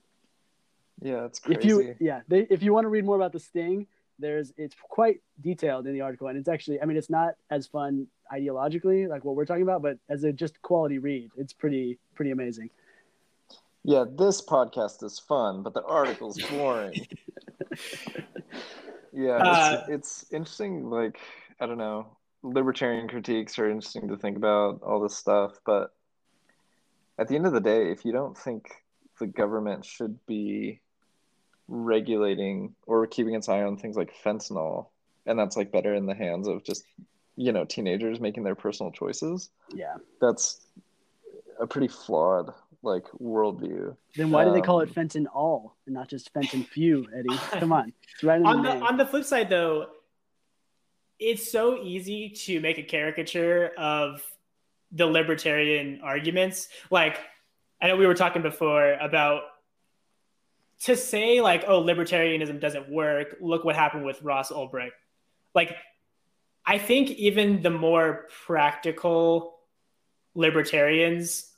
Yeah 1.02 1.26
it's 1.26 1.40
crazy 1.40 1.60
if 1.60 1.66
you 1.66 1.96
yeah 2.00 2.22
they, 2.28 2.42
if 2.50 2.62
you 2.62 2.74
want 2.74 2.86
to 2.86 2.90
read 2.90 3.06
more 3.06 3.16
about 3.16 3.32
the 3.32 3.40
sting 3.40 3.88
there's 4.20 4.52
it's 4.58 4.76
quite 4.82 5.22
detailed 5.42 5.88
in 5.88 5.94
the 5.94 6.02
article 6.02 6.28
and 6.28 6.38
it's 6.38 6.50
actually 6.50 6.82
I 6.82 6.86
mean 6.86 6.98
it's 6.98 7.10
not 7.10 7.36
as 7.50 7.68
fun 7.68 8.08
ideologically 8.32 9.08
like 9.08 9.24
what 9.24 9.36
we're 9.36 9.46
talking 9.46 9.64
about 9.64 9.82
but 9.82 9.98
as 10.10 10.24
a 10.24 10.32
just 10.32 10.62
quality 10.62 10.98
read 10.98 11.32
it's 11.38 11.54
pretty 11.54 11.98
pretty 12.16 12.32
amazing 12.32 12.70
yeah, 13.84 14.06
this 14.18 14.42
podcast 14.42 15.04
is 15.04 15.20
fun, 15.20 15.64
but 15.64 15.74
the 15.74 15.84
article's 15.84 16.40
boring. 16.50 17.08
yeah, 19.14 19.38
uh, 19.38 19.86
it's, 19.88 20.24
it's 20.24 20.34
interesting. 20.34 20.90
Like, 20.90 21.20
I 21.60 21.66
don't 21.66 21.78
know, 21.78 22.08
libertarian 22.44 23.08
critiques 23.08 23.58
are 23.60 23.70
interesting 23.70 24.08
to 24.10 24.18
think 24.18 24.38
about 24.38 24.82
all 24.84 25.00
this 25.00 25.16
stuff, 25.16 25.60
but 25.66 25.94
at 27.18 27.28
the 27.28 27.36
end 27.36 27.46
of 27.46 27.54
the 27.54 27.62
day, 27.62 27.92
if 27.92 28.06
you 28.06 28.12
don't 28.12 28.38
think 28.38 28.70
the 29.20 29.28
government 29.28 29.86
should 29.86 30.26
be 30.26 30.80
regulating 31.68 32.74
or 32.88 33.06
keeping 33.08 33.36
its 33.36 33.50
eye 33.50 33.64
on 33.64 33.78
things 33.78 33.96
like 33.96 34.14
fentanyl, 34.24 34.88
and 35.26 35.38
that's 35.38 35.58
like 35.58 35.72
better 35.72 35.94
in 35.94 36.06
the 36.06 36.16
hands 36.16 36.48
of 36.48 36.64
just 36.64 36.84
you 37.36 37.52
know 37.52 37.66
teenagers 37.66 38.20
making 38.20 38.44
their 38.44 38.56
personal 38.56 38.92
choices. 38.92 39.50
Yeah, 39.74 39.96
that's 40.20 40.62
a 41.60 41.68
pretty 41.68 41.90
flawed 41.90 42.54
like 42.82 43.04
worldview. 43.22 43.96
Then 44.16 44.32
why 44.32 44.46
do 44.46 44.54
they 44.54 44.62
call 44.62 44.82
it 44.82 44.90
Um, 44.90 44.94
Fenton 44.94 45.28
All 45.28 45.76
and 45.86 45.96
not 45.96 46.08
just 46.08 46.32
Fenton 46.34 46.64
Few, 46.64 47.06
Eddie? 47.16 47.38
Come 47.60 47.74
on, 47.74 47.94
it's 48.14 48.24
right 48.24 48.38
in 48.38 48.44
the 48.44 48.50
on 48.50 48.62
the 48.64 48.72
on 48.72 48.98
the 48.98 49.06
flip 49.06 49.24
side 49.24 49.50
though 49.50 49.88
it's 51.20 51.52
so 51.52 51.78
easy 51.84 52.30
to 52.30 52.62
make 52.62 52.78
a 52.78 52.84
caricature 52.84 53.72
of 53.78 54.24
the 54.92 55.06
libertarian 55.06 56.00
arguments 56.02 56.70
like 56.90 57.20
i 57.82 57.88
know 57.88 57.96
we 57.96 58.08
were 58.08 58.16
talking 58.16 58.42
before 58.42 58.94
about 58.94 59.44
to 60.80 60.96
say 60.96 61.42
like 61.42 61.66
oh 61.68 61.84
libertarianism 61.84 62.60
doesn't 62.60 62.90
work 62.90 63.36
look 63.42 63.64
what 63.64 63.76
happened 63.76 64.06
with 64.06 64.22
ross 64.24 64.52
ulbricht 64.52 64.92
like 65.54 65.76
i 66.66 66.78
think 66.78 67.12
even 67.12 67.62
the 67.62 67.70
more 67.70 68.28
practical 68.48 69.60
libertarians 70.34 71.49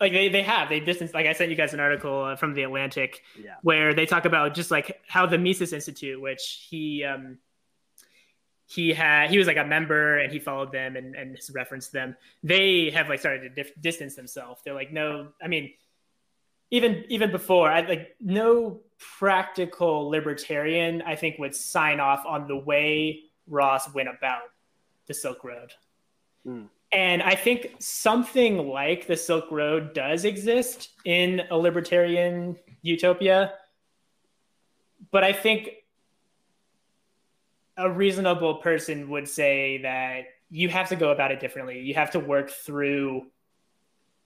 like 0.00 0.12
they, 0.12 0.28
they 0.28 0.42
have 0.42 0.68
they 0.68 0.80
distance 0.80 1.14
like 1.14 1.26
i 1.26 1.32
sent 1.32 1.50
you 1.50 1.56
guys 1.56 1.72
an 1.72 1.80
article 1.80 2.24
uh, 2.24 2.36
from 2.36 2.54
the 2.54 2.62
atlantic 2.62 3.22
yeah, 3.42 3.54
where 3.62 3.94
they 3.94 4.06
talk 4.06 4.24
about 4.24 4.54
just 4.54 4.70
like 4.70 5.00
how 5.08 5.26
the 5.26 5.38
Mises 5.38 5.72
Institute, 5.72 6.20
which 6.20 6.66
he 6.68 7.04
um, 7.04 7.38
he 8.66 8.92
had, 8.92 9.30
he 9.30 9.38
was 9.38 9.46
like 9.46 9.56
a 9.56 9.64
member 9.64 10.18
and 10.18 10.32
he 10.32 10.40
followed 10.40 10.72
them 10.72 10.96
and, 10.96 11.14
and 11.14 11.38
referenced 11.54 11.92
them. 11.92 12.16
They 12.42 12.90
have 12.90 13.08
like 13.08 13.20
started 13.20 13.42
to 13.42 13.48
dif- 13.48 13.80
distance 13.80 14.16
themselves. 14.16 14.60
They're 14.64 14.74
like, 14.74 14.92
no, 14.92 15.28
I 15.40 15.46
mean, 15.46 15.72
even 16.72 17.04
even 17.08 17.30
before, 17.30 17.70
I 17.70 17.82
like 17.82 18.16
no 18.20 18.80
practical 18.98 20.08
libertarian, 20.08 21.00
I 21.02 21.14
think, 21.14 21.38
would 21.38 21.54
sign 21.54 22.00
off 22.00 22.24
on 22.26 22.48
the 22.48 22.56
way 22.56 23.20
Ross 23.46 23.92
went 23.94 24.08
about 24.08 24.42
the 25.06 25.14
Silk 25.14 25.44
Road. 25.44 25.72
Mm. 26.44 26.68
And 26.92 27.22
I 27.22 27.34
think 27.34 27.74
something 27.78 28.68
like 28.68 29.06
the 29.06 29.16
Silk 29.16 29.50
Road 29.50 29.92
does 29.92 30.24
exist 30.24 30.90
in 31.04 31.42
a 31.50 31.56
libertarian 31.56 32.56
utopia. 32.82 33.54
But 35.10 35.24
I 35.24 35.32
think 35.32 35.70
a 37.76 37.90
reasonable 37.90 38.56
person 38.56 39.10
would 39.10 39.28
say 39.28 39.78
that 39.82 40.24
you 40.50 40.68
have 40.68 40.88
to 40.88 40.96
go 40.96 41.10
about 41.10 41.32
it 41.32 41.40
differently. 41.40 41.80
You 41.80 41.94
have 41.94 42.12
to 42.12 42.20
work 42.20 42.50
through 42.50 43.26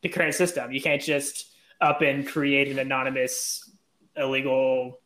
the 0.02 0.08
current 0.08 0.34
system. 0.34 0.70
You 0.70 0.80
can't 0.80 1.02
just 1.02 1.50
up 1.80 2.02
and 2.02 2.26
create 2.26 2.68
an 2.68 2.78
anonymous, 2.78 3.70
illegal, 4.16 5.00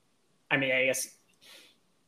I 0.51 0.57
mean, 0.57 0.73
I 0.73 0.87
guess, 0.87 1.09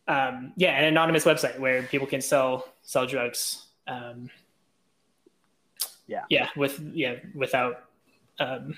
um, 0.09 0.53
yeah, 0.57 0.79
an 0.79 0.85
anonymous 0.85 1.25
website 1.25 1.59
where 1.59 1.83
people 1.85 2.07
can 2.07 2.21
sell 2.21 2.69
sell 2.83 3.07
drugs. 3.07 3.67
Um, 3.87 4.31
Yeah. 6.07 6.25
yeah, 6.31 6.49
with 6.57 6.81
yeah, 6.95 7.17
without 7.35 7.85
um, 8.39 8.75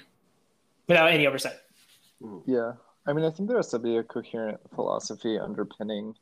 without 0.86 1.10
any 1.10 1.26
oversight. 1.26 1.56
Yeah. 2.46 2.72
I 3.06 3.12
mean, 3.12 3.24
I 3.24 3.30
think 3.30 3.48
there 3.48 3.58
has 3.58 3.68
to 3.68 3.78
be 3.78 3.96
a 3.96 4.02
coherent 4.02 4.60
philosophy 4.74 5.38
underpinning 5.38 6.14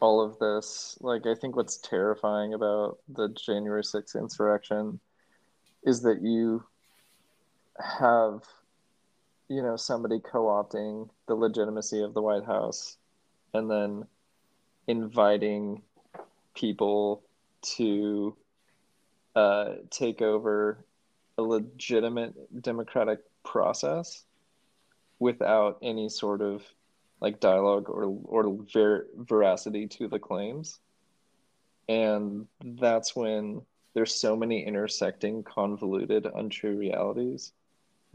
all 0.00 0.20
of 0.20 0.38
this. 0.38 0.98
Like, 1.00 1.26
I 1.26 1.34
think 1.34 1.56
what's 1.56 1.78
terrifying 1.78 2.54
about 2.54 2.98
the 3.08 3.28
January 3.28 3.82
6th 3.82 4.14
insurrection 4.14 5.00
is 5.84 6.02
that 6.02 6.20
you 6.22 6.64
have, 7.78 8.42
you 9.48 9.62
know, 9.62 9.76
somebody 9.76 10.20
co 10.20 10.44
opting 10.44 11.08
the 11.26 11.34
legitimacy 11.34 12.02
of 12.02 12.14
the 12.14 12.22
White 12.22 12.44
House 12.44 12.98
and 13.54 13.70
then 13.70 14.04
inviting 14.86 15.80
people 16.54 17.22
to 17.62 18.36
uh, 19.34 19.74
take 19.90 20.22
over 20.22 20.84
a 21.38 21.42
legitimate 21.42 22.62
democratic 22.62 23.20
process 23.42 24.24
without 25.18 25.78
any 25.82 26.08
sort 26.08 26.40
of 26.40 26.62
like 27.20 27.40
dialogue 27.40 27.88
or 27.88 28.04
or 28.24 28.58
ver- 28.72 29.06
veracity 29.16 29.86
to 29.86 30.08
the 30.08 30.18
claims. 30.18 30.78
And 31.88 32.46
that's 32.62 33.14
when 33.14 33.62
there's 33.94 34.14
so 34.14 34.36
many 34.36 34.64
intersecting 34.64 35.42
convoluted 35.42 36.26
untrue 36.26 36.76
realities 36.76 37.52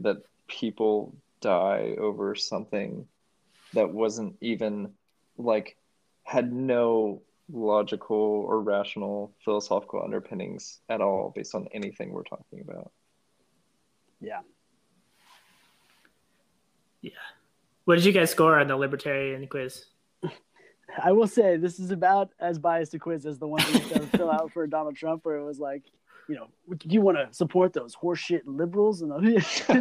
that 0.00 0.18
people 0.48 1.14
die 1.40 1.94
over 1.98 2.34
something 2.34 3.06
that 3.72 3.90
wasn't 3.90 4.36
even 4.40 4.92
like 5.38 5.76
had 6.24 6.52
no 6.52 7.22
logical 7.52 8.16
or 8.16 8.60
rational 8.60 9.34
philosophical 9.44 10.02
underpinnings 10.02 10.80
at 10.88 11.00
all 11.00 11.32
based 11.34 11.54
on 11.54 11.68
anything 11.72 12.12
we're 12.12 12.22
talking 12.22 12.60
about 12.60 12.92
yeah. 14.20 14.40
Yeah. 17.00 17.12
What 17.84 17.96
did 17.96 18.04
you 18.04 18.12
guys 18.12 18.30
score 18.30 18.58
on 18.60 18.68
the 18.68 18.76
libertarian 18.76 19.46
quiz? 19.46 19.86
I 21.02 21.12
will 21.12 21.26
say 21.26 21.56
this 21.56 21.80
is 21.80 21.90
about 21.90 22.30
as 22.38 22.58
biased 22.58 22.94
a 22.94 22.98
quiz 22.98 23.24
as 23.24 23.38
the 23.38 23.48
one 23.48 23.64
we 23.66 23.78
used 23.78 23.94
to 23.94 24.00
fill 24.00 24.30
out 24.30 24.52
for 24.52 24.66
Donald 24.66 24.96
Trump, 24.96 25.24
where 25.24 25.36
it 25.36 25.44
was 25.44 25.58
like, 25.58 25.84
you 26.30 26.36
know, 26.36 26.46
do 26.76 26.88
you 26.88 27.00
want 27.00 27.18
to 27.18 27.26
support 27.34 27.72
those 27.72 27.96
horseshit 27.96 28.42
liberals? 28.46 29.02
And 29.02 29.10
like, 29.68 29.74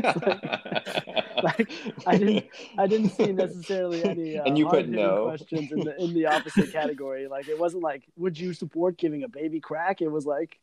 like, 1.43 1.71
I 2.07 2.17
didn't, 2.17 2.45
I 2.75 2.87
didn't 2.87 3.09
see 3.09 3.31
necessarily 3.31 4.03
any. 4.09 4.37
Uh, 4.39 4.45
And 4.45 4.57
you 4.57 4.67
put 4.67 4.89
no. 4.89 5.25
questions 5.25 5.71
in 5.71 5.81
the 5.81 5.95
in 6.03 6.13
the 6.15 6.25
opposite 6.25 6.71
category. 6.71 7.27
Like 7.27 7.47
it 7.47 7.59
wasn't 7.59 7.83
like, 7.83 8.03
would 8.17 8.37
you 8.39 8.53
support 8.53 8.97
giving 8.97 9.21
a 9.23 9.27
baby 9.27 9.59
crack? 9.59 10.01
It 10.01 10.07
was 10.07 10.25
like, 10.25 10.57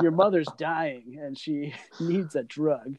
your 0.00 0.10
mother's 0.10 0.48
dying 0.58 1.20
and 1.22 1.38
she 1.38 1.72
needs 2.00 2.34
a 2.34 2.42
drug. 2.42 2.98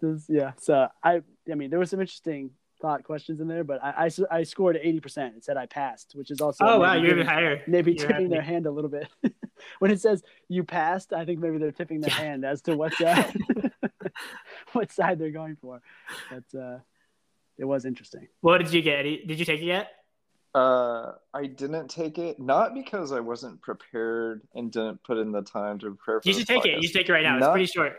This, 0.00 0.26
yeah. 0.28 0.52
So 0.58 0.86
I, 1.02 1.22
I 1.50 1.54
mean, 1.56 1.70
there 1.70 1.80
was 1.80 1.90
some 1.90 2.00
interesting 2.00 2.52
thought 2.80 3.04
questions 3.04 3.40
in 3.40 3.48
there, 3.48 3.64
but 3.64 3.82
I 3.82 4.10
I 4.30 4.42
scored 4.42 4.78
eighty 4.82 5.00
percent. 5.00 5.36
It 5.36 5.44
said 5.44 5.56
I 5.56 5.66
passed, 5.66 6.12
which 6.14 6.30
is 6.30 6.40
also 6.40 6.64
Oh 6.64 6.80
wow, 6.80 6.94
you're 6.94 7.12
even 7.12 7.26
higher. 7.26 7.62
maybe 7.66 7.92
You're 7.92 8.08
tipping 8.08 8.14
happy. 8.14 8.28
their 8.28 8.42
hand 8.42 8.66
a 8.66 8.70
little 8.70 8.90
bit. 8.90 9.08
when 9.78 9.90
it 9.90 10.00
says 10.00 10.22
you 10.48 10.64
passed, 10.64 11.12
I 11.12 11.24
think 11.24 11.40
maybe 11.40 11.58
they're 11.58 11.72
tipping 11.72 12.00
their 12.00 12.14
hand 12.14 12.44
as 12.44 12.62
to 12.62 12.76
what 12.76 12.94
side, 12.94 13.36
what 14.72 14.92
side 14.92 15.18
they're 15.18 15.30
going 15.30 15.56
for. 15.60 15.80
But 16.30 16.58
uh, 16.58 16.78
it 17.58 17.64
was 17.64 17.84
interesting. 17.84 18.28
What 18.40 18.58
did 18.58 18.72
you 18.72 18.82
get? 18.82 19.02
Did 19.02 19.38
you 19.38 19.44
take 19.44 19.60
it 19.60 19.66
yet? 19.66 19.90
Uh, 20.52 21.12
I 21.32 21.46
didn't 21.46 21.88
take 21.88 22.18
it 22.18 22.40
not 22.40 22.74
because 22.74 23.12
I 23.12 23.20
wasn't 23.20 23.60
prepared 23.62 24.42
and 24.56 24.72
didn't 24.72 25.00
put 25.04 25.16
in 25.18 25.30
the 25.30 25.42
time 25.42 25.78
to 25.78 25.90
prepare 25.94 26.20
for. 26.20 26.28
You 26.28 26.34
should 26.34 26.48
take 26.48 26.64
it. 26.66 26.82
You 26.82 26.88
should 26.88 26.96
take 26.96 27.08
it 27.08 27.12
right 27.12 27.22
now. 27.22 27.36
It's 27.36 27.42
Not- 27.42 27.52
pretty 27.52 27.66
short. 27.66 27.92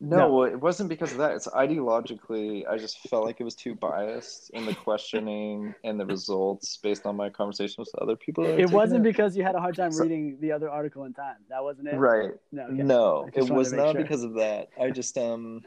No, 0.00 0.44
it 0.44 0.58
wasn't 0.58 0.88
because 0.88 1.12
of 1.12 1.18
that. 1.18 1.32
It's 1.32 1.48
ideologically, 1.48 2.66
I 2.66 2.78
just 2.78 2.98
felt 3.08 3.24
like 3.26 3.40
it 3.40 3.44
was 3.44 3.56
too 3.56 3.74
biased 3.74 4.50
in 4.50 4.64
the 4.64 4.74
questioning 4.74 5.74
and 5.84 5.98
the 6.00 6.06
results 6.06 6.78
based 6.78 7.04
on 7.04 7.16
my 7.16 7.28
conversations 7.28 7.88
with 7.92 8.02
other 8.02 8.16
people. 8.16 8.46
It 8.46 8.70
wasn't 8.70 9.00
it. 9.00 9.10
because 9.10 9.36
you 9.36 9.42
had 9.42 9.54
a 9.54 9.60
hard 9.60 9.76
time 9.76 9.92
So- 9.92 10.04
reading 10.04 10.38
the 10.40 10.52
other 10.52 10.70
article 10.70 11.04
in 11.04 11.12
time. 11.12 11.36
That 11.50 11.62
wasn't 11.62 11.88
it. 11.88 11.96
right. 11.96 12.30
No. 12.52 12.64
okay. 12.64 12.82
No, 12.82 13.28
it 13.34 13.50
was 13.50 13.72
not 13.72 13.92
sure. 13.92 14.02
because 14.02 14.22
of 14.24 14.34
that. 14.34 14.68
I 14.80 14.90
just 14.90 15.18
um 15.18 15.62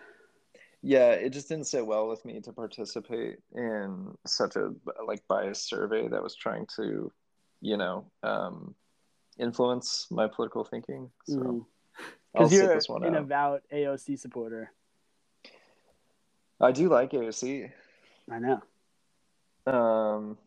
yeah, 0.81 1.11
it 1.11 1.29
just 1.31 1.47
didn't 1.49 1.67
sit 1.67 1.85
well 1.85 2.07
with 2.07 2.23
me 2.25 2.41
to 2.41 2.51
participate 2.53 3.37
in 3.55 4.17
such 4.25 4.55
a 4.55 4.73
like 5.05 5.21
biased 5.27 5.67
survey 5.67 6.07
that 6.07 6.23
was 6.23 6.35
trying 6.35 6.65
to, 6.77 7.11
you 7.61 7.77
know, 7.77 8.05
um 8.23 8.75
influence 9.39 10.07
my 10.11 10.27
political 10.27 10.63
thinking. 10.63 11.09
So 11.27 11.67
Because 12.33 12.51
sit 12.51 12.57
you're 12.63 12.75
this 12.75 12.89
one 12.89 13.03
an 13.03 13.15
out. 13.15 13.21
avowed 13.23 13.61
AOC 13.73 14.17
supporter. 14.19 14.71
I 16.59 16.71
do 16.71 16.89
like 16.89 17.11
AOC. 17.11 17.71
I 18.29 18.39
know. 18.39 18.61
Um 19.67 20.37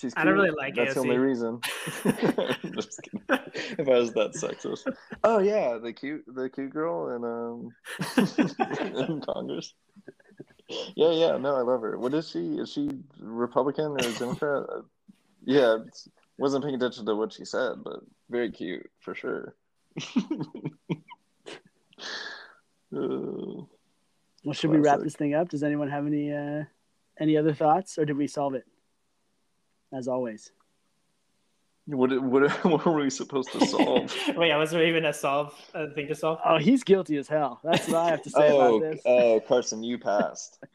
She's 0.00 0.14
I 0.16 0.24
don't 0.24 0.34
really 0.34 0.50
like 0.50 0.72
it. 0.72 0.76
That's 0.76 0.94
the 0.94 1.00
only 1.00 1.18
reason. 1.18 1.60
Just 2.74 3.02
kidding. 3.02 3.22
If 3.28 3.86
I 3.86 3.98
was 3.98 4.14
that 4.14 4.32
sexist. 4.32 4.90
Oh 5.22 5.40
yeah, 5.40 5.76
the 5.76 5.92
cute 5.92 6.24
the 6.26 6.48
cute 6.48 6.70
girl 6.70 7.14
in 7.14 7.24
um 7.24 7.74
in 9.08 9.20
Congress. 9.20 9.74
Yeah, 10.94 11.10
yeah, 11.10 11.36
no, 11.36 11.54
I 11.56 11.60
love 11.60 11.82
her. 11.82 11.98
What 11.98 12.14
is 12.14 12.30
she? 12.30 12.54
Is 12.54 12.72
she 12.72 12.88
Republican 13.18 13.92
or 13.92 14.12
Democrat? 14.18 14.64
Uh, 14.70 14.82
yeah, 15.44 15.78
wasn't 16.38 16.64
paying 16.64 16.76
attention 16.76 17.04
to 17.04 17.14
what 17.14 17.34
she 17.34 17.44
said, 17.44 17.84
but 17.84 18.00
very 18.30 18.50
cute 18.50 18.88
for 19.00 19.14
sure. 19.14 19.54
Uh, 22.92 23.66
Well, 24.44 24.54
should 24.54 24.70
we 24.70 24.78
wrap 24.78 25.00
this 25.00 25.14
thing 25.14 25.34
up? 25.34 25.50
Does 25.50 25.62
anyone 25.62 25.90
have 25.90 26.06
any 26.06 26.32
uh, 26.32 26.64
any 27.20 27.36
other 27.36 27.52
thoughts, 27.52 27.98
or 27.98 28.04
did 28.04 28.16
we 28.16 28.26
solve 28.26 28.54
it? 28.54 28.66
As 29.92 30.08
always. 30.08 30.52
what, 31.86 32.22
what, 32.22 32.50
what 32.64 32.84
were 32.84 32.94
we 32.94 33.10
supposed 33.10 33.52
to 33.52 33.66
solve? 33.66 34.14
Wait, 34.36 34.52
I 34.52 34.56
was 34.56 34.70
there 34.70 34.86
even 34.86 35.04
a 35.04 35.12
solve 35.12 35.54
a 35.74 35.90
thing 35.90 36.08
to 36.08 36.14
solve? 36.14 36.38
Oh, 36.44 36.58
he's 36.58 36.84
guilty 36.84 37.16
as 37.16 37.28
hell. 37.28 37.60
That's 37.64 37.88
what 37.88 37.96
I 37.96 38.10
have 38.10 38.22
to 38.22 38.30
say 38.30 38.50
oh, 38.50 38.76
about 38.76 38.92
this. 38.92 39.02
oh, 39.04 39.40
Carson, 39.40 39.82
you 39.82 39.98
passed. 39.98 40.62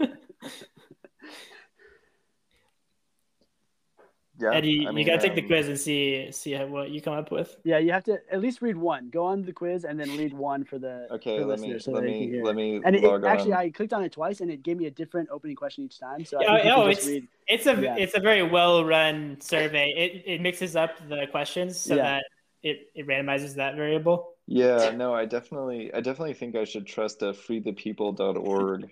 Yeah, 4.38 4.52
Eddie, 4.53 4.86
I 4.86 4.91
you 4.91 5.06
gotta 5.06 5.20
take 5.22 5.36
the 5.36 5.41
quiz 5.41 5.70
and 5.70 5.80
see 5.80 6.30
see 6.32 6.56
what 6.56 6.90
you 6.90 7.02
come 7.02 7.14
up 7.14 7.32
with. 7.32 7.56
Yeah, 7.64 7.78
you 7.78 7.94
have 7.94 8.03
to 8.06 8.20
at 8.30 8.41
least 8.41 8.62
read 8.62 8.76
one. 8.76 9.10
Go 9.10 9.24
on 9.26 9.44
the 9.44 9.53
quiz 9.53 9.86
and 9.86 9.98
then 9.98 10.10
read 10.18 10.34
one 10.34 10.66
for 10.66 10.78
the 10.78 11.07
Okay, 11.12 11.40
for 11.40 11.45
let 11.45 11.60
me 11.60 11.68
listeners 11.74 11.86
so 11.86 11.91
let 11.94 12.03
they 12.03 12.12
can 12.12 12.20
me 12.20 12.28
hear. 12.30 12.44
let 12.44 12.56
me 12.56 12.82
and 12.84 12.95
it, 12.98 13.03
log 13.03 13.24
it, 13.24 13.28
actually, 13.28 13.53
on. 13.53 13.60
I 13.60 13.70
clicked 13.70 13.94
on 13.94 14.03
it 14.03 14.12
twice, 14.12 14.41
and 14.41 14.52
it 14.52 14.62
gave 14.62 14.76
me 14.78 14.88
a 14.88 14.91
different 14.91 15.30
opening 15.32 15.56
question 15.56 15.86
each 15.86 15.99
time. 15.99 16.26
So 16.26 16.38
I 16.40 16.41
Yeah, 16.41 16.64
think 16.64 16.78
oh, 16.78 16.88
it's- 16.90 17.07
read. 17.07 17.28
It's 17.48 17.66
a 17.66 17.76
Yeah. 17.82 17.95
it's 17.98 18.16
a 18.16 18.20
very 18.20 18.44
well 18.44 18.84
run 18.84 19.40
survey. 19.40 19.94
It 19.95 20.24
it 20.34 20.41
mixes 20.41 20.76
up 20.76 20.91
the 21.07 21.28
questions 21.32 21.80
so 21.80 21.95
Yeah. 21.95 22.03
that 22.03 22.24
it, 22.64 22.90
it 22.95 23.07
randomizes 23.07 23.56
that 23.56 23.76
variable. 23.76 24.34
Yeah, 24.48 24.91
no, 24.95 25.14
I 25.14 25.26
definitely 25.26 25.94
I 25.94 26.02
definitely 26.02 26.34
think 26.34 26.56
I 26.56 26.66
should 26.66 26.86
trust 26.88 27.22
a 27.22 27.32
freethepeople.org 27.34 28.84
uh, 28.84 28.88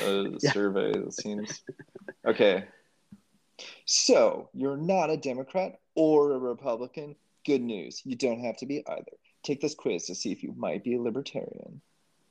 Yeah. 0.42 0.52
survey. 0.52 0.90
It 0.90 1.12
seems 1.12 1.62
okay. 2.26 2.64
So 3.84 4.50
you're 4.54 4.76
not 4.76 5.10
a 5.10 5.16
Democrat 5.16 5.80
or 5.94 6.32
a 6.32 6.38
Republican. 6.38 7.16
Good 7.44 7.62
news. 7.62 8.02
You 8.04 8.16
don't 8.16 8.40
have 8.40 8.56
to 8.58 8.66
be 8.66 8.86
either. 8.86 9.12
Take 9.42 9.60
this 9.60 9.74
quiz 9.74 10.06
to 10.06 10.14
see 10.14 10.32
if 10.32 10.42
you 10.42 10.54
might 10.56 10.84
be 10.84 10.94
a 10.94 11.00
libertarian. 11.00 11.80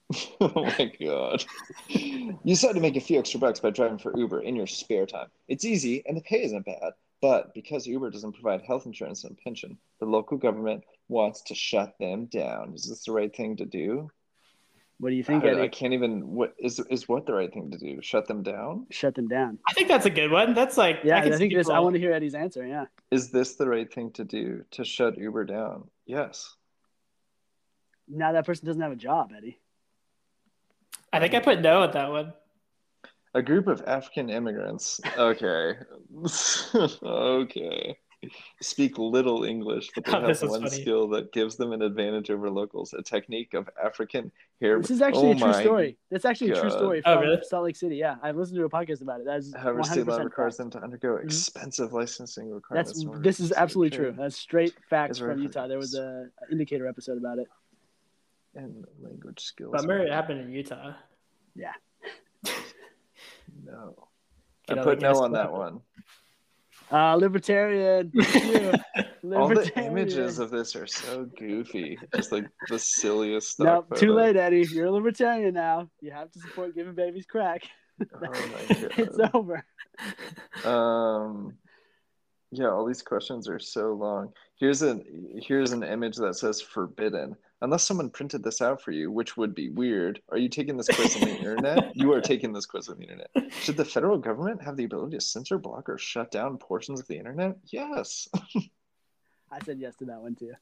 oh 0.41 0.63
my 0.77 0.91
god. 1.01 1.43
You 1.89 2.39
decide 2.45 2.75
to 2.75 2.81
make 2.81 2.95
a 2.95 3.01
few 3.01 3.19
extra 3.19 3.39
bucks 3.39 3.59
by 3.59 3.71
driving 3.71 3.97
for 3.97 4.17
Uber 4.17 4.41
in 4.41 4.55
your 4.55 4.67
spare 4.67 5.05
time. 5.05 5.27
It's 5.47 5.65
easy 5.65 6.03
and 6.05 6.15
the 6.15 6.21
pay 6.21 6.43
isn't 6.43 6.65
bad. 6.65 6.93
But 7.21 7.53
because 7.53 7.87
Uber 7.87 8.11
doesn't 8.11 8.33
provide 8.33 8.61
health 8.61 8.85
insurance 8.85 9.23
and 9.23 9.37
pension, 9.37 9.77
the 9.99 10.05
local 10.05 10.37
government 10.37 10.83
wants 11.09 11.41
to 11.43 11.55
shut 11.55 11.95
them 11.99 12.25
down. 12.25 12.73
Is 12.75 12.83
this 12.83 13.05
the 13.05 13.11
right 13.11 13.35
thing 13.35 13.57
to 13.57 13.65
do? 13.65 14.09
What 14.99 15.09
do 15.09 15.15
you 15.15 15.23
think, 15.23 15.43
I, 15.43 15.49
Eddie? 15.49 15.61
I 15.61 15.67
can't 15.67 15.93
even. 15.93 16.27
What 16.27 16.55
is 16.57 16.79
is 16.89 17.07
what 17.07 17.27
the 17.27 17.33
right 17.33 17.53
thing 17.53 17.69
to 17.71 17.77
do? 17.77 17.99
Shut 18.01 18.27
them 18.27 18.41
down? 18.41 18.87
Shut 18.89 19.13
them 19.13 19.27
down. 19.27 19.59
I 19.67 19.73
think 19.73 19.87
that's 19.87 20.07
a 20.07 20.09
good 20.09 20.31
one. 20.31 20.55
That's 20.55 20.75
like 20.75 20.99
Yeah, 21.03 21.17
I, 21.17 21.21
can 21.21 21.33
see 21.33 21.37
think 21.37 21.53
this. 21.53 21.69
I 21.69 21.79
want 21.79 21.93
to 21.93 21.99
hear 21.99 22.11
Eddie's 22.11 22.33
answer. 22.33 22.65
Yeah. 22.65 22.85
Is 23.11 23.29
this 23.29 23.55
the 23.55 23.67
right 23.67 23.91
thing 23.91 24.11
to 24.13 24.23
do? 24.23 24.63
To 24.71 24.83
shut 24.83 25.17
Uber 25.17 25.45
down? 25.45 25.87
Yes. 26.07 26.55
Now 28.07 28.31
that 28.31 28.45
person 28.45 28.65
doesn't 28.65 28.81
have 28.81 28.91
a 28.91 28.95
job, 28.95 29.31
Eddie. 29.37 29.59
I 31.13 31.19
think 31.19 31.35
I 31.35 31.39
put 31.41 31.61
no 31.61 31.83
at 31.83 31.93
that 31.93 32.09
one. 32.09 32.33
A 33.35 33.41
group 33.43 33.67
of 33.67 33.83
African 33.85 34.29
immigrants. 34.29 34.99
Okay. 35.15 35.75
okay. 37.03 37.97
Speak 38.61 38.97
little 38.97 39.43
English, 39.43 39.89
but 39.93 40.03
they 40.05 40.11
Oh, 40.17 40.21
have 40.27 40.41
one 40.41 40.61
funny. 40.63 40.69
skill 40.81 41.07
that 41.09 41.31
gives 41.31 41.55
them 41.55 41.71
an 41.71 41.83
advantage 41.83 42.31
over 42.31 42.49
locals. 42.49 42.93
A 42.93 43.03
technique 43.03 43.53
of 43.53 43.69
African 43.81 44.31
hair. 44.59 44.79
This 44.81 44.89
is 44.89 45.01
actually 45.03 45.29
Oh 45.29 45.31
a 45.33 45.35
true 45.53 45.53
story. 45.53 45.97
That's 46.09 46.25
actually 46.25 46.49
a 46.51 46.55
true 46.55 46.69
God. 46.69 46.77
story 46.77 47.01
Oh, 47.05 47.13
from 47.13 47.21
really? 47.23 47.41
Salt 47.43 47.65
Lake 47.65 47.75
City. 47.75 47.95
Yeah, 47.97 48.15
I've 48.23 48.35
listened 48.35 48.57
to 48.57 48.65
a 48.65 48.69
podcast 48.69 49.01
about 49.03 49.19
it. 49.21 49.27
That's 49.27 49.53
However, 49.55 49.81
100% 49.81 49.85
state 49.85 50.07
law 50.07 50.17
requires 50.17 50.57
them 50.57 50.69
to 50.71 50.79
undergo 50.81 51.09
Mhm. 51.15 51.25
expensive 51.25 51.93
licensing 51.93 52.51
requirements. 52.51 53.01
in 53.03 53.07
order 53.07 53.21
this 53.21 53.39
is 53.39 53.51
absolutely 53.51 53.95
care 53.95 54.05
true. 54.11 54.15
That's 54.17 54.35
straight 54.35 54.73
facts 54.89 55.19
from 55.19 55.27
very 55.27 55.41
Utah. 55.43 55.67
There 55.67 55.77
was 55.77 55.93
an 55.93 56.31
indicator 56.51 56.87
episode 56.87 57.19
about 57.19 57.37
it. 57.37 57.47
And 58.55 58.83
language 58.99 59.41
skills. 59.41 59.71
but 59.73 59.81
Bummer 59.81 59.99
it 59.99 60.11
happened 60.11 60.39
in 60.41 60.49
Utah. 60.51 60.93
Yeah. 61.55 61.73
no. 63.63 64.07
Get 64.67 64.79
I 64.79 64.83
put 64.83 65.01
no 65.01 65.11
on 65.21 65.31
that 65.33 65.49
going. 65.49 65.59
one. 65.59 65.81
Uh, 66.91 67.15
libertarian. 67.15 68.11
Yeah. 69.23 69.35
All 69.35 69.49
the 69.49 69.71
images 69.75 70.39
of 70.39 70.51
this 70.51 70.73
are 70.75 70.87
so 70.87 71.25
goofy. 71.37 71.97
Just 72.15 72.31
like 72.31 72.45
the 72.69 72.79
silliest 72.79 73.59
No, 73.59 73.83
stuff. 73.85 73.99
too 73.99 74.13
late, 74.13 74.37
Eddie. 74.37 74.65
You're 74.71 74.85
a 74.85 74.91
libertarian 74.91 75.53
now. 75.53 75.89
You 75.99 76.11
have 76.11 76.31
to 76.31 76.39
support 76.39 76.75
giving 76.75 76.93
babies 76.93 77.25
crack. 77.25 77.63
Oh 78.01 78.07
my 78.21 78.29
it's 78.69 79.17
over. 79.33 79.65
Um, 80.63 81.57
yeah, 82.51 82.69
all 82.69 82.85
these 82.85 83.01
questions 83.01 83.49
are 83.49 83.59
so 83.59 83.93
long. 83.93 84.31
Here's 84.59 84.81
an 84.81 85.03
here's 85.41 85.73
an 85.73 85.83
image 85.83 86.15
that 86.17 86.35
says 86.35 86.61
forbidden. 86.61 87.35
Unless 87.61 87.83
someone 87.83 88.09
printed 88.11 88.43
this 88.43 88.61
out 88.61 88.81
for 88.81 88.91
you, 88.91 89.11
which 89.11 89.35
would 89.35 89.55
be 89.55 89.69
weird. 89.69 90.21
Are 90.29 90.37
you 90.37 90.47
taking 90.47 90.77
this 90.77 90.87
quiz 90.87 91.15
on 91.15 91.21
the 91.21 91.35
internet? 91.35 91.91
You 91.95 92.13
are 92.13 92.21
taking 92.21 92.53
this 92.53 92.67
quiz 92.67 92.89
on 92.89 92.97
the 92.97 93.03
internet. 93.03 93.29
Should 93.61 93.77
the 93.77 93.85
federal 93.85 94.19
government 94.19 94.61
have 94.61 94.77
the 94.77 94.83
ability 94.83 95.17
to 95.17 95.21
censor, 95.21 95.57
block, 95.57 95.89
or 95.89 95.97
shut 95.97 96.29
down 96.29 96.57
portions 96.59 96.99
of 96.99 97.07
the 97.07 97.17
internet? 97.17 97.57
Yes. 97.65 98.27
I 99.51 99.59
said 99.65 99.79
yes 99.79 99.95
to 99.97 100.05
that 100.05 100.21
one 100.21 100.35
too. 100.35 100.53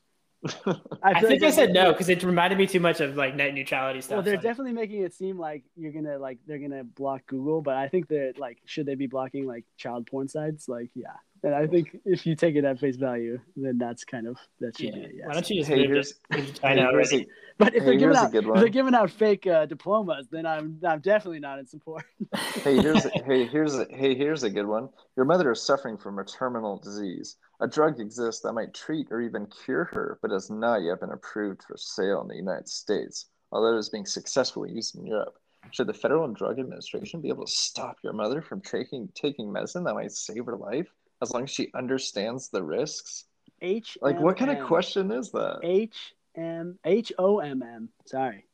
I 1.03 1.19
feel 1.19 1.29
think 1.29 1.41
like 1.41 1.51
I 1.51 1.55
said 1.55 1.73
no 1.73 1.91
because 1.91 2.07
it 2.07 2.21
reminded 2.23 2.57
me 2.57 2.67
too 2.67 2.79
much 2.79 3.01
of 3.01 3.17
like 3.17 3.35
net 3.35 3.53
neutrality 3.53 4.01
stuff. 4.01 4.17
Well, 4.17 4.23
they're 4.23 4.35
so- 4.35 4.41
definitely 4.41 4.73
making 4.73 5.01
it 5.01 5.13
seem 5.13 5.39
like 5.39 5.63
you're 5.75 5.91
gonna 5.91 6.19
like 6.19 6.37
they're 6.45 6.59
gonna 6.59 6.83
block 6.83 7.25
Google, 7.25 7.61
but 7.61 7.75
I 7.75 7.87
think 7.87 8.07
that 8.09 8.35
like 8.37 8.59
should 8.65 8.85
they 8.85 8.95
be 8.95 9.07
blocking 9.07 9.47
like 9.47 9.65
child 9.77 10.05
porn 10.07 10.27
sites? 10.27 10.69
Like, 10.69 10.91
yeah. 10.93 11.15
And 11.45 11.53
I 11.53 11.67
think 11.67 11.95
if 12.05 12.25
you 12.25 12.35
take 12.35 12.55
it 12.55 12.65
at 12.65 12.79
face 12.79 12.95
value, 12.95 13.39
then 13.55 13.77
that's 13.77 14.03
kind 14.03 14.25
of 14.25 14.35
that 14.59 14.75
should 14.75 14.87
yeah. 14.87 14.95
be 14.95 15.01
it. 15.01 15.11
Yes. 15.17 15.27
Why 15.27 15.33
don't 15.33 15.49
you 15.51 15.57
just 15.59 15.69
hey, 15.69 15.77
move 15.77 15.89
here's, 15.89 16.09
it? 16.09 16.17
move 16.31 16.53
to 16.55 16.67
here's 16.67 16.79
already? 16.79 17.21
a, 17.21 17.27
But 17.59 17.75
if 17.75 17.83
Hey, 17.83 17.85
they're 17.85 17.99
giving 17.99 18.15
out 18.15 18.31
good 18.31 18.47
if 18.47 18.53
they're 18.55 18.69
giving 18.69 18.95
out 18.95 19.11
fake 19.11 19.45
uh, 19.45 19.67
diplomas, 19.67 20.25
then 20.31 20.47
I'm 20.47 20.79
I'm 20.83 21.01
definitely 21.01 21.41
not 21.41 21.59
in 21.59 21.67
support. 21.67 22.03
hey, 22.35 22.81
here's 22.81 23.05
a, 23.05 23.11
hey, 23.27 23.45
here's 23.45 23.75
a, 23.75 23.85
hey, 23.91 24.15
here's 24.15 24.41
a 24.41 24.49
good 24.49 24.65
one. 24.65 24.89
Your 25.15 25.27
mother 25.27 25.51
is 25.51 25.61
suffering 25.61 25.99
from 25.99 26.17
a 26.17 26.25
terminal 26.25 26.79
disease. 26.79 27.37
A 27.61 27.67
drug 27.67 27.99
exists 27.99 28.41
that 28.41 28.53
might 28.53 28.73
treat 28.73 29.09
or 29.11 29.21
even 29.21 29.45
cure 29.65 29.83
her, 29.93 30.17
but 30.23 30.31
has 30.31 30.49
not 30.49 30.81
yet 30.81 30.99
been 30.99 31.11
approved 31.11 31.61
for 31.61 31.77
sale 31.77 32.23
in 32.23 32.27
the 32.27 32.35
United 32.35 32.67
States, 32.67 33.27
although 33.51 33.75
it 33.75 33.79
is 33.79 33.89
being 33.89 34.07
successfully 34.07 34.71
used 34.71 34.95
in 34.95 35.05
Europe. 35.05 35.35
Should 35.69 35.87
the 35.87 35.93
Federal 35.93 36.27
Drug 36.29 36.57
Administration 36.57 37.21
be 37.21 37.29
able 37.29 37.45
to 37.45 37.51
stop 37.51 37.97
your 38.03 38.13
mother 38.13 38.41
from 38.41 38.61
taking 38.61 39.09
taking 39.13 39.51
medicine 39.51 39.83
that 39.83 39.93
might 39.93 40.11
save 40.11 40.47
her 40.47 40.57
life 40.57 40.87
as 41.21 41.31
long 41.31 41.43
as 41.43 41.49
she 41.49 41.71
understands 41.73 42.49
the 42.49 42.61
risks? 42.63 43.25
H 43.61 43.97
Like, 44.01 44.19
what 44.19 44.37
kind 44.37 44.51
of 44.51 44.57
M 44.57 44.61
M. 44.63 44.67
question 44.67 45.11
is 45.11 45.31
that? 45.31 45.59
H 45.63 46.13
M 46.35 46.77
H 46.83 47.13
O 47.17 47.39
M 47.39 47.61
M. 47.63 47.89
Sorry. 48.05 48.45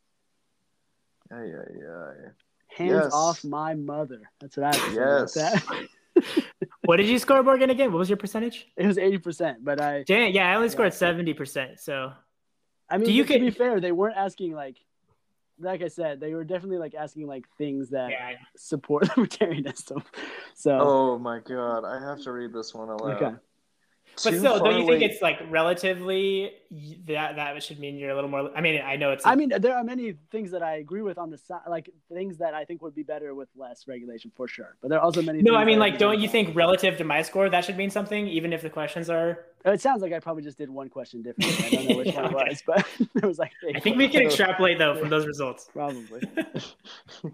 Yeah, 1.31 1.43
yeah, 1.45 1.63
yeah. 1.79 2.29
Hands 2.67 3.03
Yes. 3.05 3.13
off 3.13 3.43
my 3.43 3.73
mother. 3.73 4.21
That's 4.39 4.57
what 4.57 4.65
I 4.65 4.71
have 4.71 4.85
to 4.85 4.91
say 4.91 4.97
about 4.97 5.19
Yes. 5.21 5.33
that. 5.33 5.87
What 6.83 6.97
did 6.97 7.07
you 7.07 7.19
score, 7.19 7.41
Morgan? 7.43 7.69
Again, 7.69 7.91
what 7.91 7.99
was 7.99 8.09
your 8.09 8.17
percentage? 8.17 8.67
It 8.75 8.85
was 8.87 8.97
eighty 8.97 9.17
percent, 9.19 9.63
but 9.63 9.79
I 9.79 10.03
Dang, 10.03 10.33
yeah, 10.33 10.51
I 10.51 10.55
only 10.55 10.67
scored 10.69 10.93
seventy 10.93 11.33
percent. 11.33 11.79
So 11.79 12.11
I 12.89 12.97
mean 12.97 13.05
Do 13.05 13.13
you 13.13 13.23
to 13.23 13.39
be 13.39 13.49
fair, 13.51 13.79
they 13.79 13.91
weren't 13.91 14.17
asking 14.17 14.53
like 14.53 14.77
like 15.61 15.81
I 15.81 15.87
said, 15.87 16.19
they 16.19 16.33
were 16.33 16.43
definitely 16.43 16.77
like 16.77 16.95
asking 16.95 17.27
like 17.27 17.45
things 17.57 17.89
that 17.89 18.11
yeah, 18.11 18.33
support 18.55 19.03
libertarianism. 19.09 20.03
So 20.55 20.77
Oh 20.79 21.19
my 21.19 21.39
god, 21.39 21.85
I 21.85 21.99
have 21.99 22.21
to 22.23 22.31
read 22.31 22.53
this 22.53 22.73
one 22.73 22.89
aloud. 22.89 23.21
Okay. 23.21 23.35
but 24.23 24.31
Too 24.31 24.39
still, 24.39 24.59
don't 24.59 24.79
you 24.79 24.87
think 24.87 25.01
it's 25.01 25.21
like 25.21 25.39
relatively 25.49 26.51
that 27.07 27.35
that 27.37 27.63
should 27.63 27.79
mean 27.79 27.97
you're 27.97 28.11
a 28.11 28.15
little 28.15 28.29
more? 28.29 28.51
I 28.55 28.61
mean, 28.61 28.81
I 28.81 28.95
know 28.95 29.11
it's. 29.11 29.25
I 29.25 29.35
mean, 29.35 29.53
there 29.57 29.75
are 29.75 29.83
many 29.83 30.15
things 30.31 30.51
that 30.51 30.63
I 30.63 30.75
agree 30.77 31.01
with 31.01 31.17
on 31.17 31.29
the 31.29 31.37
side, 31.37 31.61
like 31.69 31.89
things 32.11 32.37
that 32.37 32.53
I 32.53 32.65
think 32.65 32.81
would 32.81 32.95
be 32.95 33.03
better 33.03 33.33
with 33.33 33.49
less 33.55 33.87
regulation 33.87 34.31
for 34.35 34.47
sure. 34.47 34.75
But 34.81 34.89
there 34.89 34.99
are 34.99 35.03
also 35.03 35.21
many. 35.21 35.41
no, 35.41 35.55
I 35.55 35.65
mean, 35.65 35.79
like, 35.79 35.97
don't 35.97 36.19
you 36.19 36.27
think? 36.27 36.47
think 36.47 36.57
relative 36.57 36.97
to 36.97 37.03
my 37.03 37.21
score 37.21 37.49
that 37.49 37.65
should 37.65 37.77
mean 37.77 37.89
something, 37.89 38.27
even 38.27 38.53
if 38.53 38.61
the 38.61 38.69
questions 38.69 39.09
are? 39.09 39.45
It 39.63 39.79
sounds 39.81 40.01
like 40.01 40.11
I 40.11 40.19
probably 40.19 40.43
just 40.43 40.57
did 40.57 40.69
one 40.69 40.89
question 40.89 41.21
differently. 41.21 41.65
I 41.65 41.69
don't 41.69 41.89
know 41.89 41.97
which 41.97 42.15
one 42.15 42.25
it 42.25 42.33
was, 42.33 42.63
but 42.65 42.85
it 43.15 43.25
was 43.25 43.37
like. 43.39 43.51
I 43.75 43.79
think 43.79 43.97
we 43.97 44.07
can 44.07 44.23
extrapolate 44.23 44.77
though 44.79 44.95
from 44.95 45.09
those 45.09 45.27
results. 45.27 45.69
probably. 45.71 46.21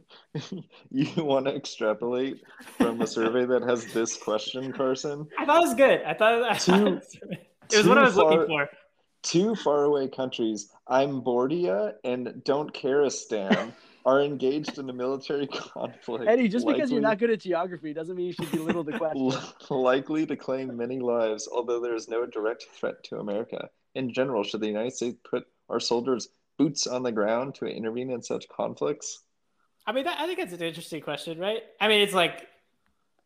you 0.91 1.23
want 1.23 1.45
to 1.45 1.55
extrapolate 1.55 2.41
from 2.77 3.01
a 3.01 3.07
survey 3.07 3.45
that 3.45 3.63
has 3.63 3.85
this 3.93 4.17
question, 4.17 4.73
Carson? 4.73 5.27
I 5.39 5.45
thought 5.45 5.57
it 5.63 5.67
was 5.67 5.75
good. 5.75 6.01
I 6.03 6.13
thought, 6.13 6.43
I 6.43 6.57
thought 6.57 6.61
Too- 6.61 7.01
it 7.71 7.77
was 7.77 7.87
what 7.87 7.97
I 7.97 8.01
too 8.01 8.05
was 8.05 8.15
looking 8.17 8.37
far- 8.47 8.67
for. 8.67 8.69
Two 9.23 9.55
faraway 9.55 10.07
countries, 10.07 10.69
I'm 10.87 11.21
Bordia 11.21 11.93
and 12.05 12.41
Don't 12.45 12.73
Caristan, 12.73 13.73
are 14.07 14.21
engaged 14.21 14.79
in 14.79 14.89
a 14.89 14.93
military 14.93 15.45
conflict. 15.73 16.25
Eddie, 16.27 16.47
just 16.47 16.65
because 16.65 16.89
you're 16.89 17.01
not 17.01 17.19
good 17.19 17.29
at 17.29 17.41
geography 17.41 17.93
doesn't 17.93 18.15
mean 18.15 18.27
you 18.27 18.31
should 18.33 18.49
belittle 18.51 18.81
the 18.83 18.97
question. 18.97 19.31
likely 19.69 20.25
to 20.25 20.35
claim 20.37 20.75
many 20.77 20.97
lives, 20.99 21.47
although 21.51 21.81
there 21.81 21.93
is 21.93 22.07
no 22.07 22.25
direct 22.25 22.65
threat 22.73 23.03
to 23.03 23.17
America. 23.19 23.69
In 23.95 24.13
general, 24.13 24.43
should 24.43 24.61
the 24.61 24.67
United 24.67 24.93
States 24.93 25.17
put 25.29 25.45
our 25.69 25.81
soldiers 25.81 26.29
boots 26.57 26.87
on 26.87 27.03
the 27.03 27.11
ground 27.11 27.55
to 27.55 27.65
intervene 27.65 28.09
in 28.09 28.21
such 28.23 28.47
conflicts? 28.47 29.23
I 29.85 29.91
mean, 29.91 30.05
that, 30.05 30.19
I 30.21 30.25
think 30.25 30.39
that's 30.39 30.53
an 30.53 30.61
interesting 30.61 31.01
question, 31.01 31.37
right? 31.37 31.63
I 31.81 31.89
mean, 31.89 32.01
it's 32.01 32.13
like 32.13 32.47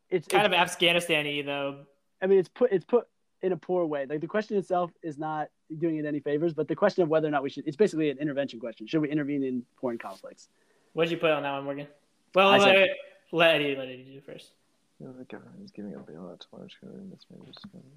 It's 0.09 0.27
kind 0.27 0.45
it's- 0.47 0.59
of 0.59 0.67
Afghanistan-y 0.69 1.43
though. 1.45 1.85
I 2.23 2.27
mean, 2.27 2.39
it's 2.39 2.49
put 2.49 2.71
it's 2.71 2.85
put 2.85 3.07
in 3.43 3.51
a 3.51 3.57
poor 3.57 3.85
way. 3.85 4.05
Like 4.07 4.21
the 4.21 4.27
question 4.27 4.57
itself 4.57 4.91
is 5.03 5.17
not 5.19 5.49
doing 5.77 5.97
it 5.97 6.05
any 6.05 6.19
favors, 6.19 6.53
but 6.53 6.67
the 6.67 6.75
question 6.75 7.01
of 7.03 7.09
whether 7.09 7.27
or 7.27 7.31
not 7.31 7.41
we 7.43 7.49
should 7.51 7.67
it's 7.67 7.77
basically 7.77 8.09
an 8.09 8.17
intervention 8.19 8.59
question. 8.59 8.87
Should 8.87 9.01
we 9.01 9.09
intervene 9.09 9.43
in 9.43 9.63
foreign 9.79 9.97
conflicts? 9.99 10.49
What 10.93 11.05
did 11.05 11.11
you 11.11 11.17
put 11.17 11.31
on 11.31 11.43
that 11.43 11.51
one, 11.51 11.63
Morgan? 11.63 11.87
Well, 12.35 12.49
I 12.49 12.57
let, 12.57 12.75
said- 12.75 12.89
let 13.31 13.55
Eddie 13.55 13.75
let 13.75 13.87
Eddie 13.87 14.03
do 14.13 14.21
first. 14.21 14.51
You 14.99 15.07
know, 15.07 15.13
the 15.13 15.23
government 15.25 15.63
is 15.63 15.71
giving 15.71 15.95
a 15.95 15.97
bailout 15.97 16.41
to 16.41 16.47
large 16.53 16.77
government. 16.79 17.19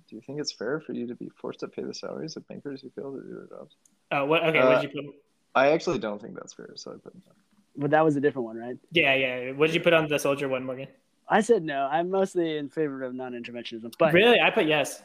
Do 0.09 0.17
you 0.17 0.23
think 0.27 0.41
it's 0.41 0.53
fair 0.53 0.81
for 0.81 0.95
you 0.95 1.07
to 1.07 1.15
be 1.15 1.29
forced 1.37 1.61
to 1.61 1.69
pay 1.69 1.83
the 1.83 1.93
salaries 1.93 2.37
of 2.37 2.49
bankers 2.49 2.81
who 2.81 2.89
fail 2.91 3.13
to 3.13 3.21
do 3.21 3.35
their 3.35 3.59
jobs? 3.59 3.77
Oh, 4.11 4.25
what? 4.25 4.43
Okay, 4.45 4.59
Uh, 4.59 4.69
what 4.71 4.81
did 4.81 4.95
you 4.95 5.03
put? 5.03 5.15
I 5.55 5.73
actually 5.73 5.99
don't 5.99 6.21
think 6.21 6.35
that's 6.35 6.55
fair, 6.55 6.71
so 6.77 6.93
I 6.93 6.95
put 6.95 7.15
no. 7.15 7.33
But 7.77 7.91
that 7.91 8.05
was 8.05 8.17
a 8.17 8.21
different 8.21 8.47
one, 8.47 8.57
right? 8.57 8.79
Yeah, 8.93 9.15
yeah. 9.15 9.53
What 9.53 9.67
did 9.67 9.75
you 9.75 9.81
put 9.83 9.93
on 9.93 10.09
the 10.09 10.19
soldier 10.19 10.49
one, 10.49 10.65
Morgan? 10.65 10.89
I 11.29 11.41
said 11.43 11.63
no. 11.63 11.89
I'm 11.91 12.11
mostly 12.11 12.57
in 12.57 12.69
favor 12.69 13.03
of 13.03 13.15
non-interventionism, 13.15 13.93
but 13.99 14.13
really, 14.15 14.41
I 14.41 14.51
put 14.51 14.67
yes. 14.67 15.03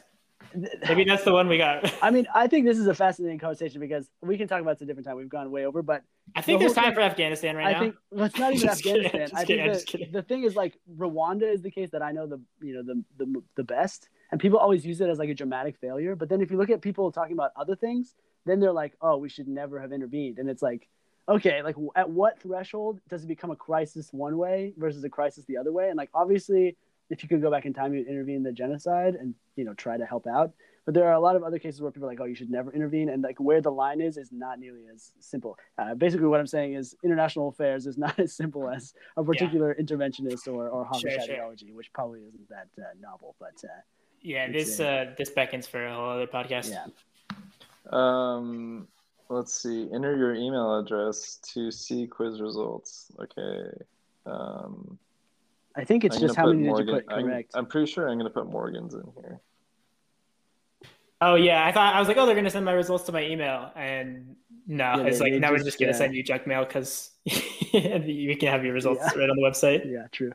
Maybe 0.88 1.04
that's 1.04 1.24
the 1.24 1.32
one 1.32 1.48
we 1.48 1.58
got. 1.58 1.92
I 2.02 2.10
mean, 2.10 2.26
I 2.34 2.46
think 2.48 2.66
this 2.66 2.78
is 2.78 2.86
a 2.86 2.94
fascinating 2.94 3.38
conversation 3.38 3.80
because 3.80 4.10
we 4.20 4.36
can 4.36 4.48
talk 4.48 4.60
about 4.60 4.78
this 4.78 4.82
a 4.82 4.86
different 4.86 5.06
time. 5.06 5.16
We've 5.16 5.28
gone 5.28 5.50
way 5.50 5.64
over, 5.66 5.82
but 5.82 6.02
I 6.34 6.42
think 6.42 6.58
the 6.58 6.64
there's 6.64 6.74
time 6.74 6.86
thing- 6.86 6.94
for 6.94 7.00
Afghanistan 7.02 7.56
right 7.56 7.68
I 7.68 7.72
now. 7.72 7.80
think 7.80 7.94
well, 8.10 8.24
it's 8.24 8.38
not 8.38 8.52
even 8.54 8.68
kidding, 8.76 9.06
Afghanistan. 9.06 9.20
just 9.20 9.34
I 9.34 9.44
kidding, 9.44 9.64
think 9.72 9.78
the, 9.78 9.84
kidding. 9.86 10.12
the 10.12 10.22
thing 10.22 10.44
is 10.44 10.56
like 10.56 10.76
Rwanda 10.96 11.52
is 11.52 11.62
the 11.62 11.70
case 11.70 11.90
that 11.90 12.02
I 12.02 12.12
know 12.12 12.26
the 12.26 12.40
you 12.60 12.74
know 12.74 12.82
the, 12.82 13.04
the 13.24 13.42
the 13.56 13.64
best, 13.64 14.08
and 14.32 14.40
people 14.40 14.58
always 14.58 14.84
use 14.84 15.00
it 15.00 15.08
as 15.08 15.18
like 15.18 15.28
a 15.28 15.34
dramatic 15.34 15.76
failure. 15.76 16.16
But 16.16 16.28
then 16.28 16.40
if 16.40 16.50
you 16.50 16.56
look 16.56 16.70
at 16.70 16.80
people 16.80 17.12
talking 17.12 17.34
about 17.34 17.52
other 17.56 17.76
things, 17.76 18.14
then 18.46 18.58
they're 18.60 18.72
like, 18.72 18.94
oh, 19.00 19.18
we 19.18 19.28
should 19.28 19.46
never 19.48 19.78
have 19.80 19.92
intervened, 19.92 20.38
and 20.38 20.48
it's 20.50 20.62
like, 20.62 20.88
okay, 21.28 21.62
like 21.62 21.76
at 21.94 22.10
what 22.10 22.40
threshold 22.40 22.98
does 23.08 23.22
it 23.22 23.28
become 23.28 23.50
a 23.52 23.56
crisis 23.56 24.08
one 24.12 24.36
way 24.36 24.72
versus 24.76 25.04
a 25.04 25.08
crisis 25.08 25.44
the 25.44 25.58
other 25.58 25.70
way? 25.72 25.88
And 25.90 25.96
like 25.96 26.10
obviously, 26.12 26.76
if 27.10 27.22
you 27.22 27.28
could 27.28 27.42
go 27.42 27.50
back 27.50 27.66
in 27.66 27.74
time, 27.74 27.92
you'd 27.94 28.06
intervene 28.06 28.36
in 28.36 28.42
the 28.42 28.52
genocide 28.52 29.14
and 29.16 29.34
you 29.56 29.64
know 29.64 29.74
try 29.74 29.96
to 29.96 30.06
help 30.06 30.26
out. 30.26 30.52
But 30.86 30.94
there 30.94 31.06
are 31.08 31.12
a 31.12 31.20
lot 31.20 31.36
of 31.36 31.42
other 31.42 31.58
cases 31.58 31.82
where 31.82 31.90
people 31.90 32.08
are 32.08 32.12
like, 32.12 32.20
oh, 32.20 32.24
you 32.24 32.34
should 32.34 32.50
never 32.50 32.72
intervene. 32.72 33.10
And 33.10 33.22
like 33.22 33.38
where 33.38 33.60
the 33.60 33.70
line 33.70 34.00
is, 34.00 34.16
is 34.16 34.32
not 34.32 34.58
nearly 34.58 34.86
as 34.92 35.12
simple. 35.20 35.58
Uh, 35.76 35.94
basically, 35.94 36.26
what 36.26 36.40
I'm 36.40 36.46
saying 36.46 36.72
is 36.74 36.96
international 37.04 37.48
affairs 37.48 37.86
is 37.86 37.98
not 38.06 38.18
as 38.18 38.32
simple 38.34 38.68
as 38.68 38.94
a 39.16 39.22
particular 39.22 39.76
interventionist 39.78 40.48
or, 40.48 40.68
or 40.68 40.84
hostile 40.84 41.10
Sure, 41.10 41.20
sure. 41.20 41.34
ideology, 41.34 41.72
which 41.72 41.92
probably 41.92 42.20
isn't 42.22 42.48
that 42.48 42.68
uh, 42.78 42.84
novel. 43.00 43.36
But 43.38 43.62
uh, 43.62 43.68
yeah, 44.22 44.46
it's 44.46 44.78
this 44.78 44.80
uh, 44.80 45.12
this 45.18 45.30
beckons 45.30 45.66
for 45.66 45.86
a 45.86 45.94
whole 45.94 46.10
other 46.10 46.26
podcast. 46.26 46.70
yeah. 46.70 46.86
Um, 47.90 48.88
let's 49.28 49.52
see. 49.62 49.88
Enter 49.92 50.16
your 50.16 50.34
email 50.34 50.78
address 50.78 51.36
to 51.52 51.70
see 51.70 52.06
quiz 52.06 52.40
results. 52.40 53.12
Okay. 53.20 53.70
Um, 54.26 54.98
I 55.76 55.84
think 55.84 56.04
it's 56.04 56.16
I'm 56.16 56.22
just 56.22 56.36
how 56.36 56.44
put 56.44 56.56
many 56.56 56.62
did 56.62 56.64
you 56.64 56.70
Morgan- 56.86 56.94
put 57.06 57.12
I'm- 57.14 57.24
correct? 57.24 57.50
I'm, 57.54 57.66
pretty 57.66 57.90
sure 57.90 58.08
I'm 58.08 58.18
going 58.18 58.30
to 58.30 58.34
put 58.34 58.46
Morgan's 58.50 58.94
in 58.94 59.04
here. 59.20 59.40
Oh 61.22 61.34
yeah, 61.34 61.66
I 61.66 61.70
thought 61.72 61.94
I 61.94 61.98
was 61.98 62.08
like, 62.08 62.16
oh, 62.16 62.24
they're 62.24 62.34
gonna 62.34 62.48
send 62.48 62.64
my 62.64 62.72
results 62.72 63.04
to 63.04 63.12
my 63.12 63.22
email, 63.22 63.70
and 63.76 64.36
no, 64.66 64.84
Yeah, 64.96 65.02
it's 65.02 65.18
they- 65.18 65.24
like 65.24 65.32
they 65.34 65.38
now 65.38 65.50
we're 65.50 65.56
just, 65.58 65.66
just 65.66 65.78
gonna 65.78 65.92
uh, 65.92 65.94
send 65.94 66.14
you 66.14 66.22
junk 66.22 66.46
mail 66.46 66.64
because 66.64 67.10
you 67.26 68.36
can 68.38 68.48
have 68.48 68.64
your 68.64 68.72
results 68.72 69.02
Yeah. 69.02 69.20
right 69.20 69.28
on 69.28 69.36
the 69.36 69.42
website. 69.42 69.84
yeah, 69.84 70.06
true. 70.12 70.32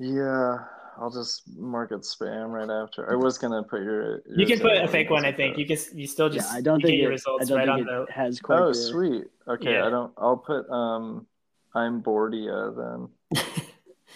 Yeah, 0.00 0.58
I'll 0.98 1.10
just 1.10 1.42
mark 1.56 1.92
it 1.92 2.00
spam 2.00 2.50
right 2.50 2.68
after. 2.68 3.10
I 3.10 3.14
was 3.14 3.38
going 3.38 3.52
to 3.52 3.62
put 3.68 3.82
your. 3.82 4.22
You 4.36 4.46
can 4.46 4.58
put 4.58 4.72
a 4.76 4.88
fake 4.88 5.10
one. 5.10 5.24
I 5.24 5.30
think 5.32 5.56
you 5.58 5.66
can. 5.66 5.76
You 5.94 6.06
still 6.08 6.28
just 6.28 6.50
yeah, 6.50 6.58
I 6.58 6.60
don't 6.60 6.80
think 6.80 6.92
get 6.94 6.98
your 7.00 7.10
it, 7.10 7.14
results 7.14 7.44
I 7.44 7.48
don't 7.48 7.58
right 7.58 7.68
on 7.68 7.76
think 7.78 7.88
the. 7.88 8.02
it 8.02 8.10
has 8.10 8.36
that. 8.38 8.42
quite. 8.42 8.58
Oh, 8.60 8.68
the, 8.68 8.74
sweet. 8.74 9.24
Okay, 9.46 9.74
Yeah. 9.74 9.86
I 9.86 9.90
don't. 9.90 10.12
I'll 10.18 10.36
put. 10.36 10.68
Um, 10.68 11.26
I'm 11.74 12.02
Bordia 12.02 12.74
then. 12.76 13.08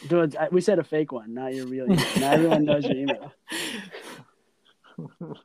Dude, 0.09 0.37
I- 0.37 0.49
we 0.51 0.61
said 0.61 0.79
a 0.79 0.85
fake 0.85 1.13
one, 1.13 1.35
not 1.35 1.55
your 1.55 1.67
real 1.67 1.85
email. 1.93 2.05
Now 2.19 2.31
everyone 2.33 2.65
knows 2.65 2.85
your 2.85 2.97
email. 2.97 3.33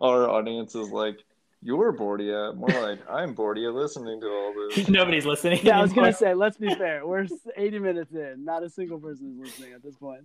Our 0.00 0.28
audience 0.28 0.74
is 0.74 0.90
like, 0.90 1.18
"You're 1.62 1.92
Bordia," 1.92 2.54
more 2.56 2.68
like, 2.82 2.98
"I'm 3.10 3.34
Bordia," 3.34 3.72
listening 3.74 4.20
to 4.20 4.26
all 4.26 4.54
this. 4.54 4.88
Nobody's 4.88 5.26
listening. 5.26 5.60
Yeah, 5.62 5.78
I 5.78 5.82
was 5.82 5.92
gonna 5.92 6.12
say, 6.12 6.34
let's 6.34 6.56
be 6.56 6.74
fair. 6.74 7.06
We're 7.06 7.26
80 7.56 7.78
minutes 7.78 8.12
in. 8.14 8.44
Not 8.44 8.62
a 8.62 8.70
single 8.70 8.98
person 8.98 9.32
is 9.32 9.38
listening 9.50 9.72
at 9.74 9.82
this 9.82 9.96
point. 9.96 10.22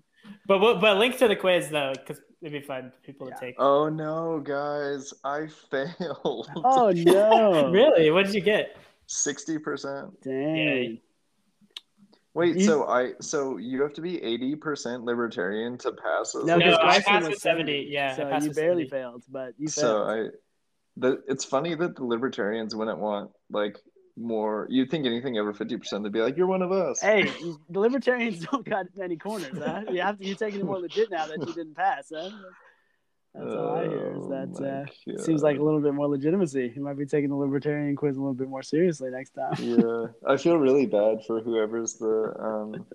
But 0.47 0.59
we'll- 0.59 0.79
but 0.79 0.97
link 0.97 1.17
to 1.17 1.27
the 1.27 1.35
quiz 1.35 1.69
though, 1.69 1.93
because 1.95 2.21
it'd 2.41 2.53
be 2.53 2.65
fun 2.65 2.91
for 2.91 2.97
people 3.01 3.27
Yeah. 3.27 3.35
to 3.35 3.41
take. 3.41 3.55
Oh 3.59 3.89
no, 3.89 4.39
guys! 4.39 5.13
I 5.23 5.47
failed. 5.69 6.49
Oh 6.63 6.91
no! 6.95 7.69
Really? 7.71 8.09
What 8.11 8.25
did 8.25 8.35
you 8.35 8.41
get? 8.41 8.77
Sixty 9.07 9.57
percent. 9.59 10.19
Dang. 10.23 10.99
Wait, 12.35 12.57
You- 12.57 12.65
so 12.65 12.85
I 12.85 13.13
so 13.21 13.57
you 13.57 13.81
have 13.81 13.93
to 13.93 14.01
be 14.01 14.21
eighty 14.21 14.55
percent 14.55 15.03
libertarian 15.03 15.77
to 15.79 15.91
pass 15.93 16.35
as 16.35 16.43
No, 16.43 16.55
a- 16.55 16.59
No, 16.59 16.65
because 16.65 16.79
I 16.83 17.01
passed 17.01 17.21
was 17.23 17.29
with 17.29 17.39
70, 17.39 17.87
yeah, 17.89 18.15
so 18.15 18.23
you 18.23 18.51
barely 18.51 18.83
70. 18.83 18.89
failed, 18.89 19.23
but 19.29 19.53
you 19.57 19.67
so 19.69 20.05
failed. 20.05 20.09
I. 20.31 20.37
The, 20.97 21.21
it's 21.27 21.43
funny 21.43 21.75
that 21.75 21.95
the 21.97 22.05
libertarians 22.05 22.73
wouldn't 22.75 22.99
want 22.99 23.31
like 23.49 23.77
more. 24.17 24.65
You'd 24.69 24.89
think 24.89 25.05
anything 25.05 25.37
over 25.37 25.53
fifty 25.53 25.75
percent, 25.77 26.03
they'd 26.03 26.11
be 26.13 26.21
like, 26.21 26.37
"You're 26.37 26.47
one 26.47 26.61
of 26.61 26.71
us." 26.71 27.01
Hey, 27.01 27.23
the 27.69 27.79
libertarians 27.79 28.45
don't 28.51 28.65
got 28.65 28.85
any 29.01 29.17
corners, 29.17 29.57
huh? 29.57 29.81
You 29.89 30.01
have 30.01 30.17
to. 30.19 30.25
You're 30.25 30.37
taking 30.37 30.61
it 30.61 30.65
more 30.65 30.79
legit 30.79 31.11
now 31.11 31.27
that 31.27 31.37
you 31.45 31.53
didn't 31.53 31.75
pass, 31.75 32.11
huh? 32.15 32.29
That's 33.37 33.53
all 33.53 33.75
I 33.75 33.87
hear. 33.87 34.15
Is 34.15 34.23
Oh 34.25 34.29
that 34.29 34.87
uh, 35.17 35.21
seems 35.21 35.43
like 35.43 35.57
a 35.59 35.63
little 35.63 35.81
bit 35.81 35.93
more 35.93 36.07
legitimacy. 36.07 36.69
He 36.69 36.79
might 36.79 36.97
be 36.97 37.05
taking 37.05 37.29
the 37.29 37.35
libertarian 37.35 37.95
quiz 37.95 38.15
a 38.15 38.19
little 38.19 38.33
bit 38.33 38.47
more 38.47 38.63
seriously 38.63 39.09
next 39.09 39.31
time. 39.31 39.53
yeah, 39.59 40.07
I 40.25 40.37
feel 40.43 40.57
really 40.57 40.85
bad 40.85 41.25
for 41.25 41.41
whoever's 41.41 41.95
the 41.95 42.33
um 42.39 42.85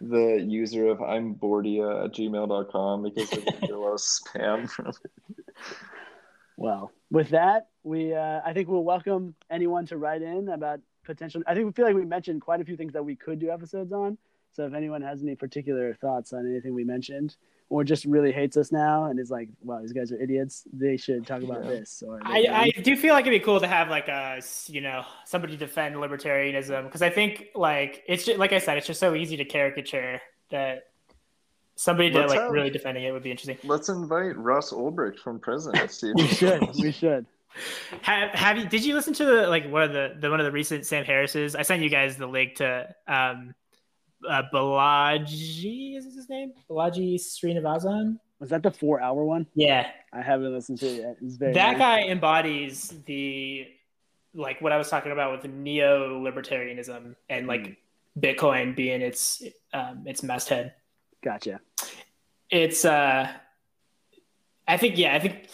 the 0.00 0.44
user 0.46 0.88
of 0.88 1.00
I'm 1.00 1.34
Bordia 1.36 2.04
at 2.04 2.12
gmail.com 2.12 3.02
because 3.02 3.32
I 3.32 3.36
get 3.36 3.70
a 3.70 3.78
lot 3.78 3.92
of 3.92 4.00
spam 4.00 4.68
from 4.70 4.88
it. 4.88 4.96
Well, 6.56 6.92
with 7.10 7.30
that, 7.30 7.68
we 7.82 8.14
uh, 8.14 8.40
I 8.44 8.52
think 8.52 8.68
we'll 8.68 8.84
welcome 8.84 9.34
anyone 9.50 9.86
to 9.86 9.96
write 9.96 10.22
in 10.22 10.48
about 10.48 10.80
potential. 11.04 11.42
I 11.46 11.54
think 11.54 11.66
we 11.66 11.72
feel 11.72 11.86
like 11.86 11.94
we 11.94 12.04
mentioned 12.04 12.42
quite 12.42 12.60
a 12.60 12.64
few 12.64 12.76
things 12.76 12.92
that 12.92 13.04
we 13.04 13.16
could 13.16 13.38
do 13.38 13.50
episodes 13.50 13.92
on. 13.92 14.18
So 14.52 14.66
if 14.66 14.74
anyone 14.74 15.02
has 15.02 15.22
any 15.22 15.34
particular 15.34 15.94
thoughts 15.94 16.32
on 16.32 16.46
anything 16.50 16.74
we 16.74 16.84
mentioned, 16.84 17.36
or 17.70 17.84
just 17.84 18.04
really 18.04 18.32
hates 18.32 18.58
us 18.58 18.70
now 18.70 19.06
and 19.06 19.18
is 19.18 19.30
like, 19.30 19.48
"Wow, 19.62 19.80
these 19.80 19.92
guys 19.94 20.12
are 20.12 20.20
idiots," 20.20 20.64
they 20.72 20.96
should 20.98 21.26
talk 21.26 21.42
about 21.42 21.64
Yeah. 21.64 21.70
this. 21.70 22.02
Or 22.06 22.20
I, 22.22 22.72
I 22.76 22.80
do 22.82 22.94
feel 22.96 23.14
like 23.14 23.26
it'd 23.26 23.40
be 23.40 23.42
cool 23.44 23.60
to 23.60 23.66
have 23.66 23.88
like 23.88 24.08
a 24.08 24.42
you 24.66 24.82
know 24.82 25.04
somebody 25.24 25.56
defend 25.56 25.94
libertarianism 25.96 26.84
because 26.84 27.00
I 27.02 27.08
think 27.10 27.48
like 27.54 28.02
it's 28.06 28.26
just, 28.26 28.38
like 28.38 28.52
I 28.52 28.58
said 28.58 28.76
it's 28.76 28.86
just 28.86 29.00
so 29.00 29.14
easy 29.14 29.38
to 29.38 29.44
caricature 29.46 30.20
that 30.50 30.88
somebody 31.74 32.10
to 32.10 32.26
like 32.26 32.38
have- 32.38 32.52
really 32.52 32.68
defending 32.70 33.04
it 33.04 33.12
would 33.12 33.22
be 33.22 33.30
interesting. 33.30 33.56
Let's 33.64 33.88
invite 33.88 34.36
Ross 34.36 34.70
Ulbricht 34.70 35.18
from 35.18 35.40
prison. 35.40 35.74
and 35.76 35.90
see 35.90 36.12
we 36.14 36.26
should. 36.26 36.68
We 36.76 36.92
should. 36.92 37.24
Have 38.02 38.30
have 38.30 38.58
you 38.58 38.66
did 38.66 38.84
you 38.84 38.94
listen 38.94 39.14
to 39.14 39.24
the 39.24 39.46
like 39.46 39.70
one 39.70 39.82
of 39.82 39.92
the, 39.92 40.14
the 40.20 40.30
one 40.30 40.40
of 40.40 40.44
the 40.46 40.52
recent 40.52 40.84
Sam 40.86 41.04
Harris's? 41.04 41.54
I 41.56 41.62
sent 41.62 41.82
you 41.82 41.88
guys 41.90 42.16
the 42.18 42.26
link 42.26 42.56
to 42.56 42.94
um 43.08 43.54
uh, 44.28 44.42
Balaji 44.52 45.96
is 45.96 46.04
his 46.14 46.28
name 46.28 46.52
Balaji 46.70 47.14
Srinivasan. 47.16 48.18
Was 48.38 48.50
that 48.50 48.62
the 48.62 48.70
four-hour 48.70 49.24
one? 49.24 49.46
Yeah, 49.54 49.88
I 50.12 50.20
haven't 50.20 50.52
listened 50.52 50.78
to 50.80 50.86
it 50.86 51.00
yet. 51.02 51.16
It's 51.22 51.36
very 51.36 51.52
that 51.54 51.72
nice. 51.72 51.78
guy 51.78 52.00
embodies 52.08 52.92
the 53.06 53.68
like 54.34 54.60
what 54.60 54.72
I 54.72 54.78
was 54.78 54.88
talking 54.88 55.12
about 55.12 55.32
with 55.32 55.50
neo 55.50 56.20
libertarianism 56.20 57.14
and 57.28 57.46
like 57.46 57.76
Bitcoin 58.18 58.74
being 58.74 59.00
its 59.00 59.42
um, 59.72 60.04
its 60.06 60.22
masthead. 60.22 60.74
Gotcha. 61.22 61.60
It's 62.50 62.84
uh, 62.84 63.28
I 64.66 64.76
think 64.76 64.98
yeah, 64.98 65.14
I 65.14 65.18
think 65.18 65.46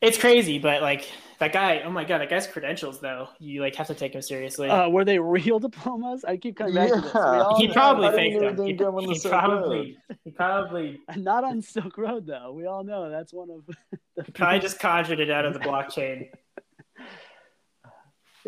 it's 0.00 0.18
crazy, 0.18 0.58
but 0.58 0.82
like 0.82 1.08
that 1.42 1.52
guy, 1.52 1.82
oh 1.84 1.90
my 1.90 2.04
god, 2.04 2.18
that 2.18 2.30
guy's 2.30 2.46
credentials 2.46 3.00
though, 3.00 3.28
you 3.40 3.60
like 3.62 3.74
have 3.74 3.88
to 3.88 3.94
take 3.94 4.14
him 4.14 4.22
seriously. 4.22 4.68
Uh, 4.70 4.88
were 4.88 5.04
they 5.04 5.18
real 5.18 5.58
diplomas? 5.68 6.24
I 6.24 6.36
keep 6.36 6.56
coming 6.56 6.74
back 6.74 6.88
to 6.90 7.00
this. 7.00 7.12
We 7.12 7.20
Yeah. 7.20 7.42
all 7.42 7.56
he 7.58 7.66
know- 7.66 7.72
probably 7.72 8.10
faked 8.10 8.40
them. 8.40 8.50
He, 8.50 8.76
think 8.76 8.78
the 8.78 9.12
he 9.12 9.28
probably 9.28 9.98
he 10.24 10.30
probably 10.30 11.00
not 11.16 11.42
on 11.42 11.60
Silk 11.60 11.98
Road 11.98 12.26
though. 12.26 12.52
We 12.52 12.66
all 12.66 12.84
know 12.84 13.10
that's 13.10 13.32
one 13.32 13.50
of 13.50 13.66
the 14.16 14.32
probably 14.32 14.60
just 14.60 14.78
conjured 14.78 15.18
it 15.18 15.30
out 15.30 15.44
of 15.44 15.52
the 15.54 15.60
blockchain. 15.60 16.28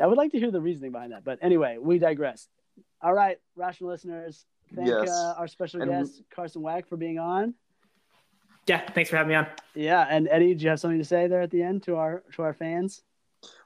I 0.00 0.06
would 0.06 0.18
like 0.18 0.32
to 0.32 0.38
hear 0.38 0.50
the 0.50 0.60
reasoning 0.60 0.92
behind 0.92 1.12
that. 1.12 1.24
But 1.24 1.38
anyway, 1.42 1.78
we 1.80 1.98
digress. 1.98 2.48
All 3.00 3.12
right, 3.14 3.38
rational 3.56 3.90
listeners, 3.90 4.44
thank 4.74 4.88
Yes. 4.88 5.08
uh, 5.10 5.34
our 5.36 5.46
special 5.48 5.82
And- 5.82 5.90
guest, 5.90 6.22
Carson 6.34 6.62
Wack, 6.62 6.88
for 6.88 6.96
being 6.96 7.18
on. 7.18 7.54
Yeah, 8.66 8.80
thanks 8.90 9.10
for 9.10 9.16
having 9.16 9.30
me 9.30 9.34
on. 9.34 9.46
Yeah, 9.74 10.06
and 10.08 10.28
Eddie, 10.28 10.54
do 10.54 10.64
you 10.64 10.70
have 10.70 10.80
something 10.80 10.98
to 10.98 11.04
say 11.04 11.26
there 11.26 11.42
at 11.42 11.50
the 11.50 11.62
end 11.62 11.82
to 11.84 11.96
our 11.96 12.22
to 12.34 12.42
our 12.42 12.54
fans? 12.54 13.02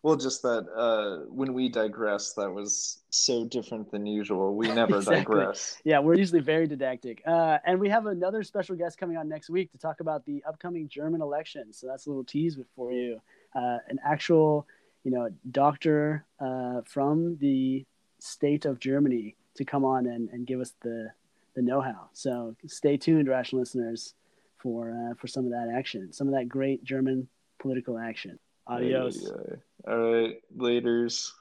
Well, 0.02 0.16
just 0.16 0.42
that 0.42 0.66
uh, 0.74 1.26
when 1.28 1.54
we 1.54 1.68
digress, 1.68 2.32
that 2.34 2.50
was 2.50 2.98
so 3.10 3.44
different 3.44 3.90
than 3.90 4.06
usual. 4.06 4.56
We 4.56 4.68
never 4.72 4.96
Exactly. 4.98 5.36
digress. 5.38 5.76
Yeah, 5.84 6.00
we're 6.00 6.16
usually 6.16 6.40
very 6.40 6.66
didactic. 6.66 7.22
Uh, 7.26 7.58
and 7.64 7.78
we 7.78 7.88
have 7.88 8.06
another 8.06 8.42
special 8.42 8.76
guest 8.76 8.98
coming 8.98 9.16
on 9.16 9.28
next 9.28 9.50
week 9.50 9.70
to 9.72 9.78
talk 9.78 10.00
about 10.00 10.24
the 10.24 10.42
upcoming 10.48 10.88
German 10.88 11.20
election. 11.20 11.72
So 11.72 11.86
that's 11.86 12.06
a 12.06 12.10
little 12.10 12.24
tease 12.24 12.58
for 12.74 12.92
you. 12.92 13.20
Uh, 13.54 13.78
an 13.88 13.98
actual, 14.04 14.66
you 15.04 15.10
know, 15.10 15.30
doctor 15.50 16.24
uh, 16.40 16.80
from 16.84 17.36
the 17.38 17.84
state 18.18 18.64
of 18.64 18.80
Germany 18.80 19.36
to 19.56 19.64
come 19.64 19.84
on 19.84 20.06
and, 20.06 20.28
and 20.30 20.46
give 20.46 20.60
us 20.60 20.74
the, 20.82 21.10
the 21.54 21.62
know-how. 21.62 22.08
So 22.12 22.56
stay 22.66 22.96
tuned, 22.96 23.28
rational 23.28 23.60
listeners, 23.60 24.14
for 24.60 24.90
uh, 24.90 25.14
for 25.14 25.26
some 25.26 25.44
of 25.44 25.50
that 25.50 25.72
action, 25.74 26.12
some 26.12 26.28
of 26.28 26.34
that 26.34 26.48
great 26.48 26.84
German 26.84 27.28
political 27.60 27.98
action. 27.98 28.38
Adios. 28.66 29.30
All 29.86 29.98
right, 29.98 30.36
later's. 30.56 31.32